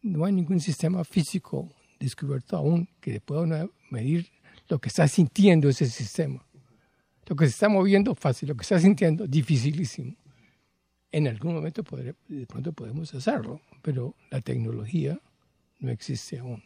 no 0.00 0.24
hay 0.24 0.32
ningún 0.32 0.60
sistema 0.60 1.04
físico 1.04 1.68
descubierto 1.98 2.56
aún 2.56 2.88
que 3.00 3.20
pueda 3.20 3.68
medir 3.90 4.30
lo 4.68 4.78
que 4.78 4.88
está 4.88 5.06
sintiendo 5.06 5.68
ese 5.68 5.86
sistema. 5.86 6.44
Lo 7.26 7.36
que 7.36 7.44
se 7.46 7.50
está 7.50 7.68
moviendo, 7.68 8.14
fácil, 8.14 8.48
lo 8.48 8.56
que 8.56 8.62
está 8.62 8.78
sintiendo, 8.78 9.26
dificilísimo 9.26 10.16
en 11.12 11.28
algún 11.28 11.54
momento 11.54 11.84
de 12.28 12.46
pronto 12.46 12.72
podemos 12.72 13.14
hacerlo, 13.14 13.60
pero 13.82 14.16
la 14.30 14.40
tecnología 14.40 15.20
no 15.78 15.90
existe 15.90 16.38
aún. 16.38 16.62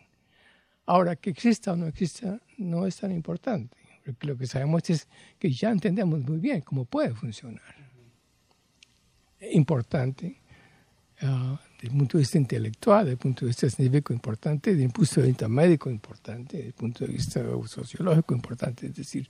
Ahora, 0.87 1.17
que 1.17 1.31
exista 1.31 1.73
o 1.73 1.77
no 1.77 1.87
exista 1.87 2.41
no 2.57 2.87
es 2.87 2.97
tan 2.97 3.11
importante, 3.11 3.77
porque 4.05 4.27
lo 4.29 4.37
que 4.39 4.47
sabemos 4.47 4.89
es 4.89 5.09
que 5.39 5.51
ya 5.51 5.71
entendemos 5.71 6.21
muy 6.21 6.39
bien 6.39 6.61
cómo 6.61 6.85
puede 6.85 7.13
funcionar. 7.13 7.75
Importante, 9.51 10.41
uh, 11.23 11.57
desde 11.75 11.89
el 11.89 11.99
punto 11.99 12.17
de 12.17 12.23
vista 12.23 12.39
intelectual, 12.39 13.05
desde 13.05 13.13
el 13.15 13.19
punto 13.19 13.41
de 13.45 13.49
vista 13.49 13.69
científico 13.69 14.13
importante, 14.13 14.71
desde 14.71 14.85
el 14.85 14.93
punto 14.93 15.21
de 15.21 15.27
vista 15.27 15.49
médico 15.49 15.91
importante, 15.91 16.57
desde 16.57 16.69
el 16.69 16.75
punto 16.75 17.05
de 17.05 17.13
vista 17.13 17.43
sociológico 17.67 18.33
importante, 18.33 18.87
es 18.87 18.95
decir, 18.95 19.29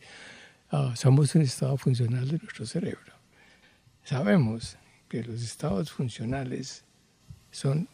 uh, 0.72 0.94
somos 0.94 1.34
un 1.34 1.40
estado 1.40 1.78
funcional 1.78 2.28
de 2.28 2.36
nuestro 2.36 2.66
cerebro. 2.66 3.14
Sabemos 4.04 4.76
que 5.08 5.22
los 5.22 5.42
estados 5.42 5.90
funcionales 5.90 6.84
son, 7.50 7.88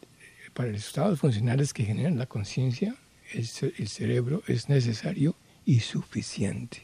para 0.53 0.71
los 0.71 0.85
estados 0.85 1.19
funcionales 1.19 1.73
que 1.73 1.83
generan 1.83 2.17
la 2.17 2.25
conciencia, 2.25 2.95
el, 3.31 3.47
cerebro 3.47 4.43
es 4.47 4.69
necesario 4.69 5.35
y 5.65 5.79
suficiente. 5.79 6.83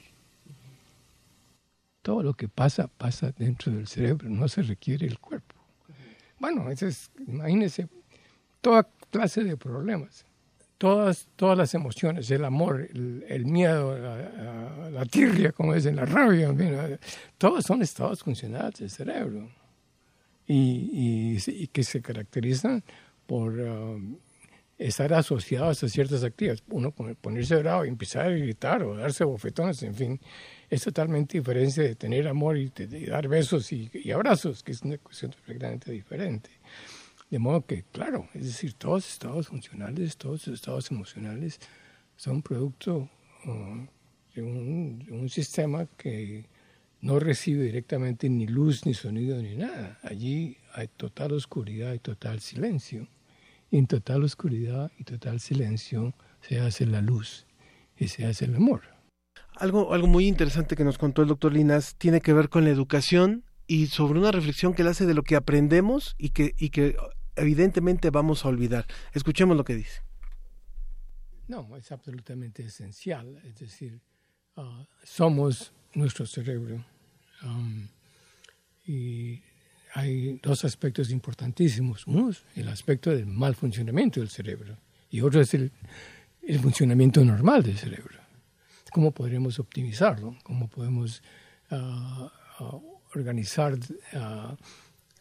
Todo 2.02 2.24
lo 2.24 2.34
que 2.34 2.48
pasa, 2.48 2.88
pasa 2.88 3.34
dentro 3.38 3.72
del 3.72 3.88
cerebro, 3.88 4.30
no 4.30 4.48
se 4.48 4.64
requiere 4.64 5.06
el 5.06 5.20
cuerpo. 5.20 5.56
Bueno, 6.40 6.70
es, 6.72 7.12
imagínense, 7.28 7.88
toda 8.62 8.88
clase 9.12 9.44
de 9.44 9.58
problemas, 9.58 10.26
todas, 10.78 11.28
todas 11.36 11.58
las 11.58 11.74
emociones, 11.74 12.32
el 12.32 12.46
amor, 12.46 12.88
el, 12.94 13.46
miedo, 13.46 13.98
la, 14.00 14.90
la, 14.90 15.06
tirria, 15.06 15.52
como 15.52 15.74
dicen, 15.74 15.98
la 15.98 16.06
rabia, 16.06 16.56
todos 17.38 17.66
son 17.66 17.82
estados 17.82 18.24
funcionales 18.24 18.80
del 18.80 18.90
cerebro 18.90 19.59
y, 20.52 21.38
y, 21.48 21.68
que 21.68 21.84
se 21.84 22.02
caracterizan 22.02 22.84
por 23.28 23.54
um, 23.54 24.18
estar 24.80 25.14
asociados 25.14 25.84
a 25.84 25.90
ciertas 25.90 26.24
actividades. 26.24 26.64
Uno 26.70 26.92
ponerse 26.92 27.56
bravo 27.58 27.86
y 27.86 27.90
empezar 27.90 28.26
a 28.26 28.30
gritar 28.30 28.82
o 28.82 28.98
darse 28.98 29.24
bofetones, 29.26 29.84
en 29.84 29.94
fin, 29.94 30.20
es 30.68 30.82
totalmente 30.84 31.38
diferente 31.38 31.84
de 31.84 31.96
tener 31.96 32.28
amor 32.28 32.58
y 32.58 32.70
de, 32.70 33.06
dar 33.06 33.28
besos 33.28 33.72
y, 33.72 34.12
abrazos, 34.12 34.64
que 34.64 34.72
es 34.72 34.82
una 34.82 34.98
cuestión 34.98 35.32
perfectamente 35.32 35.92
diferente. 35.92 36.50
De 37.30 37.38
modo 37.38 37.64
que, 37.64 37.84
claro, 37.92 38.28
es 38.34 38.46
decir, 38.46 38.74
todos 38.74 39.04
los 39.04 39.14
estados 39.14 39.48
funcionales, 39.50 40.18
todos 40.18 40.48
los 40.48 40.60
estados 40.60 40.90
emocionales 40.90 41.60
son 42.16 42.42
producto 42.42 43.08
uh, 43.46 43.86
de, 44.34 44.42
un, 44.42 45.06
de 45.06 45.12
un 45.12 45.30
sistema 45.30 45.86
que 45.96 46.46
no 47.02 47.20
recibe 47.20 47.64
directamente 47.64 48.30
ni 48.30 48.48
luz, 48.48 48.86
ni 48.86 48.94
sonido, 48.94 49.42
ni 49.42 49.56
nada. 49.56 50.00
Allí 50.04 50.58
hay 50.74 50.88
total 50.88 51.32
oscuridad 51.32 51.94
y 51.94 52.00
total 52.00 52.42
silencio. 52.42 53.08
Y 53.72 53.78
en 53.78 53.88
total 53.88 54.24
oscuridad 54.24 54.92
y 54.98 55.04
total 55.04 55.40
silencio 55.40 56.14
se 56.42 56.60
hace 56.60 56.86
la 56.86 57.02
luz 57.02 57.46
y 57.98 58.08
se 58.08 58.26
hace 58.26 58.46
el 58.46 58.56
amor. 58.56 58.82
Algo, 59.56 59.94
algo 59.94 60.08
muy 60.08 60.28
interesante 60.28 60.76
que 60.76 60.84
nos 60.84 60.98
contó 60.98 61.22
el 61.22 61.28
doctor 61.28 61.54
Linas 61.54 61.96
tiene 61.96 62.22
que 62.22 62.34
ver 62.34 62.50
con 62.50 62.64
la 62.64 62.70
educación 62.70 63.44
y 63.68 63.88
sobre 63.88 64.20
una 64.20 64.32
reflexión 64.32 64.74
que 64.74 64.82
él 64.82 64.88
hace 64.88 65.06
de 65.06 65.14
lo 65.14 65.24
que 65.24 65.36
aprendemos 65.36 66.16
y 66.18 66.30
que, 66.30 66.56
y 66.58 66.70
que 66.70 66.96
evidentemente 67.36 68.10
vamos 68.10 68.44
a 68.44 68.50
olvidar. 68.50 68.86
Escuchemos 69.14 69.56
lo 69.56 69.64
que 69.64 69.76
dice. 69.76 70.02
No, 71.48 71.76
es 71.78 71.92
absolutamente 71.92 72.64
esencial. 72.64 73.40
Es 73.44 73.60
decir, 73.60 74.02
ah, 74.56 74.86
somos 75.04 75.74
nuestro 75.94 76.26
cerebro. 76.26 76.84
Um, 77.44 77.88
y 78.86 79.42
hay 79.94 80.40
dos 80.42 80.66
aspectos 80.66 81.12
importantísimos. 81.12 82.06
Uno 82.08 82.30
es 82.30 82.44
el 82.56 82.68
aspecto 82.70 83.12
del 83.12 83.26
mal 83.26 83.56
funcionamiento 83.56 84.20
del 84.20 84.30
cerebro 84.30 84.78
y 85.10 85.22
otro 85.22 85.42
es 85.42 85.54
el, 85.54 85.72
funcionamiento 86.62 87.24
normal 87.24 87.64
del 87.64 87.78
cerebro. 87.78 88.18
¿Cómo 88.92 89.12
podremos 89.12 89.60
optimizarlo? 89.60 90.36
¿Cómo 90.44 90.68
podemos 90.68 91.22
uh, 91.70 91.76
uh, 92.64 93.00
organizar, 93.14 93.76
uh, 93.76 94.56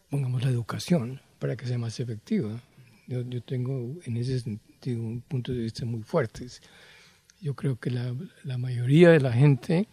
pongamos, 0.08 0.42
la 0.42 0.50
educación 0.50 1.20
para 1.38 1.56
que 1.56 1.66
sea 1.66 1.76
más 1.76 2.00
efectiva? 2.00 2.60
Yo, 3.06 3.42
tengo 3.42 3.96
en 4.04 4.16
ese 4.16 4.40
sentido 4.40 5.02
un 5.02 5.20
punto 5.20 5.52
de 5.52 5.60
vista 5.60 5.84
muy 5.84 6.02
fuerte. 6.02 6.46
Yo 7.40 7.54
creo 7.54 7.78
que 7.78 7.90
la 7.90 8.58
mayoría 8.58 9.10
de 9.10 9.20
la 9.20 9.32
gente 9.32 9.88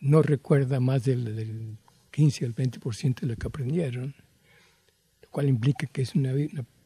no 0.00 0.22
recuerda 0.22 0.80
más 0.80 1.04
del, 1.04 1.36
del 1.36 1.76
15 2.10 2.46
al 2.46 2.54
20% 2.54 3.20
de 3.20 3.26
lo 3.26 3.36
que 3.36 3.46
aprendieron, 3.46 4.14
lo 5.22 5.30
cual 5.30 5.48
implica 5.48 5.86
que 5.86 6.02
es 6.02 6.14
una, 6.14 6.32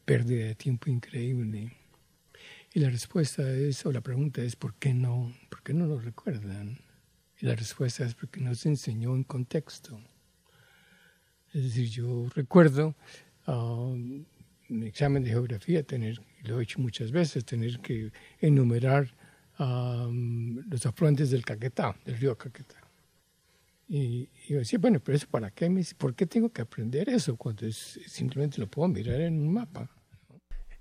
pérdida 0.05 0.47
de 0.47 0.55
tiempo 0.55 0.91
increíble. 0.91 1.73
Y 2.73 2.81
la 2.81 2.91
respuesta 2.91 3.49
es, 3.51 3.87
o 3.87 3.93
la 3.93 4.01
pregunta 4.01 4.43
es, 4.43 4.57
¿por 4.57 4.75
qué 4.75 4.93
no, 4.93 5.33
por 5.49 5.63
qué 5.63 5.73
no 5.73 5.87
lo 5.87 5.99
recuerdan? 5.99 6.79
Y 7.41 7.47
la 7.47 7.55
respuesta 7.55 8.05
es 8.05 8.15
porque 8.15 8.41
no 8.41 8.55
se 8.55 8.69
enseñó 8.69 9.15
en 9.15 9.25
contexto. 9.25 10.01
Es 11.53 11.63
decir, 11.63 11.89
yo 11.89 12.29
recuerdo 12.35 12.97
mi 14.69 14.87
examen 14.87 15.23
de 15.23 15.31
geografía, 15.31 15.83
tener, 15.85 16.21
lo 16.43 16.61
he 16.61 16.65
hecho 16.65 16.81
muchas 16.81 17.13
veces, 17.13 17.45
tener 17.45 17.79
que 17.81 18.11
enumerar 18.41 19.15
um, 19.59 20.59
los 20.69 20.87
afluentes 20.87 21.31
del 21.31 21.45
Caquetá, 21.45 21.97
del 22.05 22.17
río 22.19 22.37
Caquetá. 22.37 22.77
Y, 23.89 24.29
yo 24.49 24.59
decía, 24.59 24.79
bueno, 24.79 25.01
pero 25.01 25.17
eso 25.17 25.27
para 25.31 25.51
qué? 25.51 25.71
¿Por 25.99 26.15
qué 26.15 26.27
tengo 26.27 26.51
que 26.51 26.63
aprender 26.63 27.09
eso 27.09 27.37
cuando 27.37 27.71
simplemente 27.71 28.61
lo 28.61 28.67
puedo 28.67 28.89
mirar 28.89 29.21
en 29.21 29.39
un 29.39 29.53
mapa? 29.53 29.91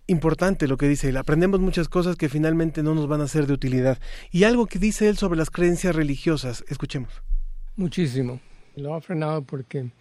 Importante 0.07 0.67
lo 0.67 0.77
que 0.77 0.87
dice 0.87 1.09
él. 1.09 1.17
Aprendemos 1.17 1.59
muchas 1.59 1.87
cosas 1.87 2.15
que 2.17 2.27
finalmente 2.27 2.83
no 2.83 2.93
nos 2.93 3.07
van 3.07 3.21
a 3.21 3.27
ser 3.27 3.47
de 3.47 3.53
utilidad. 3.53 3.99
Y 4.31 4.43
algo 4.43 4.65
que 4.67 4.79
dice 4.79 5.07
él 5.07 5.17
sobre 5.17 5.37
las 5.37 5.49
creencias 5.49 5.95
religiosas. 5.95 6.63
Escuchemos. 6.67 7.23
Muchísimo. 7.75 8.39
Lo 8.75 8.93
ha 8.95 9.01
frenado 9.01 9.43
porque 9.43 9.91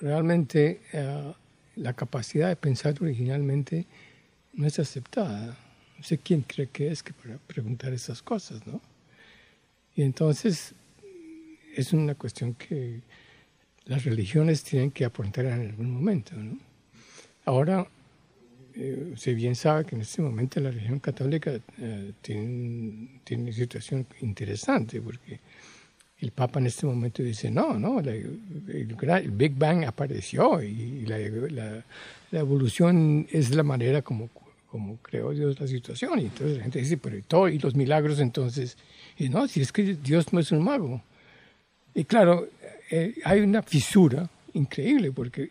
realmente 0.00 0.82
eh, 0.92 1.32
la 1.76 1.94
capacidad 1.94 2.48
de 2.48 2.56
pensar 2.56 2.94
originalmente 3.00 3.86
no 4.52 4.66
es 4.66 4.78
aceptada. 4.78 5.56
No 6.00 6.04
sé 6.04 6.16
quién 6.16 6.40
cree 6.40 6.66
que 6.68 6.90
es 6.90 7.02
que 7.02 7.12
para 7.12 7.36
preguntar 7.36 7.92
esas 7.92 8.22
cosas, 8.22 8.66
¿no? 8.66 8.80
Y 9.94 10.00
entonces 10.00 10.74
es 11.76 11.92
una 11.92 12.14
cuestión 12.14 12.54
que 12.54 13.02
las 13.84 14.04
religiones 14.04 14.64
tienen 14.64 14.92
que 14.92 15.04
aportar 15.04 15.44
en 15.44 15.60
algún 15.60 15.90
momento. 15.90 16.34
¿no? 16.36 16.58
Ahora, 17.44 17.86
eh, 18.74 19.14
bien 19.34 19.54
sabe 19.54 19.84
que 19.84 19.94
en 19.94 20.00
este 20.00 20.22
momento 20.22 20.58
la 20.58 20.70
religión 20.70 21.00
católica 21.00 21.52
eh, 21.78 22.12
tiene, 22.22 23.20
tiene, 23.22 23.42
una 23.42 23.52
situación 23.52 24.06
interesante, 24.22 25.02
porque 25.02 25.38
el 26.20 26.30
Papa 26.30 26.60
en 26.60 26.66
este 26.66 26.86
momento 26.86 27.22
dice, 27.22 27.50
no, 27.50 27.78
no, 27.78 28.00
el, 28.00 28.40
Big 29.32 29.54
Bang 29.54 29.84
apareció 29.84 30.62
y 30.62 31.04
la, 31.04 31.18
la, 32.30 32.40
evolución 32.40 33.26
es 33.30 33.54
la 33.54 33.62
manera 33.62 34.00
como, 34.00 34.30
como 34.70 34.98
creó 34.98 35.30
Dios 35.32 35.60
la 35.60 35.66
situación. 35.66 36.18
Y 36.20 36.24
entonces 36.24 36.56
la 36.58 36.62
gente 36.62 36.78
dice, 36.78 36.96
pero 36.96 37.16
¿y, 37.16 37.22
todo, 37.22 37.48
y 37.48 37.58
los 37.58 37.74
milagros 37.74 38.20
entonces? 38.20 38.76
Y 39.18 39.28
no, 39.28 39.48
si 39.48 39.60
es 39.60 39.72
que 39.72 39.94
Dios 39.94 40.32
no 40.32 40.40
es 40.40 40.52
un 40.52 40.62
mago, 40.62 41.02
y 41.94 42.04
claro, 42.04 42.48
eh, 42.90 43.14
hay 43.24 43.40
una 43.40 43.62
fisura 43.62 44.28
increíble 44.54 45.12
porque 45.12 45.50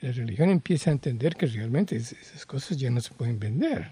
la 0.00 0.12
religión 0.12 0.50
empieza 0.50 0.90
a 0.90 0.92
entender 0.92 1.36
que 1.36 1.46
realmente 1.46 1.96
esas 1.96 2.44
cosas 2.46 2.76
ya 2.76 2.90
no 2.90 3.00
se 3.00 3.14
pueden 3.14 3.38
vender. 3.38 3.90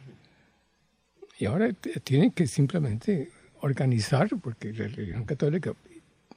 Y 1.38 1.46
ahora 1.46 1.72
tienen 2.04 2.32
que 2.32 2.46
simplemente 2.46 3.30
organizar, 3.60 4.28
porque 4.42 4.72
la 4.72 4.88
religión 4.88 5.24
católica 5.24 5.74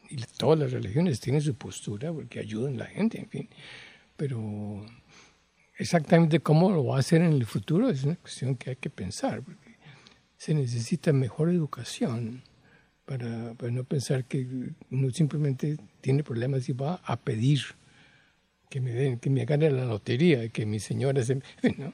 y 0.10 0.18
todas 0.38 0.60
las 0.60 0.72
religiones 0.72 1.19
tienen 1.19 1.41
su 1.41 1.56
postura 1.56 2.14
porque 2.14 2.40
ayudan 2.40 2.76
a 2.76 2.77
la 2.80 2.85
gente, 2.85 3.19
en 3.19 3.30
fin. 3.30 3.49
Pero 4.15 4.85
exactamente 5.77 6.39
cómo 6.39 6.69
lo 6.69 6.85
va 6.85 6.97
a 6.97 6.99
hacer 6.99 7.21
en 7.21 7.33
el 7.33 7.45
futuro 7.45 7.89
es 7.89 8.03
una 8.03 8.15
cuestión 8.15 8.55
que 8.55 8.71
hay 8.71 8.75
que 8.75 8.89
pensar, 8.89 9.41
porque 9.41 9.77
se 10.37 10.53
necesita 10.53 11.13
mejor 11.13 11.49
educación 11.49 12.43
para, 13.05 13.53
no 13.71 13.83
pensar 13.83 14.25
que 14.25 14.73
uno 14.91 15.09
simplemente 15.11 15.77
tiene 16.01 16.23
problemas 16.23 16.67
y 16.69 16.73
va 16.73 17.01
a 17.03 17.17
pedir 17.17 17.61
que 18.69 18.81
me 18.81 18.91
den, 18.91 19.19
que 19.19 19.29
me 19.29 19.45
gane 19.45 19.69
la 19.69 19.85
lotería, 19.85 20.49
que 20.49 20.65
mi 20.65 20.79
señora 20.79 21.23
se... 21.23 21.41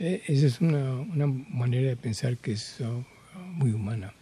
Eh, 0.00 0.22
esa 0.28 0.46
es 0.46 0.60
una, 0.60 0.94
una, 0.94 1.26
manera 1.26 1.88
de 1.88 1.96
pensar 1.96 2.36
que 2.36 2.52
es 2.52 2.78
uh, 2.78 3.04
muy 3.36 3.72
humana 3.72 4.14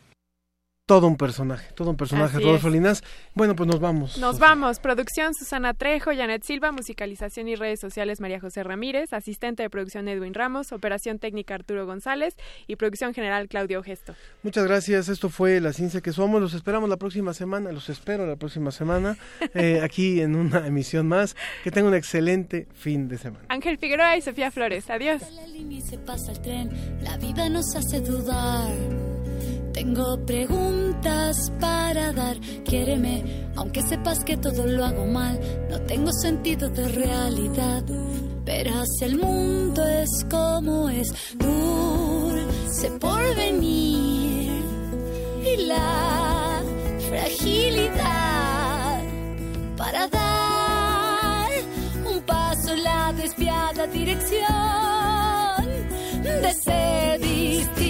todo 0.86 1.08
un 1.08 1.16
personaje, 1.16 1.72
todo 1.74 1.90
un 1.90 1.96
personaje, 1.96 2.38
Rodolfo 2.38 2.70
Linas. 2.70 3.02
Bueno, 3.34 3.56
pues 3.56 3.66
nos 3.66 3.80
vamos. 3.80 4.18
Nos 4.18 4.38
vamos. 4.38 4.78
Producción 4.78 5.34
Susana 5.34 5.74
Trejo, 5.74 6.12
Janet 6.14 6.44
Silva, 6.44 6.70
musicalización 6.70 7.48
y 7.48 7.56
redes 7.56 7.80
sociales 7.80 8.20
María 8.20 8.38
José 8.38 8.62
Ramírez, 8.62 9.12
asistente 9.12 9.64
de 9.64 9.68
producción 9.70 10.06
Edwin 10.06 10.32
Ramos, 10.32 10.70
operación 10.70 11.18
técnica 11.18 11.56
Arturo 11.56 11.86
González 11.86 12.36
y 12.68 12.76
producción 12.76 13.14
general 13.14 13.48
Claudio 13.48 13.82
Gesto. 13.82 14.14
Muchas 14.44 14.64
gracias. 14.64 15.08
Esto 15.08 15.28
fue 15.28 15.60
La 15.60 15.72
Ciencia 15.72 16.00
que 16.00 16.12
Somos. 16.12 16.40
Los 16.40 16.54
esperamos 16.54 16.88
la 16.88 16.98
próxima 16.98 17.34
semana, 17.34 17.72
los 17.72 17.88
espero 17.88 18.24
la 18.24 18.36
próxima 18.36 18.70
semana, 18.70 19.18
eh, 19.54 19.80
aquí 19.82 20.20
en 20.20 20.36
una 20.36 20.68
emisión 20.68 21.08
más. 21.08 21.34
Que 21.64 21.72
tengan 21.72 21.88
un 21.88 21.96
excelente 21.96 22.68
fin 22.74 23.08
de 23.08 23.18
semana. 23.18 23.44
Ángel 23.48 23.78
Figueroa 23.78 24.16
y 24.16 24.22
Sofía 24.22 24.52
Flores. 24.52 24.88
Adiós. 24.88 25.20
La 27.02 27.16
vida 27.16 27.48
nos 27.48 27.74
hace 27.74 28.00
dudar. 28.00 28.70
Tengo 29.76 30.16
preguntas 30.24 31.52
para 31.60 32.10
dar, 32.10 32.40
quiéreme, 32.64 33.46
aunque 33.56 33.82
sepas 33.82 34.24
que 34.24 34.38
todo 34.38 34.66
lo 34.66 34.86
hago 34.86 35.04
mal, 35.04 35.38
no 35.68 35.78
tengo 35.82 36.10
sentido 36.12 36.70
de 36.70 36.88
realidad. 36.88 37.84
Verás, 38.42 38.88
el 39.02 39.18
mundo 39.18 39.86
es 39.86 40.08
como 40.30 40.88
es, 40.88 41.12
dulce 41.36 42.90
por 42.98 43.20
venir 43.36 44.62
y 45.44 45.56
la 45.66 46.62
fragilidad 47.10 49.02
para 49.76 50.08
dar 50.08 51.50
un 52.10 52.22
paso 52.22 52.72
en 52.72 52.82
la 52.82 53.12
desviada 53.12 53.86
dirección 53.88 54.46
de 56.24 56.54
ser 56.64 57.20
distinto. 57.20 57.85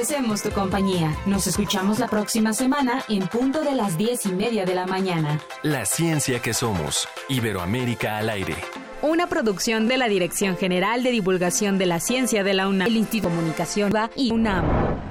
Agradecemos 0.00 0.42
tu 0.42 0.50
compañía. 0.50 1.14
Nos 1.26 1.46
escuchamos 1.46 1.98
la 1.98 2.08
próxima 2.08 2.52
semana 2.54 3.04
en 3.08 3.26
punto 3.28 3.62
de 3.62 3.74
las 3.74 3.98
diez 3.98 4.24
y 4.24 4.32
media 4.32 4.64
de 4.64 4.74
la 4.74 4.86
mañana. 4.86 5.40
La 5.62 5.84
ciencia 5.84 6.40
que 6.40 6.54
somos. 6.54 7.06
Iberoamérica 7.28 8.16
al 8.16 8.30
aire. 8.30 8.56
una 9.02 9.26
producción 9.26 9.88
de 9.88 9.98
la 9.98 10.08
Dirección 10.08 10.56
General 10.56 11.02
de 11.02 11.10
Divulgación 11.10 11.78
de 11.78 11.86
la 11.86 12.00
Ciencia 12.00 12.44
de 12.44 12.54
la 12.54 12.68
UNAM, 12.68 12.88
el 12.88 12.96
Instituto 12.96 13.28
de 13.28 13.34
Comunicación 13.34 13.92
y 14.16 14.32
UNAM. 14.32 15.09